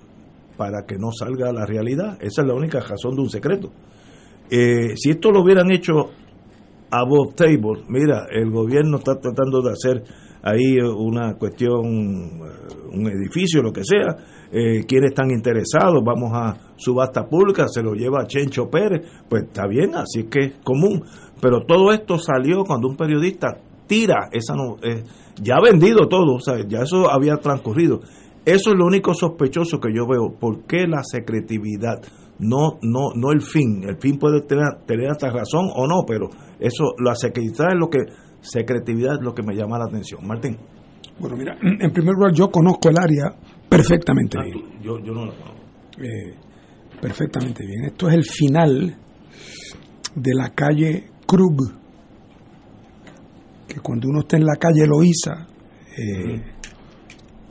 para 0.61 0.85
que 0.87 0.99
no 0.99 1.09
salga 1.11 1.49
a 1.49 1.55
la 1.55 1.65
realidad. 1.65 2.19
Esa 2.20 2.43
es 2.43 2.47
la 2.47 2.53
única 2.53 2.81
razón 2.81 3.15
de 3.15 3.23
un 3.23 3.31
secreto. 3.31 3.70
Eh, 4.51 4.95
si 4.95 5.09
esto 5.09 5.31
lo 5.31 5.41
hubieran 5.41 5.70
hecho 5.70 6.11
a 6.91 7.03
Bob 7.03 7.35
Table, 7.35 7.85
mira, 7.89 8.27
el 8.31 8.51
gobierno 8.51 8.99
está 8.99 9.19
tratando 9.19 9.62
de 9.62 9.70
hacer 9.70 10.05
ahí 10.43 10.77
una 10.78 11.32
cuestión, 11.39 11.87
eh, 11.87 12.93
un 12.93 13.07
edificio, 13.07 13.62
lo 13.62 13.73
que 13.73 13.85
sea, 13.85 14.15
eh, 14.53 14.85
quiénes 14.87 15.12
están 15.12 15.31
interesados, 15.31 16.05
vamos 16.05 16.31
a 16.35 16.74
subasta 16.77 17.27
pública, 17.27 17.66
se 17.66 17.82
lo 17.82 17.95
lleva 17.95 18.27
Chencho 18.27 18.69
Pérez, 18.69 19.01
pues 19.31 19.45
está 19.45 19.66
bien, 19.66 19.95
así 19.95 20.24
que 20.24 20.41
es 20.41 20.53
común. 20.62 21.03
Pero 21.41 21.65
todo 21.65 21.91
esto 21.91 22.19
salió 22.19 22.65
cuando 22.65 22.87
un 22.87 22.99
periodista 22.99 23.57
tira 23.87 24.28
esa 24.31 24.55
no, 24.55 24.77
eh, 24.82 25.05
ya 25.41 25.55
ha 25.57 25.62
vendido 25.62 26.07
todo, 26.07 26.35
o 26.35 26.41
sea, 26.41 26.57
ya 26.69 26.81
eso 26.82 27.11
había 27.11 27.37
transcurrido. 27.39 28.01
Eso 28.45 28.71
es 28.73 28.77
lo 28.77 28.87
único 28.87 29.12
sospechoso 29.15 29.79
que 29.81 29.93
yo 29.95 30.07
veo. 30.07 30.33
¿Por 30.39 30.65
qué 30.65 30.87
la 30.87 31.03
secretividad? 31.05 32.01
No, 32.39 32.79
no, 32.83 33.12
no 33.15 33.33
el 33.33 33.43
fin. 33.43 33.85
El 33.87 33.99
fin 33.99 34.19
puede 34.19 34.41
tener, 34.43 34.65
tener 34.87 35.11
hasta 35.11 35.31
razón 35.31 35.69
o 35.75 35.87
no, 35.87 36.05
pero 36.07 36.29
eso, 36.59 36.95
la 37.05 37.15
secretividad 37.15 37.73
es 37.73 37.79
lo 37.79 37.89
que, 37.91 37.99
secretividad 38.41 39.15
es 39.17 39.21
lo 39.23 39.35
que 39.35 39.43
me 39.43 39.55
llama 39.55 39.79
la 39.79 39.85
atención. 39.85 40.27
Martín. 40.27 40.57
Bueno, 41.19 41.37
mira, 41.37 41.57
en 41.62 41.93
primer 41.93 42.15
lugar, 42.15 42.33
yo 42.33 42.51
conozco 42.51 42.89
el 42.89 42.99
área 42.99 43.35
perfectamente 43.69 44.39
Ah, 44.39 44.45
bien. 44.45 44.59
tú- 44.59 44.83
yo, 44.83 44.99
yo 45.01 45.12
no 45.12 45.27
la 45.27 45.33
conozco. 45.33 45.61
Eh, 45.99 46.35
perfectamente 47.01 47.67
bien. 47.67 47.85
Esto 47.85 48.09
es 48.09 48.15
el 48.15 48.25
final 48.25 48.97
de 50.15 50.35
la 50.35 50.49
calle 50.55 51.11
Krug, 51.27 51.59
que 53.69 53.81
cuando 53.81 54.09
uno 54.09 54.21
está 54.21 54.37
en 54.39 54.45
la 54.47 54.57
calle 54.57 54.87
Loíza 54.87 55.47
eh, 55.97 56.43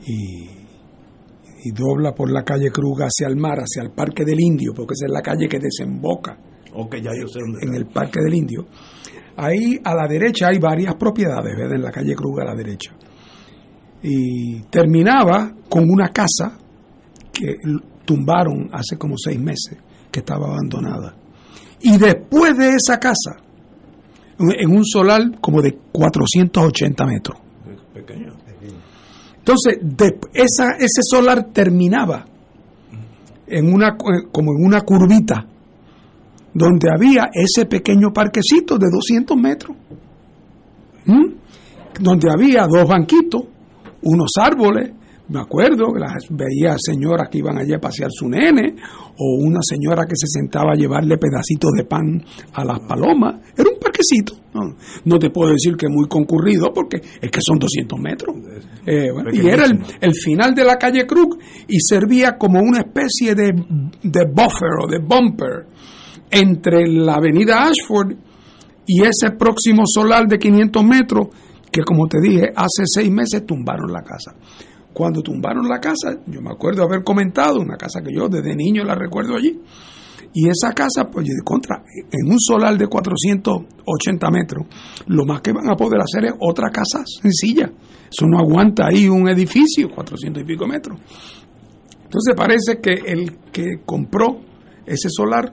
y, 0.06 0.59
y 1.62 1.72
dobla 1.72 2.12
por 2.14 2.30
la 2.30 2.42
calle 2.42 2.70
Krug 2.70 3.02
hacia 3.02 3.28
el 3.28 3.36
mar, 3.36 3.58
hacia 3.58 3.82
el 3.82 3.90
Parque 3.90 4.24
del 4.24 4.40
Indio, 4.40 4.72
porque 4.74 4.94
esa 4.94 5.06
es 5.06 5.12
la 5.12 5.22
calle 5.22 5.48
que 5.48 5.58
desemboca 5.58 6.38
ya 7.02 7.10
yo 7.18 7.26
sé 7.28 7.40
dónde 7.40 7.66
en 7.66 7.74
el 7.74 7.86
Parque 7.86 8.20
del 8.20 8.34
Indio. 8.34 8.66
Ahí 9.36 9.78
a 9.82 9.94
la 9.94 10.06
derecha 10.06 10.48
hay 10.48 10.58
varias 10.58 10.94
propiedades, 10.94 11.56
¿verdad? 11.56 11.76
En 11.76 11.82
la 11.82 11.90
calle 11.90 12.14
Krug 12.14 12.40
a 12.40 12.44
la 12.44 12.54
derecha. 12.54 12.92
Y 14.02 14.62
terminaba 14.70 15.52
con 15.68 15.84
una 15.88 16.08
casa 16.08 16.58
que 17.32 17.56
tumbaron 18.04 18.68
hace 18.72 18.96
como 18.96 19.16
seis 19.16 19.38
meses, 19.38 19.78
que 20.10 20.20
estaba 20.20 20.46
abandonada. 20.46 21.14
Y 21.80 21.96
después 21.96 22.56
de 22.56 22.74
esa 22.74 22.98
casa, 22.98 23.36
en 24.38 24.50
en 24.58 24.70
un 24.70 24.84
solar 24.84 25.22
como 25.40 25.62
de 25.62 25.76
480 25.92 27.06
metros. 27.06 27.38
Pequeño. 27.94 28.32
Entonces, 29.40 29.78
de- 29.82 30.18
esa, 30.34 30.72
ese 30.78 31.00
solar 31.02 31.48
terminaba 31.52 32.24
en 33.46 33.72
una, 33.72 33.96
cu- 33.96 34.28
como 34.30 34.52
en 34.52 34.64
una 34.64 34.80
curvita, 34.82 35.46
donde 36.54 36.88
había 36.92 37.30
ese 37.32 37.66
pequeño 37.66 38.12
parquecito 38.12 38.76
de 38.78 38.86
200 38.90 39.36
metros, 39.36 39.76
donde 42.00 42.30
había 42.30 42.66
dos 42.66 42.88
banquitos, 42.88 43.42
unos 44.02 44.30
árboles, 44.40 44.92
me 45.30 45.40
acuerdo, 45.40 45.94
las, 45.94 46.26
veía 46.30 46.76
señoras 46.76 47.28
que 47.30 47.38
iban 47.38 47.56
allí 47.56 47.72
a 47.72 47.78
pasear 47.78 48.10
su 48.10 48.28
nene, 48.28 48.74
o 49.16 49.36
una 49.40 49.60
señora 49.62 50.04
que 50.04 50.16
se 50.16 50.26
sentaba 50.26 50.72
a 50.72 50.76
llevarle 50.76 51.18
pedacitos 51.18 51.70
de 51.76 51.84
pan 51.84 52.22
a 52.52 52.64
las 52.64 52.80
palomas, 52.80 53.36
era 53.56 53.70
un 53.70 53.78
parquecito, 53.78 54.34
no, 54.52 54.74
no 55.04 55.18
te 55.18 55.30
puedo 55.30 55.52
decir 55.52 55.76
que 55.76 55.88
muy 55.88 56.08
concurrido, 56.08 56.72
porque 56.74 56.96
es 57.20 57.30
que 57.30 57.40
son 57.40 57.58
200 57.58 58.00
metros. 58.00 58.36
Eh, 58.84 59.10
bueno, 59.12 59.30
y 59.32 59.46
era 59.46 59.66
el, 59.66 59.78
el 60.00 60.14
final 60.14 60.54
de 60.54 60.64
la 60.64 60.76
calle 60.76 61.06
Krug 61.06 61.38
y 61.68 61.78
servía 61.78 62.36
como 62.36 62.60
una 62.60 62.80
especie 62.80 63.34
de, 63.34 63.52
de 64.02 64.24
buffer 64.24 64.82
o 64.82 64.88
de 64.88 64.98
bumper 64.98 65.66
entre 66.30 66.88
la 66.88 67.14
avenida 67.14 67.68
Ashford 67.68 68.14
y 68.86 69.02
ese 69.02 69.32
próximo 69.38 69.82
solar 69.86 70.26
de 70.26 70.38
500 70.38 70.84
metros 70.84 71.28
que 71.70 71.82
como 71.82 72.08
te 72.08 72.20
dije 72.20 72.50
hace 72.54 72.84
seis 72.86 73.10
meses 73.10 73.46
tumbaron 73.46 73.92
la 73.92 74.02
casa 74.02 74.34
cuando 74.92 75.22
tumbaron 75.22 75.68
la 75.68 75.78
casa 75.78 76.18
yo 76.26 76.40
me 76.40 76.50
acuerdo 76.50 76.82
haber 76.82 77.02
comentado 77.02 77.60
una 77.60 77.76
casa 77.76 78.00
que 78.00 78.14
yo 78.14 78.28
desde 78.28 78.54
niño 78.54 78.84
la 78.84 78.94
recuerdo 78.94 79.36
allí 79.36 79.60
y 80.32 80.48
esa 80.48 80.72
casa 80.72 81.08
pues 81.10 81.26
de 81.26 81.42
contra 81.44 81.82
en 82.10 82.30
un 82.30 82.38
solar 82.38 82.76
de 82.78 82.86
480 82.86 84.30
metros 84.30 84.66
lo 85.06 85.24
más 85.24 85.40
que 85.40 85.52
van 85.52 85.68
a 85.68 85.76
poder 85.76 86.00
hacer 86.00 86.26
es 86.26 86.34
otra 86.40 86.70
casa 86.70 87.02
sencilla. 87.04 87.70
Eso 88.10 88.26
no 88.26 88.38
aguanta 88.38 88.86
ahí 88.86 89.08
un 89.08 89.28
edificio 89.28 89.88
400 89.90 90.42
y 90.42 90.46
pico 90.46 90.66
metros. 90.66 90.98
Entonces 92.04 92.34
parece 92.36 92.80
que 92.80 92.94
el 93.06 93.38
que 93.52 93.82
compró 93.84 94.40
ese 94.86 95.08
solar 95.08 95.52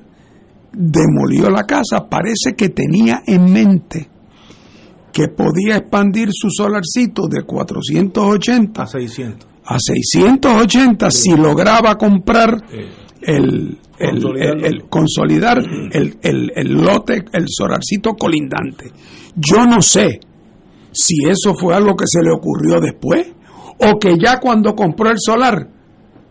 demolió 0.73 1.49
la 1.49 1.63
casa, 1.63 2.07
parece 2.09 2.55
que 2.55 2.69
tenía 2.69 3.21
en 3.25 3.51
mente 3.51 4.09
que 5.11 5.27
podía 5.29 5.77
expandir 5.77 6.29
su 6.31 6.49
solarcito 6.49 7.27
de 7.27 7.43
480 7.43 8.81
A 8.83 8.87
600. 8.87 9.47
a 9.65 9.77
680 9.79 11.11
si 11.11 11.35
lograba 11.35 11.97
comprar 11.97 12.63
Eh, 12.71 12.87
el, 13.21 13.77
el- 13.99 14.25
el- 14.37 14.65
el- 14.65 14.83
consolidar 14.89 15.57
el, 15.59 16.17
el- 16.21 16.51
el 16.55 16.73
lote, 16.73 17.25
el 17.33 17.45
solarcito 17.47 18.13
colindante. 18.13 18.91
Yo 19.35 19.65
no 19.65 19.81
sé 19.81 20.19
si 20.91 21.15
eso 21.27 21.53
fue 21.55 21.73
algo 21.75 21.95
que 21.95 22.05
se 22.07 22.21
le 22.21 22.31
ocurrió 22.31 22.79
después 22.79 23.27
o 23.79 23.99
que 23.99 24.17
ya 24.19 24.39
cuando 24.39 24.75
compró 24.75 25.09
el 25.09 25.17
solar 25.19 25.67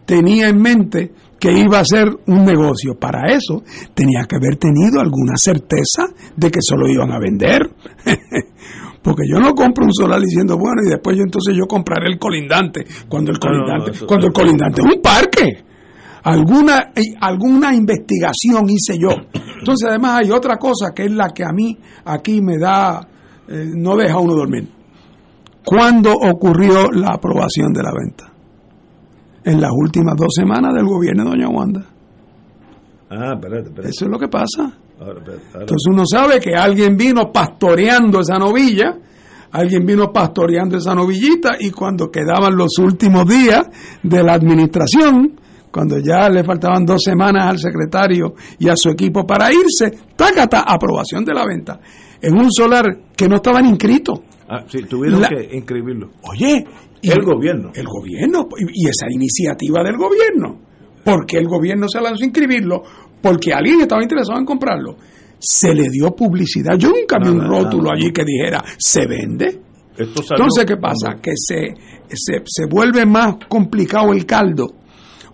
tenía 0.04 0.48
en 0.48 0.60
mente 0.60 1.12
que 1.38 1.52
iba 1.52 1.78
a 1.78 1.84
ser 1.84 2.08
un 2.26 2.44
negocio. 2.44 2.98
Para 2.98 3.32
eso 3.32 3.62
tenía 3.94 4.24
que 4.28 4.36
haber 4.36 4.56
tenido 4.56 5.00
alguna 5.00 5.36
certeza 5.36 6.06
de 6.36 6.50
que 6.50 6.60
se 6.60 6.76
lo 6.76 6.88
iban 6.88 7.12
a 7.12 7.18
vender. 7.18 7.62
Porque 9.02 9.22
yo 9.30 9.38
no 9.38 9.54
compro 9.54 9.84
un 9.84 9.94
solar 9.94 10.20
diciendo, 10.20 10.56
bueno, 10.58 10.82
y 10.84 10.90
después 10.90 11.16
yo 11.16 11.22
entonces 11.22 11.54
yo 11.56 11.66
compraré 11.66 12.08
el 12.08 12.18
colindante, 12.18 12.84
cuando 13.08 13.30
el 13.30 13.38
No, 13.38 13.50
no, 13.50 13.58
no, 13.58 13.64
colindante, 13.64 14.06
cuando 14.06 14.26
el 14.26 14.32
colindante 14.32 14.80
es 14.80 14.94
un 14.94 15.00
parque. 15.00 15.64
Alguna, 16.24 16.90
eh, 16.92 17.14
alguna 17.20 17.72
investigación 17.72 18.68
hice 18.68 18.98
yo. 18.98 19.10
Entonces 19.60 19.88
además 19.88 20.22
hay 20.22 20.32
otra 20.32 20.56
cosa 20.56 20.92
que 20.92 21.04
es 21.04 21.12
la 21.12 21.28
que 21.28 21.44
a 21.44 21.52
mí 21.52 21.78
aquí 22.04 22.40
me 22.40 22.58
da, 22.58 23.06
eh, 23.46 23.66
no 23.76 23.96
deja 23.96 24.18
uno 24.18 24.34
dormir. 24.34 24.68
¿Cuándo 25.64 26.12
ocurrió 26.12 26.90
la 26.90 27.14
aprobación 27.14 27.72
de 27.72 27.82
la 27.84 27.92
venta? 27.92 28.35
En 29.46 29.60
las 29.60 29.70
últimas 29.72 30.14
dos 30.16 30.28
semanas 30.34 30.74
del 30.74 30.84
gobierno 30.84 31.24
de 31.24 31.30
Doña 31.30 31.48
Wanda. 31.48 31.86
Ah, 33.10 33.32
espérate, 33.34 33.68
espérate. 33.68 33.88
Eso 33.90 34.04
es 34.04 34.10
lo 34.10 34.18
que 34.18 34.28
pasa. 34.28 34.72
Ahora, 35.00 35.18
espérate, 35.20 35.42
ahora. 35.52 35.60
Entonces 35.60 35.86
uno 35.88 36.02
sabe 36.06 36.40
que 36.40 36.54
alguien 36.54 36.96
vino 36.96 37.30
pastoreando 37.32 38.20
esa 38.20 38.38
novilla, 38.38 38.96
alguien 39.52 39.86
vino 39.86 40.12
pastoreando 40.12 40.76
esa 40.76 40.94
novillita 40.94 41.56
y 41.60 41.70
cuando 41.70 42.10
quedaban 42.10 42.56
los 42.56 42.76
últimos 42.78 43.24
días 43.26 43.66
de 44.02 44.22
la 44.24 44.34
administración, 44.34 45.38
cuando 45.70 45.98
ya 45.98 46.28
le 46.28 46.42
faltaban 46.42 46.84
dos 46.84 47.02
semanas 47.04 47.46
al 47.46 47.58
secretario 47.58 48.34
y 48.58 48.68
a 48.68 48.76
su 48.76 48.88
equipo 48.90 49.24
para 49.26 49.50
irse, 49.52 49.96
tácata, 50.16 50.64
aprobación 50.66 51.24
de 51.24 51.34
la 51.34 51.44
venta, 51.46 51.78
en 52.20 52.34
un 52.36 52.50
solar 52.50 52.84
que 53.16 53.28
no 53.28 53.36
estaban 53.36 53.66
inscritos. 53.66 54.18
Ah, 54.48 54.64
sí, 54.68 54.78
tuvieron 54.88 55.20
La- 55.20 55.28
que 55.28 55.50
inscribirlo. 55.56 56.10
Oye, 56.22 56.64
y- 57.02 57.10
El 57.10 57.22
gobierno. 57.22 57.70
El 57.74 57.86
gobierno, 57.86 58.48
y 58.72 58.88
esa 58.88 59.06
iniciativa 59.10 59.82
del 59.84 59.96
gobierno. 59.96 60.60
porque 61.04 61.38
el 61.38 61.46
gobierno 61.46 61.86
se 61.88 62.00
lanzó 62.00 62.24
a 62.24 62.26
inscribirlo? 62.26 62.82
Porque 63.22 63.52
alguien 63.52 63.80
estaba 63.82 64.02
interesado 64.02 64.40
en 64.40 64.44
comprarlo. 64.44 64.96
Se 65.38 65.72
le 65.72 65.88
dio 65.88 66.10
publicidad. 66.16 66.76
Yo 66.76 66.88
nunca 66.88 67.18
vi 67.22 67.28
un 67.28 67.40
rótulo 67.46 67.90
allí 67.92 68.10
que 68.12 68.24
dijera, 68.24 68.64
¿se 68.76 69.06
vende? 69.06 69.60
Esto 69.96 70.22
Entonces, 70.30 70.64
¿qué 70.66 70.76
pasa? 70.76 71.14
Que 71.22 71.30
se, 71.36 71.74
se, 72.08 72.42
se 72.44 72.66
vuelve 72.68 73.06
más 73.06 73.36
complicado 73.48 74.12
el 74.12 74.26
caldo, 74.26 74.66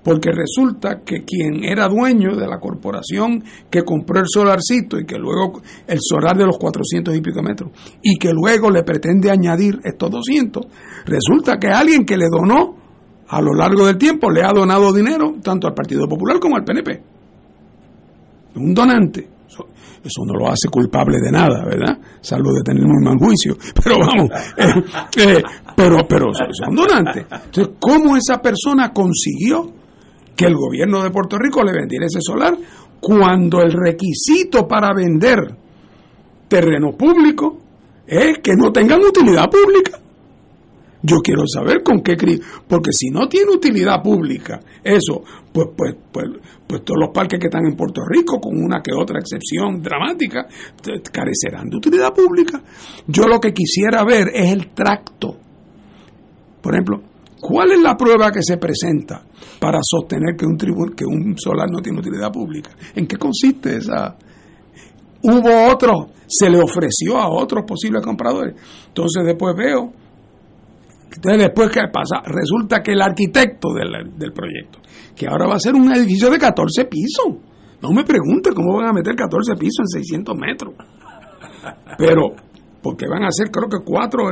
porque 0.03 0.31
resulta 0.33 1.01
que 1.05 1.25
quien 1.25 1.65
era 1.65 1.89
dueño 1.89 2.37
de 2.37 2.47
la 2.47 2.59
corporación 2.59 3.43
que 3.71 3.83
compró 3.83 4.21
el 4.21 4.27
solarcito 4.29 4.99
y 4.99 5.07
que 5.07 5.17
luego 5.17 5.63
el 5.87 5.99
solar 6.01 6.37
de 6.37 6.47
los 6.47 6.59
400 6.59 7.15
y 7.15 7.21
pico 7.21 7.43
metros, 7.43 7.71
y 8.03 8.17
que 8.17 8.33
luego 8.33 8.71
le 8.71 8.83
pretende 8.83 9.31
añadir 9.31 9.79
estos 9.85 10.11
200, 10.11 10.67
resulta 11.07 11.59
que 11.59 11.69
alguien 11.69 12.05
que 12.05 12.17
le 12.17 12.27
donó 12.29 12.77
a 13.29 13.41
lo 13.41 13.55
largo 13.55 13.87
del 13.87 13.97
tiempo 13.97 14.31
le 14.31 14.43
ha 14.43 14.53
donado 14.53 14.93
dinero 14.93 15.37
tanto 15.43 15.67
al 15.67 15.75
Partido 15.75 16.07
Popular 16.09 16.39
como 16.39 16.57
al 16.57 16.65
PNP. 16.65 17.03
Un 18.57 18.75
donante. 18.75 19.29
Eso, 20.05 20.25
no 20.27 20.35
lo 20.35 20.49
hace 20.49 20.69
culpable 20.69 21.21
de 21.21 21.31
nada, 21.31 21.65
¿verdad? 21.65 21.97
Salvo 22.21 22.53
de 22.53 22.63
tener 22.65 22.83
muy 22.83 23.05
mal 23.05 23.17
juicio. 23.19 23.57
Pero 23.85 24.01
vamos, 24.01 24.31
eh, 24.57 24.75
eh, 25.17 25.43
pero, 25.77 26.07
pero 26.07 26.33
son 26.35 26.75
donantes. 26.75 27.25
Entonces, 27.31 27.75
¿cómo 27.79 28.17
esa 28.17 28.43
persona 28.43 28.93
consiguió 28.93 29.73
que 30.43 30.49
el 30.49 30.57
gobierno 30.57 31.05
de 31.05 31.11
Puerto 31.11 31.39
Rico 31.39 31.63
le 31.63 31.73
vendiera 31.73 32.07
ese 32.07 32.19
solar 32.21 32.57
cuando 33.01 33.61
el 33.61 33.73
requisito 33.73 34.67
para 34.67 34.93
vender 34.93 35.39
terreno 36.49 36.97
público 36.97 37.61
es 38.05 38.39
que 38.39 38.57
no 38.57 38.73
tengan 38.73 39.01
utilidad 39.01 39.49
pública? 39.49 40.01
Yo 41.01 41.19
quiero 41.19 41.45
saber 41.47 41.85
con 41.85 42.01
qué 42.01 42.17
porque 42.67 42.91
si 42.93 43.11
no 43.11 43.29
tiene 43.29 43.53
utilidad 43.53 44.03
pública, 44.03 44.61
eso, 44.83 45.23
pues, 45.53 45.69
pues, 45.77 45.95
pues, 46.13 46.27
pues 46.67 46.85
todos 46.85 46.99
los 47.01 47.11
parques 47.11 47.39
que 47.39 47.47
están 47.47 47.67
en 47.67 47.77
Puerto 47.77 48.03
Rico, 48.05 48.41
con 48.41 48.57
una 48.57 48.83
que 48.83 48.93
otra 48.93 49.21
excepción 49.21 49.81
dramática, 49.81 50.47
carecerán 51.13 51.69
de 51.69 51.77
utilidad 51.77 52.13
pública. 52.13 52.61
Yo 53.07 53.29
lo 53.29 53.39
que 53.39 53.53
quisiera 53.53 54.05
ver 54.05 54.29
es 54.35 54.53
el 54.53 54.69
tracto. 54.69 55.37
Por 56.61 56.75
ejemplo, 56.75 57.12
¿cuál 57.43 57.73
es 57.73 57.81
la 57.81 57.97
prueba 57.97 58.31
que 58.31 58.43
se 58.43 58.57
presenta 58.57 59.23
para 59.61 59.81
sostener 59.83 60.35
que 60.39 60.47
un 60.47 60.57
tribu- 60.57 60.95
que 60.95 61.05
un 61.05 61.37
solar 61.37 61.69
no 61.71 61.81
tiene 61.83 61.99
utilidad 61.99 62.33
pública? 62.33 62.71
¿En 62.95 63.07
qué 63.07 63.17
consiste 63.17 63.77
esa? 63.77 64.17
Hubo 65.25 65.71
otro, 65.71 66.07
se 66.27 66.49
le 66.49 66.59
ofreció 66.59 67.19
a 67.19 67.29
otros 67.29 67.65
posibles 67.67 68.03
compradores. 68.03 68.55
Entonces 68.89 69.25
después 69.27 69.55
veo 69.57 69.93
entonces, 71.15 71.43
después, 71.43 71.69
¿qué 71.71 71.81
pasa? 71.93 72.23
Resulta 72.25 72.83
que 72.83 72.93
el 72.93 73.03
arquitecto 73.03 73.69
del, 73.75 74.19
del 74.19 74.33
proyecto, 74.33 74.79
que 75.15 75.27
ahora 75.27 75.47
va 75.47 75.57
a 75.57 75.61
ser 75.61 75.75
un 75.75 75.93
edificio 75.93 76.31
de 76.31 76.39
14 76.39 76.87
pisos. 76.87 77.37
No 77.83 77.91
me 77.91 78.05
pregunte 78.05 78.51
cómo 78.55 78.79
van 78.79 78.89
a 78.89 78.93
meter 78.95 79.15
14 79.15 79.55
pisos 79.57 79.81
en 79.81 80.01
600 80.01 80.37
metros. 80.37 80.75
Pero, 81.99 82.35
porque 82.83 83.07
van 83.07 83.25
a 83.25 83.31
ser 83.31 83.51
creo 83.51 83.69
que 83.69 83.85
cuatro 83.85 84.25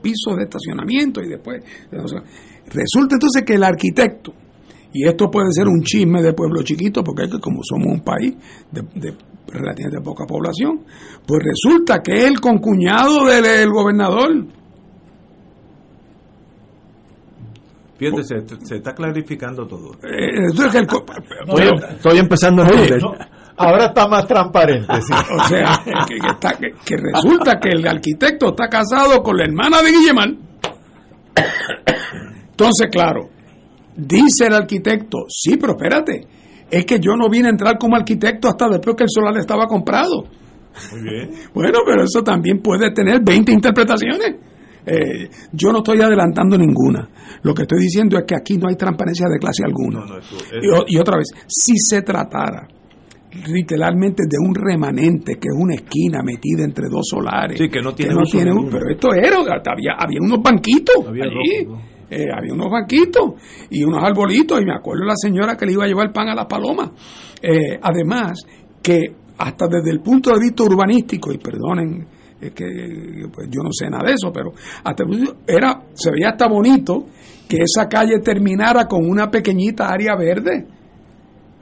pisos 0.00 0.36
de 0.36 0.44
estacionamiento 0.44 1.20
y 1.22 1.28
después... 1.28 1.60
resulta 2.72 3.14
entonces 3.16 3.42
que 3.44 3.54
el 3.54 3.64
arquitecto, 3.64 4.32
y 4.92 5.06
esto 5.06 5.30
puede 5.30 5.52
ser 5.52 5.68
un 5.68 5.82
chisme 5.82 6.22
de 6.22 6.32
pueblo 6.32 6.62
chiquito, 6.62 7.02
porque 7.04 7.24
es 7.24 7.30
que 7.30 7.38
como 7.40 7.60
somos 7.62 7.86
un 7.92 8.00
país 8.00 8.34
de, 8.72 8.82
de 8.94 9.14
relativamente 9.46 10.00
poca 10.02 10.24
población, 10.26 10.84
pues 11.26 11.40
resulta 11.42 12.02
que 12.02 12.12
es 12.12 12.24
el 12.24 12.40
concuñado 12.40 13.24
del, 13.26 13.68
gobernador. 13.70 14.46
Fíjate, 17.98 18.22
se, 18.22 18.36
se 18.64 18.76
está 18.76 18.94
clarificando 18.94 19.66
todo. 19.66 19.92
Eh, 20.04 20.30
el 20.36 20.52
Estoy, 20.52 21.80
estoy 21.96 22.18
empezando 22.18 22.62
a 22.62 22.66
entender. 22.68 23.02
no, 23.02 23.12
Ahora 23.60 23.86
está 23.86 24.06
más 24.06 24.24
transparente, 24.24 25.00
sí. 25.02 25.12
O 25.36 25.48
sea, 25.48 25.82
que, 26.06 26.14
que 26.20 26.26
está- 26.28 26.56
que- 26.56 26.72
que 26.84 26.96
resulta 26.96 27.58
que 27.58 27.70
el 27.70 27.84
arquitecto 27.88 28.50
está 28.50 28.68
casado 28.68 29.20
con 29.20 29.36
la 29.36 29.44
hermana 29.46 29.82
de 29.82 29.90
Guillemar. 29.90 30.28
Entonces, 32.58 32.88
claro, 32.90 33.28
dice 33.96 34.46
el 34.46 34.54
arquitecto, 34.54 35.18
sí, 35.28 35.56
pero 35.56 35.74
espérate, 35.76 36.26
es 36.68 36.84
que 36.84 36.98
yo 36.98 37.14
no 37.16 37.28
vine 37.30 37.46
a 37.46 37.50
entrar 37.52 37.78
como 37.78 37.94
arquitecto 37.94 38.48
hasta 38.48 38.66
después 38.68 38.96
que 38.96 39.04
el 39.04 39.08
solar 39.10 39.36
estaba 39.38 39.66
comprado. 39.66 40.24
Muy 40.92 41.02
bien. 41.02 41.30
Bueno, 41.54 41.78
pero 41.86 42.02
eso 42.02 42.22
también 42.24 42.60
puede 42.60 42.90
tener 42.92 43.20
20 43.24 43.52
interpretaciones. 43.52 44.34
Eh, 44.86 45.28
yo 45.52 45.70
no 45.70 45.78
estoy 45.78 46.00
adelantando 46.00 46.56
ninguna. 46.58 47.08
Lo 47.42 47.54
que 47.54 47.62
estoy 47.62 47.78
diciendo 47.80 48.18
es 48.18 48.24
que 48.26 48.34
aquí 48.34 48.56
no 48.58 48.68
hay 48.68 48.74
transparencia 48.74 49.26
de 49.28 49.38
clase 49.38 49.62
alguna. 49.64 50.00
Y, 50.62 50.68
o- 50.68 50.84
y 50.88 50.98
otra 50.98 51.18
vez, 51.18 51.28
si 51.46 51.76
se 51.76 52.02
tratara 52.02 52.66
literalmente 53.46 54.22
de 54.28 54.36
un 54.38 54.54
remanente 54.54 55.34
que 55.34 55.48
es 55.48 55.56
una 55.56 55.74
esquina 55.74 56.22
metida 56.24 56.64
entre 56.64 56.88
dos 56.88 57.06
solares 57.08 57.58
Sí, 57.58 57.68
que 57.68 58.14
no 58.14 58.24
tiene 58.24 58.50
un- 58.52 58.70
pero 58.70 58.88
esto 58.90 59.12
era 59.12 59.36
había, 59.36 59.92
había 59.98 60.18
unos 60.22 60.40
banquitos 60.42 61.06
Había 61.06 61.24
allí 61.24 61.64
rojo, 61.66 61.80
Eh, 62.10 62.26
había 62.34 62.54
unos 62.54 62.70
banquitos 62.70 63.34
y 63.70 63.82
unos 63.82 64.02
arbolitos 64.02 64.60
y 64.60 64.64
me 64.64 64.74
acuerdo 64.74 65.04
la 65.04 65.16
señora 65.16 65.56
que 65.56 65.66
le 65.66 65.72
iba 65.72 65.84
a 65.84 65.86
llevar 65.86 66.12
pan 66.12 66.28
a 66.28 66.34
las 66.34 66.46
palomas. 66.46 66.90
Eh, 67.42 67.78
además 67.82 68.40
que 68.82 69.14
hasta 69.36 69.66
desde 69.68 69.90
el 69.90 70.00
punto 70.00 70.30
de 70.32 70.40
vista 70.40 70.62
urbanístico 70.62 71.32
y 71.32 71.38
perdonen 71.38 72.06
es 72.40 72.52
que 72.52 72.64
pues, 73.32 73.48
yo 73.50 73.62
no 73.62 73.70
sé 73.72 73.90
nada 73.90 74.04
de 74.04 74.14
eso 74.14 74.32
pero 74.32 74.52
hasta 74.84 75.04
era 75.46 75.82
se 75.92 76.10
veía 76.10 76.30
hasta 76.30 76.48
bonito 76.48 77.06
que 77.48 77.62
esa 77.62 77.88
calle 77.88 78.20
terminara 78.22 78.86
con 78.86 79.08
una 79.08 79.30
pequeñita 79.30 79.88
área 79.88 80.14
verde. 80.14 80.66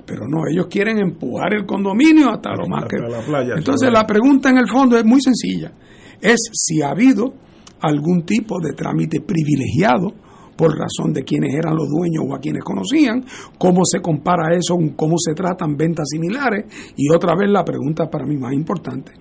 Pero 0.04 0.26
no, 0.28 0.46
ellos 0.50 0.66
quieren 0.68 0.98
empujar 0.98 1.54
el 1.54 1.64
condominio 1.64 2.30
hasta 2.30 2.54
lo 2.54 2.66
más 2.66 2.84
que... 2.84 2.96
Hasta 2.96 3.08
la 3.08 3.24
playa, 3.24 3.54
Entonces 3.56 3.90
la 3.92 4.06
pregunta 4.06 4.50
en 4.50 4.58
el 4.58 4.68
fondo 4.68 4.96
es 4.98 5.04
muy 5.04 5.20
sencilla. 5.20 5.72
Es 6.20 6.38
si 6.52 6.82
ha 6.82 6.90
habido 6.90 7.34
algún 7.80 8.24
tipo 8.24 8.60
de 8.60 8.72
trámite 8.72 9.20
privilegiado 9.20 10.12
por 10.56 10.76
razón 10.76 11.12
de 11.12 11.22
quienes 11.22 11.54
eran 11.54 11.76
los 11.76 11.88
dueños 11.88 12.24
o 12.28 12.34
a 12.34 12.40
quienes 12.40 12.64
conocían, 12.64 13.24
cómo 13.58 13.84
se 13.84 14.00
compara 14.00 14.56
eso, 14.56 14.74
con 14.74 14.90
cómo 14.90 15.16
se 15.18 15.34
tratan 15.34 15.76
ventas 15.76 16.06
similares. 16.10 16.64
Y 16.96 17.12
otra 17.14 17.34
vez 17.36 17.50
la 17.50 17.64
pregunta 17.64 18.08
para 18.10 18.26
mí 18.26 18.36
más 18.36 18.52
importante, 18.52 19.12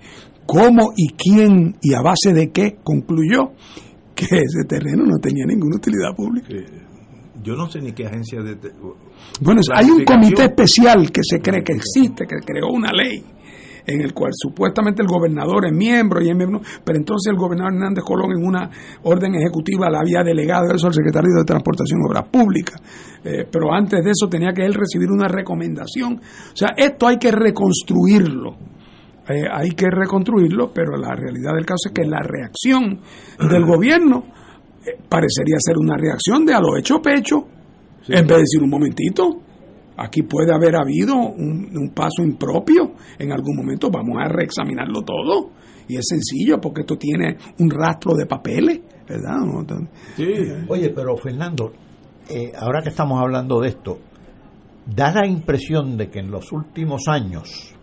¿cómo 0.45 0.93
y 0.95 1.09
quién 1.13 1.75
y 1.81 1.93
a 1.93 2.01
base 2.01 2.33
de 2.33 2.51
qué 2.51 2.77
concluyó 2.83 3.51
que 4.15 4.25
ese 4.25 4.63
terreno 4.67 5.03
no 5.05 5.17
tenía 5.21 5.45
ninguna 5.45 5.75
utilidad 5.75 6.15
pública? 6.15 6.47
Yo 7.43 7.55
no 7.55 7.69
sé 7.69 7.79
ni 7.79 7.91
qué 7.91 8.07
agencia 8.07 8.41
de... 8.41 8.57
Bueno, 9.41 9.61
hay 9.75 9.89
un 9.89 10.03
comité 10.03 10.45
especial 10.45 11.11
que 11.11 11.21
se 11.23 11.39
cree 11.41 11.63
que 11.63 11.73
existe, 11.73 12.25
que 12.25 12.37
creó 12.43 12.69
una 12.71 12.91
ley 12.91 13.23
en 13.85 14.01
el 14.01 14.13
cual 14.13 14.31
supuestamente 14.33 15.01
el 15.01 15.07
gobernador 15.07 15.65
es 15.65 15.73
miembro 15.73 16.21
y 16.21 16.29
es 16.29 16.35
miembro, 16.35 16.61
pero 16.83 16.97
entonces 16.97 17.31
el 17.31 17.37
gobernador 17.37 17.73
Hernández 17.73 18.03
Colón 18.03 18.31
en 18.31 18.45
una 18.45 18.69
orden 19.03 19.35
ejecutiva 19.35 19.89
le 19.89 19.97
había 19.97 20.23
delegado 20.23 20.73
eso 20.73 20.87
al 20.87 20.93
secretario 20.93 21.29
de 21.37 21.45
Transportación 21.45 21.99
y 22.01 22.09
Obras 22.09 22.27
Públicas. 22.29 22.81
Eh, 23.23 23.47
pero 23.51 23.73
antes 23.73 24.03
de 24.03 24.11
eso 24.11 24.27
tenía 24.29 24.53
que 24.53 24.65
él 24.65 24.73
recibir 24.73 25.09
una 25.09 25.27
recomendación. 25.27 26.13
O 26.15 26.55
sea, 26.55 26.69
esto 26.77 27.07
hay 27.07 27.17
que 27.17 27.31
reconstruirlo. 27.31 28.55
Eh, 29.27 29.45
hay 29.51 29.71
que 29.71 29.87
reconstruirlo, 29.89 30.71
pero 30.71 30.97
la 30.97 31.15
realidad 31.15 31.55
del 31.55 31.65
caso 31.65 31.89
es 31.89 31.93
que 31.93 32.05
la 32.05 32.21
reacción 32.21 32.99
del 33.49 33.65
gobierno 33.67 34.23
eh, 34.85 34.97
parecería 35.09 35.57
ser 35.59 35.77
una 35.77 35.97
reacción 35.97 36.45
de 36.45 36.53
a 36.53 36.59
lo 36.59 36.77
hecho 36.77 37.01
pecho, 37.01 37.47
en 38.07 38.27
vez 38.27 38.37
de 38.37 38.37
decir 38.37 38.61
un 38.61 38.69
momentito, 38.69 39.41
aquí 39.97 40.23
puede 40.23 40.53
haber 40.53 40.75
habido 40.75 41.15
un, 41.15 41.69
un 41.75 41.89
paso 41.93 42.23
impropio, 42.23 42.93
en 43.19 43.31
algún 43.31 43.55
momento 43.57 43.89
vamos 43.89 44.17
a 44.23 44.27
reexaminarlo 44.27 45.01
todo. 45.01 45.51
Y 45.87 45.97
es 45.97 46.05
sencillo 46.09 46.59
porque 46.59 46.81
esto 46.81 46.97
tiene 46.97 47.37
un 47.59 47.69
rastro 47.69 48.15
de 48.15 48.25
papeles, 48.25 48.81
¿verdad? 49.07 49.37
No, 49.45 49.63
tan- 49.65 49.87
Oye, 50.67 50.89
pero 50.89 51.15
Fernando, 51.15 51.71
eh, 52.27 52.51
ahora 52.57 52.81
que 52.81 52.89
estamos 52.89 53.21
hablando 53.21 53.59
de 53.61 53.69
esto, 53.69 53.99
da 54.87 55.11
la 55.13 55.27
impresión 55.27 55.95
de 55.95 56.09
que 56.09 56.19
en 56.19 56.31
los 56.31 56.51
últimos 56.51 57.07
años, 57.07 57.75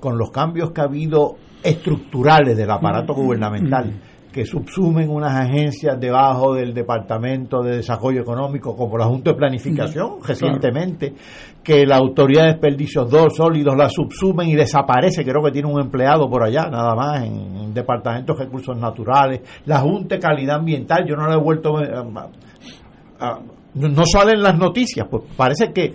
con 0.00 0.18
los 0.18 0.30
cambios 0.32 0.72
que 0.72 0.80
ha 0.80 0.84
habido 0.84 1.36
estructurales 1.62 2.56
del 2.56 2.70
aparato 2.70 3.14
gubernamental, 3.14 4.00
que 4.34 4.44
subsumen 4.44 5.08
unas 5.10 5.32
agencias 5.32 5.96
debajo 6.00 6.54
del 6.54 6.74
Departamento 6.74 7.62
de 7.62 7.76
Desarrollo 7.76 8.22
Económico, 8.22 8.74
como 8.74 8.98
la 8.98 9.06
Junta 9.06 9.30
de 9.30 9.36
Planificación 9.36 10.14
recientemente, 10.26 11.14
que 11.62 11.86
la 11.86 11.98
Autoridad 11.98 12.42
de 12.46 12.48
Desperdicios 12.54 13.08
2 13.08 13.32
Sólidos 13.36 13.76
la 13.76 13.88
subsumen 13.88 14.48
y 14.48 14.56
desaparece, 14.56 15.24
creo 15.24 15.40
que 15.40 15.52
tiene 15.52 15.72
un 15.72 15.80
empleado 15.80 16.28
por 16.28 16.42
allá, 16.42 16.68
nada 16.68 16.96
más, 16.96 17.22
en, 17.22 17.56
en 17.58 17.72
Departamento 17.72 18.34
de 18.34 18.44
Recursos 18.44 18.76
Naturales, 18.76 19.40
la 19.66 19.78
Junta 19.78 20.16
de 20.16 20.20
Calidad 20.20 20.56
Ambiental, 20.56 21.06
yo 21.08 21.14
no 21.14 21.28
la 21.28 21.34
he 21.34 21.40
vuelto 21.40 21.76
a- 21.78 23.38
no 23.74 24.02
salen 24.06 24.42
las 24.42 24.58
noticias, 24.58 25.06
pues 25.10 25.22
parece 25.36 25.72
que 25.72 25.94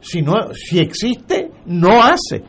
si 0.00 0.22
no 0.22 0.34
si 0.54 0.78
existe, 0.80 1.50
no 1.66 2.02
hace. 2.02 2.42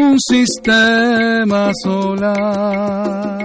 un 0.00 0.18
sistema 0.18 1.72
solar. 1.82 3.38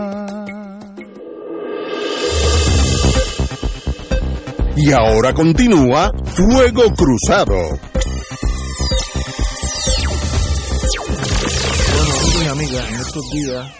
Y 4.75 4.91
ahora 4.91 5.33
continúa 5.33 6.11
Fuego 6.35 6.83
Cruzado. 6.95 7.55
Bueno, 11.93 12.11
amigos 12.13 12.43
y 12.43 12.47
amigas, 12.47 12.89
en 12.89 12.95
estos 12.95 13.23
días, 13.31 13.71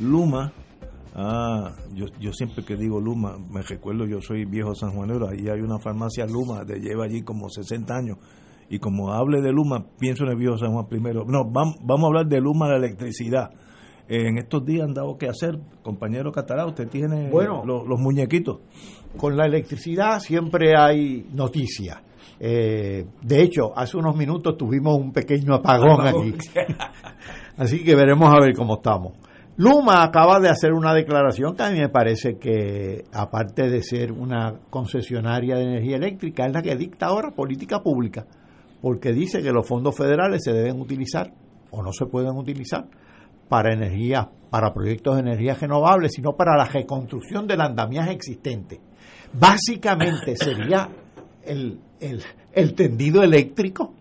Luma, 0.00 0.52
ah, 1.14 1.72
yo, 1.94 2.06
yo 2.18 2.32
siempre 2.32 2.64
que 2.64 2.76
digo 2.76 3.00
Luma, 3.00 3.36
me 3.50 3.62
recuerdo, 3.62 4.06
yo 4.06 4.20
soy 4.20 4.44
viejo 4.44 4.74
sanjuanero, 4.74 5.28
ahí 5.28 5.48
hay 5.48 5.60
una 5.60 5.78
farmacia 5.78 6.26
Luma, 6.26 6.64
de 6.64 6.80
lleva 6.80 7.04
allí 7.04 7.22
como 7.22 7.48
60 7.48 7.94
años, 7.94 8.18
y 8.72 8.78
como 8.78 9.12
hable 9.12 9.42
de 9.42 9.52
Luma, 9.52 9.84
pienso 9.98 10.24
en 10.24 10.30
el 10.30 10.36
viejo 10.36 10.56
San 10.56 10.72
Juan 10.72 10.86
primero. 10.88 11.26
No, 11.26 11.44
vamos, 11.44 11.76
vamos 11.82 12.04
a 12.04 12.06
hablar 12.06 12.26
de 12.26 12.40
Luma, 12.40 12.68
la 12.70 12.78
electricidad. 12.78 13.50
Eh, 14.08 14.28
en 14.28 14.38
estos 14.38 14.64
días 14.64 14.86
han 14.88 14.94
dado 14.94 15.18
que 15.18 15.28
hacer, 15.28 15.58
compañero 15.82 16.32
Catalá, 16.32 16.64
usted 16.64 16.88
tiene 16.88 17.28
Bueno. 17.28 17.64
los, 17.66 17.86
los 17.86 18.00
muñequitos. 18.00 18.60
Con 19.18 19.36
la 19.36 19.44
electricidad 19.44 20.20
siempre 20.20 20.72
hay 20.74 21.26
noticias. 21.34 21.98
Eh, 22.40 23.04
de 23.20 23.42
hecho, 23.42 23.76
hace 23.76 23.98
unos 23.98 24.16
minutos 24.16 24.56
tuvimos 24.56 24.96
un 24.98 25.12
pequeño 25.12 25.56
apagón 25.56 26.06
aquí. 26.06 26.34
Así 27.58 27.84
que 27.84 27.94
veremos 27.94 28.32
a 28.34 28.40
ver 28.40 28.54
cómo 28.56 28.76
estamos. 28.76 29.12
Luma 29.58 30.02
acaba 30.02 30.40
de 30.40 30.48
hacer 30.48 30.72
una 30.72 30.94
declaración 30.94 31.54
que 31.54 31.62
a 31.62 31.70
mí 31.70 31.78
me 31.78 31.90
parece 31.90 32.38
que, 32.38 33.04
aparte 33.12 33.68
de 33.68 33.82
ser 33.82 34.12
una 34.12 34.60
concesionaria 34.70 35.56
de 35.56 35.64
energía 35.64 35.96
eléctrica, 35.96 36.46
es 36.46 36.54
la 36.54 36.62
que 36.62 36.74
dicta 36.74 37.08
ahora 37.08 37.32
política 37.32 37.80
pública, 37.82 38.24
porque 38.82 39.12
dice 39.12 39.42
que 39.42 39.52
los 39.52 39.66
fondos 39.66 39.96
federales 39.96 40.42
se 40.44 40.52
deben 40.52 40.80
utilizar 40.80 41.32
o 41.70 41.82
no 41.82 41.92
se 41.92 42.04
pueden 42.06 42.36
utilizar 42.36 42.84
para 43.48 43.72
energía, 43.72 44.28
para 44.50 44.74
proyectos 44.74 45.14
de 45.16 45.20
energía 45.22 45.54
renovable, 45.54 46.08
sino 46.10 46.32
para 46.32 46.56
la 46.56 46.64
reconstrucción 46.66 47.46
del 47.46 47.60
andamiaje 47.62 48.10
existente. 48.12 48.80
Básicamente 49.32 50.36
sería 50.36 50.88
el, 51.44 51.78
el, 52.00 52.22
el 52.52 52.74
tendido 52.74 53.22
eléctrico. 53.22 53.94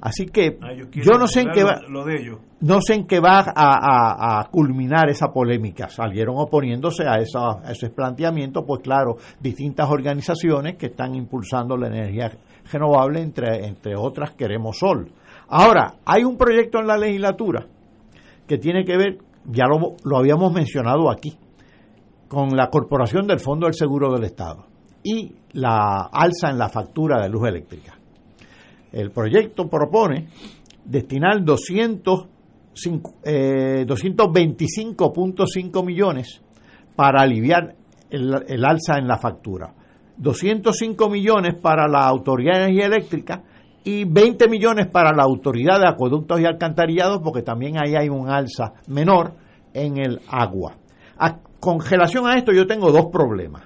Así 0.00 0.26
que 0.26 0.58
Ah, 0.60 0.72
yo 0.92 1.12
no 1.18 1.26
sé 1.26 1.40
en 1.42 1.50
qué 1.52 1.64
va, 1.64 1.70
arreglar 1.72 1.90
lo, 1.90 2.00
lo 2.00 2.04
de 2.04 2.20
ellos. 2.20 2.38
no 2.60 2.80
sé 2.82 2.94
en 2.94 3.06
qué 3.06 3.18
va 3.18 3.38
a, 3.40 3.44
a- 3.54 4.40
a 4.40 4.50
culminar 4.50 5.08
esa 5.08 5.28
polémica. 5.28 5.88
Salieron 5.88 6.34
oponiéndose 6.38 7.04
a, 7.08 7.14
esa, 7.16 7.60
a 7.64 7.72
esos 7.72 7.90
planteamientos, 7.90 8.64
pues 8.66 8.82
claro, 8.82 9.16
distintas 9.40 9.88
organizaciones 9.88 10.76
que 10.76 10.86
están 10.86 11.14
impulsando 11.14 11.76
la 11.78 11.86
energía 11.88 12.30
renovable, 12.70 13.20
entre, 13.20 13.66
entre 13.66 13.96
otras 13.96 14.32
Queremos 14.32 14.78
Sol. 14.78 15.10
Ahora, 15.48 15.94
hay 16.04 16.24
un 16.24 16.36
proyecto 16.36 16.78
en 16.80 16.86
la 16.86 16.98
legislatura 16.98 17.66
que 18.46 18.58
tiene 18.58 18.84
que 18.84 18.96
ver, 18.96 19.18
ya 19.44 19.66
lo, 19.66 19.96
lo 20.04 20.18
habíamos 20.18 20.52
mencionado 20.52 21.10
aquí, 21.10 21.36
con 22.28 22.56
la 22.56 22.68
Corporación 22.68 23.26
del 23.26 23.40
Fondo 23.40 23.66
del 23.66 23.74
Seguro 23.74 24.12
del 24.12 24.24
Estado 24.24 24.66
y 25.02 25.34
la 25.52 26.08
alza 26.12 26.50
en 26.50 26.58
la 26.58 26.68
factura 26.68 27.22
de 27.22 27.28
luz 27.28 27.46
eléctrica. 27.48 27.96
El 28.90 29.12
proyecto 29.12 29.68
propone 29.68 30.28
destinar 30.84 31.44
205, 31.44 33.14
eh, 33.24 33.84
225.5 33.86 35.84
millones 35.84 36.42
para 36.96 37.22
aliviar 37.22 37.76
el 38.10 38.64
alza 38.64 38.98
en 38.98 39.06
la 39.06 39.18
factura. 39.18 39.75
205 40.18 41.08
millones 41.10 41.54
para 41.60 41.86
la 41.88 42.06
Autoridad 42.06 42.54
de 42.58 42.64
Energía 42.64 42.86
Eléctrica 42.86 43.42
y 43.84 44.04
20 44.04 44.48
millones 44.48 44.86
para 44.88 45.12
la 45.14 45.22
Autoridad 45.24 45.78
de 45.80 45.88
Acueductos 45.88 46.40
y 46.40 46.44
Alcantarillados, 46.44 47.20
porque 47.22 47.42
también 47.42 47.76
ahí 47.78 47.94
hay 47.94 48.08
un 48.08 48.28
alza 48.28 48.72
menor 48.88 49.34
en 49.74 49.98
el 49.98 50.20
agua. 50.28 50.76
A- 51.18 51.38
con 51.60 51.80
relación 51.80 52.26
a 52.26 52.34
esto 52.36 52.52
yo 52.52 52.66
tengo 52.66 52.90
dos 52.92 53.06
problemas. 53.12 53.62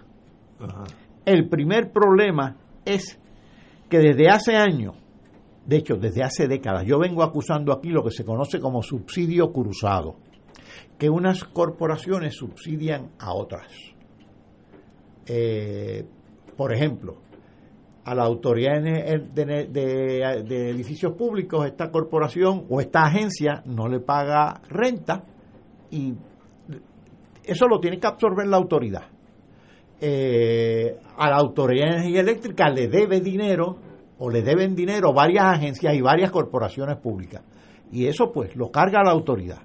El 1.24 1.48
primer 1.48 1.90
problema 1.92 2.56
es 2.84 3.18
que 3.88 3.98
desde 3.98 4.28
hace 4.28 4.56
años, 4.56 4.94
de 5.66 5.76
hecho 5.76 5.96
desde 5.96 6.22
hace 6.22 6.48
décadas, 6.48 6.84
yo 6.86 6.98
vengo 6.98 7.22
acusando 7.22 7.72
aquí 7.72 7.88
lo 7.90 8.02
que 8.04 8.10
se 8.10 8.24
conoce 8.24 8.60
como 8.60 8.82
subsidio 8.82 9.52
cruzado, 9.52 10.16
que 10.98 11.08
unas 11.08 11.44
corporaciones 11.44 12.36
subsidian 12.36 13.10
a 13.18 13.32
otras. 13.32 13.66
Eh, 15.26 16.04
por 16.60 16.74
ejemplo, 16.74 17.16
a 18.04 18.14
la 18.14 18.24
autoridad 18.24 18.82
de, 18.82 20.68
edificios 20.68 21.14
públicos, 21.14 21.64
esta 21.64 21.90
corporación 21.90 22.66
o 22.68 22.82
esta 22.82 23.04
agencia 23.04 23.62
no 23.64 23.88
le 23.88 24.00
paga 24.00 24.60
renta 24.68 25.24
y 25.90 26.12
eso 27.44 27.66
lo 27.66 27.80
tiene 27.80 27.98
que 27.98 28.06
absorber 28.06 28.46
la 28.46 28.58
autoridad. 28.58 29.04
Eh, 30.02 30.98
a 31.16 31.30
la 31.30 31.36
Autoridad 31.36 31.86
de 31.86 31.92
Energía 31.94 32.20
Eléctrica 32.20 32.68
le 32.68 32.88
debe 32.88 33.22
dinero 33.22 33.78
o 34.18 34.28
le 34.28 34.42
deben 34.42 34.74
dinero 34.74 35.14
varias 35.14 35.46
agencias 35.46 35.94
y 35.94 36.02
varias 36.02 36.30
corporaciones 36.30 36.98
públicas. 36.98 37.42
Y 37.90 38.04
eso 38.04 38.30
pues 38.32 38.54
lo 38.54 38.70
carga 38.70 39.02
la 39.02 39.12
autoridad. 39.12 39.62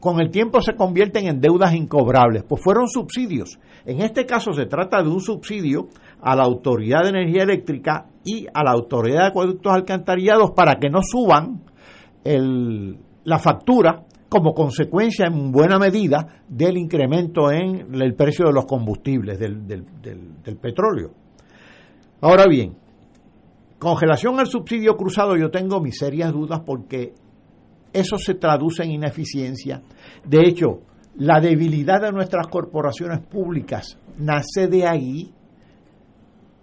Con 0.00 0.20
el 0.20 0.32
tiempo 0.32 0.60
se 0.60 0.74
convierten 0.74 1.28
en 1.28 1.40
deudas 1.40 1.74
incobrables, 1.74 2.42
pues 2.42 2.60
fueron 2.60 2.88
subsidios. 2.88 3.60
En 3.84 4.00
este 4.00 4.26
caso 4.26 4.52
se 4.52 4.66
trata 4.66 5.02
de 5.02 5.08
un 5.08 5.20
subsidio 5.20 5.88
a 6.20 6.36
la 6.36 6.44
Autoridad 6.44 7.02
de 7.02 7.08
Energía 7.10 7.42
Eléctrica 7.42 8.06
y 8.24 8.46
a 8.52 8.62
la 8.62 8.70
Autoridad 8.72 9.22
de 9.22 9.26
Acueductos 9.28 9.72
Alcantarillados 9.72 10.52
para 10.52 10.76
que 10.76 10.88
no 10.90 11.00
suban 11.02 11.62
la 13.24 13.38
factura 13.38 14.04
como 14.28 14.54
consecuencia 14.54 15.26
en 15.26 15.50
buena 15.52 15.78
medida 15.78 16.42
del 16.48 16.78
incremento 16.78 17.50
en 17.50 17.92
el 18.00 18.14
precio 18.14 18.46
de 18.46 18.52
los 18.52 18.64
combustibles, 18.66 19.38
del- 19.38 19.66
del 19.66 20.56
petróleo. 20.56 21.10
Ahora 22.20 22.44
bien, 22.48 22.76
Con 23.78 24.00
relación 24.00 24.38
al 24.38 24.46
subsidio 24.46 24.96
cruzado 24.96 25.36
yo 25.36 25.50
tengo 25.50 25.80
mis 25.80 25.98
serias 25.98 26.32
dudas 26.32 26.60
porque 26.64 27.14
eso 27.92 28.16
se 28.16 28.34
traduce 28.34 28.84
en 28.84 28.92
ineficiencia. 28.92 29.82
De 30.24 30.38
hecho, 30.46 30.82
la 31.16 31.40
debilidad 31.40 32.00
de 32.00 32.12
nuestras 32.12 32.46
corporaciones 32.46 33.20
públicas 33.20 33.98
nace 34.18 34.66
de 34.68 34.86
ahí. 34.86 35.32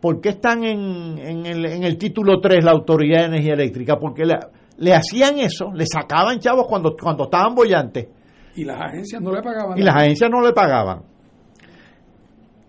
¿Por 0.01 0.21
qué 0.21 0.29
están 0.29 0.63
en, 0.63 1.17
en, 1.17 1.45
el, 1.45 1.65
en 1.65 1.83
el 1.83 1.97
título 1.97 2.39
3 2.39 2.63
la 2.63 2.71
Autoridad 2.71 3.21
de 3.21 3.25
Energía 3.25 3.53
Eléctrica? 3.53 3.97
Porque 3.97 4.25
le, 4.25 4.37
le 4.77 4.93
hacían 4.93 5.39
eso, 5.39 5.71
le 5.73 5.85
sacaban 5.85 6.39
chavos 6.39 6.65
cuando, 6.67 6.95
cuando 6.99 7.25
estaban 7.25 7.53
bollantes. 7.53 8.07
Y 8.55 8.63
las 8.63 8.79
agencias 8.81 9.21
no 9.21 9.31
le 9.33 9.41
pagaban. 9.41 9.77
Y 9.77 9.83
las 9.83 9.95
agencias 9.95 10.29
no 10.29 10.41
le 10.41 10.53
pagaban. 10.53 11.03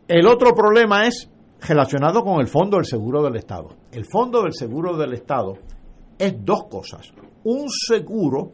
El 0.09 0.27
otro 0.27 0.53
problema 0.55 1.07
es 1.07 1.31
relacionado 1.67 2.23
con 2.23 2.41
el 2.41 2.49
Fondo 2.49 2.79
del 2.79 2.87
Seguro 2.87 3.23
del 3.23 3.37
Estado. 3.37 3.77
El 3.93 4.07
Fondo 4.11 4.43
del 4.43 4.53
Seguro 4.53 4.97
del 4.97 5.15
Estado 5.15 5.55
es 6.19 6.35
dos 6.45 6.65
cosas. 6.69 7.13
Un 7.45 7.69
seguro 7.69 8.53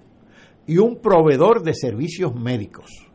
y 0.66 0.78
un 0.78 0.96
proveedor 0.96 1.62
de 1.62 1.74
servicios 1.74 2.34
médicos. 2.34 3.05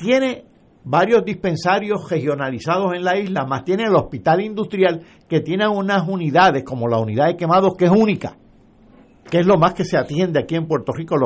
Tiene 0.00 0.44
varios 0.82 1.24
dispensarios 1.24 2.08
regionalizados 2.08 2.94
en 2.94 3.04
la 3.04 3.18
isla, 3.18 3.44
más 3.44 3.64
tiene 3.64 3.84
el 3.84 3.94
hospital 3.94 4.40
industrial 4.40 5.02
que 5.28 5.40
tiene 5.40 5.68
unas 5.68 6.08
unidades 6.08 6.64
como 6.64 6.88
la 6.88 6.98
unidad 6.98 7.26
de 7.26 7.36
quemados 7.36 7.74
que 7.76 7.84
es 7.84 7.90
única, 7.90 8.36
que 9.30 9.40
es 9.40 9.46
lo 9.46 9.58
más 9.58 9.74
que 9.74 9.84
se 9.84 9.98
atiende 9.98 10.40
aquí 10.40 10.56
en 10.56 10.66
Puerto 10.66 10.92
Rico. 10.92 11.16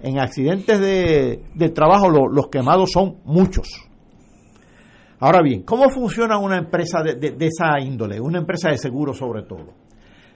En 0.00 0.18
accidentes 0.20 0.80
de, 0.80 1.68
trabajo 1.70 2.08
los 2.08 2.48
quemados 2.48 2.90
son 2.92 3.16
muchos. 3.24 3.68
Ahora 5.18 5.42
bien, 5.42 5.62
¿cómo 5.62 5.90
funciona 5.90 6.38
una 6.38 6.58
empresa 6.58 7.02
de, 7.02 7.14
de 7.14 7.46
esa 7.46 7.80
índole? 7.80 8.20
Una 8.20 8.38
empresa 8.38 8.70
de 8.70 8.78
seguro 8.78 9.12
sobre 9.12 9.42
todo. 9.42 9.72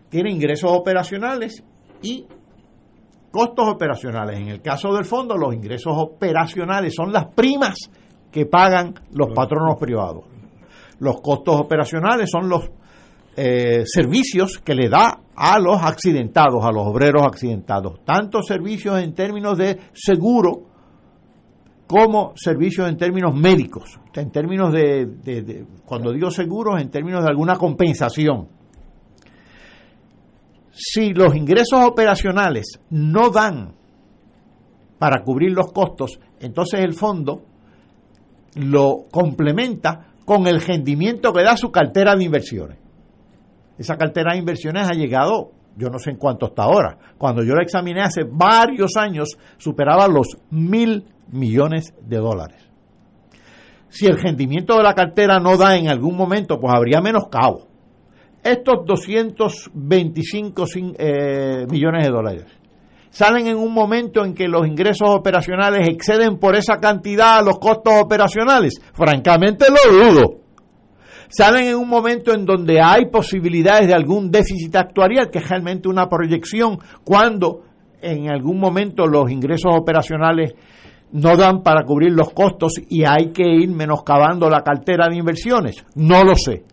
Tiene 0.09 0.33
ingresos 0.33 0.71
operacionales 0.73 1.63
y 2.03 2.27
costos 3.31 3.69
operacionales. 3.69 4.39
En 4.39 4.49
el 4.49 4.63
caso 4.63 4.93
del 4.95 5.05
fondo, 5.05 5.37
los 5.37 5.55
ingresos 5.55 5.93
operacionales 5.97 6.95
son 6.95 7.13
las 7.13 7.27
primas 7.27 7.91
que 8.31 8.47
pagan 8.47 8.95
los 9.13 9.29
patronos 9.35 9.77
privados. 9.79 10.25
Los 11.01 11.21
costos 11.21 11.61
operacionales 11.61 12.29
son 12.31 12.49
los 12.49 12.71
eh, 13.37 13.85
servicios 13.87 14.59
que 14.59 14.75
le 14.75 14.89
da 14.89 15.21
a 15.37 15.59
los 15.61 15.81
accidentados, 15.81 16.65
a 16.65 16.73
los 16.73 16.87
obreros 16.87 17.23
accidentados, 17.25 18.05
tanto 18.05 18.43
servicios 18.43 19.01
en 19.01 19.15
términos 19.15 19.57
de 19.57 19.79
seguro 19.93 20.65
como 21.87 22.33
servicios 22.37 22.89
en 22.89 22.97
términos 22.97 23.35
médicos, 23.35 23.99
en 24.15 24.31
términos 24.31 24.73
de, 24.73 25.65
cuando 25.87 26.13
digo 26.13 26.31
seguros, 26.31 26.81
en 26.81 26.91
términos 26.91 27.23
de 27.23 27.31
alguna 27.31 27.57
compensación. 27.57 28.49
Si 30.81 31.13
los 31.13 31.35
ingresos 31.35 31.85
operacionales 31.85 32.81
no 32.91 33.31
dan 33.31 33.75
para 34.97 35.25
cubrir 35.25 35.51
los 35.51 35.73
costos, 35.73 36.21
entonces 36.39 36.79
el 36.79 36.95
fondo 36.95 37.43
lo 38.55 39.07
complementa 39.11 40.13
con 40.25 40.47
el 40.47 40.61
rendimiento 40.61 41.33
que 41.33 41.43
da 41.43 41.57
su 41.57 41.73
cartera 41.73 42.15
de 42.15 42.23
inversiones. 42.23 42.79
Esa 43.77 43.97
cartera 43.97 44.35
de 44.35 44.39
inversiones 44.39 44.89
ha 44.89 44.95
llegado, 44.95 45.51
yo 45.77 45.89
no 45.89 45.99
sé 45.99 46.11
en 46.11 46.17
cuánto 46.17 46.47
está 46.47 46.63
ahora. 46.63 46.97
Cuando 47.19 47.43
yo 47.43 47.55
la 47.55 47.65
examiné 47.65 48.03
hace 48.03 48.23
varios 48.23 48.97
años, 48.97 49.37
superaba 49.57 50.07
los 50.07 50.37
mil 50.51 51.07
millones 51.33 51.93
de 52.01 52.19
dólares. 52.19 52.69
Si 53.89 54.07
el 54.07 54.17
rendimiento 54.17 54.77
de 54.77 54.85
la 54.85 54.95
cartera 54.95 55.41
no 55.41 55.57
da 55.57 55.77
en 55.77 55.89
algún 55.89 56.17
momento, 56.17 56.61
pues 56.61 56.73
habría 56.73 57.01
menos 57.01 57.25
cabo. 57.29 57.68
Estos 58.43 58.85
225 58.87 60.65
eh, 60.99 61.67
millones 61.69 62.05
de 62.05 62.11
dólares 62.11 62.59
salen 63.11 63.47
en 63.47 63.57
un 63.57 63.73
momento 63.73 64.25
en 64.25 64.35
que 64.35 64.49
los 64.49 64.67
ingresos 64.67 65.09
operacionales 65.11 65.89
exceden 65.89 66.39
por 66.39 66.57
esa 66.57 66.79
cantidad 66.79 67.39
a 67.39 67.43
los 67.43 67.59
costos 67.59 67.95
operacionales. 68.01 68.81
Francamente 68.93 69.67
lo 69.69 70.13
dudo. 70.13 70.35
Salen 71.29 71.67
en 71.67 71.77
un 71.77 71.89
momento 71.89 72.33
en 72.33 72.45
donde 72.45 72.81
hay 72.81 73.07
posibilidades 73.07 73.87
de 73.87 73.95
algún 73.95 74.31
déficit 74.31 74.75
actuarial, 74.77 75.31
que 75.31 75.39
es 75.39 75.49
realmente 75.49 75.89
una 75.89 76.09
proyección, 76.09 76.79
cuando 77.05 77.63
en 78.01 78.31
algún 78.31 78.59
momento 78.59 79.07
los 79.07 79.31
ingresos 79.31 79.73
operacionales 79.75 80.55
no 81.13 81.37
dan 81.37 81.63
para 81.63 81.85
cubrir 81.85 82.13
los 82.13 82.33
costos 82.33 82.75
y 82.89 83.05
hay 83.05 83.33
que 83.33 83.43
ir 83.43 83.69
menoscabando 83.71 84.49
la 84.49 84.63
cartera 84.63 85.09
de 85.09 85.17
inversiones. 85.17 85.85
No 85.95 86.25
lo 86.25 86.35
sé. 86.35 86.65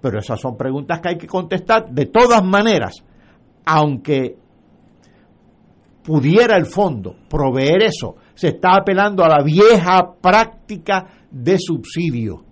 Pero 0.00 0.18
esas 0.18 0.40
son 0.40 0.56
preguntas 0.56 1.00
que 1.00 1.10
hay 1.10 1.18
que 1.18 1.26
contestar 1.26 1.90
de 1.90 2.06
todas 2.06 2.42
maneras, 2.44 2.96
aunque 3.66 4.36
pudiera 6.02 6.56
el 6.56 6.66
fondo 6.66 7.14
proveer 7.28 7.82
eso, 7.84 8.16
se 8.34 8.48
está 8.48 8.76
apelando 8.76 9.24
a 9.24 9.28
la 9.28 9.42
vieja 9.42 10.14
práctica 10.20 11.06
de 11.30 11.58
subsidio. 11.58 12.44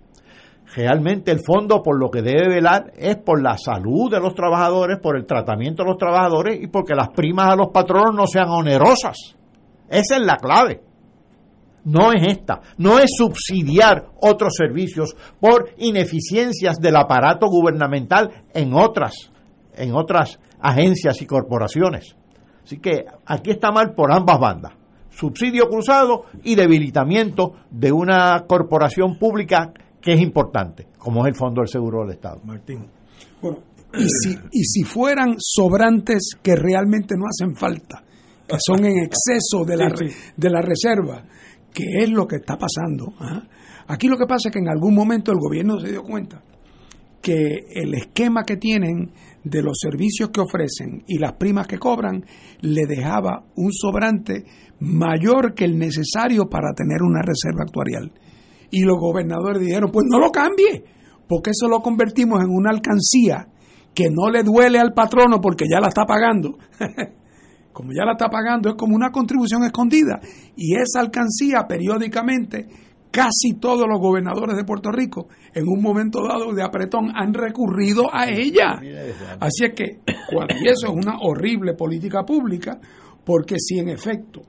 Realmente 0.75 1.31
el 1.31 1.39
fondo 1.39 1.81
por 1.81 1.99
lo 1.99 2.11
que 2.11 2.21
debe 2.21 2.47
velar 2.47 2.91
es 2.95 3.17
por 3.17 3.41
la 3.41 3.57
salud 3.57 4.11
de 4.11 4.19
los 4.19 4.35
trabajadores, 4.35 4.99
por 4.99 5.17
el 5.17 5.25
tratamiento 5.25 5.81
de 5.81 5.89
los 5.89 5.97
trabajadores 5.97 6.61
y 6.61 6.67
porque 6.67 6.93
las 6.93 7.09
primas 7.09 7.51
a 7.51 7.55
los 7.55 7.69
patronos 7.69 8.13
no 8.13 8.27
sean 8.27 8.49
onerosas. 8.49 9.17
Esa 9.89 10.17
es 10.17 10.21
la 10.21 10.37
clave. 10.37 10.88
No 11.89 12.13
es 12.13 12.27
esta, 12.27 12.61
no 12.77 12.99
es 12.99 13.09
subsidiar 13.17 14.09
otros 14.21 14.53
servicios 14.55 15.15
por 15.39 15.71
ineficiencias 15.77 16.77
del 16.77 16.95
aparato 16.95 17.47
gubernamental 17.47 18.43
en 18.53 18.73
otras, 18.73 19.31
en 19.75 19.95
otras 19.95 20.39
agencias 20.59 21.21
y 21.21 21.25
corporaciones. 21.25 22.15
Así 22.63 22.77
que 22.77 23.05
aquí 23.25 23.49
está 23.51 23.71
mal 23.71 23.95
por 23.95 24.11
ambas 24.11 24.39
bandas. 24.39 24.73
Subsidio 25.09 25.67
cruzado 25.67 26.25
y 26.43 26.53
debilitamiento 26.53 27.53
de 27.71 27.91
una 27.91 28.45
corporación 28.47 29.17
pública 29.17 29.73
que 29.99 30.13
es 30.13 30.21
importante, 30.21 30.87
como 30.99 31.25
es 31.25 31.29
el 31.29 31.35
Fondo 31.35 31.61
del 31.61 31.67
Seguro 31.67 32.03
del 32.03 32.11
Estado. 32.11 32.39
Martín. 32.43 32.85
Bueno, 33.41 33.57
y 33.93 34.07
si, 34.07 34.37
y 34.51 34.63
si 34.63 34.83
fueran 34.83 35.35
sobrantes 35.39 36.35
que 36.41 36.55
realmente 36.55 37.15
no 37.17 37.25
hacen 37.25 37.55
falta, 37.55 38.03
que 38.47 38.57
son 38.59 38.85
en 38.85 39.03
exceso 39.03 39.65
de 39.65 39.75
la, 39.75 39.91
de 40.37 40.49
la 40.49 40.61
reserva, 40.61 41.23
que 41.73 42.03
es 42.03 42.09
lo 42.09 42.27
que 42.27 42.37
está 42.37 42.57
pasando. 42.57 43.13
¿ah? 43.19 43.43
Aquí 43.87 44.07
lo 44.07 44.17
que 44.17 44.25
pasa 44.25 44.49
es 44.49 44.53
que 44.53 44.59
en 44.59 44.69
algún 44.69 44.93
momento 44.93 45.31
el 45.31 45.39
gobierno 45.39 45.79
se 45.79 45.89
dio 45.89 46.03
cuenta 46.03 46.41
que 47.21 47.65
el 47.73 47.93
esquema 47.95 48.43
que 48.43 48.57
tienen 48.57 49.11
de 49.43 49.61
los 49.61 49.77
servicios 49.79 50.29
que 50.29 50.41
ofrecen 50.41 51.03
y 51.07 51.17
las 51.17 51.33
primas 51.33 51.67
que 51.67 51.77
cobran 51.77 52.23
le 52.61 52.85
dejaba 52.85 53.45
un 53.55 53.71
sobrante 53.73 54.45
mayor 54.79 55.53
que 55.53 55.65
el 55.65 55.77
necesario 55.77 56.49
para 56.49 56.73
tener 56.73 57.01
una 57.01 57.21
reserva 57.21 57.63
actuarial. 57.63 58.11
Y 58.71 58.83
los 58.83 58.97
gobernadores 58.97 59.61
dijeron, 59.61 59.91
pues 59.91 60.05
no 60.09 60.19
lo 60.19 60.31
cambie, 60.31 60.83
porque 61.27 61.51
eso 61.51 61.67
lo 61.67 61.81
convertimos 61.81 62.41
en 62.41 62.49
una 62.49 62.69
alcancía 62.69 63.47
que 63.93 64.09
no 64.09 64.29
le 64.29 64.43
duele 64.43 64.79
al 64.79 64.93
patrono 64.93 65.41
porque 65.41 65.65
ya 65.69 65.79
la 65.79 65.89
está 65.89 66.05
pagando. 66.05 66.57
como 67.79 67.93
ya 67.93 68.03
la 68.03 68.11
está 68.11 68.27
pagando, 68.27 68.67
es 68.67 68.75
como 68.75 68.93
una 68.93 69.09
contribución 69.09 69.63
escondida. 69.63 70.19
Y 70.57 70.75
esa 70.75 70.99
alcancía 70.99 71.65
periódicamente 71.65 72.67
casi 73.09 73.53
todos 73.57 73.87
los 73.87 74.01
gobernadores 74.01 74.57
de 74.57 74.65
Puerto 74.65 74.91
Rico 74.91 75.29
en 75.53 75.63
un 75.65 75.81
momento 75.81 76.21
dado 76.27 76.53
de 76.53 76.61
apretón 76.61 77.09
han 77.15 77.33
recurrido 77.33 78.13
a 78.13 78.29
ella. 78.29 78.81
Así 79.39 79.63
es 79.63 79.73
que, 79.73 80.01
y 80.05 80.67
eso 80.67 80.87
es 80.87 80.93
una 80.93 81.19
horrible 81.21 81.73
política 81.73 82.25
pública, 82.25 82.81
porque 83.23 83.55
si 83.57 83.79
en 83.79 83.87
efecto 83.87 84.41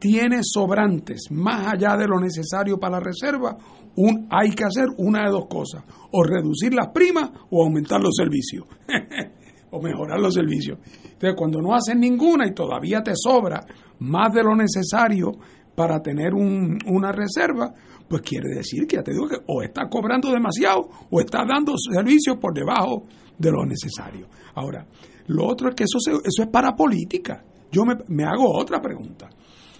tiene 0.00 0.40
sobrantes 0.42 1.30
más 1.30 1.74
allá 1.74 1.96
de 1.96 2.08
lo 2.08 2.18
necesario 2.18 2.80
para 2.80 2.98
la 2.98 3.04
reserva, 3.04 3.56
un, 3.94 4.26
hay 4.28 4.50
que 4.50 4.64
hacer 4.64 4.86
una 4.96 5.26
de 5.26 5.30
dos 5.30 5.46
cosas, 5.46 5.84
o 6.10 6.24
reducir 6.24 6.74
las 6.74 6.88
primas 6.88 7.30
o 7.48 7.62
aumentar 7.62 8.00
los 8.00 8.16
servicios, 8.16 8.66
o 9.72 9.80
mejorar 9.80 10.20
los 10.20 10.34
servicios. 10.34 10.78
Entonces, 11.02 11.34
cuando 11.36 11.60
no 11.60 11.74
hacen 11.74 11.98
ninguna 11.98 12.46
y 12.46 12.54
todavía 12.54 13.02
te 13.02 13.12
sobra 13.16 13.64
más 13.98 14.32
de 14.32 14.44
lo 14.44 14.54
necesario 14.54 15.32
para 15.74 16.00
tener 16.00 16.34
un, 16.34 16.78
una 16.86 17.10
reserva, 17.10 17.72
pues 18.08 18.22
quiere 18.22 18.54
decir 18.54 18.86
que 18.86 18.96
ya 18.96 19.02
te 19.02 19.12
digo 19.12 19.26
que 19.26 19.38
o 19.46 19.62
está 19.62 19.88
cobrando 19.88 20.30
demasiado 20.30 20.88
o 21.10 21.20
está 21.20 21.44
dando 21.46 21.74
servicios 21.76 22.36
por 22.38 22.52
debajo 22.52 23.04
de 23.38 23.50
lo 23.50 23.64
necesario. 23.64 24.28
Ahora, 24.54 24.86
lo 25.28 25.46
otro 25.46 25.70
es 25.70 25.74
que 25.74 25.84
eso, 25.84 25.98
eso 25.98 26.42
es 26.42 26.48
para 26.48 26.76
política. 26.76 27.42
Yo 27.70 27.86
me, 27.86 27.96
me 28.08 28.24
hago 28.24 28.54
otra 28.54 28.80
pregunta. 28.82 29.30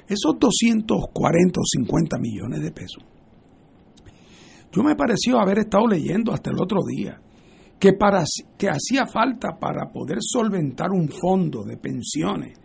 Esos 0.08 0.38
240 0.38 1.60
o 1.60 1.64
50 1.64 2.18
millones 2.18 2.62
de 2.62 2.72
pesos, 2.72 3.04
yo 4.72 4.82
me 4.82 4.96
pareció 4.96 5.38
haber 5.38 5.58
estado 5.58 5.86
leyendo 5.86 6.32
hasta 6.32 6.50
el 6.50 6.58
otro 6.58 6.80
día 6.88 7.20
que, 7.82 7.94
para, 7.94 8.22
que 8.56 8.68
hacía 8.68 9.08
falta 9.08 9.58
para 9.58 9.90
poder 9.90 10.18
solventar 10.20 10.92
un 10.92 11.08
fondo 11.08 11.64
de 11.64 11.76
pensiones 11.76 12.56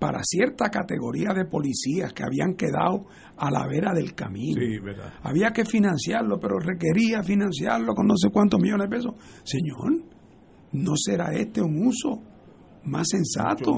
para 0.00 0.18
cierta 0.24 0.68
categoría 0.68 1.32
de 1.32 1.44
policías 1.44 2.12
que 2.12 2.24
habían 2.24 2.54
quedado 2.54 3.06
a 3.36 3.52
la 3.52 3.68
vera 3.68 3.94
del 3.94 4.16
camino. 4.16 4.60
Había 5.22 5.52
que 5.52 5.64
financiarlo, 5.64 6.40
pero 6.40 6.58
requería 6.58 7.22
financiarlo 7.22 7.94
con 7.94 8.08
no 8.08 8.16
sé 8.16 8.30
cuántos 8.30 8.60
millones 8.60 8.90
de 8.90 8.96
pesos. 8.96 9.14
Señor, 9.44 10.02
¿no 10.72 10.92
será 10.96 11.32
este 11.34 11.62
un 11.62 11.86
uso 11.86 12.20
más 12.82 13.06
sensato? 13.10 13.70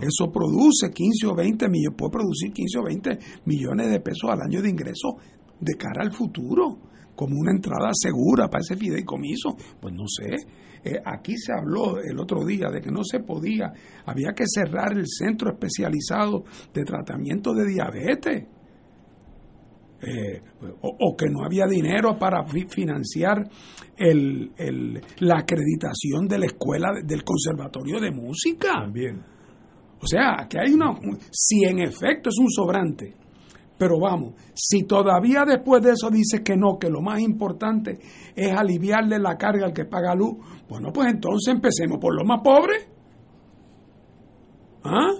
Eso 0.00 0.30
produce 0.32 0.92
15 0.94 1.26
o 1.26 1.34
20 1.34 1.68
millones, 1.68 1.98
puede 1.98 2.12
producir 2.12 2.52
15 2.52 2.78
o 2.78 2.84
20 2.84 3.18
millones 3.46 3.90
de 3.90 3.98
pesos 3.98 4.30
al 4.30 4.42
año 4.42 4.62
de 4.62 4.70
ingreso 4.70 5.16
de 5.58 5.74
cara 5.74 6.02
al 6.02 6.12
futuro, 6.12 6.78
como 7.18 7.36
una 7.36 7.50
entrada 7.50 7.90
segura 7.92 8.46
para 8.46 8.60
ese 8.60 8.76
fideicomiso. 8.76 9.56
Pues 9.80 9.92
no 9.92 10.04
sé. 10.06 10.36
Eh, 10.84 11.02
aquí 11.04 11.36
se 11.36 11.52
habló 11.52 11.98
el 11.98 12.16
otro 12.20 12.44
día 12.44 12.68
de 12.70 12.80
que 12.80 12.92
no 12.92 13.02
se 13.02 13.18
podía, 13.18 13.72
había 14.06 14.32
que 14.32 14.44
cerrar 14.46 14.92
el 14.92 15.08
centro 15.08 15.50
especializado 15.50 16.44
de 16.72 16.84
tratamiento 16.84 17.52
de 17.54 17.66
diabetes. 17.66 18.46
Eh, 20.00 20.40
o, 20.80 21.16
que 21.16 21.28
no 21.28 21.44
había 21.44 21.66
dinero 21.66 22.16
para 22.16 22.46
financiar 22.46 23.50
el, 23.96 24.52
la 25.18 25.38
acreditación 25.40 26.28
de 26.28 26.38
la 26.38 26.46
escuela 26.46 26.92
del 27.04 27.24
conservatorio 27.24 27.98
de 27.98 28.12
música. 28.12 28.74
También. 28.74 29.20
O 30.00 30.06
sea, 30.06 30.46
que 30.48 30.60
hay 30.60 30.72
una... 30.72 30.94
Si 31.32 31.64
en 31.64 31.80
efecto 31.80 32.28
es 32.28 32.36
un 32.38 32.48
sobrante, 32.48 33.16
pero 33.78 34.00
vamos, 34.00 34.34
si 34.54 34.82
todavía 34.82 35.44
después 35.46 35.82
de 35.82 35.92
eso 35.92 36.10
dice 36.10 36.42
que 36.42 36.56
no, 36.56 36.78
que 36.78 36.90
lo 36.90 37.00
más 37.00 37.20
importante 37.20 38.00
es 38.34 38.52
aliviarle 38.52 39.20
la 39.20 39.36
carga 39.38 39.66
al 39.66 39.72
que 39.72 39.84
paga 39.84 40.16
luz, 40.16 40.36
bueno, 40.68 40.88
pues 40.92 41.08
entonces 41.12 41.54
empecemos 41.54 41.98
por 41.98 42.14
los 42.14 42.26
más 42.26 42.40
pobres. 42.42 42.88
¿Ah? 44.82 45.12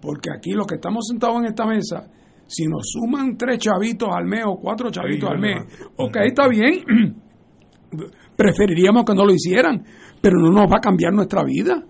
Porque 0.00 0.30
aquí 0.30 0.52
los 0.52 0.66
que 0.66 0.76
estamos 0.76 1.06
sentados 1.08 1.38
en 1.40 1.46
esta 1.46 1.66
mesa, 1.66 2.08
si 2.46 2.66
nos 2.66 2.82
suman 2.84 3.36
tres 3.36 3.58
chavitos 3.58 4.08
al 4.12 4.26
mes 4.26 4.44
o 4.46 4.56
cuatro 4.56 4.90
chavitos 4.90 5.28
al 5.28 5.40
mes, 5.40 5.64
ok, 5.96 6.16
está 6.24 6.46
bien, 6.46 6.84
preferiríamos 8.36 9.04
que 9.04 9.14
no 9.14 9.24
lo 9.24 9.34
hicieran, 9.34 9.84
pero 10.20 10.38
no 10.38 10.52
nos 10.52 10.70
va 10.70 10.76
a 10.76 10.80
cambiar 10.80 11.12
nuestra 11.12 11.42
vida. 11.42 11.84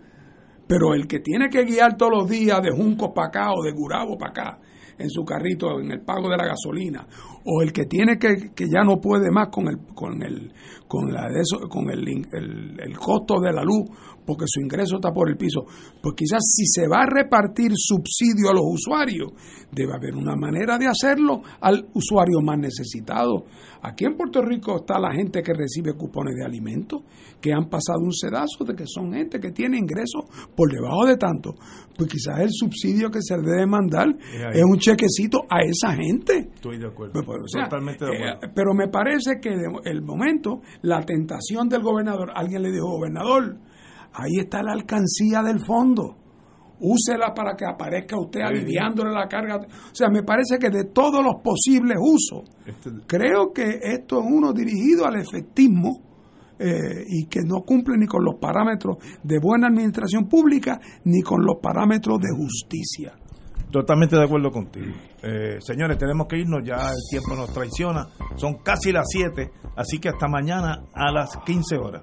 Pero 0.66 0.94
el 0.94 1.06
que 1.06 1.20
tiene 1.20 1.48
que 1.48 1.64
guiar 1.64 1.96
todos 1.96 2.12
los 2.12 2.28
días 2.28 2.60
de 2.62 2.70
Junco 2.70 3.12
para 3.12 3.28
acá 3.28 3.52
o 3.52 3.62
de 3.62 3.72
Gurabo 3.72 4.18
para 4.18 4.30
acá, 4.30 4.58
en 4.98 5.10
su 5.10 5.24
carrito 5.24 5.80
en 5.80 5.92
el 5.92 6.00
pago 6.00 6.28
de 6.28 6.36
la 6.36 6.46
gasolina 6.46 7.06
o 7.44 7.62
el 7.62 7.72
que 7.72 7.84
tiene 7.86 8.18
que, 8.18 8.52
que 8.54 8.66
ya 8.68 8.82
no 8.84 9.00
puede 9.00 9.30
más 9.30 9.48
con 9.48 9.68
el 9.68 9.78
con 9.94 10.22
el 10.22 10.52
con 10.86 11.12
la 11.12 11.28
de 11.28 11.40
eso, 11.40 11.68
con 11.68 11.90
el, 11.90 12.08
el, 12.08 12.98
costo 12.98 13.40
de 13.40 13.52
la 13.52 13.62
luz 13.62 13.90
porque 14.24 14.44
su 14.46 14.60
ingreso 14.60 14.96
está 14.96 15.10
por 15.10 15.28
el 15.30 15.36
piso, 15.36 15.64
pues 16.02 16.14
quizás 16.16 16.40
si 16.42 16.66
se 16.66 16.86
va 16.86 17.02
a 17.02 17.06
repartir 17.06 17.72
subsidio 17.74 18.50
a 18.50 18.54
los 18.54 18.64
usuarios, 18.66 19.32
debe 19.72 19.94
haber 19.94 20.14
una 20.14 20.36
manera 20.36 20.76
de 20.76 20.86
hacerlo 20.86 21.42
al 21.60 21.88
usuario 21.94 22.40
más 22.42 22.58
necesitado. 22.58 23.44
Aquí 23.82 24.04
en 24.04 24.16
Puerto 24.16 24.42
Rico 24.42 24.76
está 24.76 24.98
la 24.98 25.12
gente 25.12 25.42
que 25.42 25.52
recibe 25.54 25.94
cupones 25.94 26.34
de 26.36 26.44
alimentos, 26.44 27.02
que 27.40 27.52
han 27.52 27.68
pasado 27.68 28.00
un 28.02 28.12
sedazo 28.12 28.64
de 28.64 28.74
que 28.74 28.84
son 28.86 29.12
gente 29.12 29.38
que 29.38 29.50
tiene 29.52 29.78
ingresos 29.78 30.24
por 30.54 30.72
debajo 30.72 31.06
de 31.06 31.16
tanto. 31.16 31.54
Pues 31.96 32.10
quizás 32.10 32.40
el 32.40 32.50
subsidio 32.50 33.10
que 33.10 33.20
se 33.22 33.36
debe 33.36 33.66
mandar 33.66 34.08
es 34.52 34.64
un 34.64 34.78
chequecito 34.78 35.42
a 35.48 35.60
esa 35.60 35.94
gente. 35.94 36.50
Estoy 36.54 36.78
de 36.78 36.86
acuerdo. 36.86 37.12
Pues, 37.12 37.24
pues, 37.24 37.64
Totalmente 37.64 38.04
de 38.04 38.14
acuerdo. 38.14 38.46
Eh, 38.46 38.52
pero 38.54 38.74
me 38.74 38.88
parece 38.88 39.40
que 39.40 39.50
el 39.84 40.02
momento, 40.02 40.60
la 40.82 41.00
tentación 41.02 41.68
del 41.68 41.82
gobernador, 41.82 42.30
alguien 42.34 42.62
le 42.62 42.72
dijo, 42.72 42.86
gobernador, 42.86 43.56
Ahí 44.12 44.40
está 44.40 44.62
la 44.62 44.72
alcancía 44.72 45.42
del 45.42 45.64
fondo. 45.64 46.16
Úsela 46.80 47.34
para 47.34 47.56
que 47.56 47.64
aparezca 47.64 48.18
usted 48.18 48.40
aliviándole 48.40 49.12
la 49.12 49.26
carga. 49.26 49.56
O 49.56 49.94
sea, 49.94 50.08
me 50.08 50.22
parece 50.22 50.58
que 50.58 50.70
de 50.70 50.84
todos 50.84 51.22
los 51.24 51.42
posibles 51.42 51.96
usos, 52.00 52.48
este 52.66 52.90
creo 53.06 53.52
que 53.52 53.78
esto 53.82 54.20
es 54.20 54.26
uno 54.28 54.52
dirigido 54.52 55.06
al 55.06 55.20
efectismo 55.20 56.02
eh, 56.58 57.04
y 57.06 57.26
que 57.26 57.40
no 57.44 57.62
cumple 57.62 57.96
ni 57.96 58.06
con 58.06 58.24
los 58.24 58.34
parámetros 58.40 58.98
de 59.22 59.38
buena 59.38 59.68
administración 59.68 60.28
pública 60.28 60.80
ni 61.04 61.22
con 61.22 61.44
los 61.44 61.58
parámetros 61.62 62.18
de 62.18 62.36
justicia. 62.36 63.12
Totalmente 63.70 64.16
de 64.16 64.24
acuerdo 64.24 64.50
contigo. 64.50 64.94
Eh, 65.22 65.58
señores, 65.60 65.98
tenemos 65.98 66.26
que 66.26 66.38
irnos, 66.38 66.62
ya 66.64 66.90
el 66.90 67.02
tiempo 67.10 67.36
nos 67.36 67.52
traiciona. 67.52 68.06
Son 68.36 68.54
casi 68.62 68.92
las 68.92 69.04
7, 69.08 69.50
así 69.76 69.98
que 69.98 70.08
hasta 70.08 70.26
mañana 70.26 70.84
a 70.94 71.12
las 71.12 71.36
15 71.44 71.76
horas. 71.76 72.02